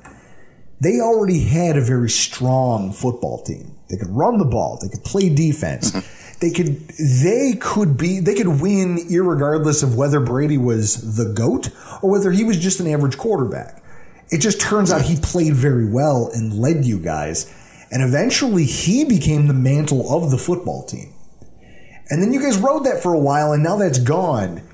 they 0.81 1.01
already 1.01 1.41
had 1.41 1.77
a 1.77 1.81
very 1.81 2.11
strong 2.11 2.93
football 2.93 3.43
team. 3.43 3.77
They 3.89 3.97
could 3.97 4.11
run 4.11 4.39
the 4.39 4.45
ball. 4.45 4.79
They 4.81 4.89
could 4.89 5.05
play 5.05 5.29
defense. 5.29 5.91
Mm-hmm. 5.91 6.39
they 6.41 6.51
could 6.51 6.89
they 6.99 7.55
could 7.59 7.97
be 7.97 8.21
they 8.21 8.35
could 8.35 8.61
win 8.61 8.99
regardless 9.11 9.83
of 9.83 9.97
whether 9.97 10.21
Brady 10.21 10.59
was 10.59 11.17
the 11.17 11.33
goat 11.33 11.71
or 12.03 12.11
whether 12.11 12.31
he 12.31 12.45
was 12.45 12.59
just 12.59 12.81
an 12.81 12.87
average 12.87 13.17
quarterback. 13.17 13.83
It 14.29 14.41
just 14.41 14.61
turns 14.61 14.91
out 14.91 15.03
he 15.03 15.19
played 15.21 15.55
very 15.55 15.89
well 15.89 16.31
and 16.35 16.53
led 16.53 16.85
you 16.85 16.99
guys. 16.99 17.53
And 17.93 18.03
eventually 18.03 18.65
he 18.65 19.05
became 19.05 19.47
the 19.47 19.55
mantle 19.55 20.13
of 20.13 20.33
the 20.33 20.39
football 20.39 20.85
team. 20.85 21.13
And 22.11 22.23
then 22.23 22.33
you 22.33 22.41
guys 22.43 22.59
rode 22.59 22.85
that 22.85 23.03
for 23.03 23.15
a 23.15 23.19
while 23.19 23.53
and 23.53 23.63
now 23.63 23.77
that's 23.77 23.99
gone. 23.99 24.66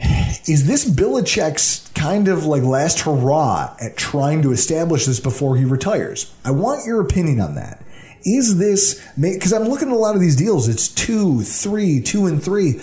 Is 0.00 0.66
this 0.66 0.88
Belichick's 0.88 1.88
kind 1.94 2.28
of 2.28 2.44
like 2.44 2.62
last 2.62 3.00
hurrah 3.00 3.74
at 3.80 3.96
trying 3.96 4.42
to 4.42 4.52
establish 4.52 5.06
this 5.06 5.20
before 5.20 5.56
he 5.56 5.64
retires? 5.64 6.32
I 6.44 6.50
want 6.50 6.86
your 6.86 7.00
opinion 7.00 7.40
on 7.40 7.54
that 7.54 7.84
is 8.24 8.58
this 8.58 9.06
because 9.20 9.52
I'm 9.52 9.64
looking 9.64 9.88
at 9.88 9.94
a 9.94 9.98
lot 9.98 10.14
of 10.14 10.20
these 10.20 10.36
deals, 10.36 10.68
it's 10.68 10.88
two, 10.88 11.42
three, 11.42 12.00
two, 12.00 12.26
and 12.26 12.42
three. 12.42 12.80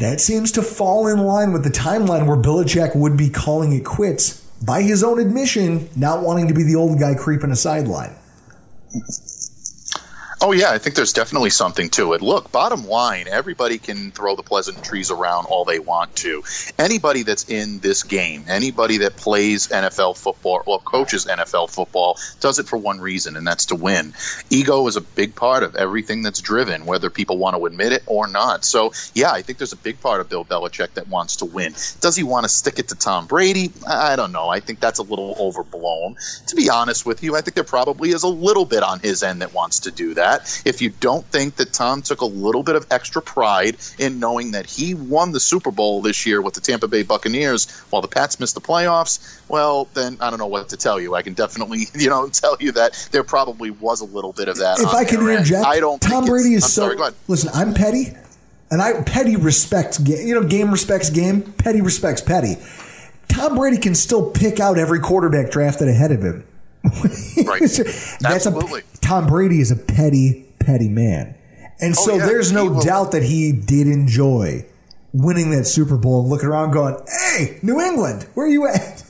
That 0.00 0.20
seems 0.20 0.52
to 0.52 0.62
fall 0.62 1.06
in 1.06 1.18
line 1.18 1.52
with 1.52 1.64
the 1.64 1.70
timeline 1.70 2.26
where 2.26 2.36
Belichick 2.36 2.96
would 2.96 3.16
be 3.16 3.30
calling 3.30 3.72
it 3.72 3.84
quits 3.84 4.40
by 4.64 4.82
his 4.82 5.04
own 5.04 5.20
admission, 5.20 5.88
not 5.94 6.22
wanting 6.22 6.48
to 6.48 6.54
be 6.54 6.64
the 6.64 6.74
old 6.74 6.98
guy 6.98 7.14
creeping 7.14 7.52
a 7.52 7.56
sideline. 7.56 8.14
Oh 10.40 10.52
yeah, 10.52 10.70
I 10.70 10.78
think 10.78 10.94
there's 10.94 11.12
definitely 11.12 11.50
something 11.50 11.90
to 11.90 12.12
it. 12.12 12.22
Look, 12.22 12.52
bottom 12.52 12.84
line, 12.84 13.26
everybody 13.26 13.80
can 13.80 14.12
throw 14.12 14.36
the 14.36 14.44
pleasantries 14.44 15.10
around 15.10 15.46
all 15.46 15.64
they 15.64 15.80
want 15.80 16.14
to. 16.16 16.44
Anybody 16.78 17.24
that's 17.24 17.42
in 17.48 17.80
this 17.80 18.04
game, 18.04 18.44
anybody 18.46 18.98
that 18.98 19.16
plays 19.16 19.66
NFL 19.66 20.16
football 20.16 20.62
or 20.64 20.78
coaches 20.78 21.26
NFL 21.26 21.70
football, 21.70 22.16
does 22.38 22.60
it 22.60 22.68
for 22.68 22.76
one 22.78 23.00
reason, 23.00 23.34
and 23.34 23.44
that's 23.44 23.66
to 23.66 23.74
win. 23.74 24.14
Ego 24.48 24.86
is 24.86 24.94
a 24.94 25.00
big 25.00 25.34
part 25.34 25.64
of 25.64 25.74
everything 25.74 26.22
that's 26.22 26.40
driven, 26.40 26.86
whether 26.86 27.10
people 27.10 27.36
want 27.36 27.56
to 27.56 27.66
admit 27.66 27.90
it 27.90 28.04
or 28.06 28.28
not. 28.28 28.64
So 28.64 28.92
yeah, 29.14 29.32
I 29.32 29.42
think 29.42 29.58
there's 29.58 29.72
a 29.72 29.76
big 29.76 30.00
part 30.00 30.20
of 30.20 30.28
Bill 30.28 30.44
Belichick 30.44 30.94
that 30.94 31.08
wants 31.08 31.38
to 31.38 31.46
win. 31.46 31.72
Does 32.00 32.14
he 32.14 32.22
want 32.22 32.44
to 32.44 32.48
stick 32.48 32.78
it 32.78 32.86
to 32.88 32.94
Tom 32.94 33.26
Brady? 33.26 33.72
I 33.88 34.14
don't 34.14 34.30
know. 34.30 34.48
I 34.48 34.60
think 34.60 34.78
that's 34.78 35.00
a 35.00 35.04
little 35.04 35.34
overblown. 35.40 36.14
To 36.46 36.54
be 36.54 36.70
honest 36.70 37.04
with 37.04 37.24
you, 37.24 37.34
I 37.34 37.40
think 37.40 37.56
there 37.56 37.64
probably 37.64 38.10
is 38.10 38.22
a 38.22 38.28
little 38.28 38.66
bit 38.66 38.84
on 38.84 39.00
his 39.00 39.24
end 39.24 39.42
that 39.42 39.52
wants 39.52 39.80
to 39.80 39.90
do 39.90 40.14
that 40.14 40.27
that. 40.28 40.62
If 40.64 40.82
you 40.82 40.90
don't 40.90 41.24
think 41.26 41.56
that 41.56 41.72
Tom 41.72 42.02
took 42.02 42.20
a 42.20 42.26
little 42.26 42.62
bit 42.62 42.76
of 42.76 42.86
extra 42.90 43.22
pride 43.22 43.76
in 43.98 44.20
knowing 44.20 44.52
that 44.52 44.66
he 44.66 44.94
won 44.94 45.32
the 45.32 45.40
Super 45.40 45.70
Bowl 45.70 46.02
this 46.02 46.26
year 46.26 46.40
with 46.42 46.54
the 46.54 46.60
Tampa 46.60 46.88
Bay 46.88 47.02
Buccaneers 47.02 47.70
while 47.90 48.02
the 48.02 48.08
Pats 48.08 48.40
missed 48.40 48.54
the 48.54 48.60
playoffs, 48.60 49.40
well, 49.48 49.88
then 49.94 50.18
I 50.20 50.30
don't 50.30 50.38
know 50.38 50.46
what 50.46 50.68
to 50.70 50.76
tell 50.76 51.00
you. 51.00 51.14
I 51.14 51.22
can 51.22 51.34
definitely, 51.34 51.84
you 51.94 52.08
know, 52.08 52.28
tell 52.28 52.56
you 52.60 52.72
that 52.72 53.08
there 53.12 53.24
probably 53.24 53.70
was 53.70 54.00
a 54.00 54.06
little 54.06 54.32
bit 54.32 54.48
of 54.48 54.58
that. 54.58 54.80
If 54.80 54.88
I 54.88 55.04
can 55.04 55.20
interject, 55.20 55.66
I 55.66 55.80
don't. 55.80 56.00
Tom 56.00 56.26
Brady 56.26 56.54
is 56.54 56.64
I'm 56.64 56.70
so. 56.70 56.96
Sorry. 56.96 57.12
Listen, 57.26 57.50
I'm 57.54 57.74
petty, 57.74 58.12
and 58.70 58.82
I 58.82 59.02
petty 59.02 59.36
respects 59.36 59.98
game. 59.98 60.26
You 60.26 60.34
know, 60.34 60.44
game 60.44 60.70
respects 60.70 61.10
game. 61.10 61.42
Petty 61.42 61.80
respects 61.80 62.20
petty. 62.20 62.56
Tom 63.28 63.56
Brady 63.56 63.78
can 63.78 63.94
still 63.94 64.30
pick 64.30 64.58
out 64.58 64.78
every 64.78 65.00
quarterback 65.00 65.50
drafted 65.50 65.88
ahead 65.88 66.12
of 66.12 66.22
him. 66.22 66.44
right. 67.46 67.60
That's 67.60 68.24
Absolutely. 68.24 68.80
A, 68.80 68.98
Tom 68.98 69.26
Brady 69.26 69.60
is 69.60 69.70
a 69.70 69.76
petty, 69.76 70.46
petty 70.58 70.88
man. 70.88 71.34
And 71.80 71.94
Oh, 71.96 72.06
so 72.06 72.16
yeah, 72.16 72.26
there's 72.26 72.50
no 72.52 72.66
will- 72.70 72.80
doubt 72.80 73.12
that 73.12 73.22
he 73.22 73.52
did 73.52 73.86
enjoy 73.86 74.64
winning 75.12 75.50
that 75.50 75.64
Super 75.64 75.96
Bowl 75.96 76.20
and 76.22 76.28
looking 76.30 76.48
around 76.48 76.72
going, 76.72 76.96
hey, 77.36 77.58
New 77.62 77.80
England, 77.80 78.24
where 78.34 78.46
are 78.46 78.50
you 78.50 78.66
at? 78.66 79.04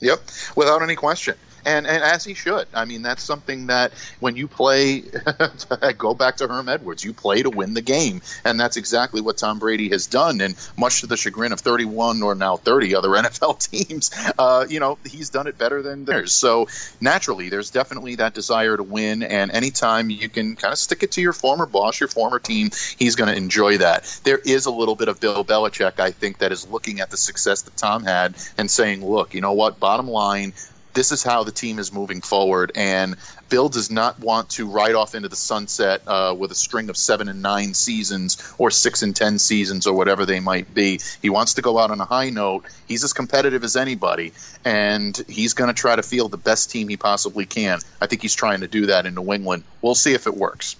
Yep, 0.00 0.20
without 0.56 0.80
any 0.82 0.94
question. 0.94 1.34
And, 1.64 1.86
and 1.86 2.02
as 2.02 2.24
he 2.24 2.34
should. 2.34 2.66
I 2.72 2.84
mean, 2.84 3.02
that's 3.02 3.22
something 3.22 3.66
that 3.68 3.92
when 4.20 4.36
you 4.36 4.48
play, 4.48 5.02
go 5.98 6.14
back 6.14 6.36
to 6.38 6.48
Herm 6.48 6.68
Edwards, 6.68 7.04
you 7.04 7.12
play 7.12 7.42
to 7.42 7.50
win 7.50 7.74
the 7.74 7.82
game. 7.82 8.22
And 8.44 8.58
that's 8.58 8.76
exactly 8.76 9.20
what 9.20 9.38
Tom 9.38 9.58
Brady 9.58 9.90
has 9.90 10.06
done. 10.06 10.40
And 10.40 10.54
much 10.76 11.00
to 11.00 11.06
the 11.06 11.16
chagrin 11.16 11.52
of 11.52 11.60
31 11.60 12.22
or 12.22 12.34
now 12.34 12.56
30 12.56 12.94
other 12.94 13.08
NFL 13.18 13.70
teams, 13.70 14.10
uh, 14.38 14.66
you 14.68 14.80
know, 14.80 14.98
he's 15.04 15.30
done 15.30 15.46
it 15.46 15.58
better 15.58 15.82
than 15.82 16.04
theirs. 16.04 16.34
So 16.34 16.68
naturally, 17.00 17.48
there's 17.48 17.70
definitely 17.70 18.16
that 18.16 18.34
desire 18.34 18.76
to 18.76 18.82
win. 18.82 19.22
And 19.22 19.50
anytime 19.50 20.10
you 20.10 20.28
can 20.28 20.56
kind 20.56 20.72
of 20.72 20.78
stick 20.78 21.02
it 21.02 21.12
to 21.12 21.20
your 21.20 21.32
former 21.32 21.66
boss, 21.66 22.00
your 22.00 22.08
former 22.08 22.38
team, 22.38 22.70
he's 22.98 23.16
going 23.16 23.30
to 23.30 23.36
enjoy 23.36 23.78
that. 23.78 24.20
There 24.24 24.38
is 24.38 24.66
a 24.66 24.70
little 24.70 24.94
bit 24.94 25.08
of 25.08 25.20
Bill 25.20 25.44
Belichick, 25.44 26.00
I 26.00 26.10
think, 26.10 26.38
that 26.38 26.52
is 26.52 26.68
looking 26.68 27.00
at 27.00 27.10
the 27.10 27.16
success 27.16 27.62
that 27.62 27.76
Tom 27.76 28.04
had 28.04 28.34
and 28.56 28.70
saying, 28.70 29.04
look, 29.04 29.34
you 29.34 29.40
know 29.40 29.52
what, 29.52 29.80
bottom 29.80 30.08
line, 30.08 30.52
this 30.98 31.12
is 31.12 31.22
how 31.22 31.44
the 31.44 31.52
team 31.52 31.78
is 31.78 31.92
moving 31.92 32.20
forward. 32.20 32.72
And 32.74 33.14
Bill 33.48 33.68
does 33.68 33.88
not 33.88 34.18
want 34.18 34.50
to 34.50 34.68
ride 34.68 34.96
off 34.96 35.14
into 35.14 35.28
the 35.28 35.36
sunset 35.36 36.02
uh, 36.08 36.34
with 36.36 36.50
a 36.50 36.56
string 36.56 36.90
of 36.90 36.96
seven 36.96 37.28
and 37.28 37.40
nine 37.40 37.74
seasons 37.74 38.36
or 38.58 38.72
six 38.72 39.02
and 39.02 39.14
ten 39.14 39.38
seasons 39.38 39.86
or 39.86 39.94
whatever 39.94 40.26
they 40.26 40.40
might 40.40 40.74
be. 40.74 40.98
He 41.22 41.30
wants 41.30 41.54
to 41.54 41.62
go 41.62 41.78
out 41.78 41.92
on 41.92 42.00
a 42.00 42.04
high 42.04 42.30
note. 42.30 42.64
He's 42.88 43.04
as 43.04 43.12
competitive 43.12 43.62
as 43.62 43.76
anybody, 43.76 44.32
and 44.64 45.16
he's 45.28 45.54
going 45.54 45.68
to 45.72 45.80
try 45.80 45.94
to 45.94 46.02
field 46.02 46.32
the 46.32 46.36
best 46.36 46.72
team 46.72 46.88
he 46.88 46.96
possibly 46.96 47.46
can. 47.46 47.78
I 48.00 48.08
think 48.08 48.20
he's 48.20 48.34
trying 48.34 48.62
to 48.62 48.66
do 48.66 48.86
that 48.86 49.06
in 49.06 49.14
New 49.14 49.32
England. 49.32 49.62
We'll 49.80 49.94
see 49.94 50.14
if 50.14 50.26
it 50.26 50.34
works. 50.34 50.74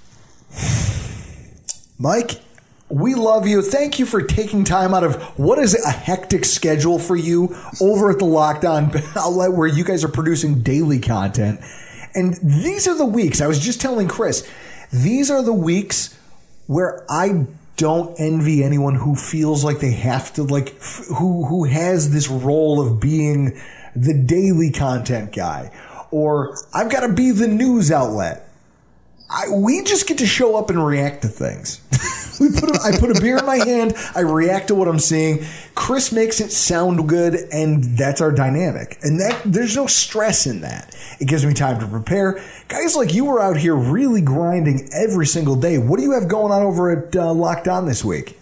Mike, 1.96 2.40
we 2.90 3.14
love 3.14 3.46
you. 3.46 3.62
Thank 3.62 3.98
you 3.98 4.06
for 4.06 4.22
taking 4.22 4.64
time 4.64 4.94
out 4.94 5.04
of 5.04 5.16
what 5.38 5.58
is 5.58 5.74
a 5.74 5.90
hectic 5.90 6.44
schedule 6.44 6.98
for 6.98 7.16
you 7.16 7.56
over 7.80 8.10
at 8.10 8.18
the 8.18 8.24
Locked 8.24 8.64
On 8.64 8.90
outlet 9.16 9.52
where 9.52 9.68
you 9.68 9.84
guys 9.84 10.04
are 10.04 10.08
producing 10.08 10.62
daily 10.62 10.98
content. 10.98 11.60
And 12.14 12.34
these 12.42 12.88
are 12.88 12.96
the 12.96 13.04
weeks, 13.04 13.40
I 13.40 13.46
was 13.46 13.60
just 13.60 13.80
telling 13.80 14.08
Chris, 14.08 14.48
these 14.92 15.30
are 15.30 15.42
the 15.42 15.52
weeks 15.52 16.18
where 16.66 17.04
I 17.10 17.46
don't 17.76 18.18
envy 18.18 18.64
anyone 18.64 18.94
who 18.94 19.14
feels 19.14 19.62
like 19.62 19.78
they 19.78 19.92
have 19.92 20.32
to 20.34 20.42
like 20.42 20.74
f- 20.76 21.04
who 21.16 21.44
who 21.44 21.64
has 21.64 22.10
this 22.10 22.28
role 22.28 22.84
of 22.84 22.98
being 22.98 23.60
the 23.94 24.14
daily 24.14 24.72
content 24.72 25.32
guy 25.32 25.70
or 26.10 26.56
I've 26.74 26.90
got 26.90 27.06
to 27.06 27.12
be 27.12 27.30
the 27.30 27.48
news 27.48 27.92
outlet. 27.92 28.47
I, 29.30 29.48
we 29.50 29.82
just 29.82 30.06
get 30.06 30.18
to 30.18 30.26
show 30.26 30.56
up 30.56 30.70
and 30.70 30.84
react 30.84 31.22
to 31.22 31.28
things. 31.28 31.80
we 32.40 32.48
put 32.48 32.70
a, 32.70 32.80
I 32.82 32.98
put 32.98 33.14
a 33.16 33.20
beer 33.20 33.38
in 33.38 33.44
my 33.44 33.56
hand. 33.56 33.94
I 34.14 34.20
react 34.20 34.68
to 34.68 34.74
what 34.74 34.88
I'm 34.88 34.98
seeing. 34.98 35.44
Chris 35.74 36.12
makes 36.12 36.40
it 36.40 36.50
sound 36.50 37.08
good, 37.08 37.34
and 37.52 37.84
that's 37.84 38.20
our 38.20 38.32
dynamic. 38.32 38.98
And 39.02 39.20
that 39.20 39.42
there's 39.44 39.76
no 39.76 39.86
stress 39.86 40.46
in 40.46 40.62
that. 40.62 40.96
It 41.20 41.28
gives 41.28 41.44
me 41.44 41.52
time 41.52 41.78
to 41.80 41.86
prepare. 41.86 42.42
Guys 42.68 42.96
like 42.96 43.12
you 43.12 43.28
are 43.28 43.40
out 43.40 43.56
here 43.56 43.74
really 43.74 44.22
grinding 44.22 44.88
every 44.92 45.26
single 45.26 45.56
day. 45.56 45.76
What 45.78 45.98
do 45.98 46.04
you 46.04 46.12
have 46.12 46.28
going 46.28 46.52
on 46.52 46.62
over 46.62 46.90
at 46.90 47.14
uh, 47.14 47.32
Locked 47.32 47.68
On 47.68 47.86
this 47.86 48.04
week? 48.04 48.37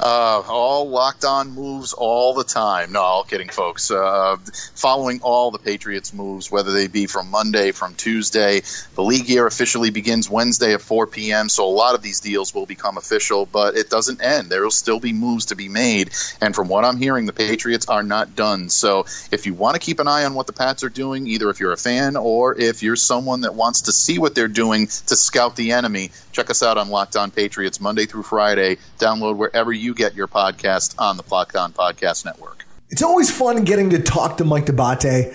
Uh, 0.00 0.42
all 0.48 0.88
locked 0.88 1.24
on 1.24 1.50
moves 1.50 1.92
all 1.92 2.34
the 2.34 2.44
time. 2.44 2.92
No, 2.92 3.00
all 3.00 3.24
kidding, 3.24 3.48
folks. 3.48 3.90
Uh, 3.90 4.36
following 4.74 5.20
all 5.22 5.50
the 5.50 5.58
Patriots' 5.58 6.12
moves, 6.12 6.50
whether 6.50 6.72
they 6.72 6.88
be 6.88 7.06
from 7.06 7.30
Monday, 7.30 7.72
from 7.72 7.94
Tuesday. 7.94 8.62
The 8.94 9.02
league 9.02 9.28
year 9.28 9.46
officially 9.46 9.90
begins 9.90 10.28
Wednesday 10.28 10.74
at 10.74 10.80
4 10.80 11.06
p.m., 11.06 11.48
so 11.48 11.66
a 11.66 11.70
lot 11.70 11.94
of 11.94 12.02
these 12.02 12.20
deals 12.20 12.54
will 12.54 12.66
become 12.66 12.96
official, 12.96 13.46
but 13.46 13.76
it 13.76 13.90
doesn't 13.90 14.22
end. 14.22 14.50
There 14.50 14.62
will 14.62 14.70
still 14.70 15.00
be 15.00 15.12
moves 15.12 15.46
to 15.46 15.56
be 15.56 15.68
made, 15.68 16.10
and 16.40 16.54
from 16.54 16.68
what 16.68 16.84
I'm 16.84 16.96
hearing, 16.96 17.26
the 17.26 17.32
Patriots 17.32 17.86
are 17.86 18.02
not 18.02 18.34
done. 18.34 18.68
So 18.70 19.06
if 19.30 19.46
you 19.46 19.54
want 19.54 19.74
to 19.74 19.80
keep 19.80 20.00
an 20.00 20.08
eye 20.08 20.24
on 20.24 20.34
what 20.34 20.46
the 20.46 20.52
Pats 20.52 20.82
are 20.84 20.90
doing, 20.90 21.26
either 21.26 21.50
if 21.50 21.60
you're 21.60 21.72
a 21.72 21.76
fan 21.76 22.16
or 22.16 22.58
if 22.58 22.82
you're 22.82 22.96
someone 22.96 23.42
that 23.42 23.54
wants 23.54 23.82
to 23.82 23.92
see 23.92 24.18
what 24.18 24.34
they're 24.34 24.48
doing 24.48 24.86
to 24.86 25.16
scout 25.16 25.56
the 25.56 25.72
enemy, 25.72 26.10
check 26.32 26.50
us 26.50 26.62
out 26.62 26.78
on 26.78 26.88
Locked 26.88 27.16
On 27.16 27.30
Patriots 27.30 27.80
Monday 27.80 28.06
through 28.06 28.24
Friday. 28.24 28.78
Download 28.98 29.36
wherever 29.36 29.61
you 29.70 29.94
get 29.94 30.14
your 30.14 30.26
podcast 30.26 30.94
on 30.98 31.16
the 31.16 31.24
Locked 31.30 31.52
Podcast 31.52 32.24
Network. 32.24 32.64
It's 32.90 33.02
always 33.02 33.30
fun 33.30 33.62
getting 33.64 33.90
to 33.90 34.02
talk 34.02 34.38
to 34.38 34.44
Mike 34.44 34.66
D'Abate. 34.66 35.32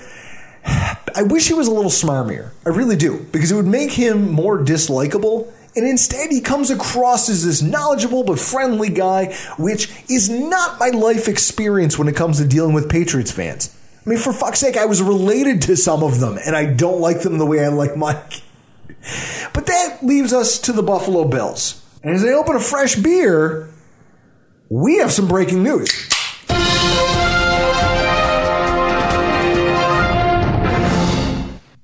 I 0.66 1.24
wish 1.24 1.48
he 1.48 1.54
was 1.54 1.68
a 1.68 1.72
little 1.72 1.92
smarmier. 1.92 2.52
I 2.66 2.70
really 2.70 2.98
do, 2.98 3.26
because 3.32 3.52
it 3.52 3.56
would 3.56 3.68
make 3.68 3.92
him 3.92 4.32
more 4.32 4.58
dislikable 4.58 5.54
and 5.78 5.88
instead 5.88 6.32
he 6.32 6.42
comes 6.42 6.72
across 6.72 7.30
as 7.30 7.46
this 7.46 7.62
knowledgeable 7.62 8.24
but 8.24 8.40
friendly 8.40 8.90
guy, 8.90 9.36
which 9.60 9.92
is 10.10 10.28
not 10.28 10.80
my 10.80 10.90
life 10.90 11.28
experience 11.28 12.00
when 12.00 12.08
it 12.08 12.16
comes 12.16 12.40
to 12.40 12.48
dealing 12.48 12.74
with 12.74 12.90
Patriots 12.90 13.32
fans. 13.32 13.78
I 14.04 14.10
mean, 14.10 14.18
for 14.18 14.34
fuck's 14.34 14.60
sake, 14.60 14.76
I 14.76 14.86
was 14.86 15.04
related 15.04 15.62
to 15.64 15.78
some 15.78 16.02
of 16.02 16.20
them, 16.20 16.40
and 16.44 16.56
I 16.56 16.66
don't 16.66 17.00
like 17.00 17.22
them 17.22 17.38
the 17.38 17.46
way 17.46 17.64
I 17.64 17.68
like 17.68 17.96
Mike. 17.96 18.42
But 19.54 19.68
that 19.68 20.00
leaves 20.02 20.34
us 20.34 20.58
to 20.62 20.74
the 20.74 20.82
Buffalo 20.82 21.26
Bills. 21.26 21.84
And 22.02 22.16
as 22.16 22.24
I 22.24 22.30
open 22.30 22.56
a 22.56 22.60
fresh 22.60 22.96
beer, 22.96 23.70
we 24.70 24.98
have 24.98 25.12
some 25.12 25.28
breaking 25.28 25.64
news. 25.64 26.08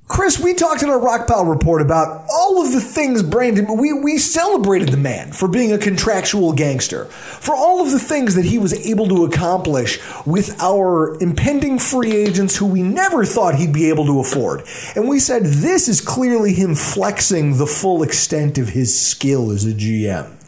Chris, 0.07 0.39
we 0.39 0.53
talked 0.53 0.83
in 0.83 0.89
our 0.89 0.99
Rockpile 0.99 1.49
report 1.49 1.81
about 1.81 2.25
all 2.31 2.63
of 2.63 2.71
the 2.71 2.79
things 2.79 3.23
Brandon, 3.23 3.77
we, 3.77 3.91
we 3.91 4.17
celebrated 4.17 4.89
the 4.89 4.97
man 4.97 5.31
for 5.31 5.47
being 5.47 5.73
a 5.73 5.77
contractual 5.77 6.53
gangster, 6.53 7.05
for 7.05 7.55
all 7.55 7.83
of 7.83 7.91
the 7.91 7.99
things 7.99 8.35
that 8.35 8.45
he 8.45 8.57
was 8.57 8.73
able 8.87 9.07
to 9.07 9.25
accomplish 9.25 9.99
with 10.25 10.55
our 10.61 11.19
impending 11.21 11.79
free 11.79 12.15
agents 12.15 12.55
who 12.55 12.67
we 12.67 12.83
never 12.83 13.25
thought 13.25 13.55
he'd 13.55 13.73
be 13.73 13.89
able 13.89 14.05
to 14.05 14.19
afford. 14.19 14.63
And 14.95 15.09
we 15.09 15.19
said 15.19 15.43
this 15.43 15.89
is 15.89 15.99
clearly 15.99 16.53
him 16.53 16.75
flexing 16.75 17.57
the 17.57 17.67
full 17.67 18.03
extent 18.03 18.57
of 18.57 18.69
his 18.69 18.97
skill 18.97 19.51
as 19.51 19.65
a 19.65 19.73
GM. 19.73 20.42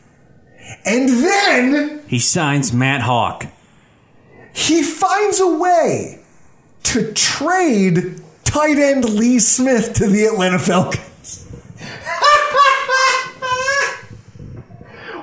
And 0.85 1.09
then 1.09 2.01
He 2.07 2.19
signs 2.19 2.71
Matt 2.73 3.01
Haack. 3.01 3.49
he 4.53 4.81
finds 4.83 5.39
a 5.39 5.47
way 5.57 6.19
to 6.83 7.11
trade 7.13 8.21
tight 8.43 8.77
end 8.77 9.05
Lee 9.05 9.39
Smith 9.39 9.93
to 9.95 10.07
the 10.07 10.25
Atlanta 10.25 10.59
Falcons. 10.59 11.45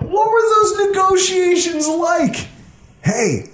what 0.00 0.30
were 0.30 0.42
those 0.42 0.88
negotiations 0.88 1.86
like? 1.88 2.48
Hey, 3.04 3.48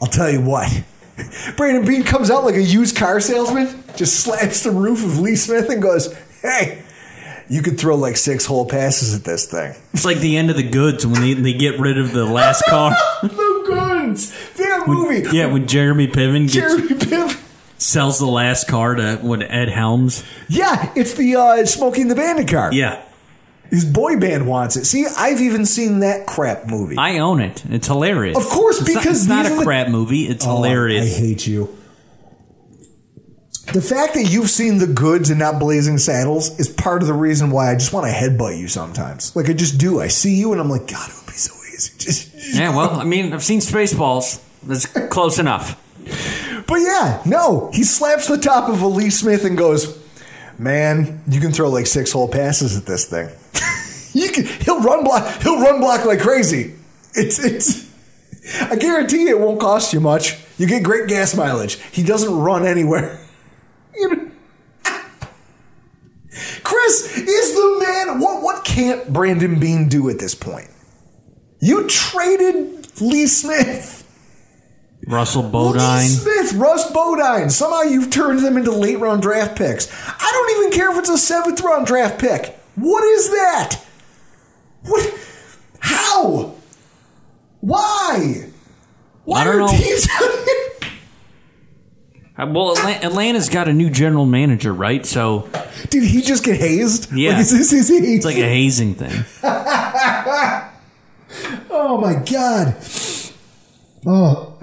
I'll 0.00 0.08
tell 0.08 0.30
you 0.30 0.40
what. 0.40 0.82
Brandon 1.56 1.84
Beane 1.84 2.02
comes 2.04 2.30
out 2.30 2.44
like 2.44 2.54
a 2.54 2.62
used 2.62 2.96
car 2.96 3.20
salesman, 3.20 3.82
just 3.96 4.20
slaps 4.20 4.62
the 4.62 4.70
roof 4.70 5.04
of 5.04 5.18
Lee 5.18 5.36
Smith 5.36 5.68
and 5.68 5.82
goes, 5.82 6.14
Hey, 6.42 6.82
you 7.50 7.60
could 7.62 7.78
throw 7.78 7.96
like 7.96 8.16
six 8.16 8.46
whole 8.46 8.64
passes 8.64 9.14
at 9.14 9.24
this 9.24 9.44
thing. 9.46 9.74
It's 9.92 10.04
like 10.06 10.18
the 10.18 10.36
end 10.38 10.48
of 10.50 10.56
the 10.56 10.62
goods 10.68 11.06
when 11.06 11.20
they, 11.20 11.34
they 11.34 11.52
get 11.52 11.78
rid 11.78 11.98
of 11.98 12.12
the 12.12 12.24
last 12.24 12.64
car. 12.66 12.92
the 13.22 13.62
goods! 13.66 14.30
That 14.54 14.84
movie! 14.86 15.36
yeah, 15.36 15.46
when 15.46 15.66
Jeremy 15.66 16.06
Piven 16.08 16.42
gets, 16.50 16.54
Jeremy 16.54 16.88
Piven. 16.88 17.42
sells 17.76 18.18
the 18.18 18.26
last 18.26 18.68
car 18.68 18.94
to 18.94 19.16
what 19.16 19.42
Ed 19.42 19.68
Helms. 19.68 20.24
Yeah, 20.48 20.92
it's 20.96 21.14
the 21.14 21.36
uh, 21.36 21.66
Smokey 21.66 22.02
and 22.02 22.10
the 22.10 22.14
Bandit 22.14 22.48
car. 22.48 22.72
Yeah, 22.72 23.02
His 23.68 23.84
boy 23.84 24.16
band 24.18 24.46
wants 24.46 24.76
it. 24.76 24.84
See, 24.84 25.04
I've 25.18 25.40
even 25.40 25.66
seen 25.66 26.00
that 26.00 26.26
crap 26.26 26.66
movie. 26.66 26.96
I 26.98 27.18
own 27.18 27.40
it. 27.40 27.64
It's 27.68 27.86
hilarious. 27.88 28.36
Of 28.36 28.44
course, 28.44 28.80
It's 28.80 28.88
not- 28.94 29.02
because 29.02 29.20
it's 29.22 29.28
not, 29.28 29.42
these 29.46 29.58
are 29.58 29.60
a 29.60 29.64
crap 29.64 29.88
movie. 29.88 30.22
It's 30.28 30.46
Oh, 30.46 30.54
hilarious. 30.56 31.16
I 31.16 31.20
hate 31.20 31.46
you. 31.46 31.76
The 33.72 33.80
fact 33.80 34.14
that 34.14 34.24
you've 34.24 34.50
seen 34.50 34.78
the 34.78 34.86
goods 34.88 35.30
and 35.30 35.38
not 35.38 35.60
Blazing 35.60 35.98
Saddles 35.98 36.58
is 36.58 36.68
part 36.68 37.02
of 37.02 37.08
the 37.08 37.14
reason 37.14 37.52
why 37.52 37.70
I 37.70 37.74
just 37.74 37.92
want 37.92 38.06
to 38.06 38.12
headbutt 38.12 38.58
you 38.58 38.66
sometimes. 38.66 39.34
Like 39.36 39.48
I 39.48 39.52
just 39.52 39.78
do. 39.78 40.00
I 40.00 40.08
see 40.08 40.34
you 40.34 40.50
and 40.50 40.60
I'm 40.60 40.68
like, 40.68 40.88
God, 40.88 41.08
it 41.08 41.14
would 41.16 41.26
be 41.26 41.38
so 41.38 41.54
easy. 41.72 41.92
Just, 41.98 42.54
yeah, 42.54 42.74
well, 42.76 42.98
I 42.98 43.04
mean, 43.04 43.32
I've 43.32 43.44
seen 43.44 43.60
Spaceballs. 43.60 44.42
That's 44.64 44.86
close 45.08 45.38
enough. 45.38 45.80
But 46.66 46.76
yeah, 46.76 47.22
no, 47.24 47.70
he 47.72 47.84
slaps 47.84 48.26
the 48.26 48.38
top 48.38 48.68
of 48.68 48.82
a 48.82 48.86
Lee 48.86 49.10
Smith 49.10 49.44
and 49.44 49.56
goes, 49.56 49.98
"Man, 50.58 51.22
you 51.28 51.40
can 51.40 51.52
throw 51.52 51.70
like 51.70 51.86
six 51.86 52.12
whole 52.12 52.28
passes 52.28 52.76
at 52.76 52.86
this 52.86 53.06
thing. 53.06 53.28
you 54.20 54.30
can, 54.30 54.44
he'll 54.44 54.80
run 54.82 55.04
block. 55.04 55.42
He'll 55.42 55.60
run 55.60 55.80
block 55.80 56.04
like 56.04 56.20
crazy. 56.20 56.74
It's 57.14 57.38
it's. 57.38 57.90
I 58.60 58.76
guarantee 58.76 59.28
it 59.28 59.38
won't 59.38 59.60
cost 59.60 59.92
you 59.92 60.00
much. 60.00 60.38
You 60.58 60.66
get 60.66 60.82
great 60.82 61.08
gas 61.08 61.34
mileage. 61.36 61.76
He 61.92 62.02
doesn't 62.02 62.34
run 62.34 62.66
anywhere. 62.66 63.19
You 63.94 64.08
know- 64.14 64.26
Chris 66.62 67.16
is 67.18 67.54
the 67.54 67.84
man. 67.86 68.20
What 68.20 68.42
what 68.42 68.64
can't 68.64 69.12
Brandon 69.12 69.58
Beane 69.58 69.88
do 69.88 70.08
at 70.10 70.18
this 70.18 70.34
point? 70.34 70.68
You 71.60 71.86
traded 71.88 73.00
Lee 73.00 73.26
Smith. 73.26 73.96
Russell 75.06 75.42
Lee 75.44 75.50
Bodine. 75.50 76.06
Smith, 76.08 76.52
Russ 76.54 76.90
Bodine. 76.92 77.50
Somehow 77.50 77.82
you've 77.82 78.10
turned 78.10 78.40
them 78.44 78.56
into 78.56 78.70
late 78.70 78.98
round 79.00 79.22
draft 79.22 79.56
picks. 79.56 79.88
I 80.06 80.30
don't 80.32 80.58
even 80.60 80.78
care 80.78 80.92
if 80.92 80.98
it's 80.98 81.08
a 81.08 81.18
seventh 81.18 81.60
round 81.62 81.86
draft 81.86 82.20
pick. 82.20 82.56
What 82.76 83.02
is 83.02 83.30
that? 83.30 83.76
What? 84.84 85.14
How? 85.80 86.54
Why? 87.60 88.50
Why 89.24 89.46
are 89.46 89.68
teams? 89.68 90.06
Uh, 92.40 92.46
Well, 92.46 92.76
Atla- 92.78 93.06
Atlanta's 93.08 93.48
got 93.48 93.68
a 93.68 93.72
new 93.72 93.90
general 93.90 94.26
manager, 94.26 94.72
right? 94.72 95.04
So 95.04 95.48
Did 95.90 96.04
he 96.04 96.22
just 96.22 96.44
get 96.44 96.58
hazed? 96.58 97.12
Yeah. 97.12 97.32
Like, 97.32 97.40
is 97.40 97.50
this 97.50 97.70
his 97.70 97.90
age? 97.90 98.04
it's 98.04 98.24
like 98.24 98.36
a 98.36 98.48
hazing 98.48 98.94
thing. 98.94 99.24
Oh 101.72 101.98
my 101.98 102.14
god. 102.14 102.74
Oh. 104.06 104.56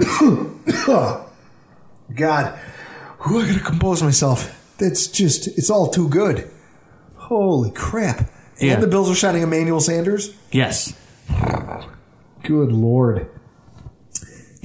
god. 2.16 2.60
Who 3.20 3.40
I 3.42 3.48
gotta 3.48 3.60
compose 3.64 4.04
myself. 4.04 4.54
That's 4.78 5.08
just 5.08 5.48
it's 5.48 5.70
all 5.70 5.90
too 5.90 6.10
good. 6.10 6.50
Holy 7.16 7.72
crap. 7.72 8.30
Yeah. 8.60 8.74
And 8.74 8.84
the 8.84 8.88
Bills 8.88 9.10
are 9.10 9.16
signing 9.16 9.44
Emmanuel 9.44 9.80
Sanders? 9.80 10.34
Yes. 10.52 10.94
Good 12.44 12.72
lord. 12.72 13.30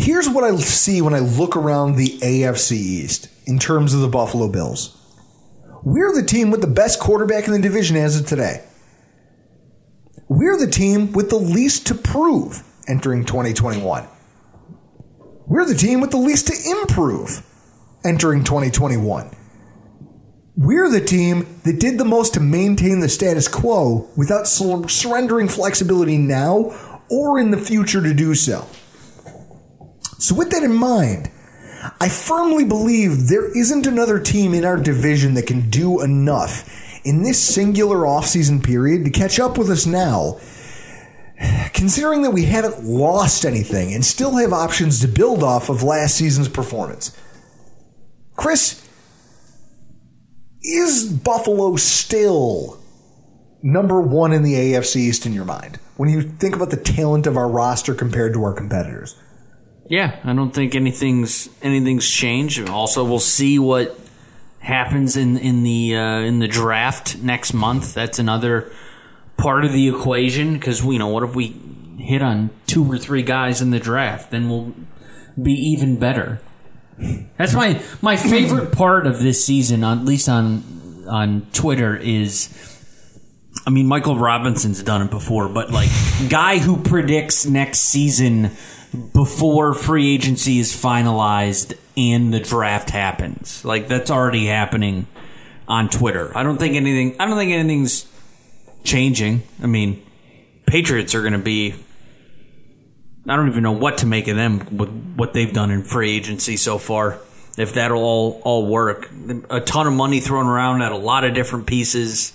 Here's 0.02 0.28
what 0.28 0.42
I 0.42 0.56
see 0.56 1.00
when 1.00 1.14
I 1.14 1.20
look 1.20 1.56
around 1.56 1.94
the 1.94 2.18
AFC 2.18 2.72
East 2.72 3.28
in 3.46 3.60
terms 3.60 3.94
of 3.94 4.00
the 4.00 4.08
Buffalo 4.08 4.48
Bills. 4.48 4.98
We're 5.84 6.12
the 6.12 6.24
team 6.24 6.50
with 6.50 6.60
the 6.60 6.66
best 6.66 6.98
quarterback 6.98 7.46
in 7.46 7.52
the 7.52 7.60
division 7.60 7.96
as 7.96 8.18
of 8.18 8.26
today. 8.26 8.64
We're 10.28 10.58
the 10.58 10.66
team 10.66 11.12
with 11.12 11.30
the 11.30 11.36
least 11.36 11.86
to 11.86 11.94
prove 11.94 12.64
entering 12.88 13.24
2021. 13.24 14.08
We're 15.46 15.66
the 15.66 15.76
team 15.76 16.00
with 16.00 16.10
the 16.10 16.16
least 16.16 16.48
to 16.48 16.70
improve 16.80 17.46
entering 18.04 18.42
2021. 18.42 19.30
We're 20.56 20.90
the 20.90 21.00
team 21.00 21.60
that 21.62 21.78
did 21.78 21.98
the 21.98 22.04
most 22.04 22.34
to 22.34 22.40
maintain 22.40 22.98
the 22.98 23.08
status 23.08 23.46
quo 23.46 24.10
without 24.16 24.48
sur- 24.48 24.88
surrendering 24.88 25.46
flexibility 25.46 26.18
now 26.18 26.74
or 27.08 27.38
in 27.38 27.52
the 27.52 27.56
future 27.56 28.02
to 28.02 28.12
do 28.12 28.34
so. 28.34 28.66
So, 30.22 30.36
with 30.36 30.50
that 30.50 30.62
in 30.62 30.72
mind, 30.72 31.32
I 32.00 32.08
firmly 32.08 32.64
believe 32.64 33.26
there 33.26 33.50
isn't 33.58 33.88
another 33.88 34.20
team 34.20 34.54
in 34.54 34.64
our 34.64 34.76
division 34.76 35.34
that 35.34 35.48
can 35.48 35.68
do 35.68 36.00
enough 36.00 36.70
in 37.04 37.24
this 37.24 37.42
singular 37.42 38.02
offseason 38.02 38.62
period 38.62 39.04
to 39.04 39.10
catch 39.10 39.40
up 39.40 39.58
with 39.58 39.68
us 39.68 39.84
now, 39.84 40.38
considering 41.74 42.22
that 42.22 42.30
we 42.30 42.44
haven't 42.44 42.84
lost 42.84 43.44
anything 43.44 43.92
and 43.92 44.04
still 44.04 44.36
have 44.36 44.52
options 44.52 45.00
to 45.00 45.08
build 45.08 45.42
off 45.42 45.68
of 45.68 45.82
last 45.82 46.14
season's 46.14 46.48
performance. 46.48 47.18
Chris, 48.36 48.88
is 50.62 51.12
Buffalo 51.12 51.74
still 51.74 52.80
number 53.60 54.00
one 54.00 54.32
in 54.32 54.44
the 54.44 54.54
AFC 54.54 54.98
East 54.98 55.26
in 55.26 55.32
your 55.32 55.44
mind 55.44 55.80
when 55.96 56.08
you 56.08 56.22
think 56.22 56.54
about 56.54 56.70
the 56.70 56.76
talent 56.76 57.26
of 57.26 57.36
our 57.36 57.48
roster 57.48 57.92
compared 57.92 58.34
to 58.34 58.44
our 58.44 58.52
competitors? 58.52 59.16
Yeah, 59.92 60.16
I 60.24 60.32
don't 60.32 60.52
think 60.52 60.74
anything's 60.74 61.50
anything's 61.60 62.08
changed. 62.08 62.66
Also, 62.66 63.04
we'll 63.04 63.18
see 63.18 63.58
what 63.58 64.00
happens 64.60 65.18
in 65.18 65.36
in 65.36 65.64
the 65.64 65.94
uh, 65.94 66.20
in 66.20 66.38
the 66.38 66.48
draft 66.48 67.18
next 67.18 67.52
month. 67.52 67.92
That's 67.92 68.18
another 68.18 68.72
part 69.36 69.66
of 69.66 69.72
the 69.74 69.90
equation 69.90 70.54
because 70.54 70.82
you 70.82 70.98
know 70.98 71.08
what 71.08 71.24
if 71.24 71.34
we 71.34 71.54
hit 71.98 72.22
on 72.22 72.48
two 72.66 72.90
or 72.90 72.96
three 72.96 73.22
guys 73.22 73.60
in 73.60 73.68
the 73.68 73.78
draft, 73.78 74.30
then 74.30 74.48
we'll 74.48 74.72
be 75.40 75.52
even 75.52 75.98
better. 75.98 76.40
That's 77.36 77.52
my 77.52 77.82
my 78.00 78.16
favorite 78.16 78.72
part 78.78 79.06
of 79.06 79.18
this 79.18 79.44
season, 79.44 79.84
at 79.84 80.06
least 80.06 80.26
on 80.26 81.04
on 81.06 81.46
Twitter, 81.52 81.94
is. 81.94 82.48
I 83.66 83.70
mean, 83.70 83.86
Michael 83.86 84.16
Robinson's 84.16 84.82
done 84.82 85.02
it 85.02 85.10
before, 85.10 85.50
but 85.50 85.70
like 85.70 85.90
guy 86.30 86.56
who 86.56 86.78
predicts 86.78 87.44
next 87.44 87.80
season 87.80 88.52
before 89.12 89.74
free 89.74 90.14
agency 90.14 90.58
is 90.58 90.72
finalized 90.72 91.76
and 91.96 92.32
the 92.32 92.40
draft 92.40 92.90
happens. 92.90 93.64
Like 93.64 93.88
that's 93.88 94.10
already 94.10 94.46
happening 94.46 95.06
on 95.68 95.88
Twitter. 95.88 96.36
I 96.36 96.42
don't 96.42 96.58
think 96.58 96.74
anything. 96.76 97.16
I 97.20 97.26
don't 97.26 97.36
think 97.36 97.52
anything's 97.52 98.06
changing. 98.84 99.42
I 99.62 99.66
mean, 99.66 100.04
Patriots 100.66 101.14
are 101.14 101.20
going 101.20 101.32
to 101.32 101.38
be. 101.38 101.74
I 103.28 103.36
don't 103.36 103.48
even 103.48 103.62
know 103.62 103.72
what 103.72 103.98
to 103.98 104.06
make 104.06 104.26
of 104.28 104.36
them 104.36 104.76
with 104.76 104.90
what 105.16 105.32
they've 105.32 105.52
done 105.52 105.70
in 105.70 105.84
free 105.84 106.16
agency 106.16 106.56
so 106.56 106.76
far. 106.78 107.18
If 107.56 107.74
that'll 107.74 108.02
all 108.02 108.40
all 108.44 108.66
work, 108.66 109.10
a 109.50 109.60
ton 109.60 109.86
of 109.86 109.92
money 109.92 110.20
thrown 110.20 110.46
around 110.46 110.82
at 110.82 110.92
a 110.92 110.96
lot 110.96 111.24
of 111.24 111.34
different 111.34 111.66
pieces. 111.66 112.32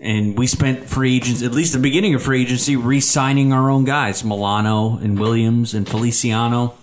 And 0.00 0.38
we 0.38 0.46
spent 0.46 0.84
free 0.84 1.16
agents, 1.16 1.42
at 1.42 1.52
least 1.52 1.72
the 1.72 1.78
beginning 1.78 2.14
of 2.14 2.22
free 2.22 2.42
agency, 2.42 2.76
re 2.76 3.00
signing 3.00 3.52
our 3.52 3.70
own 3.70 3.84
guys 3.84 4.24
Milano 4.24 4.98
and 4.98 5.18
Williams 5.18 5.72
and 5.72 5.88
Feliciano. 5.88 6.74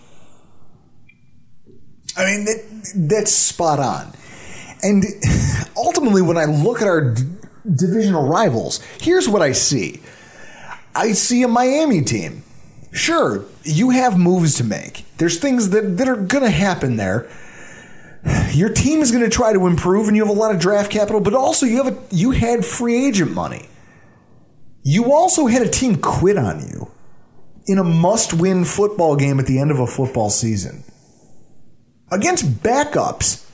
I 2.18 2.26
mean, 2.26 2.46
that, 2.46 2.94
that's 2.96 3.32
spot 3.32 3.80
on. 3.80 4.14
And 4.82 5.04
ultimately, 5.78 6.22
when 6.22 6.38
I 6.38 6.46
look 6.46 6.82
at 6.82 6.88
our 6.88 7.14
d- 7.14 7.24
divisional 7.76 8.28
rivals, 8.28 8.82
here's 9.00 9.30
what 9.30 9.42
I 9.42 9.52
see 9.52 10.02
I 10.96 11.14
see 11.14 11.44
a 11.44 11.48
Miami 11.48 12.02
team. 12.02 12.44
Sure, 12.92 13.46
you 13.64 13.90
have 13.90 14.18
moves 14.18 14.56
to 14.56 14.64
make. 14.64 15.06
There's 15.18 15.40
things 15.40 15.70
that, 15.70 15.98
that 15.98 16.08
are 16.08 16.16
going 16.16 16.44
to 16.44 16.52
happen 16.52 16.98
there. 16.98 17.28
Your 18.54 18.70
team 18.70 19.02
is 19.02 19.12
going 19.12 19.24
to 19.24 19.30
try 19.30 19.52
to 19.52 19.68
improve, 19.68 20.08
and 20.08 20.16
you 20.16 20.26
have 20.26 20.36
a 20.36 20.40
lot 20.40 20.54
of 20.54 20.62
draft 20.62 20.92
capital, 20.92 21.20
but 21.20 21.34
also 21.34 21.66
you 21.66 21.84
have 21.84 21.94
a, 21.94 22.16
you 22.16 22.32
had 22.32 22.66
free 22.66 23.06
agent 23.08 23.32
money. 23.32 23.68
You 24.84 25.12
also 25.12 25.48
had 25.48 25.62
a 25.62 25.70
team 25.70 25.98
quit 25.98 26.38
on 26.38 26.68
you 26.68 26.92
in 27.66 27.78
a 27.78 27.84
must-win 27.84 28.66
football 28.66 29.16
game 29.16 29.40
at 29.40 29.46
the 29.46 29.60
end 29.60 29.72
of 29.72 29.80
a 29.80 29.88
football 29.88 30.30
season 30.30 30.84
against 32.12 32.46
backups. 32.62 33.50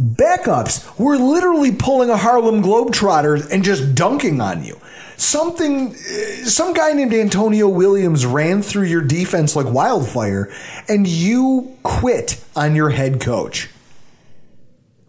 Backups 0.00 0.98
were 0.98 1.16
literally 1.16 1.72
pulling 1.72 2.10
a 2.10 2.16
Harlem 2.16 2.62
Globetrotters 2.62 3.50
and 3.50 3.62
just 3.62 3.94
dunking 3.94 4.40
on 4.40 4.64
you. 4.64 4.78
Something, 5.16 5.94
uh, 5.94 6.44
some 6.44 6.74
guy 6.74 6.92
named 6.92 7.14
Antonio 7.14 7.68
Williams 7.68 8.26
ran 8.26 8.62
through 8.62 8.86
your 8.86 9.02
defense 9.02 9.54
like 9.54 9.72
wildfire, 9.72 10.52
and 10.88 11.06
you 11.06 11.76
quit 11.82 12.44
on 12.56 12.74
your 12.74 12.90
head 12.90 13.20
coach. 13.20 13.68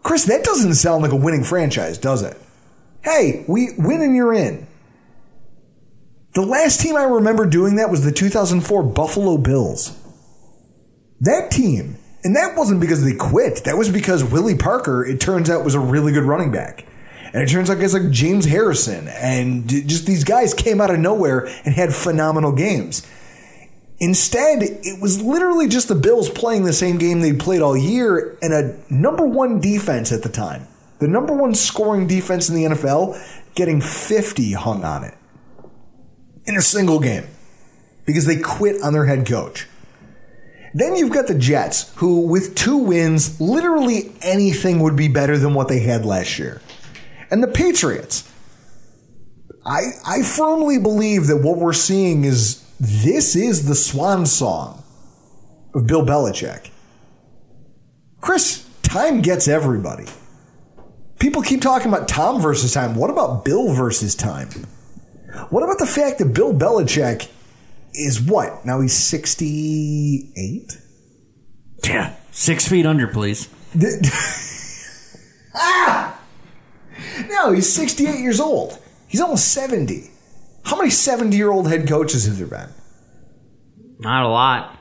Chris, 0.06 0.26
that 0.26 0.44
doesn't 0.44 0.74
sound 0.74 1.02
like 1.02 1.10
a 1.10 1.16
winning 1.16 1.42
franchise, 1.42 1.98
does 1.98 2.22
it? 2.22 2.38
Hey, 3.02 3.44
we 3.48 3.70
win 3.76 4.02
and 4.02 4.14
you're 4.14 4.32
in. 4.32 4.68
The 6.32 6.42
last 6.42 6.80
team 6.80 6.94
I 6.94 7.02
remember 7.02 7.44
doing 7.44 7.74
that 7.74 7.90
was 7.90 8.04
the 8.04 8.12
2004 8.12 8.84
Buffalo 8.84 9.36
Bills. 9.36 9.98
That 11.22 11.50
team, 11.50 11.96
and 12.22 12.36
that 12.36 12.56
wasn't 12.56 12.80
because 12.80 13.04
they 13.04 13.16
quit. 13.16 13.64
That 13.64 13.76
was 13.76 13.90
because 13.90 14.22
Willie 14.22 14.56
Parker, 14.56 15.04
it 15.04 15.18
turns 15.18 15.50
out, 15.50 15.64
was 15.64 15.74
a 15.74 15.80
really 15.80 16.12
good 16.12 16.22
running 16.22 16.52
back. 16.52 16.86
And 17.32 17.42
it 17.42 17.48
turns 17.48 17.68
out 17.68 17.80
guys 17.80 17.92
like 17.92 18.08
James 18.12 18.44
Harrison 18.44 19.08
and 19.08 19.68
just 19.68 20.06
these 20.06 20.22
guys 20.22 20.54
came 20.54 20.80
out 20.80 20.92
of 20.92 21.00
nowhere 21.00 21.46
and 21.64 21.74
had 21.74 21.92
phenomenal 21.92 22.52
games. 22.52 23.04
Instead, 23.98 24.62
it 24.62 25.00
was 25.00 25.22
literally 25.22 25.68
just 25.68 25.88
the 25.88 25.94
Bills 25.94 26.28
playing 26.28 26.64
the 26.64 26.72
same 26.72 26.98
game 26.98 27.20
they'd 27.20 27.40
played 27.40 27.62
all 27.62 27.76
year 27.76 28.36
and 28.42 28.52
a 28.52 28.78
number 28.92 29.26
one 29.26 29.60
defense 29.60 30.12
at 30.12 30.22
the 30.22 30.28
time. 30.28 30.66
The 30.98 31.08
number 31.08 31.34
one 31.34 31.54
scoring 31.54 32.06
defense 32.06 32.48
in 32.48 32.54
the 32.54 32.64
NFL 32.64 33.18
getting 33.54 33.80
50 33.80 34.52
hung 34.52 34.84
on 34.84 35.04
it 35.04 35.14
in 36.44 36.56
a 36.56 36.62
single 36.62 37.00
game 37.00 37.26
because 38.04 38.26
they 38.26 38.36
quit 38.36 38.82
on 38.82 38.92
their 38.92 39.06
head 39.06 39.26
coach. 39.26 39.66
Then 40.74 40.94
you've 40.94 41.12
got 41.12 41.26
the 41.26 41.34
Jets, 41.34 41.90
who, 41.96 42.20
with 42.20 42.54
two 42.54 42.76
wins, 42.76 43.40
literally 43.40 44.12
anything 44.20 44.80
would 44.80 44.94
be 44.94 45.08
better 45.08 45.38
than 45.38 45.54
what 45.54 45.68
they 45.68 45.80
had 45.80 46.04
last 46.04 46.38
year. 46.38 46.60
And 47.30 47.42
the 47.42 47.48
Patriots. 47.48 48.30
I, 49.64 49.80
I 50.06 50.22
firmly 50.22 50.78
believe 50.78 51.26
that 51.28 51.38
what 51.38 51.56
we're 51.56 51.72
seeing 51.72 52.24
is 52.24 52.62
this 52.78 53.36
is 53.36 53.66
the 53.66 53.74
swan 53.74 54.26
song 54.26 54.82
of 55.74 55.86
Bill 55.86 56.04
Belichick. 56.04 56.70
Chris, 58.20 58.68
time 58.82 59.20
gets 59.20 59.48
everybody. 59.48 60.06
People 61.18 61.42
keep 61.42 61.62
talking 61.62 61.88
about 61.92 62.08
Tom 62.08 62.40
versus 62.40 62.72
time. 62.72 62.94
What 62.94 63.10
about 63.10 63.44
Bill 63.44 63.72
versus 63.72 64.14
time? 64.14 64.48
What 65.50 65.62
about 65.62 65.78
the 65.78 65.86
fact 65.86 66.18
that 66.18 66.34
Bill 66.34 66.52
Belichick 66.52 67.28
is 67.94 68.20
what? 68.20 68.64
Now 68.66 68.80
he's 68.80 68.94
68? 68.94 70.78
Yeah. 71.84 72.14
Six 72.30 72.68
feet 72.68 72.84
under, 72.84 73.06
please. 73.06 73.48
ah! 75.54 76.20
No, 77.28 77.52
he's 77.52 77.72
68 77.72 78.20
years 78.20 78.40
old. 78.40 78.78
He's 79.08 79.20
almost 79.20 79.52
70. 79.52 80.10
How 80.66 80.76
many 80.76 80.90
70 80.90 81.36
year 81.36 81.50
old 81.50 81.68
head 81.68 81.88
coaches 81.88 82.26
have 82.26 82.38
there 82.38 82.46
been? 82.48 82.68
Not 84.00 84.24
a 84.24 84.28
lot. 84.28 84.76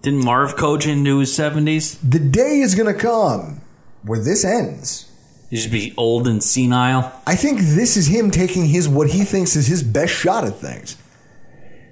Didn't 0.00 0.24
Marv 0.24 0.56
coach 0.56 0.86
into 0.86 1.18
his 1.18 1.30
70s? 1.30 1.98
The 2.02 2.18
day 2.18 2.60
is 2.60 2.74
going 2.74 2.92
to 2.92 2.98
come 2.98 3.60
where 4.02 4.18
this 4.18 4.44
ends. 4.44 5.10
He 5.50 5.58
should 5.58 5.70
be 5.70 5.92
old 5.98 6.26
and 6.26 6.42
senile. 6.42 7.12
I 7.26 7.36
think 7.36 7.60
this 7.60 7.98
is 7.98 8.06
him 8.06 8.30
taking 8.30 8.64
his 8.64 8.88
what 8.88 9.10
he 9.10 9.24
thinks 9.24 9.54
is 9.56 9.66
his 9.66 9.82
best 9.82 10.14
shot 10.14 10.44
at 10.44 10.56
things. 10.56 10.96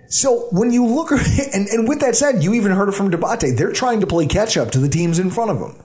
So 0.09 0.49
when 0.51 0.73
you 0.73 0.87
look, 0.87 1.13
at 1.13 1.21
and, 1.55 1.69
and 1.69 1.87
with 1.87 2.01
that 2.01 2.17
said, 2.17 2.43
you 2.43 2.55
even 2.55 2.73
heard 2.73 2.89
it 2.89 2.93
from 2.93 3.11
D'Abate. 3.11 3.59
They're 3.59 3.73
trying 3.73 4.01
to 4.01 4.07
play 4.07 4.27
catch 4.27 4.57
up 4.57 4.71
to 4.71 4.79
the 4.79 4.89
teams 4.89 5.19
in 5.19 5.31
front 5.31 5.51
of 5.51 5.61
them. 5.61 5.77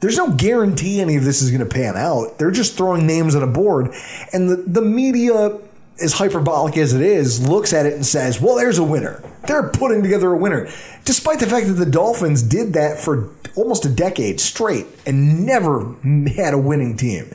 There's 0.00 0.16
no 0.16 0.32
guarantee 0.32 1.02
any 1.02 1.16
of 1.16 1.24
this 1.24 1.42
is 1.42 1.50
going 1.50 1.60
to 1.60 1.66
pan 1.66 1.98
out. 1.98 2.38
They're 2.38 2.50
just 2.50 2.78
throwing 2.78 3.06
names 3.06 3.36
on 3.36 3.42
a 3.42 3.46
board, 3.46 3.92
and 4.32 4.48
the, 4.48 4.56
the 4.56 4.80
media, 4.80 5.58
as 6.00 6.14
hyperbolic 6.14 6.76
as 6.76 6.92
it 6.92 7.02
is, 7.02 7.46
looks 7.46 7.72
at 7.72 7.86
it 7.86 7.94
and 7.94 8.04
says, 8.04 8.40
"Well, 8.40 8.56
there's 8.56 8.78
a 8.78 8.84
winner. 8.84 9.22
They're 9.46 9.68
putting 9.68 10.02
together 10.02 10.32
a 10.32 10.36
winner." 10.36 10.68
Despite 11.04 11.40
the 11.40 11.46
fact 11.46 11.66
that 11.66 11.74
the 11.74 11.86
Dolphins 11.86 12.42
did 12.42 12.72
that 12.74 12.98
for 12.98 13.28
almost 13.56 13.84
a 13.84 13.88
decade 13.88 14.40
straight 14.40 14.86
and 15.06 15.44
never 15.44 15.94
had 16.36 16.54
a 16.54 16.58
winning 16.58 16.96
team. 16.96 17.30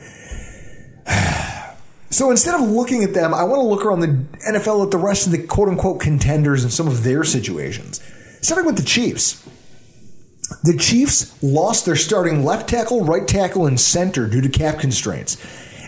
So 2.08 2.30
instead 2.30 2.54
of 2.54 2.60
looking 2.60 3.02
at 3.02 3.14
them, 3.14 3.34
I 3.34 3.42
want 3.42 3.58
to 3.58 3.66
look 3.66 3.84
around 3.84 4.00
the 4.00 4.24
NFL 4.48 4.84
at 4.84 4.90
the 4.92 4.96
rest 4.96 5.26
of 5.26 5.32
the 5.32 5.42
quote 5.42 5.68
unquote 5.68 6.00
contenders 6.00 6.62
and 6.62 6.72
some 6.72 6.86
of 6.86 7.02
their 7.02 7.24
situations. 7.24 8.00
Starting 8.40 8.64
with 8.64 8.76
the 8.76 8.84
Chiefs. 8.84 9.44
The 10.62 10.76
Chiefs 10.78 11.36
lost 11.42 11.84
their 11.84 11.96
starting 11.96 12.44
left 12.44 12.70
tackle, 12.70 13.04
right 13.04 13.26
tackle, 13.26 13.66
and 13.66 13.78
center 13.78 14.28
due 14.28 14.40
to 14.40 14.48
cap 14.48 14.78
constraints. 14.78 15.36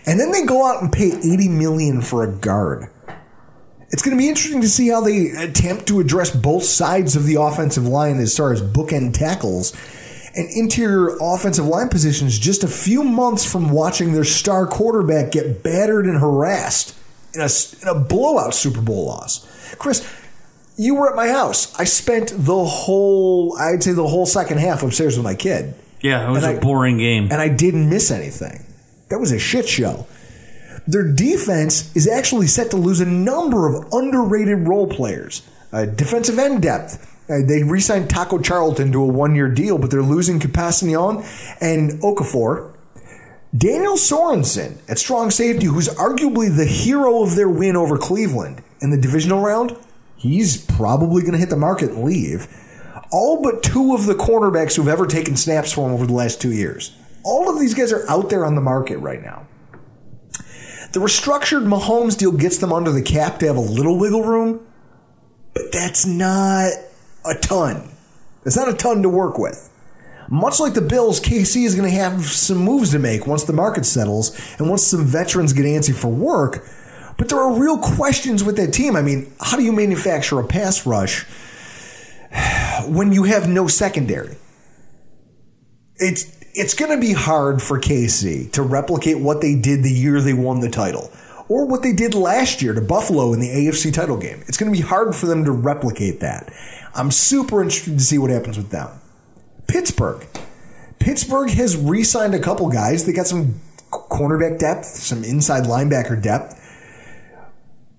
And 0.09 0.19
then 0.19 0.33
they 0.33 0.45
go 0.45 0.65
out 0.67 0.83
and 0.83 0.91
pay 0.93 1.13
80 1.13 1.49
million 1.49 2.01
for 2.03 2.25
a 2.25 2.31
guard. 2.33 2.89
It's 3.91 4.03
going 4.03 4.17
to 4.17 4.21
be 4.21 4.29
interesting 4.29 4.61
to 4.63 4.69
see 4.69 4.89
how 4.89 5.01
they 5.01 5.29
attempt 5.31 5.87
to 5.89 6.01
address 6.01 6.35
both 6.35 6.63
sides 6.65 7.17
of 7.17 7.25
the 7.25 7.37
offensive 7.41 7.87
line 7.87 8.19
as 8.19 8.37
far 8.37 8.53
as 8.53 8.61
bookend 8.63 9.15
tackles 9.15 9.75
and 10.37 10.49
interior 10.51 11.17
offensive 11.21 11.65
line 11.67 11.89
positions 11.89 12.39
just 12.39 12.63
a 12.65 12.69
few 12.69 13.03
months 13.03 13.51
from 13.51 13.71
watching 13.71 14.13
their 14.13 14.25
star 14.25 14.67
quarterback 14.67 15.33
get 15.33 15.63
battered 15.63 16.05
and 16.07 16.19
harassed 16.19 16.95
in 17.35 17.41
a, 17.41 17.49
in 17.83 17.89
a 17.89 17.99
blowout 17.99 18.55
Super 18.55 18.81
Bowl 18.83 19.07
loss. 19.07 19.47
Chris, 19.79 20.07
you 20.77 20.95
were 20.95 21.09
at 21.11 21.17
my 21.17 21.29
house. 21.29 21.75
I 21.79 21.85
spent 21.85 22.33
the 22.37 22.65
whole, 22.65 23.57
I'd 23.59 23.83
say 23.83 23.93
the 23.93 24.07
whole 24.07 24.27
second 24.27 24.59
half 24.59 24.83
upstairs 24.83 25.17
with 25.17 25.25
my 25.25 25.35
kid. 25.35 25.75
Yeah, 26.03 26.29
it 26.29 26.31
was 26.31 26.45
And 26.45 26.55
a 26.55 26.59
I- 26.59 26.61
boring 26.61 26.99
game. 26.99 27.25
And 27.33 27.41
I 27.41 27.49
didn't 27.49 27.89
miss 27.89 28.11
anything. 28.11 28.65
That 29.09 29.21
was 29.21 29.33
a 29.33 29.39
shit 29.39 29.69
show. 29.69 30.07
Their 30.87 31.07
defense 31.07 31.95
is 31.95 32.09
actually 32.09 32.47
set 32.47 32.71
to 32.71 32.77
lose 32.77 33.01
a 33.01 33.07
number 33.07 33.69
of 33.69 33.93
underrated 33.93 34.67
role 34.67 34.87
players. 34.87 35.43
Uh, 35.73 35.85
defensive 35.85 36.39
end 36.39 36.63
depth. 36.63 37.05
Uh, 37.29 37.41
they 37.45 37.63
re-signed 37.63 38.09
Taco 38.09 38.39
Charlton 38.39 38.91
to 38.93 39.03
a 39.03 39.07
one-year 39.07 39.51
deal, 39.51 39.77
but 39.77 39.91
they're 39.91 40.01
losing 40.03 40.41
Kpassagnon 40.41 41.23
and 41.61 42.01
Okafor. 42.01 42.73
Daniel 43.57 43.95
Sorensen 43.97 44.79
at 44.89 44.99
strong 44.99 45.31
safety, 45.31 45.67
who's 45.67 45.89
arguably 45.89 46.55
the 46.55 46.65
hero 46.65 47.23
of 47.23 47.35
their 47.35 47.49
win 47.49 47.77
over 47.77 47.99
Cleveland 47.99 48.63
in 48.81 48.91
the 48.91 48.97
divisional 48.97 49.43
round, 49.43 49.77
he's 50.17 50.65
probably 50.65 51.23
going 51.23 51.33
to 51.33 51.39
hit 51.39 51.51
the 51.51 51.57
market 51.57 51.91
and 51.91 52.05
leave. 52.05 52.47
All 53.11 53.43
but 53.43 53.63
two 53.63 53.95
of 53.95 54.07
the 54.07 54.15
cornerbacks 54.15 54.77
who've 54.77 54.89
ever 54.89 55.07
taken 55.07 55.37
snaps 55.37 55.73
for 55.73 55.87
him 55.87 55.95
over 55.95 56.07
the 56.07 56.13
last 56.13 56.41
two 56.41 56.53
years. 56.53 56.95
All 57.29 57.51
of 57.51 57.61
these 57.61 57.75
guys 57.75 57.93
are 57.93 58.09
out 58.09 58.31
there 58.31 58.47
on 58.47 58.55
the 58.55 58.63
market 58.63 58.97
right 59.01 59.21
now. 59.21 59.47
The 60.95 61.01
restructured 61.01 61.67
Mahomes 61.67 62.17
deal 62.17 62.33
gets 62.33 62.57
them 62.57 62.73
under 62.73 62.91
the 62.91 63.03
cap 63.03 63.39
to 63.41 63.47
have 63.47 63.57
a 63.57 63.61
little 63.61 63.99
wiggle 63.99 64.23
room, 64.23 64.67
but 65.53 65.71
that's 65.71 66.07
not 66.07 66.73
a 67.27 67.35
ton. 67.35 67.91
It's 68.47 68.57
not 68.57 68.71
a 68.71 68.73
ton 68.73 69.03
to 69.03 69.11
work 69.11 69.39
with. 69.39 69.69
Much 70.31 70.59
like 70.59 70.73
the 70.73 70.81
Bills, 70.81 71.21
KC 71.21 71.67
is 71.67 71.75
going 71.75 71.91
to 71.91 71.95
have 71.95 72.25
some 72.25 72.57
moves 72.57 72.93
to 72.93 72.99
make 72.99 73.27
once 73.27 73.45
the 73.45 73.53
market 73.53 73.85
settles 73.85 74.35
and 74.59 74.71
once 74.71 74.85
some 74.85 75.05
veterans 75.05 75.53
get 75.53 75.67
antsy 75.67 75.95
for 75.95 76.09
work. 76.09 76.67
But 77.19 77.29
there 77.29 77.41
are 77.41 77.61
real 77.61 77.77
questions 77.77 78.43
with 78.43 78.57
that 78.57 78.73
team. 78.73 78.97
I 78.97 79.03
mean, 79.03 79.31
how 79.39 79.59
do 79.59 79.63
you 79.63 79.73
manufacture 79.73 80.41
a 80.41 80.47
pass 80.47 80.87
rush 80.87 81.25
when 82.87 83.13
you 83.13 83.25
have 83.25 83.51
no 83.51 83.67
secondary? 83.67 84.37
It's 85.97 86.38
it's 86.59 86.75
going 86.75 86.91
to 86.91 87.01
be 87.01 87.13
hard 87.13 87.63
for 87.63 87.79
KC 87.79 88.51
to 88.53 88.63
replicate 88.63 89.21
what 89.21 89.41
they 89.41 89.55
did 89.55 89.85
the 89.85 89.93
year 89.93 90.21
they 90.21 90.33
won 90.33 90.59
the 90.59 90.69
title 90.69 91.11
or 91.49 91.67
what 91.67 91.83
they 91.83 91.93
did 91.93 92.15
last 92.15 92.61
year 92.61 92.75
to 92.75 92.81
Buffalo 92.81 93.33
in 93.33 93.39
the 93.39 93.49
AFC 93.49 93.95
title 93.95 94.17
game. 94.17 94.43
It's 94.49 94.59
going 94.59 94.71
to 94.71 94.77
be 94.77 94.85
hard 94.85 95.15
for 95.15 95.27
them 95.27 95.45
to 95.45 95.53
replicate 95.53 96.21
that. 96.21 96.53
I'm 96.95 97.13
super 97.13 97.63
interested 97.63 97.97
to 97.97 98.05
see 98.05 98.19
what 98.19 98.31
happens 98.31 98.57
with 98.57 98.71
them. 98.71 98.89
Pittsburgh. 99.69 100.27
Pittsburgh 100.99 101.51
has 101.51 101.77
re 101.77 102.03
signed 102.03 102.35
a 102.35 102.41
couple 102.41 102.69
guys. 102.69 103.07
They 103.07 103.13
got 103.13 103.29
some 103.29 103.61
cornerback 103.91 104.59
depth, 104.59 104.85
some 104.85 105.23
inside 105.23 105.65
linebacker 105.65 106.21
depth. 106.21 106.57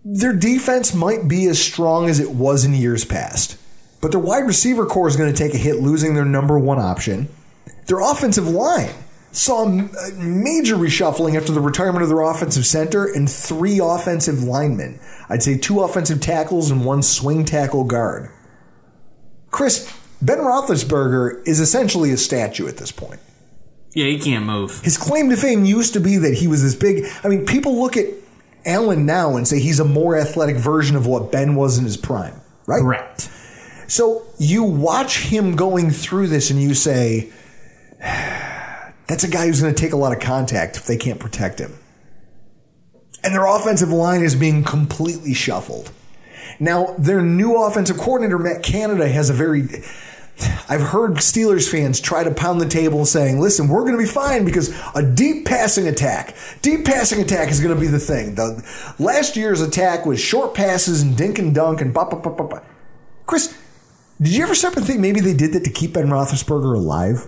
Their 0.03 0.34
defense 0.34 0.94
might 0.94 1.30
be 1.30 1.48
as 1.48 1.61
strong 1.61 2.10
as 2.10 2.19
it 2.19 2.31
was 2.31 2.65
in 2.65 2.73
years 2.73 3.06
past, 3.06 3.57
but 4.02 4.11
their 4.11 4.19
wide 4.19 4.45
receiver 4.45 4.86
core 4.86 5.07
is 5.07 5.15
going 5.15 5.31
to 5.31 5.38
take 5.38 5.53
a 5.53 5.57
hit, 5.57 5.77
losing 5.77 6.14
their 6.14 6.26
number 6.26 6.60
one 6.60 6.80
option. 6.80 7.30
Their 7.88 8.00
offensive 8.00 8.48
line 8.48 8.94
saw 9.32 9.64
a 9.64 10.12
major 10.18 10.76
reshuffling 10.76 11.36
after 11.36 11.52
the 11.52 11.60
retirement 11.60 12.04
of 12.04 12.10
their 12.10 12.22
offensive 12.22 12.66
center 12.66 13.06
and 13.06 13.30
three 13.30 13.80
offensive 13.80 14.44
linemen. 14.44 15.00
I'd 15.30 15.44
say 15.44 15.58
two 15.58 15.82
offensive 15.82 16.20
tackles 16.20 16.72
and 16.72 16.84
one 16.84 17.04
swing 17.04 17.46
tackle 17.46 17.84
guard. 17.84 18.32
Chris, 19.52 19.91
Ben 20.22 20.40
Roethlisberger 20.40 21.48
is 21.48 21.60
essentially 21.60 22.12
a 22.12 22.18
statue 22.18 22.68
at 22.68 22.78
this 22.78 22.91
point. 22.91 23.20
Yeah, 23.94 24.06
he 24.06 24.20
can't 24.20 24.46
move. 24.46 24.82
His 24.82 24.98
claim 24.98 25.30
to 25.30 25.38
fame 25.38 25.66
used 25.66 25.94
to 25.94 26.00
be 26.00 26.18
that 26.18 26.36
he 26.36 26.48
was 26.48 26.62
this 26.62 26.76
big. 26.76 27.06
I 27.24 27.28
mean, 27.28 27.46
people 27.46 27.82
look 27.82 27.98
at 27.98 28.06
Allen 28.66 29.06
now 29.06 29.36
and 29.36 29.48
say 29.48 29.60
he's 29.60 29.80
a 29.80 29.86
more 29.86 30.16
athletic 30.18 30.58
version 30.58 30.96
of 30.96 31.08
what 31.08 31.32
Ben 31.32 31.56
was 31.56 31.78
in 31.78 31.86
his 31.86 31.98
prime, 31.98 32.40
right? 32.68 32.82
Correct. 32.82 33.30
So 33.88 34.24
you 34.38 34.64
watch 34.64 35.22
him 35.22 35.56
going 35.56 35.90
through 35.90 36.28
this 36.28 36.52
and 36.52 36.62
you 36.62 36.76
say, 36.76 37.32
that's 39.08 39.24
a 39.24 39.30
guy 39.30 39.48
who's 39.48 39.62
going 39.62 39.74
to 39.74 39.80
take 39.80 39.94
a 39.94 39.98
lot 39.98 40.14
of 40.14 40.20
contact 40.20 40.78
if 40.78 40.86
they 40.86 40.98
can't 40.98 41.20
protect 41.20 41.60
him. 41.60 41.78
And 43.24 43.34
their 43.34 43.46
offensive 43.46 43.90
line 43.90 44.22
is 44.22 44.36
being 44.36 44.64
completely 44.64 45.34
shuffled. 45.34 45.92
Now, 46.60 46.96
their 46.98 47.22
new 47.22 47.62
offensive 47.62 47.98
coordinator, 47.98 48.40
Matt 48.40 48.64
Canada, 48.64 49.08
has 49.08 49.30
a 49.30 49.34
very. 49.34 49.68
I've 50.70 50.82
heard 50.82 51.16
Steelers 51.16 51.70
fans 51.70 52.00
try 52.00 52.24
to 52.24 52.32
pound 52.32 52.62
the 52.62 52.68
table 52.68 53.06
saying, 53.06 53.42
listen, 53.42 53.68
we're 53.68 53.82
going 53.82 53.98
to 53.98 53.98
be 53.98 54.06
fine 54.06 54.46
because 54.46 54.70
a 54.96 55.04
deep 55.04 55.46
passing 55.46 55.86
attack, 55.90 56.34
deep 56.62 56.86
passing 56.86 57.20
attack 57.22 57.50
is 57.50 57.60
going 57.60 57.76
to 57.76 57.80
be 57.80 57.88
the 57.88 58.00
thing. 58.00 58.36
The, 58.36 58.66
last 59.00 59.36
year's 59.36 59.60
attack 59.60 60.06
was 60.06 60.22
short 60.22 60.54
passes 60.54 61.02
and 61.02 61.18
dink 61.18 61.40
and 61.40 61.54
dunk 61.54 61.82
and 61.82 61.94
bop, 61.94 62.12
bop, 62.12 62.24
bop, 62.24 62.38
bop, 62.38 62.50
ba. 62.52 62.64
Chris, 63.26 63.54
did 64.22 64.34
you 64.34 64.44
ever 64.44 64.56
stop 64.56 64.78
and 64.78 64.86
think 64.86 65.02
maybe 65.02 65.20
they 65.20 65.34
did 65.34 65.52
that 65.54 65.66
to 65.66 65.72
keep 65.72 65.94
Ben 65.94 66.08
Roethlisberger 66.08 66.74
alive? 66.74 67.28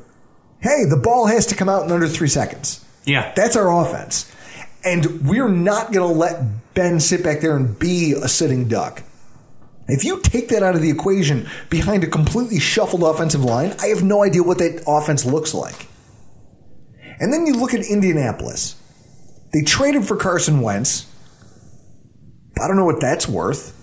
Hey, 0.61 0.85
the 0.85 0.97
ball 0.97 1.27
has 1.27 1.45
to 1.47 1.55
come 1.55 1.69
out 1.69 1.85
in 1.85 1.91
under 1.91 2.07
three 2.07 2.27
seconds. 2.27 2.85
Yeah. 3.03 3.33
That's 3.35 3.55
our 3.55 3.81
offense. 3.81 4.31
And 4.83 5.27
we're 5.27 5.49
not 5.49 5.91
going 5.91 6.07
to 6.07 6.17
let 6.17 6.73
Ben 6.73 6.99
sit 6.99 7.23
back 7.23 7.41
there 7.41 7.55
and 7.55 7.77
be 7.77 8.13
a 8.13 8.27
sitting 8.27 8.67
duck. 8.67 9.03
If 9.87 10.05
you 10.05 10.21
take 10.21 10.49
that 10.49 10.63
out 10.63 10.75
of 10.75 10.81
the 10.81 10.89
equation 10.89 11.49
behind 11.69 12.03
a 12.03 12.07
completely 12.07 12.59
shuffled 12.59 13.03
offensive 13.03 13.43
line, 13.43 13.75
I 13.81 13.87
have 13.87 14.03
no 14.03 14.23
idea 14.23 14.43
what 14.43 14.59
that 14.59 14.83
offense 14.87 15.25
looks 15.25 15.53
like. 15.53 15.87
And 17.19 17.33
then 17.33 17.45
you 17.45 17.53
look 17.53 17.73
at 17.73 17.81
Indianapolis. 17.81 18.75
They 19.53 19.63
traded 19.63 20.05
for 20.05 20.15
Carson 20.15 20.61
Wentz. 20.61 21.07
I 22.61 22.67
don't 22.67 22.77
know 22.77 22.85
what 22.85 23.01
that's 23.01 23.27
worth. 23.27 23.77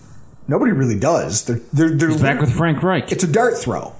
Nobody 0.47 0.73
really 0.73 0.99
does. 0.99 1.45
They're, 1.45 1.61
they're, 1.73 1.91
they're 1.91 2.19
back 2.19 2.41
with 2.41 2.57
Frank 2.57 2.83
Reich. 2.83 3.13
It's 3.13 3.25
a 3.25 3.31
dart 3.31 3.59
throw. 3.59 3.95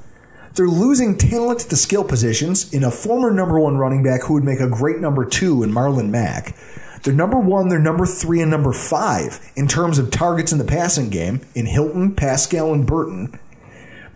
They're 0.59 0.67
losing 0.67 1.17
talent 1.17 1.61
to 1.61 1.77
skill 1.77 2.03
positions 2.03 2.75
in 2.75 2.83
a 2.83 2.91
former 2.91 3.31
number 3.31 3.61
one 3.61 3.77
running 3.77 4.03
back 4.03 4.23
who 4.23 4.35
would 4.35 4.43
make 4.43 4.59
a 4.59 4.69
great 4.69 4.99
number 4.99 5.25
two 5.25 5.63
in 5.63 5.71
Marlon 5.71 6.11
Mack. 6.11 6.57
They're 7.05 7.15
number 7.15 7.39
one, 7.39 7.69
they're 7.69 7.79
number 7.79 8.05
three, 8.05 8.43
and 8.43 8.51
number 8.51 8.73
five 8.73 9.39
in 9.55 9.69
terms 9.69 10.01
of 10.01 10.11
targets 10.11 10.51
in 10.51 10.59
the 10.59 10.65
passing 10.65 11.11
game 11.11 11.43
in 11.55 11.67
Hilton, 11.67 12.17
Pascal, 12.17 12.75
and 12.75 12.85
Burton. 12.85 13.39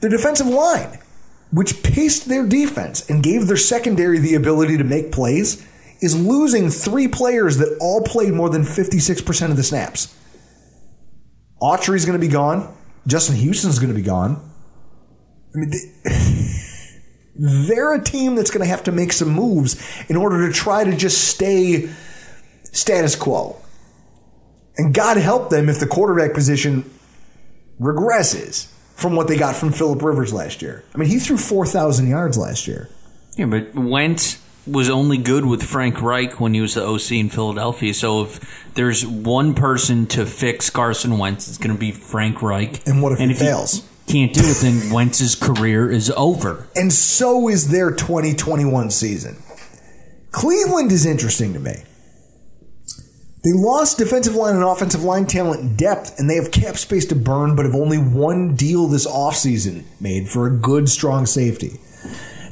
Their 0.01 0.11
defensive 0.11 0.49
line, 0.49 0.99
which 1.53 1.85
paced 1.85 2.29
their 2.29 2.45
defense 2.45 3.09
and 3.09 3.23
gave 3.23 3.47
their 3.47 3.57
secondary 3.57 4.19
the 4.19 4.35
ability 4.35 4.77
to 4.79 4.85
make 4.85 5.13
plays, 5.13 5.65
is 6.01 6.21
losing 6.21 6.71
three 6.71 7.07
players 7.07 7.59
that 7.59 7.79
all 7.81 8.03
played 8.03 8.33
more 8.33 8.51
than 8.51 8.63
56% 8.63 9.51
of 9.53 9.57
the 9.57 9.63
snaps. 9.63 10.13
Autry's 11.61 12.05
going 12.05 12.21
to 12.21 12.27
be 12.27 12.33
gone. 12.33 12.75
Justin 13.07 13.37
Houston's 13.37 13.79
going 13.79 13.95
to 13.95 13.95
be 13.95 14.03
gone. 14.05 14.52
I 15.55 15.59
mean, 15.59 15.71
they, 15.71 15.79
they're 17.35 17.95
a 17.95 18.03
team 18.03 18.35
that's 18.35 18.51
going 18.51 18.63
to 18.63 18.69
have 18.69 18.85
to 18.85 18.93
make 18.93 19.13
some 19.13 19.31
moves 19.31 19.81
in 20.09 20.17
order 20.17 20.47
to 20.47 20.53
try 20.53 20.85
to 20.85 20.97
just 20.97 21.29
stay 21.29 21.89
status 22.65 23.17
quo. 23.17 23.57
And 24.77 24.95
God 24.95 25.17
help 25.19 25.51
them 25.51 25.69
if 25.69 25.81
the 25.81 25.87
quarterback 25.87 26.35
position 26.35 26.91
regresses 27.81 28.71
from 28.95 29.17
what 29.17 29.29
they 29.29 29.37
got 29.37 29.57
from 29.57 29.73
Philip 29.73 30.03
Rivers 30.03 30.33
last 30.33 30.63
year. 30.63 30.85
I 30.95 30.99
mean, 30.99 31.09
he 31.09 31.19
threw 31.19 31.37
4,000 31.37 32.09
yards 32.09 32.39
last 32.39 32.67
year. 32.67 32.89
Yeah, 33.37 33.47
but 33.47 33.75
Wentz 33.75 34.41
was 34.67 34.89
only 34.89 35.19
good 35.19 35.45
with 35.45 35.63
Frank 35.63 36.01
Reich 36.01 36.39
when 36.41 36.55
he 36.55 36.61
was 36.61 36.75
the 36.75 36.87
OC 36.87 37.13
in 37.13 37.29
Philadelphia. 37.29 37.93
So 37.95 38.23
if 38.23 38.75
there's 38.75 39.05
one 39.05 39.55
person 39.55 40.07
to 40.09 40.25
fix 40.25 40.71
Carson 40.71 41.19
Wentz, 41.19 41.49
it's 41.49 41.59
going 41.59 41.75
to 41.75 41.81
be 41.81 41.91
Frank 41.91 42.43
Reich. 42.43 42.87
And 42.87 43.03
what 43.03 43.13
if 43.13 43.21
and 43.21 43.31
he 43.31 43.37
if 43.37 43.41
fails? 43.41 43.89
Can't 44.13 44.35
do 44.35 44.43
it, 44.45 44.59
then 44.59 44.93
Wentz's 44.93 45.35
career 45.35 45.91
is 45.91 46.11
over. 46.11 46.69
And 46.77 46.93
so 46.93 47.49
is 47.49 47.71
their 47.71 47.91
2021 47.91 48.91
season. 48.91 49.43
Cleveland 50.33 50.93
is 50.93 51.07
interesting 51.07 51.55
to 51.55 51.59
me. 51.59 51.83
They 53.43 53.53
lost 53.55 53.97
defensive 53.97 54.35
line 54.35 54.55
and 54.55 54.65
offensive 54.65 55.03
line 55.03 55.25
talent 55.27 55.63
and 55.63 55.79
depth, 55.79 56.19
and 56.19 56.29
they 56.29 56.37
have 56.37 56.53
cap 56.53 56.77
space 56.77 57.07
to 57.07 57.15
burn, 57.15 57.57
but 57.57 57.65
have 57.65 57.75
only 57.75 57.97
one 57.97 58.55
deal 58.55 58.87
this 58.87 59.07
offseason 59.07 59.85
made 59.99 60.29
for 60.29 60.47
a 60.47 60.51
good, 60.51 60.91
strong 60.91 61.25
safety. 61.25 61.81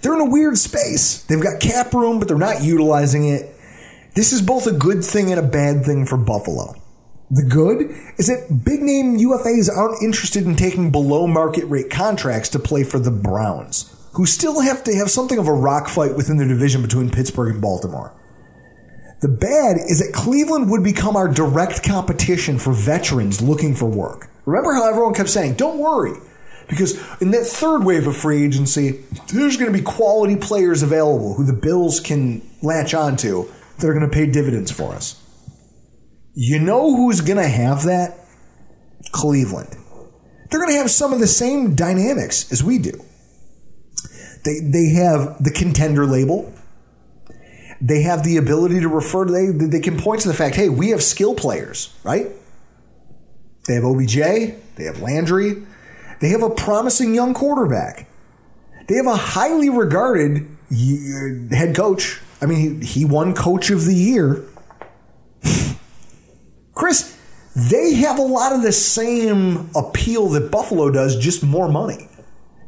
They're 0.01 0.15
in 0.15 0.20
a 0.23 0.31
weird 0.31 0.57
space. 0.57 1.23
They've 1.24 1.43
got 1.43 1.61
cap 1.61 1.93
room, 1.93 2.19
but 2.19 2.27
they're 2.27 2.39
not 2.39 2.62
utilizing 2.62 3.28
it. 3.28 3.55
This 4.15 4.32
is 4.32 4.41
both 4.41 4.66
a 4.66 4.73
good 4.73 5.05
thing 5.05 5.31
and 5.31 5.39
a 5.39 5.47
bad 5.47 5.85
thing 5.85 6.07
for 6.07 6.16
Buffalo. 6.16 6.80
The 7.32 7.44
good 7.44 7.82
is 8.19 8.27
that 8.27 8.65
big 8.65 8.82
name 8.82 9.16
UFAs 9.19 9.70
aren't 9.70 10.02
interested 10.02 10.44
in 10.47 10.57
taking 10.57 10.90
below 10.90 11.28
market 11.28 11.65
rate 11.66 11.89
contracts 11.89 12.48
to 12.51 12.59
play 12.59 12.82
for 12.82 12.98
the 12.98 13.12
Browns, 13.12 13.94
who 14.15 14.27
still 14.27 14.61
have 14.61 14.82
to 14.85 14.94
have 14.97 15.11
something 15.11 15.39
of 15.39 15.47
a 15.47 15.52
rock 15.52 15.86
fight 15.86 16.16
within 16.16 16.39
their 16.39 16.48
division 16.48 16.82
between 16.82 17.09
Pittsburgh 17.09 17.52
and 17.52 17.62
Baltimore. 17.62 18.12
The 19.20 19.28
bad 19.28 19.77
is 19.77 20.01
that 20.01 20.12
Cleveland 20.12 20.70
would 20.70 20.82
become 20.82 21.15
our 21.15 21.28
direct 21.28 21.85
competition 21.85 22.59
for 22.59 22.73
veterans 22.73 23.40
looking 23.40 23.77
for 23.77 23.86
work. 23.86 24.28
Remember 24.44 24.73
how 24.73 24.89
everyone 24.89 25.15
kept 25.15 25.28
saying, 25.28 25.55
don't 25.55 25.78
worry, 25.78 26.19
because 26.69 26.98
in 27.20 27.31
that 27.31 27.44
third 27.44 27.85
wave 27.85 28.09
of 28.09 28.16
free 28.16 28.44
agency, 28.44 29.05
there's 29.32 29.57
going 29.57 29.70
to 29.70 29.78
be 29.78 29.85
quality 29.85 30.35
players 30.35 30.82
available 30.82 31.35
who 31.35 31.44
the 31.44 31.52
Bills 31.52 32.01
can 32.01 32.43
latch 32.61 32.93
onto 32.93 33.48
that 33.78 33.86
are 33.86 33.94
going 33.94 34.09
to 34.09 34.12
pay 34.12 34.27
dividends 34.27 34.73
for 34.73 34.94
us. 34.94 35.20
You 36.35 36.59
know 36.59 36.94
who's 36.94 37.20
going 37.20 37.39
to 37.39 37.48
have 37.48 37.85
that? 37.85 38.19
Cleveland. 39.12 39.77
They're 40.51 40.61
going 40.61 40.73
to 40.73 40.78
have 40.78 40.90
some 40.90 41.12
of 41.12 41.20
the 41.20 41.27
same 41.27 41.74
dynamics 41.74 42.51
as 42.52 42.62
we 42.62 42.78
do. 42.78 43.01
They, 44.44 44.61
they 44.61 44.90
have 44.90 45.43
the 45.43 45.51
contender 45.55 46.07
label. 46.07 46.52
They 47.81 48.02
have 48.02 48.24
the 48.24 48.36
ability 48.36 48.81
to 48.81 48.89
refer 48.89 49.24
to, 49.24 49.32
they, 49.32 49.66
they 49.66 49.81
can 49.81 49.98
point 49.98 50.23
to 50.23 50.28
the 50.28 50.35
fact, 50.35 50.57
hey, 50.57 50.69
we 50.69 50.90
have 50.90 51.02
skill 51.02 51.35
players, 51.35 51.94
right? 52.05 52.28
They 53.66 53.74
have 53.74 53.85
OBJ. 53.85 54.15
They 54.16 54.85
have 54.85 55.01
Landry. 55.01 55.62
They 56.20 56.31
have 56.31 56.43
a 56.43 56.51
promising 56.51 57.15
young 57.15 57.35
quarterback. 57.35 58.09
They 58.89 58.97
have 58.97 59.07
a 59.07 59.16
highly 59.16 59.70
regarded 59.70 60.48
uh, 60.73 61.55
head 61.55 61.74
coach. 61.74 62.20
I 62.43 62.47
mean, 62.47 62.81
he, 62.81 62.86
he 62.86 63.05
won 63.05 63.35
coach 63.35 63.70
of 63.70 63.85
the 63.85 63.94
year. 63.94 64.44
Chris, 66.81 67.15
they 67.55 67.93
have 67.97 68.19
a 68.19 68.23
lot 68.23 68.55
of 68.55 68.62
the 68.62 68.73
same 68.73 69.69
appeal 69.77 70.31
that 70.31 70.51
Buffalo 70.51 70.90
does, 70.90 71.19
just 71.19 71.43
more 71.43 71.69
money. 71.69 72.09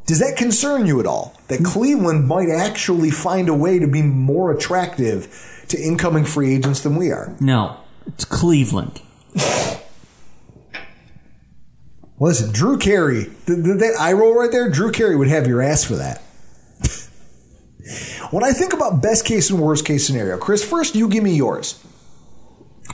Does 0.05 0.19
that 0.19 0.37
concern 0.37 0.85
you 0.85 0.99
at 0.99 1.07
all? 1.07 1.35
That 1.47 1.61
hmm. 1.61 1.65
Cleveland 1.65 2.27
might 2.27 2.49
actually 2.49 3.09
find 3.09 3.49
a 3.49 3.55
way 3.55 3.79
to 3.79 3.87
be 3.87 4.03
more 4.03 4.51
attractive 4.51 5.65
to 5.69 5.81
incoming 5.81 6.25
free 6.25 6.53
agents 6.53 6.81
than 6.81 6.95
we 6.95 7.09
are? 7.09 7.35
No, 7.39 7.77
it's 8.05 8.23
Cleveland. 8.23 9.01
Listen, 12.19 12.51
Drew 12.51 12.77
Carey, 12.77 13.23
th- 13.23 13.47
th- 13.47 13.79
that 13.79 13.95
eye 13.99 14.13
roll 14.13 14.35
right 14.35 14.51
there, 14.51 14.69
Drew 14.69 14.91
Carey 14.91 15.15
would 15.15 15.27
have 15.27 15.47
your 15.47 15.63
ass 15.63 15.83
for 15.83 15.95
that. 15.95 16.19
when 18.29 18.43
I 18.43 18.51
think 18.51 18.73
about 18.73 19.01
best 19.01 19.25
case 19.25 19.49
and 19.49 19.59
worst 19.59 19.85
case 19.85 20.05
scenario, 20.05 20.37
Chris, 20.37 20.63
first 20.63 20.93
you 20.93 21.09
give 21.09 21.23
me 21.23 21.35
yours. 21.35 21.83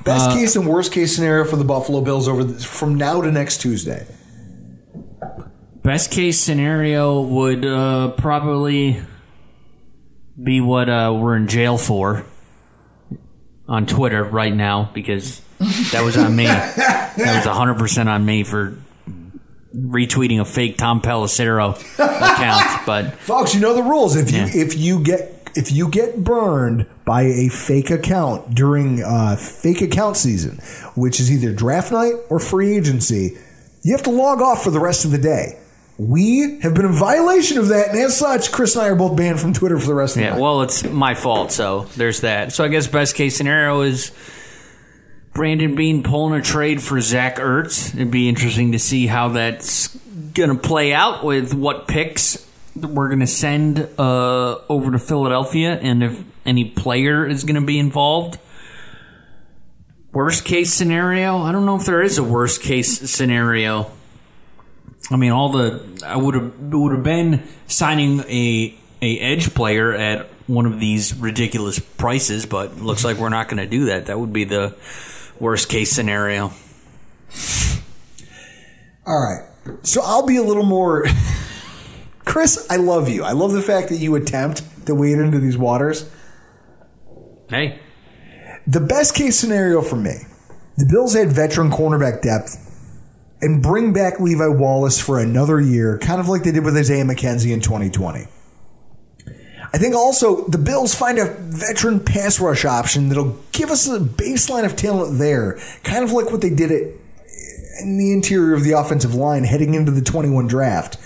Best 0.03 0.29
Uh, 0.29 0.33
case 0.33 0.55
and 0.55 0.67
worst 0.67 0.91
case 0.91 1.15
scenario 1.15 1.43
for 1.45 1.55
the 1.55 1.63
Buffalo 1.63 2.01
Bills 2.01 2.27
over 2.27 2.43
the, 2.43 2.63
from 2.63 2.95
now 2.95 3.21
to 3.21 3.31
next 3.31 3.59
Tuesday. 3.61 4.05
Best 5.83 6.11
case 6.11 6.39
scenario 6.39 7.21
would 7.21 7.65
uh, 7.65 8.09
probably 8.11 9.01
be 10.41 10.61
what 10.61 10.89
uh, 10.89 11.17
we're 11.19 11.35
in 11.35 11.47
jail 11.47 11.77
for 11.77 12.25
on 13.67 13.85
Twitter 13.85 14.23
right 14.23 14.53
now 14.53 14.89
because 14.93 15.41
that 15.91 16.01
was 16.03 16.17
on 16.17 16.35
me. 16.35 16.43
that 16.45 17.13
was 17.17 17.45
100% 17.45 18.07
on 18.07 18.25
me 18.25 18.43
for 18.43 18.77
retweeting 19.75 20.39
a 20.39 20.45
fake 20.45 20.77
Tom 20.77 21.01
Pelissero 21.01 21.75
account. 21.99 22.85
But 22.85 23.13
Folks, 23.15 23.53
you 23.55 23.61
know 23.61 23.73
the 23.73 23.83
rules. 23.83 24.15
If 24.15 24.31
you 24.31 24.37
Yeah. 24.39 24.49
if 24.53 24.77
you 24.77 24.99
get 25.01 25.38
if 25.55 25.71
you 25.71 25.89
get 25.89 26.23
burned 26.23 26.85
by 27.05 27.23
a 27.23 27.49
fake 27.49 27.89
account 27.89 28.53
during 28.55 29.01
uh, 29.03 29.35
fake 29.35 29.81
account 29.81 30.17
season, 30.17 30.57
which 30.95 31.19
is 31.19 31.31
either 31.31 31.53
draft 31.53 31.91
night 31.91 32.13
or 32.29 32.39
free 32.39 32.75
agency, 32.77 33.37
you 33.83 33.91
have 33.93 34.03
to 34.03 34.11
log 34.11 34.41
off 34.41 34.63
for 34.63 34.71
the 34.71 34.79
rest 34.79 35.05
of 35.05 35.11
the 35.11 35.17
day. 35.17 35.59
We 35.97 36.59
have 36.61 36.73
been 36.73 36.85
in 36.85 36.93
violation 36.93 37.57
of 37.57 37.67
that, 37.69 37.89
and 37.89 37.97
as 37.99 38.17
such, 38.17 38.51
Chris 38.53 38.75
and 38.75 38.85
I 38.85 38.87
are 38.89 38.95
both 38.95 39.17
banned 39.17 39.39
from 39.39 39.53
Twitter 39.53 39.77
for 39.77 39.87
the 39.87 39.93
rest 39.93 40.15
of 40.15 40.21
the 40.21 40.27
Yeah, 40.27 40.33
night. 40.33 40.41
well, 40.41 40.61
it's 40.61 40.83
my 40.85 41.13
fault, 41.13 41.51
so 41.51 41.87
there's 41.97 42.21
that. 42.21 42.53
So 42.53 42.63
I 42.63 42.69
guess 42.69 42.87
best 42.87 43.15
case 43.15 43.35
scenario 43.35 43.81
is 43.81 44.11
Brandon 45.33 45.75
Beane 45.75 46.03
pulling 46.03 46.39
a 46.39 46.43
trade 46.43 46.81
for 46.81 46.99
Zach 47.01 47.35
Ertz. 47.37 47.93
It'd 47.93 48.11
be 48.11 48.29
interesting 48.29 48.71
to 48.71 48.79
see 48.79 49.07
how 49.07 49.29
that's 49.29 49.89
going 50.33 50.49
to 50.49 50.55
play 50.57 50.93
out 50.93 51.23
with 51.25 51.53
what 51.53 51.87
picks 51.87 52.45
we're 52.75 53.07
going 53.07 53.19
to 53.19 53.27
send 53.27 53.87
uh, 53.97 54.57
over 54.69 54.91
to 54.91 54.99
Philadelphia 54.99 55.77
and 55.77 56.03
if 56.03 56.23
any 56.45 56.65
player 56.65 57.25
is 57.25 57.43
going 57.43 57.55
to 57.55 57.65
be 57.65 57.79
involved. 57.79 58.39
Worst 60.11 60.43
case 60.43 60.73
scenario? 60.73 61.37
I 61.37 61.51
don't 61.51 61.65
know 61.65 61.75
if 61.75 61.85
there 61.85 62.01
is 62.01 62.17
a 62.17 62.23
worst 62.23 62.61
case 62.61 63.09
scenario. 63.09 63.91
I 65.11 65.17
mean, 65.17 65.31
all 65.31 65.49
the 65.49 66.03
I 66.05 66.17
would 66.17 66.35
have 66.35 66.59
would 66.59 66.91
have 66.91 67.03
been 67.03 67.47
signing 67.67 68.21
a 68.21 68.75
a 69.01 69.19
edge 69.19 69.53
player 69.53 69.93
at 69.93 70.27
one 70.47 70.65
of 70.65 70.79
these 70.79 71.15
ridiculous 71.15 71.77
prices, 71.79 72.45
but 72.47 72.77
looks 72.77 73.03
like 73.03 73.17
we're 73.17 73.29
not 73.29 73.49
going 73.49 73.57
to 73.57 73.67
do 73.67 73.85
that. 73.85 74.07
That 74.07 74.19
would 74.19 74.33
be 74.33 74.45
the 74.45 74.75
worst 75.39 75.69
case 75.69 75.91
scenario. 75.91 76.51
All 79.05 79.19
right. 79.19 79.45
So 79.83 80.01
I'll 80.03 80.25
be 80.25 80.37
a 80.37 80.43
little 80.43 80.65
more. 80.65 81.05
Chris, 82.29 82.67
I 82.69 82.75
love 82.75 83.09
you. 83.09 83.23
I 83.23 83.31
love 83.31 83.53
the 83.53 83.61
fact 83.61 83.89
that 83.89 83.95
you 83.95 84.13
attempt 84.13 84.85
to 84.85 84.93
wade 84.93 85.17
into 85.17 85.39
these 85.39 85.57
waters. 85.57 86.07
Hey, 87.49 87.79
The 88.67 88.79
best 88.79 89.15
case 89.15 89.35
scenario 89.39 89.81
for 89.81 89.95
me 89.95 90.13
the 90.77 90.85
Bills 90.85 91.15
had 91.15 91.29
veteran 91.29 91.71
cornerback 91.71 92.21
depth 92.21 92.55
and 93.41 93.63
bring 93.63 93.93
back 93.93 94.19
Levi 94.19 94.45
Wallace 94.45 95.01
for 95.01 95.19
another 95.19 95.59
year, 95.59 95.97
kind 95.97 96.21
of 96.21 96.29
like 96.29 96.43
they 96.43 96.51
did 96.51 96.63
with 96.63 96.77
Isaiah 96.77 97.03
McKenzie 97.03 97.51
in 97.51 97.61
2020. 97.61 98.27
I 99.73 99.77
think 99.79 99.95
also 99.95 100.45
the 100.47 100.59
Bills 100.59 100.93
find 100.93 101.17
a 101.17 101.33
veteran 101.33 101.99
pass 101.99 102.39
rush 102.39 102.63
option 102.63 103.09
that'll 103.09 103.37
give 103.53 103.71
us 103.71 103.89
a 103.89 103.99
baseline 103.99 104.65
of 104.65 104.75
talent 104.75 105.17
there, 105.17 105.59
kind 105.83 106.03
of 106.03 106.11
like 106.11 106.29
what 106.29 106.41
they 106.41 106.51
did 106.51 106.69
it 106.69 106.95
in 107.81 107.97
the 107.97 108.13
interior 108.13 108.53
of 108.53 108.63
the 108.63 108.73
offensive 108.73 109.15
line 109.15 109.45
heading 109.45 109.73
into 109.73 109.91
the 109.91 110.01
21 110.01 110.45
draft. 110.45 110.97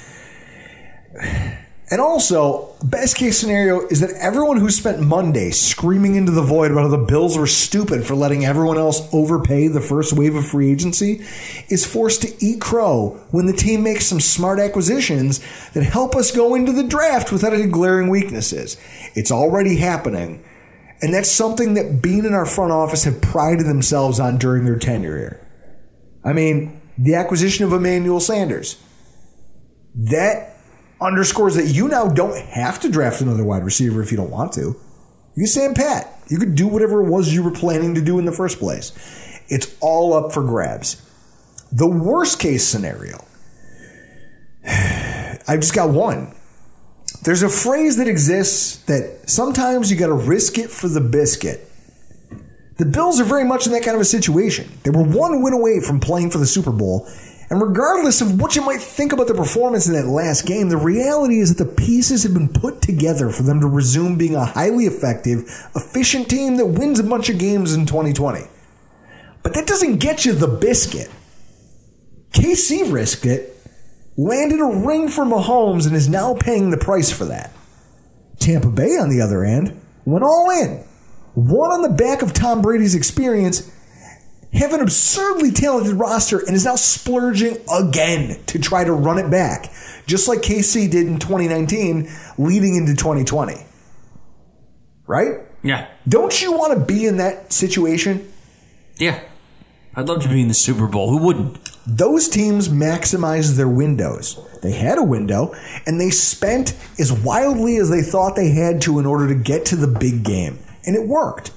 And 1.93 2.01
also, 2.01 2.73
best 2.83 3.17
case 3.17 3.37
scenario 3.37 3.85
is 3.87 3.99
that 3.99 4.11
everyone 4.19 4.57
who 4.57 4.71
spent 4.71 5.01
Monday 5.01 5.51
screaming 5.51 6.15
into 6.15 6.31
the 6.31 6.41
void 6.41 6.71
about 6.71 6.83
how 6.83 6.87
the 6.87 6.97
Bills 6.97 7.37
were 7.37 7.45
stupid 7.45 8.03
for 8.03 8.15
letting 8.15 8.45
everyone 8.45 8.79
else 8.79 9.07
overpay 9.13 9.67
the 9.67 9.81
first 9.81 10.13
wave 10.13 10.33
of 10.33 10.47
free 10.47 10.71
agency 10.71 11.23
is 11.69 11.85
forced 11.85 12.23
to 12.23 12.33
eat 12.43 12.61
crow 12.61 13.21
when 13.29 13.45
the 13.45 13.53
team 13.53 13.83
makes 13.83 14.07
some 14.07 14.19
smart 14.19 14.59
acquisitions 14.59 15.39
that 15.73 15.83
help 15.83 16.15
us 16.15 16.31
go 16.31 16.55
into 16.55 16.71
the 16.71 16.83
draft 16.83 17.31
without 17.31 17.53
any 17.53 17.67
glaring 17.67 18.09
weaknesses. 18.09 18.75
It's 19.13 19.31
already 19.31 19.75
happening. 19.75 20.43
And 21.01 21.13
that's 21.13 21.29
something 21.29 21.73
that 21.73 22.01
Beane 22.01 22.25
and 22.25 22.33
our 22.33 22.45
front 22.45 22.71
office 22.71 23.03
have 23.03 23.21
prided 23.21 23.67
themselves 23.67 24.19
on 24.19 24.37
during 24.37 24.65
their 24.65 24.79
tenure 24.79 25.17
here. 25.17 25.47
I 26.23 26.33
mean, 26.33 26.81
the 26.97 27.15
acquisition 27.15 27.65
of 27.65 27.73
Emmanuel 27.73 28.21
Sanders. 28.21 28.81
That 29.93 30.52
underscores 31.01 31.55
that 31.55 31.67
you 31.67 31.87
now 31.87 32.07
don't 32.07 32.37
have 32.37 32.79
to 32.81 32.89
draft 32.89 33.21
another 33.21 33.43
wide 33.43 33.63
receiver 33.63 34.01
if 34.01 34.11
you 34.11 34.17
don't 34.17 34.31
want 34.31 34.53
to. 34.53 34.61
You 35.35 35.41
can 35.41 35.47
stand 35.47 35.75
pat. 35.75 36.19
You 36.29 36.37
could 36.37 36.55
do 36.55 36.67
whatever 36.67 37.03
it 37.03 37.09
was 37.09 37.33
you 37.33 37.43
were 37.43 37.51
planning 37.51 37.95
to 37.95 38.01
do 38.01 38.19
in 38.19 38.25
the 38.25 38.31
first 38.31 38.59
place. 38.59 38.91
It's 39.49 39.75
all 39.81 40.13
up 40.13 40.31
for 40.31 40.43
grabs. 40.43 41.01
The 41.71 41.87
worst 41.87 42.39
case 42.39 42.65
scenario, 42.65 43.25
I've 44.65 45.59
just 45.59 45.73
got 45.73 45.89
one. 45.89 46.33
There's 47.23 47.43
a 47.43 47.49
phrase 47.49 47.97
that 47.97 48.07
exists 48.07 48.77
that 48.83 49.29
sometimes 49.29 49.89
you 49.89 49.97
got 49.97 50.07
to 50.07 50.13
risk 50.13 50.57
it 50.57 50.69
for 50.69 50.87
the 50.87 51.01
biscuit. 51.01 51.69
The 52.77 52.85
Bills 52.85 53.19
are 53.19 53.25
very 53.25 53.45
much 53.45 53.65
in 53.65 53.71
that 53.73 53.83
kind 53.83 53.95
of 53.95 54.01
a 54.01 54.05
situation. 54.05 54.69
They 54.83 54.89
were 54.89 55.03
one 55.03 55.41
win 55.41 55.53
away 55.53 55.79
from 55.79 55.99
playing 55.99 56.31
for 56.31 56.37
the 56.37 56.45
Super 56.45 56.71
Bowl. 56.71 57.07
And 57.49 57.61
regardless 57.61 58.21
of 58.21 58.39
what 58.39 58.55
you 58.55 58.61
might 58.61 58.81
think 58.81 59.13
about 59.13 59.27
the 59.27 59.33
performance 59.33 59.87
in 59.87 59.93
that 59.93 60.07
last 60.07 60.45
game, 60.45 60.69
the 60.69 60.77
reality 60.77 61.39
is 61.39 61.53
that 61.53 61.63
the 61.63 61.75
pieces 61.75 62.23
have 62.23 62.33
been 62.33 62.49
put 62.49 62.81
together 62.81 63.29
for 63.29 63.43
them 63.43 63.59
to 63.59 63.67
resume 63.67 64.17
being 64.17 64.35
a 64.35 64.45
highly 64.45 64.85
effective, 64.85 65.43
efficient 65.75 66.29
team 66.29 66.57
that 66.57 66.65
wins 66.65 66.99
a 66.99 67.03
bunch 67.03 67.29
of 67.29 67.37
games 67.37 67.73
in 67.73 67.85
2020. 67.85 68.41
But 69.43 69.53
that 69.53 69.67
doesn't 69.67 69.97
get 69.97 70.25
you 70.25 70.33
the 70.33 70.47
biscuit. 70.47 71.11
KC 72.31 72.91
risked 72.91 73.25
it, 73.25 73.55
landed 74.17 74.59
a 74.59 74.65
ring 74.65 75.09
for 75.09 75.25
Mahomes, 75.25 75.85
and 75.85 75.95
is 75.95 76.09
now 76.09 76.33
paying 76.33 76.71
the 76.71 76.77
price 76.77 77.11
for 77.11 77.25
that. 77.25 77.51
Tampa 78.39 78.69
Bay, 78.69 78.97
on 78.97 79.09
the 79.09 79.21
other 79.21 79.43
hand, 79.43 79.79
went 80.05 80.23
all 80.23 80.49
in. 80.49 80.83
One 81.35 81.71
on 81.71 81.81
the 81.81 81.89
back 81.89 82.21
of 82.21 82.33
Tom 82.33 82.61
Brady's 82.61 82.95
experience, 82.95 83.71
have 84.53 84.73
an 84.73 84.81
absurdly 84.81 85.51
talented 85.51 85.95
roster, 85.95 86.39
and 86.39 86.55
is 86.55 86.65
now 86.65 86.75
splurging 86.75 87.57
again 87.73 88.39
to 88.47 88.59
try 88.59 88.83
to 88.83 88.93
run 88.93 89.17
it 89.17 89.29
back, 89.29 89.71
just 90.05 90.27
like 90.27 90.39
KC 90.39 90.89
did 90.89 91.07
in 91.07 91.19
2019, 91.19 92.09
leading 92.37 92.75
into 92.75 92.95
2020. 92.95 93.55
Right? 95.07 95.41
Yeah. 95.63 95.87
Don't 96.07 96.41
you 96.41 96.53
want 96.53 96.77
to 96.77 96.85
be 96.85 97.05
in 97.05 97.17
that 97.17 97.51
situation? 97.51 98.31
Yeah. 98.97 99.19
I'd 99.95 100.07
love 100.07 100.23
to 100.23 100.29
be 100.29 100.41
in 100.41 100.47
the 100.47 100.53
Super 100.53 100.87
Bowl. 100.87 101.09
Who 101.09 101.23
wouldn't? 101.23 101.59
Those 101.85 102.27
teams 102.27 102.69
maximized 102.69 103.57
their 103.57 103.67
windows. 103.67 104.39
They 104.61 104.71
had 104.71 104.97
a 104.97 105.03
window, 105.03 105.53
and 105.85 105.99
they 105.99 106.09
spent 106.09 106.75
as 106.97 107.11
wildly 107.11 107.77
as 107.77 107.89
they 107.89 108.01
thought 108.01 108.35
they 108.35 108.49
had 108.49 108.81
to 108.83 108.99
in 108.99 109.05
order 109.05 109.27
to 109.27 109.35
get 109.35 109.65
to 109.67 109.75
the 109.75 109.87
big 109.87 110.23
game. 110.23 110.59
And 110.85 110.95
it 110.95 111.07
worked. 111.07 111.51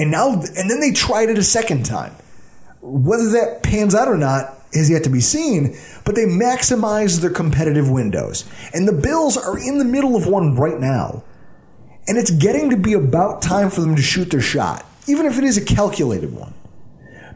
And 0.00 0.10
now, 0.10 0.32
and 0.32 0.70
then 0.70 0.80
they 0.80 0.92
tried 0.92 1.28
it 1.28 1.36
a 1.36 1.42
second 1.42 1.84
time. 1.84 2.14
Whether 2.80 3.28
that 3.32 3.62
pans 3.62 3.94
out 3.94 4.08
or 4.08 4.16
not 4.16 4.58
is 4.72 4.88
yet 4.88 5.04
to 5.04 5.10
be 5.10 5.20
seen, 5.20 5.76
but 6.06 6.14
they 6.14 6.24
maximize 6.24 7.20
their 7.20 7.28
competitive 7.28 7.90
windows. 7.90 8.48
And 8.72 8.88
the 8.88 8.94
Bills 8.94 9.36
are 9.36 9.58
in 9.58 9.76
the 9.76 9.84
middle 9.84 10.16
of 10.16 10.26
one 10.26 10.56
right 10.56 10.80
now. 10.80 11.22
And 12.08 12.16
it's 12.16 12.30
getting 12.30 12.70
to 12.70 12.78
be 12.78 12.94
about 12.94 13.42
time 13.42 13.68
for 13.68 13.82
them 13.82 13.94
to 13.94 14.00
shoot 14.00 14.30
their 14.30 14.40
shot, 14.40 14.86
even 15.06 15.26
if 15.26 15.36
it 15.36 15.44
is 15.44 15.58
a 15.58 15.64
calculated 15.64 16.34
one. 16.34 16.54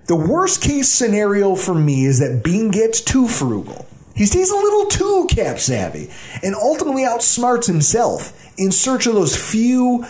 The 0.07 0.17
worst 0.17 0.63
case 0.63 0.89
scenario 0.89 1.57
for 1.57 1.75
me 1.75 2.07
is 2.07 2.19
that 2.21 2.43
Beane 2.43 2.71
gets 2.71 3.03
too 3.03 3.29
frugal. 3.29 3.87
He 4.17 4.25
stays 4.25 4.51
a 4.51 4.57
little 4.57 4.87
too 4.87 5.27
cap 5.29 5.59
savvy 5.59 6.09
and 6.43 6.55
ultimately 6.55 7.03
outsmarts 7.03 7.67
himself 7.67 8.41
in 8.57 8.73
search 8.73 9.07
of 9.07 9.15
those 9.15 9.37
few 9.37 10.07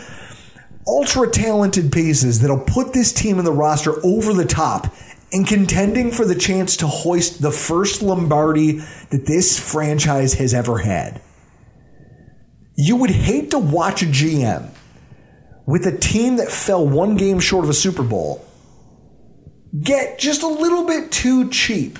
ultra 0.86 1.30
talented 1.30 1.92
pieces 1.92 2.40
that'll 2.40 2.60
put 2.60 2.92
this 2.92 3.12
team 3.12 3.38
in 3.38 3.44
the 3.44 3.52
roster 3.52 4.04
over 4.04 4.32
the 4.32 4.44
top 4.44 4.94
and 5.32 5.46
contending 5.46 6.10
for 6.10 6.24
the 6.24 6.34
chance 6.34 6.76
to 6.76 6.86
hoist 6.86 7.42
the 7.42 7.50
first 7.50 8.02
Lombardi 8.02 8.80
that 9.10 9.26
this 9.26 9.58
franchise 9.58 10.34
has 10.34 10.54
ever 10.54 10.78
had. 10.78 11.20
You 12.76 12.96
would 12.96 13.10
hate 13.10 13.50
to 13.50 13.58
watch 13.58 14.02
a 14.02 14.06
GM 14.06 14.68
with 15.66 15.86
a 15.86 15.96
team 15.96 16.36
that 16.36 16.50
fell 16.50 16.86
one 16.86 17.16
game 17.16 17.40
short 17.40 17.64
of 17.64 17.70
a 17.70 17.74
Super 17.74 18.02
Bowl 18.02 18.44
get 19.82 20.18
just 20.18 20.42
a 20.42 20.48
little 20.48 20.86
bit 20.86 21.10
too 21.10 21.50
cheap 21.50 21.98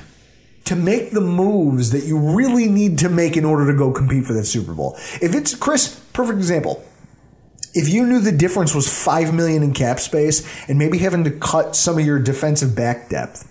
to 0.64 0.76
make 0.76 1.10
the 1.10 1.20
moves 1.20 1.90
that 1.90 2.04
you 2.04 2.18
really 2.18 2.68
need 2.68 2.98
to 2.98 3.08
make 3.08 3.36
in 3.36 3.44
order 3.44 3.70
to 3.70 3.76
go 3.76 3.92
compete 3.92 4.24
for 4.24 4.32
that 4.32 4.44
Super 4.44 4.72
Bowl. 4.72 4.94
If 5.20 5.34
it's 5.34 5.54
Chris, 5.54 6.00
perfect 6.12 6.38
example. 6.38 6.84
If 7.74 7.88
you 7.88 8.06
knew 8.06 8.20
the 8.20 8.32
difference 8.32 8.74
was 8.74 8.88
5 8.88 9.34
million 9.34 9.64
in 9.64 9.74
cap 9.74 9.98
space 9.98 10.46
and 10.68 10.78
maybe 10.78 10.98
having 10.98 11.24
to 11.24 11.30
cut 11.30 11.74
some 11.74 11.98
of 11.98 12.06
your 12.06 12.20
defensive 12.20 12.76
back 12.76 13.08
depth, 13.08 13.50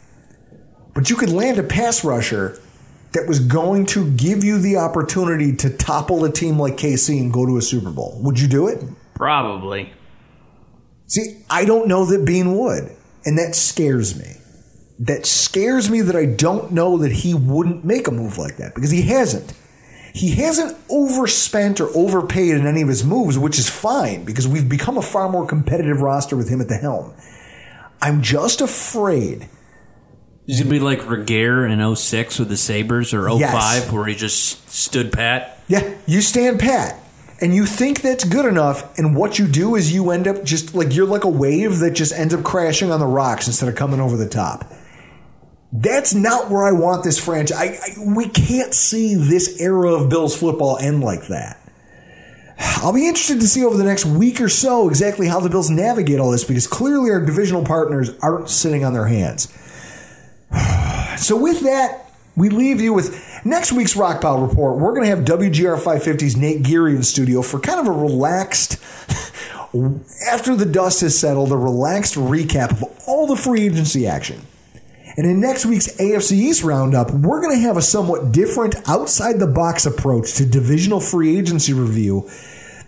but 0.94 1.10
you 1.10 1.18
could 1.18 1.30
land 1.30 1.60
a 1.60 1.64
pass 1.64 2.06
rusher 2.06 2.60
that 3.12 3.28
was 3.28 3.40
going 3.40 3.86
to 3.86 4.10
give 4.12 4.44
you 4.44 4.60
the 4.60 4.78
opportunity 4.78 5.56
to 5.58 5.70
topple 5.70 6.24
a 6.26 6.32
team 6.32 6.58
like 6.58 6.78
KC 6.78 7.20
and 7.20 7.34
go 7.34 7.45
to 7.45 7.58
a 7.58 7.62
Super 7.62 7.91
Bowl, 7.91 8.18
would 8.24 8.40
you 8.40 8.48
do 8.48 8.68
it? 8.68 8.84
Probably. 9.14 9.94
See, 11.08 11.44
I 11.50 11.66
don't 11.66 11.88
know 11.88 12.06
that 12.06 12.26
Beane 12.26 12.58
would, 12.58 12.95
and 13.26 13.38
that 13.38 13.56
scares 13.56 14.18
me. 14.18 14.38
That 15.00 15.26
scares 15.26 15.90
me 15.90 16.02
that 16.02 16.16
I 16.16 16.26
don't 16.26 16.72
know 16.72 16.98
that 17.00 17.12
he 17.12 17.34
wouldn't 17.34 17.84
make 17.84 18.08
a 18.08 18.12
move 18.12 18.38
like 18.38 18.58
that 18.58 18.74
because 18.74 18.90
he 18.90 19.04
hasn't. 19.04 19.54
He 20.14 20.35
hasn't 20.35 20.77
overspent 20.90 21.81
or 21.81 21.90
overpaid 21.95 22.56
in 22.56 22.68
any 22.68 22.81
of 22.81 22.88
his 22.88 23.03
moves, 23.03 23.38
which 23.38 23.57
is 23.57 23.68
fine 23.69 24.23
because 24.26 24.48
we've 24.48 24.69
become 24.69 24.98
a 24.98 25.02
far 25.02 25.27
more 25.27 25.45
competitive 25.48 26.02
roster 26.02 26.38
with 26.38 26.49
him 26.49 26.61
at 26.61 26.68
the 26.68 26.77
helm. 26.77 27.14
I'm 28.02 28.22
just 28.22 28.61
afraid. 28.61 29.49
He's 30.45 30.60
going 30.60 30.68
to 30.69 30.72
be 30.76 30.80
like 30.80 31.10
Regier 31.10 31.65
in 31.65 31.95
06 31.95 32.38
with 32.38 32.49
the 32.49 32.57
Sabres 32.57 33.14
or 33.14 33.27
05 33.30 33.40
Yes. 33.40 33.91
where 33.91 34.06
he 34.06 34.14
just 34.14 34.69
stood 34.69 35.11
pat. 35.11 35.60
Yeah, 35.68 35.90
you 36.06 36.22
stand 36.22 36.60
pat. 36.60 36.99
and 37.41 37.53
you 37.56 37.65
think 37.65 38.02
that's 38.02 38.23
good 38.23 38.45
enough, 38.45 38.98
and 38.99 39.15
what 39.18 39.40
you 39.40 39.48
do 39.48 39.76
is 39.76 39.91
you 39.94 40.11
end 40.11 40.27
up 40.27 40.44
just 40.44 40.76
like 40.76 40.94
you're 40.95 41.07
like 41.07 41.23
a 41.23 41.30
wave 41.30 41.80
that 41.80 41.91
just 41.91 42.14
ends 42.14 42.34
up 42.34 42.44
crashing 42.44 42.91
on 42.91 42.99
the 42.99 43.06
rocks 43.07 43.48
instead 43.48 43.68
of 43.68 43.76
coming 43.76 43.99
over 43.99 44.15
the 44.15 44.30
top. 44.30 44.72
That's 45.76 46.14
not 46.14 46.52
where 46.52 46.64
I 46.64 46.72
want 46.72 47.04
this 47.04 47.18
franchise. 47.20 47.58
I, 47.58 47.66
I, 47.66 48.14
we 48.14 48.30
can't 48.30 48.76
see 48.76 49.16
this 49.16 49.60
era 49.60 49.91
of 49.95 50.08
Bills 50.08 50.38
football 50.38 50.78
end 50.78 51.02
like 51.02 51.28
that. 51.30 51.60
I'll 52.60 52.94
be 52.94 53.08
interested 53.08 53.40
to 53.40 53.48
see 53.48 53.66
over 53.66 53.76
the 53.76 53.84
next 53.84 54.06
week 54.06 54.40
or 54.40 54.50
so 54.50 54.88
exactly 54.88 55.28
how 55.28 55.40
the 55.40 55.50
Bills 55.50 55.72
navigate 55.72 56.20
all 56.20 56.30
this 56.30 56.44
because 56.44 56.68
clearly 56.68 57.10
our 57.10 57.26
divisional 57.26 57.66
partners 57.66 58.12
aren't 58.22 58.50
sitting 58.50 58.86
on 58.86 58.94
their 58.94 59.08
hands. 59.08 59.52
So, 61.16 61.38
with 61.38 61.62
that, 61.62 62.12
we 62.36 62.50
leave 62.50 62.82
you 62.82 62.91
with 62.91 63.45
next 63.45 63.72
week's 63.72 63.94
Rockpile 63.94 64.45
Report. 64.50 64.80
We're 64.80 64.94
going 64.94 65.04
to 65.04 65.16
have 65.16 65.20
WGR 65.20 65.80
550's 65.80 66.36
Nate 66.36 66.64
Geary 66.64 66.95
in 66.95 67.04
studio 67.04 67.44
for 67.44 67.60
kind 67.60 67.80
of 67.80 67.88
a 67.88 67.91
relaxed, 67.91 68.74
after 70.28 70.56
the 70.56 70.66
dust 70.66 71.02
has 71.02 71.18
settled, 71.18 71.52
a 71.52 71.56
relaxed 71.56 72.16
recap 72.16 72.72
of 72.72 72.84
all 73.08 73.28
the 73.28 73.36
free 73.36 73.68
agency 73.68 74.08
action. 74.08 74.41
And 75.15 75.27
in 75.27 75.40
next 75.40 75.65
week's 75.65 75.95
AFC 75.98 76.31
East 76.34 76.64
roundup, 76.64 77.11
we're 77.11 77.41
going 77.41 77.56
to 77.56 77.61
have 77.61 77.77
a 77.77 77.81
somewhat 77.81 78.31
different 78.31 78.76
outside 78.88 79.40
the 79.40 79.48
box 79.48 79.85
approach 79.85 80.34
to 80.35 80.45
divisional 80.45 80.99
free 80.99 81.38
agency 81.38 81.73
review 81.73 82.30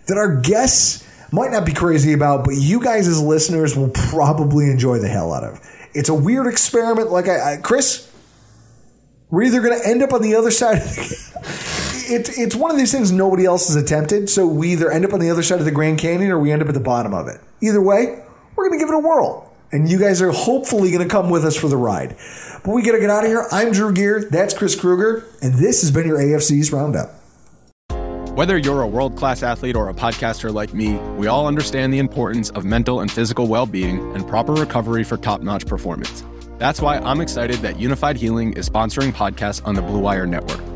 that 0.06 0.16
our 0.16 0.40
guests 0.40 1.04
might 1.32 1.52
not 1.52 1.64
be 1.64 1.72
crazy 1.72 2.12
about, 2.12 2.44
but 2.44 2.54
you 2.54 2.82
guys 2.82 3.06
as 3.06 3.20
listeners 3.20 3.76
will 3.76 3.90
probably 3.90 4.70
enjoy 4.70 4.98
the 4.98 5.08
hell 5.08 5.32
out 5.32 5.44
of. 5.44 5.60
It's 5.94 6.08
a 6.08 6.14
weird 6.14 6.46
experiment. 6.46 7.10
Like 7.10 7.28
I, 7.28 7.54
I 7.54 7.56
Chris, 7.58 8.10
we're 9.30 9.44
either 9.44 9.60
going 9.60 9.78
to 9.80 9.86
end 9.86 10.02
up 10.02 10.12
on 10.12 10.22
the 10.22 10.34
other 10.34 10.50
side. 10.50 10.78
it's 12.08 12.38
it's 12.38 12.54
one 12.54 12.70
of 12.70 12.76
these 12.76 12.92
things 12.92 13.12
nobody 13.12 13.44
else 13.44 13.68
has 13.68 13.76
attempted. 13.76 14.28
So 14.28 14.46
we 14.46 14.72
either 14.72 14.90
end 14.90 15.04
up 15.04 15.12
on 15.12 15.20
the 15.20 15.30
other 15.30 15.42
side 15.42 15.58
of 15.58 15.64
the 15.64 15.70
Grand 15.70 15.98
Canyon 15.98 16.30
or 16.30 16.38
we 16.38 16.52
end 16.52 16.62
up 16.62 16.68
at 16.68 16.74
the 16.74 16.80
bottom 16.80 17.14
of 17.14 17.28
it. 17.28 17.40
Either 17.60 17.80
way, 17.80 18.22
we're 18.54 18.68
going 18.68 18.78
to 18.78 18.84
give 18.84 18.92
it 18.92 18.96
a 18.96 19.00
whirl 19.00 19.52
and 19.72 19.88
you 19.88 19.98
guys 19.98 20.22
are 20.22 20.32
hopefully 20.32 20.90
going 20.90 21.02
to 21.02 21.08
come 21.08 21.30
with 21.30 21.44
us 21.44 21.56
for 21.56 21.68
the 21.68 21.76
ride. 21.76 22.16
But 22.64 22.72
we 22.72 22.82
got 22.82 22.92
to 22.92 23.00
get 23.00 23.10
out 23.10 23.24
of 23.24 23.30
here. 23.30 23.46
I'm 23.50 23.72
Drew 23.72 23.92
Gear. 23.92 24.28
That's 24.30 24.54
Chris 24.54 24.78
Krueger. 24.78 25.24
And 25.42 25.54
this 25.54 25.82
has 25.82 25.90
been 25.90 26.06
your 26.06 26.18
AFC's 26.18 26.72
Roundup. 26.72 27.10
Whether 28.36 28.58
you're 28.58 28.82
a 28.82 28.86
world 28.86 29.16
class 29.16 29.42
athlete 29.42 29.76
or 29.76 29.88
a 29.88 29.94
podcaster 29.94 30.52
like 30.52 30.74
me, 30.74 30.94
we 31.16 31.26
all 31.26 31.46
understand 31.46 31.92
the 31.92 31.98
importance 31.98 32.50
of 32.50 32.66
mental 32.66 33.00
and 33.00 33.10
physical 33.10 33.46
well 33.46 33.64
being 33.64 34.14
and 34.14 34.28
proper 34.28 34.52
recovery 34.52 35.04
for 35.04 35.16
top 35.16 35.40
notch 35.40 35.66
performance. 35.66 36.22
That's 36.58 36.80
why 36.80 36.98
I'm 36.98 37.20
excited 37.20 37.56
that 37.60 37.78
Unified 37.78 38.16
Healing 38.16 38.52
is 38.52 38.68
sponsoring 38.68 39.12
podcasts 39.12 39.66
on 39.66 39.74
the 39.74 39.82
Blue 39.82 40.00
Wire 40.00 40.26
Network. 40.26 40.75